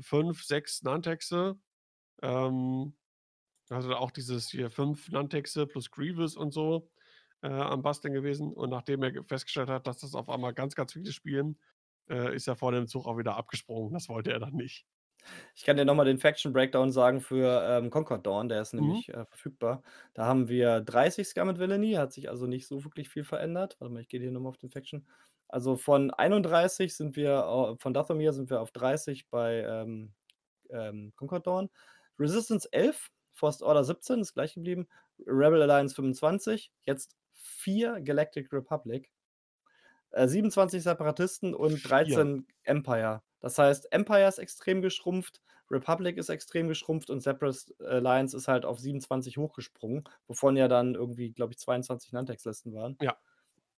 5, 0.00 0.42
6 0.44 0.82
Nantexe. 0.82 1.56
Ähm, 2.22 2.94
also 3.70 3.94
auch 3.96 4.10
dieses 4.10 4.50
hier 4.50 4.70
5 4.70 5.10
Nantexe 5.10 5.66
plus 5.66 5.90
Grievous 5.90 6.36
und 6.36 6.52
so, 6.52 6.90
äh, 7.42 7.48
am 7.48 7.82
Basteln 7.82 8.14
gewesen. 8.14 8.52
Und 8.52 8.70
nachdem 8.70 9.02
er 9.02 9.12
ge 9.12 9.22
festgestellt 9.24 9.68
hat, 9.70 9.86
dass 9.86 9.98
das 9.98 10.14
auf 10.14 10.28
einmal 10.28 10.54
ganz, 10.54 10.74
ganz 10.74 10.92
viele 10.92 11.12
spielen, 11.12 11.60
äh, 12.10 12.34
ist 12.34 12.48
er 12.48 12.56
vor 12.56 12.72
dem 12.72 12.86
Zug 12.88 13.06
auch 13.06 13.18
wieder 13.18 13.36
abgesprungen. 13.36 13.92
Das 13.94 14.08
wollte 14.08 14.32
er 14.32 14.40
dann 14.40 14.54
nicht. 14.54 14.86
Ich 15.54 15.64
kann 15.64 15.76
dir 15.76 15.84
noch 15.84 15.94
mal 15.94 16.04
den 16.04 16.18
Faction 16.18 16.52
Breakdown 16.52 16.92
sagen 16.92 17.20
für, 17.20 17.62
ähm, 17.68 17.90
Concord 17.90 18.26
Dawn, 18.26 18.48
der 18.48 18.62
ist 18.62 18.72
Mhm. 18.78 19.02
nämlich, 19.02 19.08
äh, 19.10 19.24
verfügbar. 19.26 19.82
Da 20.14 20.26
haben 20.26 20.48
wir 20.48 20.80
30 20.80 21.28
Scum 21.28 21.48
and 21.48 21.58
Villainy, 21.58 21.92
hat 21.94 22.12
sich 22.12 22.28
also 22.30 22.46
nicht 22.46 22.66
so 22.66 22.84
wirklich 22.84 23.08
viel 23.08 23.24
verändert. 23.24 23.76
Warte 23.80 23.92
mal, 23.92 24.00
ich 24.00 24.08
gehe 24.08 24.20
hier 24.20 24.30
noch 24.32 24.40
mal 24.40 24.48
auf 24.50 24.56
den 24.58 24.70
Faction. 24.70 25.06
Also, 25.48 25.76
von 25.76 26.10
31 26.10 26.94
sind 26.96 27.16
wir 27.16 27.76
von 27.78 27.92
Dathomir 27.94 28.32
sind 28.32 28.50
wir 28.50 28.60
auf 28.60 28.70
30 28.72 29.28
bei, 29.28 29.62
ähm, 29.64 30.14
ähm, 30.70 31.12
Concord 31.16 31.46
Dawn. 31.46 31.70
Resistance 32.18 32.68
11, 32.72 33.10
First 33.32 33.62
Order 33.62 33.84
17, 33.84 34.20
ist 34.20 34.34
gleich 34.34 34.54
geblieben. 34.54 34.88
Rebel 35.26 35.62
Alliance 35.62 35.94
25, 35.94 36.72
jetzt 36.84 37.16
4 37.32 38.00
Galactic 38.02 38.52
Republic. 38.52 39.12
Äh, 40.12 40.28
27 40.28 40.82
Separatisten 40.82 41.54
und 41.54 41.78
4. 41.78 41.88
13 41.88 42.46
Empire. 42.64 43.22
Das 43.40 43.58
heißt, 43.58 43.92
Empire 43.92 44.28
ist 44.28 44.38
extrem 44.38 44.82
geschrumpft, 44.82 45.40
Republic 45.70 46.16
ist 46.18 46.28
extrem 46.28 46.68
geschrumpft 46.68 47.10
und 47.10 47.20
Separatist 47.20 47.80
Alliance 47.80 48.36
ist 48.36 48.48
halt 48.48 48.64
auf 48.64 48.78
27 48.78 49.38
hochgesprungen, 49.38 50.04
wovon 50.26 50.56
ja 50.56 50.68
dann 50.68 50.94
irgendwie, 50.94 51.32
glaube 51.32 51.52
ich, 51.52 51.58
22 51.58 52.12
Nantex-Listen 52.12 52.74
waren. 52.74 52.96
Ja. 53.00 53.16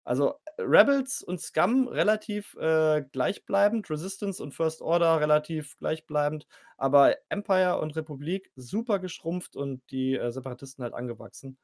Also, 0.04 0.34
Rebels 0.58 1.22
und 1.22 1.40
Scum 1.40 1.86
relativ, 1.88 2.54
äh, 2.54 3.02
gleichbleibend, 3.12 3.90
Resistance 3.90 4.42
und 4.42 4.52
First 4.54 4.80
Order 4.80 5.20
relativ 5.20 5.76
gleichbleibend, 5.76 6.46
aber 6.78 7.16
Empire 7.28 7.80
und 7.80 7.94
Republik 7.96 8.50
super 8.56 8.98
geschrumpft 8.98 9.56
und 9.56 9.82
die, 9.90 10.14
äh, 10.16 10.32
Separatisten 10.32 10.82
halt 10.84 10.94
angewachsen. 10.94 11.58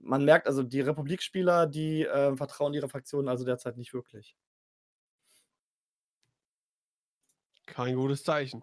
Man 0.00 0.24
merkt 0.24 0.46
also, 0.46 0.62
die 0.62 0.80
Republik-Spieler, 0.80 1.66
die, 1.66 2.04
äh, 2.06 2.36
vertrauen 2.36 2.74
ihrer 2.74 2.88
Fraktion 2.88 3.28
also 3.28 3.44
derzeit 3.44 3.76
nicht 3.76 3.94
wirklich. 3.94 4.36
Kein 7.66 7.96
gutes 7.96 8.22
Zeichen. 8.22 8.62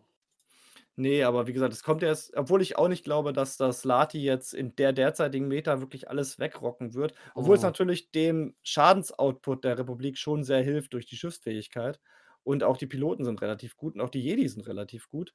Ne, 0.95 1.23
aber 1.23 1.47
wie 1.47 1.53
gesagt, 1.53 1.73
es 1.73 1.83
kommt 1.83 2.03
erst 2.03 2.35
obwohl 2.35 2.61
ich 2.61 2.77
auch 2.77 2.87
nicht 2.87 3.03
glaube, 3.03 3.33
dass 3.33 3.57
das 3.57 3.83
Lati 3.83 4.19
jetzt 4.23 4.53
in 4.53 4.75
der 4.75 4.93
derzeitigen 4.93 5.47
Meta 5.47 5.79
wirklich 5.79 6.09
alles 6.09 6.39
wegrocken 6.39 6.93
wird, 6.95 7.13
obwohl 7.35 7.55
es 7.55 7.61
Mhm. 7.61 7.63
natürlich 7.63 8.11
dem 8.11 8.55
Schadensoutput 8.63 9.63
der 9.63 9.77
Republik 9.77 10.17
schon 10.17 10.43
sehr 10.43 10.63
hilft 10.63 10.93
durch 10.93 11.05
die 11.05 11.15
Schiffsfähigkeit 11.17 11.99
und 12.43 12.63
auch 12.63 12.77
die 12.77 12.87
Piloten 12.87 13.25
sind 13.25 13.41
relativ 13.41 13.75
gut 13.77 13.95
und 13.95 14.01
auch 14.01 14.09
die 14.09 14.21
Jedi 14.23 14.47
sind 14.47 14.67
relativ 14.67 15.09
gut. 15.09 15.33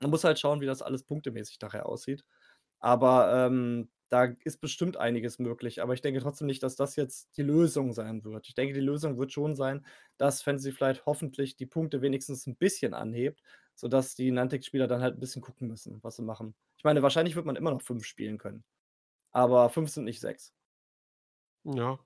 Man 0.00 0.10
muss 0.10 0.24
halt 0.24 0.38
schauen, 0.40 0.60
wie 0.60 0.66
das 0.66 0.82
alles 0.82 1.04
punktemäßig 1.04 1.58
nachher 1.62 1.86
aussieht. 1.86 2.24
Aber, 2.84 3.46
ähm, 3.48 3.90
da 4.08 4.24
ist 4.44 4.60
bestimmt 4.60 4.96
einiges 4.98 5.38
möglich, 5.38 5.80
aber 5.82 5.94
ich 5.94 6.02
denke 6.02 6.20
trotzdem 6.20 6.46
nicht, 6.48 6.62
dass 6.62 6.76
das 6.76 6.96
jetzt 6.96 7.36
die 7.38 7.42
Lösung 7.42 7.92
sein 7.94 8.24
wird. 8.24 8.46
Ich 8.48 8.54
denke, 8.54 8.74
die 8.74 8.80
Lösung 8.80 9.16
wird 9.18 9.32
schon 9.32 9.54
sein, 9.56 9.86
dass 10.18 10.42
Fantasy 10.42 10.72
Flight 10.72 11.06
hoffentlich 11.06 11.56
die 11.56 11.64
Punkte 11.66 12.02
wenigstens 12.02 12.46
'n 12.46 12.56
bisschen 12.56 12.92
anhebt, 12.92 13.40
sodass 13.76 14.14
die 14.16 14.30
Niantic-Spieler 14.32 14.88
dann 14.88 15.00
halt 15.00 15.14
'n 15.16 15.20
bisschen 15.20 15.42
gucken 15.42 15.68
müssen, 15.68 16.00
was 16.02 16.16
sie 16.16 16.22
machen. 16.22 16.54
Ich 16.76 16.84
meine, 16.84 17.02
wahrscheinlich 17.02 17.36
wird 17.36 17.46
man 17.46 17.56
immer 17.56 17.70
noch 17.70 17.82
5 17.82 18.04
spielen 18.04 18.36
können, 18.38 18.64
aber 19.32 19.70
5 19.70 19.90
sind 19.90 20.04
nicht 20.04 20.20
6. 20.20 20.50
Ja. 21.64 22.02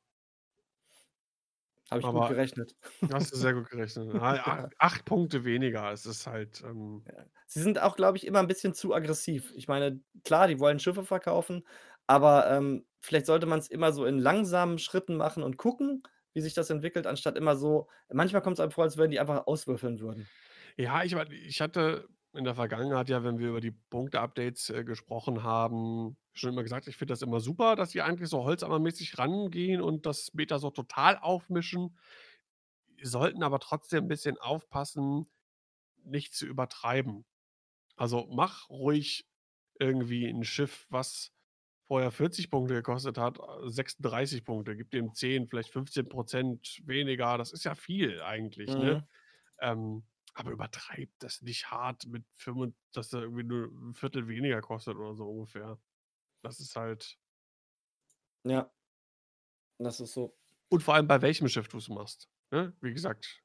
Habe 1.91 2.01
ich 2.03 2.11
gut 2.11 2.25
Aber 2.25 2.27
gerechnet. 2.27 2.75
hast 3.13 3.33
du 3.33 3.37
sehr 3.37 3.55
gut 3.55 3.71
gerechnet. 3.71 4.09
Ah, 4.15 4.39
Ja. 4.47 4.69
ach 4.81 4.93
8 4.95 5.05
Punkte 5.05 5.45
weniger. 5.45 5.93
Es 5.93 6.07
ist 6.07 6.27
halt, 6.27 6.63
ähm. 6.65 7.07
Sie 7.49 7.63
sind 7.63 7.81
auch, 7.81 7.97
glaube 7.97 8.19
ich, 8.19 8.27
immer 8.27 8.41
'n 8.41 8.49
bisschen 8.49 8.75
zu 8.75 8.93
aggressiv. 8.95 9.53
Ich 9.57 9.69
meine, 9.69 10.01
klar, 10.25 10.49
die 10.49 10.59
wollen 10.59 10.81
Schiffe 10.81 11.05
verkaufen, 11.05 11.65
aber, 12.07 12.51
ähm, 12.51 12.87
vielleicht 13.01 13.27
sollte 13.27 13.47
man's 13.47 13.69
immer 13.69 13.93
so 13.93 14.05
in 14.05 14.19
langsamen 14.19 14.79
Schritten 14.79 15.17
machen 15.17 15.43
und 15.45 15.57
gucken, 15.57 16.03
wie 16.33 16.41
sich 16.41 16.55
das 16.55 16.71
entwickelt, 16.71 17.07
anstatt 17.07 17.37
immer 17.37 17.57
so 17.57 17.89
manchmal 18.13 18.43
kommt's 18.43 18.61
einem 18.61 18.73
vor, 18.73 18.85
als 18.85 18.97
würden 18.97 19.13
die 19.13 19.21
einfach 19.21 19.47
auswürfeln 19.47 20.01
würden. 20.01 20.29
Ja, 20.79 21.03
ich 21.05 21.15
ich 21.15 21.61
hatte 21.63 22.07
in 22.37 22.45
der 22.45 22.55
Vergangenheit 22.55 23.09
ja, 23.09 23.25
wenn 23.25 23.39
wir 23.39 23.49
über 23.51 23.61
die 23.61 23.71
Punkte-Updates, 23.73 24.71
äh, 24.71 24.85
gesprochen 24.85 25.43
haben, 25.43 26.17
schon 26.35 26.51
immer 26.53 26.63
gesagt, 26.63 26.89
ich 26.89 26.97
finde 26.97 27.13
das 27.13 27.23
immer 27.23 27.41
super, 27.41 27.77
dass 27.77 27.91
sie 27.93 28.03
eigentlich 28.03 28.29
so 28.31 28.45
holzhammermäßig 28.45 29.19
rangehen 29.19 29.81
und 29.83 30.07
das 30.07 30.33
Meta 30.35 30.59
so 30.59 30.71
total 30.71 31.19
aufmischen. 31.19 31.97
Sollten 33.03 33.43
aber 33.43 33.59
trotzdem 33.61 34.05
'n 34.05 34.09
bisschen 34.09 34.39
aufpassen, 34.39 35.27
nicht 36.05 36.35
zu 36.35 36.47
übertreiben. 36.47 37.27
Also, 37.97 38.29
mach 38.33 38.71
ruhig 38.71 39.29
irgendwie 39.81 40.27
'n 40.29 40.45
Schiff, 40.45 40.87
was 40.91 41.33
vorher 41.89 42.13
40 42.13 42.51
Punkte 42.51 42.75
gekostet 42.75 43.19
hat, 43.19 43.39
äh, 43.41 43.69
36 43.71 44.45
Punkte. 44.45 44.77
Gib 44.77 44.91
dem 44.93 45.15
10, 45.15 45.49
vielleicht 45.49 45.71
15 45.71 46.09
% 46.09 46.83
weniger. 46.87 47.39
Das 47.39 47.53
ist 47.53 47.65
ja 47.65 47.75
viel 47.77 48.23
eigentlich, 48.23 48.79
ne? 48.79 48.99
Mhm. 48.99 49.07
Ähm, 49.61 50.05
aber 50.37 50.53
übertreib 50.53 51.11
das 51.21 51.43
nicht 51.43 51.71
hart 51.71 52.07
mit 52.07 52.25
fünfund 52.37 52.77
dass 52.93 53.13
er 53.13 53.23
irgendwie 53.23 53.45
nur 53.45 53.67
'n 53.69 53.95
1/4 53.95 54.29
weniger 54.29 54.61
kostet 54.63 54.97
oder 54.97 55.15
so 55.17 55.29
ungefähr. 55.31 55.81
Das 56.43 56.61
ist 56.61 56.77
halt 56.77 57.17
Ja. 58.47 58.71
Das 59.81 60.01
ist 60.01 60.13
so. 60.15 60.37
Und 60.69 60.83
vor 60.83 60.95
allem 60.95 61.07
bei 61.07 61.21
welchem 61.23 61.49
Schiff 61.49 61.69
du's 61.69 61.89
machst, 61.89 62.29
ne? 62.51 62.75
Wie 62.81 62.93
gesagt 62.93 63.43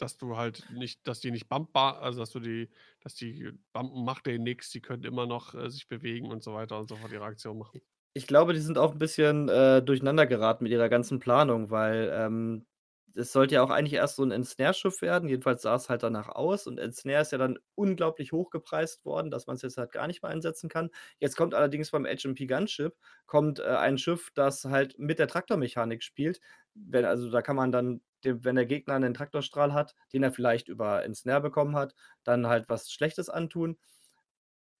dass 0.00 0.16
du 0.18 0.36
halt 0.36 0.66
nicht 0.70 1.06
dass 1.06 1.20
die 1.20 1.30
nicht 1.30 1.48
bumpbar 1.48 2.00
also, 2.02 2.20
dass 2.20 2.30
du 2.30 2.40
die 2.40 2.70
dass 3.00 3.14
die 3.14 3.52
bumpen 3.72 4.04
macht 4.04 4.26
denen 4.26 4.44
nix, 4.44 4.70
die 4.70 4.80
können 4.80 5.04
immer 5.04 5.26
noch, 5.26 5.54
äh, 5.54 5.68
sich 5.70 5.88
bewegen 5.88 6.30
und 6.30 6.42
so 6.42 6.54
weiter 6.54 6.78
und 6.78 6.88
so 6.88 6.98
fort 6.98 7.12
ihre 7.12 7.24
Aktion 7.24 7.58
machen. 7.58 7.82
Ich 8.16 8.26
glaube, 8.26 8.52
die 8.52 8.60
sind 8.60 8.76
auch 8.76 8.92
'n 8.92 8.98
bisschen, 8.98 9.48
äh, 9.48 9.82
durcheinander 9.82 10.26
geraten 10.26 10.64
mit 10.64 10.72
ihrer 10.72 10.90
ganzen 10.90 11.18
Planung, 11.18 11.70
weil, 11.70 12.10
ähm, 12.12 12.66
es 13.14 13.32
sollte 13.32 13.56
ja 13.56 13.62
auch 13.62 13.70
eigentlich 13.70 13.94
erst 13.94 14.16
so 14.16 14.22
'n 14.24 14.30
Ensnare-Schiff 14.32 15.02
werden. 15.02 15.28
Jedenfalls 15.28 15.62
sah's 15.62 15.88
halt 15.90 16.02
danach 16.02 16.28
aus 16.28 16.66
und 16.66 16.78
Ensnare 16.78 17.22
ist 17.22 17.32
ja 17.32 17.38
dann 17.38 17.58
unglaublich 17.74 18.32
hochgepreist 18.32 19.04
worden, 19.04 19.30
dass 19.30 19.46
man's 19.46 19.62
jetzt 19.62 19.76
halt 19.78 19.92
gar 19.92 20.06
nicht 20.06 20.22
mehr 20.22 20.30
einsetzen 20.32 20.68
kann. 20.68 20.90
Jetzt 21.20 21.36
kommt 21.36 21.54
allerdings 21.54 21.90
beim 21.90 22.06
HMP 22.06 22.46
Gunship 22.46 22.94
kommt, 23.26 23.60
äh, 23.60 23.64
ein 23.64 23.98
Schiff, 23.98 24.30
das 24.34 24.64
halt 24.64 24.98
mit 24.98 25.18
der 25.18 25.28
Traktormechanik 25.28 26.02
spielt. 26.02 26.40
Wenn 26.74 27.04
also, 27.04 27.30
da 27.30 27.42
kann 27.42 27.56
man 27.56 27.72
dann 27.72 28.00
wenn 28.24 28.54
der 28.54 28.66
Gegner 28.66 28.96
'nen 29.00 29.14
Traktorstrahl 29.14 29.72
hat, 29.74 29.96
den 30.12 30.22
er 30.22 30.30
vielleicht 30.32 30.68
über 30.68 31.02
Ensnare 31.04 31.40
bekommen 31.40 31.74
hat, 31.76 31.94
dann 32.22 32.46
halt 32.46 32.68
was 32.68 32.92
Schlechtes 32.92 33.28
antun. 33.28 33.76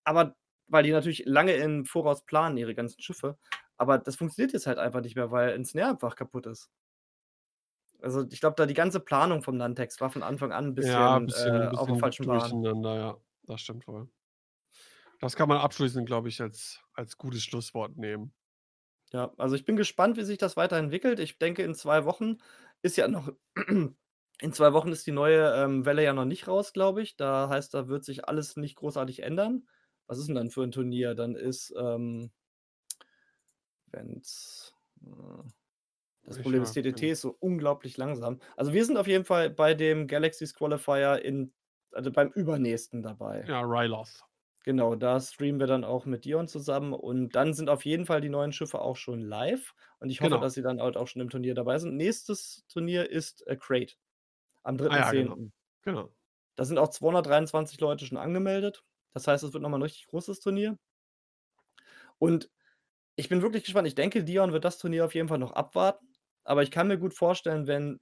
Aber 0.06 0.34
weil 0.68 0.82
die 0.84 0.90
natürlich 0.92 1.24
lange 1.26 1.52
im 1.54 1.84
Voraus 1.84 2.24
planen, 2.24 2.56
ihre 2.56 2.74
ganzen 2.74 3.00
Schiffe, 3.02 3.38
aber 3.76 3.98
das 3.98 4.16
funktioniert 4.16 4.52
jetzt 4.52 4.66
halt 4.66 4.78
einfach 4.78 5.00
nicht 5.00 5.16
mehr, 5.16 5.30
weil 5.30 5.50
Ensnare 5.52 5.90
einfach 5.90 6.16
kaputt 6.16 6.46
ist. 6.46 6.66
Also, 8.02 8.26
ich 8.30 8.40
glaube, 8.40 8.56
da 8.56 8.66
die 8.66 8.74
ganze 8.74 9.00
Planung 9.00 9.42
vom 9.42 9.56
Nantex 9.56 10.00
war 10.00 10.10
von 10.10 10.22
Anfang 10.24 10.52
an 10.52 10.66
'n 10.68 10.74
Ja, 10.76 11.18
bisschen, 11.18 11.24
bisschen 11.24 11.68
äh, 11.70 11.76
auf 11.76 11.88
der 11.88 11.96
bisschen 11.98 11.98
falschen 11.98 12.26
Bahn. 12.26 12.58
durcheinander, 12.70 12.96
ja. 12.96 13.16
Das 13.44 13.60
stimmt 13.60 13.86
wohl. 13.86 14.12
Das 15.20 15.36
kann 15.36 15.48
man 15.48 15.58
abschließend, 15.58 16.06
glaube 16.06 16.28
ich, 16.28 16.40
als 16.40 16.80
als 16.94 17.16
gutes 17.16 17.42
Schlusswort 17.44 17.96
nehmen. 17.96 18.34
Ja, 19.12 19.32
also, 19.36 19.54
ich 19.56 19.64
bin 19.64 19.76
gespannt, 19.76 20.16
wie 20.16 20.24
sich 20.24 20.38
das 20.38 20.56
weiterentwickelt. 20.56 21.18
Ich 21.20 21.38
denke, 21.38 21.62
in 21.62 21.74
2 21.74 22.04
Wochen 22.04 22.38
ist 22.80 22.96
ja 22.96 23.08
noch 23.08 23.30
in 24.40 24.52
2 24.52 24.72
Wochen 24.72 24.90
ist 24.90 25.06
die 25.06 25.12
neue, 25.12 25.52
ähm, 25.54 25.84
Welle 25.84 26.02
ja 26.02 26.12
noch 26.14 26.24
nicht 26.24 26.48
raus, 26.48 26.72
glaube 26.72 27.02
ich. 27.02 27.16
Da 27.16 27.48
heißt, 27.48 27.74
da 27.74 27.88
wird 27.88 28.04
sich 28.04 28.26
alles 28.28 28.56
nicht 28.56 28.76
großartig 28.76 29.22
ändern. 29.22 29.68
Was 30.06 30.18
ist 30.18 30.28
'n 30.30 30.34
dann 30.34 30.50
für 30.50 30.62
'n 30.64 30.72
Turnier? 30.72 31.14
Dann 31.14 31.36
ist, 31.36 31.74
ähm 31.78 32.32
wenn's 33.92 34.74
äh, 35.02 35.42
das 36.24 36.38
Ich 36.38 36.40
Problem 36.40 36.62
ist, 36.62 36.74
ja, 36.76 36.82
genau. 36.90 37.12
ist 37.12 37.20
so 37.22 37.36
unglaublich 37.40 37.96
langsam. 37.96 38.40
Also, 38.56 38.72
wir 38.72 38.84
sind 38.84 38.96
auf 38.96 39.06
jeden 39.06 39.24
Fall 39.24 39.50
bei 39.50 39.74
dem 39.74 40.06
Galaxies 40.06 40.54
Qualifier 40.54 41.22
in 41.24 41.52
also, 41.92 42.10
beim 42.12 42.30
Übernächsten 42.32 43.02
dabei. 43.02 43.48
Ja, 43.48 43.60
Ryloth. 43.62 44.22
Genau, 44.64 44.94
da 44.94 45.18
streamen 45.20 45.58
wir 45.58 45.66
dann 45.66 45.82
auch 45.82 46.04
mit 46.06 46.24
Dion 46.24 46.46
zusammen 46.46 46.92
und 46.92 47.30
dann 47.34 47.52
sind 47.52 47.68
auf 47.68 47.84
jeden 47.84 48.06
Fall 48.06 48.20
die 48.20 48.28
neuen 48.28 48.52
Schiffe 48.52 48.80
auch 48.80 48.94
schon 48.96 49.20
live 49.20 49.74
und 49.98 50.08
ich 50.10 50.20
hoffe, 50.22 50.38
Genau. 50.38 50.38
dass 50.38 50.54
sie 50.54 50.62
dann 50.62 50.80
halt 50.80 50.96
auch 50.96 51.08
schon 51.08 51.20
im 51.20 51.30
Turnier 51.30 51.54
dabei 51.54 51.78
sind. 51.78 51.96
Nächstes 51.96 52.64
Turnier 52.68 53.10
ist, 53.10 53.44
äh, 53.48 53.56
Crate 53.56 53.94
am 54.64 54.78
Ah 54.88 54.98
ja, 54.98 55.12
3.10. 55.12 55.12
genau. 55.12 55.42
Genau. 55.82 56.14
Da 56.58 56.64
sind 56.64 56.78
auch 56.78 56.88
223 56.88 57.80
Leute 57.80 58.04
schon 58.06 58.18
angemeldet. 58.18 58.84
Das 59.14 59.26
heißt, 59.26 59.42
es 59.44 59.52
wird 59.52 59.62
noch 59.62 59.70
mal 59.70 59.76
'n 59.78 59.82
richtig 59.82 60.06
großes 60.06 60.40
Turnier. 60.40 60.78
Und 62.22 62.50
ich 63.16 63.28
bin 63.30 63.42
wirklich 63.42 63.64
gespannt. 63.64 63.88
Ich 63.88 63.96
denke, 63.96 64.24
Dion 64.24 64.52
wird 64.52 64.64
das 64.64 64.78
Turnier 64.78 65.04
auf 65.06 65.14
jeden 65.14 65.28
Fall 65.28 65.38
noch 65.38 65.52
abwarten, 65.52 66.11
aber 66.44 66.62
ich 66.62 66.70
kann 66.70 66.88
mir 66.88 66.98
gut 66.98 67.14
vorstellen, 67.14 67.66
wenn 67.66 68.00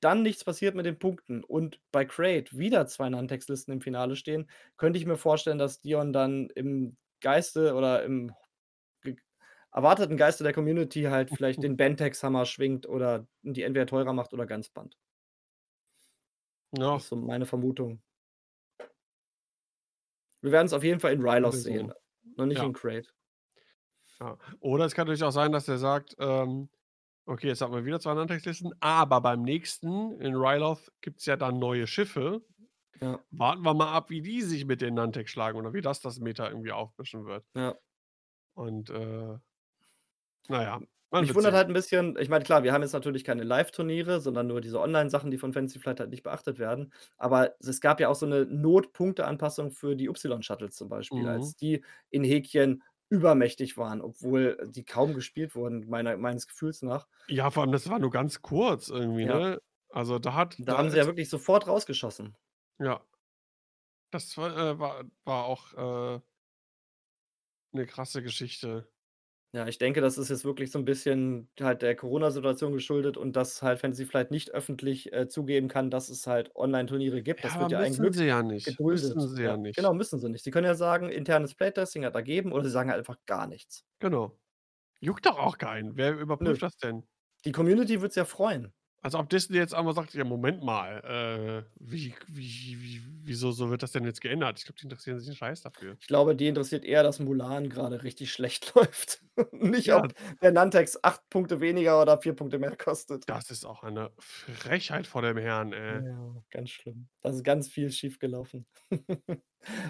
dann 0.00 0.22
nichts 0.22 0.44
passiert 0.44 0.74
mit 0.74 0.86
den 0.86 0.98
Punkten 0.98 1.44
und 1.44 1.80
bei 1.92 2.04
Crate 2.06 2.56
wieder 2.58 2.86
2 2.86 3.10
Nantex-Listen 3.10 3.72
im 3.72 3.80
Finale 3.82 4.16
stehen, 4.16 4.48
könnte 4.78 4.98
ich 4.98 5.06
mir 5.06 5.16
vorstellen, 5.18 5.58
dass 5.58 5.80
Dion 5.80 6.12
dann 6.12 6.48
im 6.54 6.96
Geiste 7.20 7.74
oder 7.74 8.02
im 8.04 8.32
erwarteten 9.72 10.16
Geiste 10.16 10.44
der 10.44 10.52
Community 10.52 11.02
halt 11.04 11.30
vielleicht 11.30 11.62
den 11.62 11.76
Bentex-Hammer 11.76 12.44
schwingt 12.46 12.88
oder 12.88 13.26
die 13.42 13.62
entweder 13.62 13.86
teurer 13.86 14.12
macht 14.12 14.32
oder 14.32 14.46
ganz 14.46 14.68
bannt. 14.70 14.96
Ja. 16.72 16.94
Das 16.94 17.04
ist 17.04 17.08
so 17.08 17.16
meine 17.16 17.46
Vermutung. 17.46 18.02
Wir 20.42 20.52
werden's 20.52 20.72
auf 20.72 20.84
jeden 20.84 21.00
Fall 21.00 21.12
in 21.12 21.22
so. 21.22 21.50
sehen, 21.62 21.92
noch 22.36 22.46
nicht 22.46 22.58
Ja. 22.58 22.64
in 22.64 22.72
Crate. 22.72 23.08
Ja. 24.20 24.38
Oder 24.60 24.84
es 24.84 24.94
kann 24.94 25.06
natürlich 25.06 25.24
auch 25.24 25.30
sein, 25.30 25.52
dass 25.52 25.68
er 25.68 25.78
sagt, 25.78 26.14
ähm: 26.18 26.68
„Okay, 27.30 27.46
jetzt 27.46 27.60
haben 27.60 27.72
wir 27.72 27.84
wieder 27.84 28.00
2 28.00 28.14
Nantex-Listen, 28.14 28.72
aber 28.80 29.20
beim 29.20 29.42
nächsten 29.42 30.20
in 30.20 30.34
Ryloth 30.34 30.90
gibt's 31.00 31.26
ja 31.26 31.36
dann 31.36 31.60
neue 31.60 31.86
Schiffe 31.86 32.42
Ja. 33.00 33.20
Warten 33.32 33.62
wir 33.62 33.74
mal 33.74 33.92
ab, 33.92 34.10
wie 34.10 34.22
die 34.22 34.42
sich 34.42 34.66
mit 34.66 34.80
den 34.82 34.94
Nantex 34.94 35.30
schlagen 35.32 35.58
oder 35.58 35.72
wie 35.74 35.82
das 35.82 36.00
das 36.00 36.20
Meta 36.20 36.48
irgendwie 36.48 36.72
aufmischen 36.72 37.26
wird. 37.26 37.44
Ja. 37.54 37.80
Und, 38.56 38.90
äh 38.90 39.40
na 40.48 40.62
ja, 40.62 40.80
man 41.10 41.22
Mich 41.22 41.34
wundert 41.34 41.52
sehen. 41.52 41.54
halt 41.54 41.68
'n 41.68 41.74
bisschen 41.74 42.16
ich 42.18 42.30
meine, 42.30 42.44
klar, 42.44 42.62
wir 42.62 42.72
haben 42.72 42.80
jetzt 42.82 42.94
natürlich 42.94 43.24
keine 43.24 43.42
Live-Turniere, 43.44 44.20
sondern 44.20 44.46
nur 44.46 44.62
diese 44.62 44.80
Online-Sachen, 44.80 45.30
die 45.30 45.36
von 45.36 45.52
Fantasy 45.52 45.78
Flight 45.78 46.00
halt 46.00 46.08
nicht 46.10 46.22
beachtet 46.22 46.58
werden. 46.58 46.92
Aber 47.18 47.56
es 47.60 47.80
gab 47.82 48.00
ja 48.00 48.08
auch 48.08 48.14
so 48.14 48.24
'ne 48.26 48.46
Not-Punkte-Anpassung 48.46 49.70
für 49.70 49.96
die 49.96 50.06
Y-Shuttles 50.06 50.76
zum 50.76 50.88
Beispiel, 50.88 51.26
Mhm. 51.26 51.28
als 51.28 51.56
die 51.56 51.84
in 52.08 52.24
Häkchen 52.24 52.82
übermächtig 53.10 53.76
waren, 53.78 54.02
obwohl 54.02 54.58
die 54.70 54.84
kaum 54.86 55.14
gespielt 55.14 55.54
wurden, 55.56 55.88
meiner 55.90 56.16
meines 56.18 56.46
Gefühls 56.48 56.82
nach. 56.82 57.06
Ja, 57.28 57.50
vor 57.50 57.62
allem, 57.62 57.72
das 57.72 57.88
war 57.88 57.98
nur 57.98 58.10
ganz 58.10 58.42
kurz 58.42 58.88
irgendwie, 58.88 59.24
Ja. 59.24 59.40
ne? 59.40 59.58
Also, 59.88 60.18
da 60.18 60.34
hat 60.34 60.58
Da 60.58 60.72
da 60.72 60.78
haben 60.78 60.90
sie 60.90 60.96
ja 60.98 61.06
wirklich 61.06 61.28
sofort 61.28 61.66
rausgeschossen. 61.66 62.36
Ja. 62.80 63.00
Das 64.12 64.36
war 64.36 64.56
äh, 64.56 64.78
war 64.78 65.04
war 65.24 65.44
auch, 65.44 65.72
äh 66.16 66.20
'ne 67.74 67.86
krasse 67.86 68.22
Geschichte. 68.22 68.89
Ja, 69.54 69.66
ich 69.66 69.78
denke, 69.78 70.00
das 70.00 70.16
ist 70.16 70.28
jetzt 70.28 70.44
wirklich 70.44 70.70
so 70.70 70.78
'n 70.78 70.84
bisschen 70.84 71.50
halt 71.60 71.82
der 71.82 71.96
Corona-Situation 71.96 72.72
geschuldet 72.72 73.16
und 73.16 73.34
dass 73.34 73.62
halt 73.62 73.80
Fantasy 73.80 74.06
Flight 74.06 74.30
nicht 74.30 74.52
öffentlich, 74.52 75.12
äh, 75.12 75.26
zugeben 75.26 75.66
kann, 75.66 75.90
dass 75.90 76.08
es 76.08 76.24
halt 76.28 76.54
Online-Turniere 76.54 77.20
gibt. 77.20 77.42
Ja, 77.42 77.44
Das 77.44 77.58
aber 77.58 77.58
wird 77.58 77.72
ja 77.72 77.80
ein 77.80 77.96
müssen 77.96 77.96
Glück 77.96 78.12
sie 78.12 78.26
ja 78.26 78.42
nicht. 78.42 78.80
Müssen 78.88 79.18
geduldet. 79.18 79.28
sie 79.28 79.42
ja 79.42 79.56
Ja, 79.56 79.56
nicht. 79.56 79.90
genau, 79.90 79.92
müssen 79.92 80.20
sie 80.20 80.28
nicht. 80.28 80.44
Sie 80.44 80.52
können 80.52 80.66
ja 80.66 80.74
sagen: 80.76 81.08
„Internes 81.10 81.56
Playtesting 81.56 82.04
hat 82.04 82.14
ergeben“ 82.14 82.52
oder 82.52 82.62
sie 82.62 82.70
sagen 82.70 82.90
halt 82.90 83.00
einfach 83.00 83.16
gar 83.26 83.48
nichts. 83.48 83.82
Genau. 84.02 84.40
Juckt 85.00 85.26
doch 85.26 85.38
auch 85.38 85.58
keinen. 85.58 85.96
Wer 85.96 86.18
Nö. 86.40 86.58
überprüft 86.58 86.62
das 86.62 86.76
denn? 86.78 87.06
Die 87.44 87.52
Community 87.52 88.00
wird's 88.02 88.16
ja 88.16 88.24
freuen. 88.26 88.72
Als 89.02 89.14
ob 89.14 89.30
Disney 89.30 89.56
jetzt 89.56 89.74
einmal 89.74 89.94
sagt: 89.94 90.12
„Ja, 90.14 90.24
Moment 90.24 90.62
mal, 90.62 91.64
äh, 91.66 91.70
wie 91.80 92.14
wie 92.28 92.76
wie 92.82 93.02
wieso 93.24 93.50
so 93.52 93.70
wird 93.70 93.82
das 93.82 93.92
denn 93.92 94.04
jetzt 94.04 94.20
geändert?“ 94.20 94.58
Ich 94.58 94.64
glaube, 94.66 94.78
die 94.78 94.84
interessieren 94.84 95.18
sich 95.18 95.28
'n 95.28 95.34
Scheiß 95.36 95.62
dafür. 95.62 95.98
Ich 96.00 96.06
glaube, 96.06 96.34
die 96.34 96.46
interessiert 96.48 96.84
eher, 96.84 97.02
dass 97.02 97.18
Mulan 97.20 97.68
grade 97.68 98.02
richtig 98.02 98.32
schlecht 98.32 98.74
läuft. 98.74 99.22
Nicht, 99.52 99.92
Ja. 99.92 99.94
ob 99.94 100.12
der 100.42 100.52
Nantex 100.52 100.98
8 101.02 101.28
Punkte 101.30 101.60
weniger 101.60 102.00
oder 102.00 102.18
4 102.20 102.34
Punkte 102.34 102.58
mehr 102.58 102.76
kostet. 102.76 103.26
Das 103.26 103.50
ist 103.50 103.64
auch 103.64 103.82
eine 103.82 104.12
Frechheit 104.18 105.06
vor 105.06 105.22
dem 105.22 105.36
Herrn, 105.38 105.72
ey. 105.72 106.02
Ja, 106.02 106.44
ganz 106.50 106.70
schlimm. 106.70 107.08
Da 107.20 107.30
ist 107.30 107.42
ganz 107.44 107.68
viel 107.68 107.90
schiefgelaufen. 107.90 108.66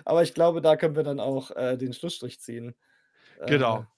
Aber 0.05 0.23
ich 0.23 0.35
glaube, 0.35 0.61
da 0.61 0.77
können 0.77 0.97
wir 0.97 1.03
dann 1.03 1.21
auch, 1.21 1.51
äh, 1.53 1.77
den 1.77 1.93
Schlussstrich 1.93 2.41
ziehen. 2.41 2.75
Äh, 3.37 3.47
Genau. 3.47 3.91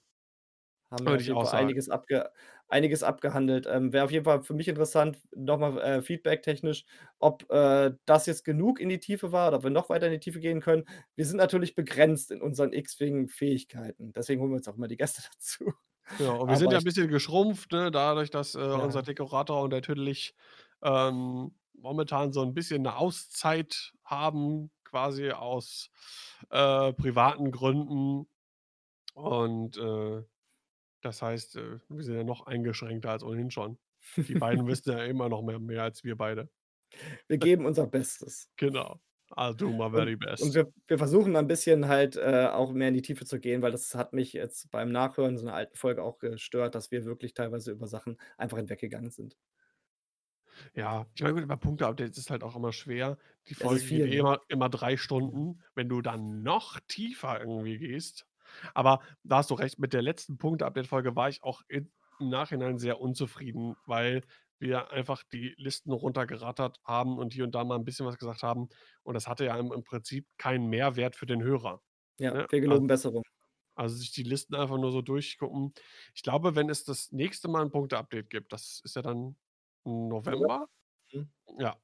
haben 0.91 1.07
wir 1.07 1.21
auch 1.31 1.53
einiges 1.53 1.89
abge 1.89 2.31
einiges 2.73 3.03
abgehandelt. 3.05 3.67
Ähm, 3.71 3.93
wäre 3.93 4.05
auf 4.05 4.11
jeden 4.13 4.25
Fall 4.25 4.43
für 4.43 4.55
mich 4.55 4.69
interessant, 4.69 5.19
noch 5.37 5.59
mal, 5.59 5.79
äh, 5.81 6.03
feedbacktechnisch, 6.03 6.85
ob, 7.21 7.51
äh, 7.53 7.93
das 8.07 8.27
jetzt 8.27 8.45
genug 8.45 8.81
in 8.81 8.89
die 8.89 8.99
Tiefe 9.01 9.33
war 9.33 9.49
oder 9.49 9.59
ob 9.59 9.65
wir 9.65 9.71
noch 9.71 9.91
weiter 9.91 10.07
in 10.07 10.13
die 10.13 10.21
Tiefe 10.21 10.41
gehen 10.41 10.61
können. 10.61 10.85
Wir 11.17 11.27
sind 11.27 11.37
natürlich 11.39 11.75
begrenzt 11.75 12.31
in 12.33 12.43
unseren 12.43 12.73
X-Wing-Fähigkeiten. 12.73 14.13
Deswegen 14.13 14.41
holen 14.41 14.53
wir 14.53 14.57
uns 14.57 14.69
auch 14.69 14.77
immer 14.77 14.89
die 14.89 14.97
Gäste 14.97 15.23
dazu. 15.35 15.73
Genau, 16.19 16.43
und 16.43 16.49
wir 16.51 16.57
sind 16.57 16.73
ja 16.73 16.79
'n 16.79 16.85
ich 16.85 16.85
bisschen 16.85 17.09
geschrumpft, 17.09 17.73
ne, 17.73 17.91
dadurch, 17.91 18.31
dass, 18.31 18.55
äh, 18.55 18.59
unser 18.59 19.03
Ja. 19.03 19.03
Dekorator 19.03 19.63
und 19.63 19.71
der 19.71 19.83
Tüdelig, 19.83 20.35
ähm, 20.83 21.55
momentan 21.75 22.33
so 22.33 22.43
'n 22.43 22.53
bisschen 22.55 22.83
'ne 22.83 22.97
Auszeit 22.97 23.93
haben, 24.05 24.71
quasi 24.85 25.31
aus, 25.31 25.91
äh, 26.51 26.93
privaten 26.93 27.51
Gründen. 27.51 28.29
Und, 29.15 29.77
äh, 29.79 30.23
das 31.03 31.23
heißt, 31.23 31.57
äh, 31.57 31.81
wir 31.89 32.05
sind 32.05 32.17
ja 32.17 32.25
noch 32.25 32.47
eingeschränkter 32.47 33.11
als 33.11 33.25
ohnehin 33.25 33.51
schon. 33.51 33.79
Die 34.29 34.37
beiden 34.37 34.67
wissen 34.67 34.93
ja 34.93 35.05
immer 35.05 35.29
noch 35.29 35.43
mehr 35.43 35.59
mehr 35.61 35.83
als 35.85 36.05
wir 36.05 36.17
beide. 36.17 36.51
Wir 37.29 37.39
geben 37.39 37.67
unser 37.67 37.87
Bestes. 37.87 38.49
Genau. 38.59 39.01
I'll 39.37 39.55
do 39.55 39.73
my 39.73 39.91
Und 39.91 39.91
very 39.91 40.17
und 40.39 40.55
best. 40.57 40.57
wir 40.57 40.73
wir 40.89 40.99
versuchen 40.99 41.37
ein 41.37 41.47
bisschen 41.47 41.89
halt, 41.89 42.17
äh, 42.17 42.47
auch 42.51 42.73
mehr 42.73 42.89
in 42.89 42.95
die 42.95 43.03
Tiefe 43.03 43.25
zu 43.27 43.39
gehen, 43.41 43.63
weil 43.63 43.71
das 43.73 43.95
hat 43.95 44.13
mich 44.13 44.33
jetzt 44.33 44.71
beim 44.71 44.91
Nachhören 44.93 45.37
so 45.39 45.45
'ner 45.47 45.55
alten 45.55 45.77
Folge 45.77 46.03
auch 46.03 46.19
gestört, 46.19 46.75
dass 46.75 46.91
wir 46.91 47.05
wirklich 47.05 47.35
teilweise 47.35 47.71
über 47.73 47.87
Sachen 47.87 48.19
einfach 48.39 48.57
hinweggegangen 48.59 49.11
sind. 49.11 49.37
Ja, 50.75 51.07
ich 51.15 51.23
meine, 51.23 51.35
gut, 51.35 51.49
bei 51.49 51.57
Punkte-Updates 51.57 52.19
ist 52.19 52.31
halt 52.31 52.43
auch 52.43 52.57
immer 52.57 52.73
schwer. 52.73 53.19
Die 53.49 53.55
Folge 53.55 53.87
geht 53.89 54.05
viel, 54.05 54.07
eh 54.07 54.17
ne? 54.17 54.19
immer 54.19 54.41
immer 54.49 54.69
3 54.69 54.97
Ja. 55.31 55.37
Stunden. 55.37 55.63
Wenn 55.75 55.89
du 55.89 56.01
dann 56.03 56.43
noch 56.43 56.79
tiefer 56.89 57.41
irgendwie 57.41 57.79
gehst 57.79 58.27
aber 58.75 59.01
da 59.25 59.39
hast 59.39 59.51
du 59.51 59.55
recht, 59.55 59.79
mit 59.79 59.93
der 59.93 60.03
letzten 60.03 60.39
Punkte-Update-Folge 60.39 61.17
war 61.17 61.29
ich 61.29 61.43
auch 61.43 61.63
im 61.69 61.91
Nachhinein 62.19 62.79
sehr 62.79 63.01
unzufrieden, 63.01 63.77
weil 63.87 64.23
wir 64.59 64.91
einfach 64.93 65.25
die 65.33 65.55
Listen 65.59 65.93
runtergerattert 65.93 66.79
haben 66.85 67.19
und 67.19 67.33
hier 67.35 67.45
und 67.45 67.55
da 67.55 67.65
mal 67.65 67.77
'n 67.79 67.85
bisschen 67.85 68.07
was 68.07 68.19
gesagt 68.19 68.43
haben. 68.45 68.69
Und 69.03 69.15
das 69.15 69.27
hatte 69.29 69.45
ja 69.47 69.57
im 69.59 69.85
Prinzip 69.85 70.29
keinen 70.39 70.69
Mehrwert 70.69 71.17
für 71.17 71.27
den 71.27 71.43
Hörer, 71.43 71.83
Ja, 72.21 72.35
ne? 72.35 72.49
wir 72.51 72.61
Al 72.67 72.81
geloben 72.81 72.87
Besserung. 72.87 73.23
also, 73.77 73.97
sich 73.97 74.13
die 74.13 74.25
Listen 74.25 74.55
einfach 74.57 74.79
nur 74.79 74.93
so 74.93 75.03
durchgucken. 75.03 75.75
Ich 76.15 76.23
glaube, 76.23 76.57
wenn 76.57 76.71
es 76.71 76.85
das 76.85 77.13
nächste 77.13 77.49
Mal 77.49 77.63
'n 77.65 77.71
Punkte-Update 77.73 78.31
gibt, 78.31 78.53
das 78.53 78.81
ist 78.85 78.97
ja 78.97 79.03
dann 79.03 79.37
November? 79.85 80.69
Mhm. 81.13 81.33
Ja. 81.59 81.81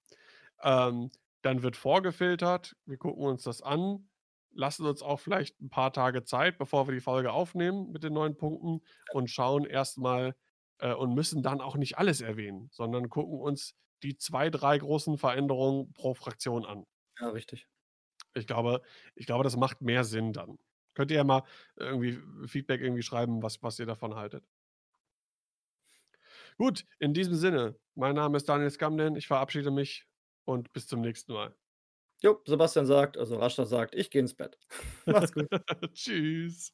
Ähm, 0.63 1.11
dann 1.43 1.63
wird 1.63 1.77
vorgefiltert. 1.77 2.77
Wir 2.87 2.99
gucken 2.99 3.25
uns 3.27 3.45
das 3.45 3.63
an, 3.63 4.11
lassen 4.53 4.87
uns 4.87 5.03
auch 5.03 5.21
vielleicht 5.21 5.61
'n 5.61 5.71
paar 5.71 5.93
Tage 5.93 6.25
Zeit, 6.25 6.59
bevor 6.59 6.87
wir 6.89 6.95
die 6.95 7.01
Folge 7.01 7.33
aufnehmen 7.33 7.91
mit 7.93 8.03
den 8.05 8.13
neuen 8.15 8.37
Punkten 8.37 8.81
und 9.13 9.31
schauen 9.31 9.65
erst 9.65 9.99
mal 9.99 10.35
äh, 10.79 10.93
und 10.95 11.15
müssen 11.15 11.43
dann 11.43 11.61
auch 11.61 11.77
nicht 11.77 11.99
alles 11.99 12.21
erwähnen, 12.21 12.69
sondern 12.73 13.09
gucken 13.09 13.41
uns 13.41 13.75
die 14.03 14.17
2, 14.17 14.51
3 14.51 14.79
großen 14.79 15.19
Veränderungen 15.19 15.93
pro 15.93 16.15
Fraktion 16.15 16.65
an. 16.65 16.85
Ja, 17.21 17.29
richtig. 17.31 17.69
Ich 18.35 18.47
glaube 18.47 18.83
ich 19.15 19.27
glaube, 19.27 19.45
das 19.45 19.57
macht 19.57 19.81
mehr 19.83 20.05
Sinn 20.05 20.33
dann. 20.33 20.59
Könnt 20.95 21.11
ihr 21.11 21.19
ja 21.19 21.25
mal 21.25 21.43
irgendwie 21.77 22.19
Feedback 22.47 22.81
irgendwie 22.81 23.03
schreiben, 23.03 23.43
was 23.43 23.63
was 23.63 23.79
ihr 23.79 23.87
davon 23.87 24.15
haltet. 24.17 24.45
Gut, 26.57 26.85
in 26.99 27.15
diesem 27.15 27.35
Sinne, 27.35 27.79
mein 27.95 28.15
Name 28.15 28.37
ist 28.37 28.49
Daniel 28.49 28.71
Skamden, 28.71 29.17
ich 29.17 29.27
verabschiede 29.27 29.71
mich 29.71 30.07
und 30.45 30.73
bis 30.73 30.87
zum 30.87 31.01
nächsten 31.01 31.33
Mal. 31.33 31.55
Jo, 32.23 32.41
Sebastian 32.47 32.87
sagt 32.87 33.17
also, 33.17 33.37
Raschler 33.39 33.67
sagt: 33.67 33.95
„Ich 33.95 34.11
gehe 34.11 34.21
ins 34.21 34.35
Bett.“ 34.35 34.59
Macht's 35.07 35.33
gut. 35.33 35.49
Tschüss. 35.95 36.71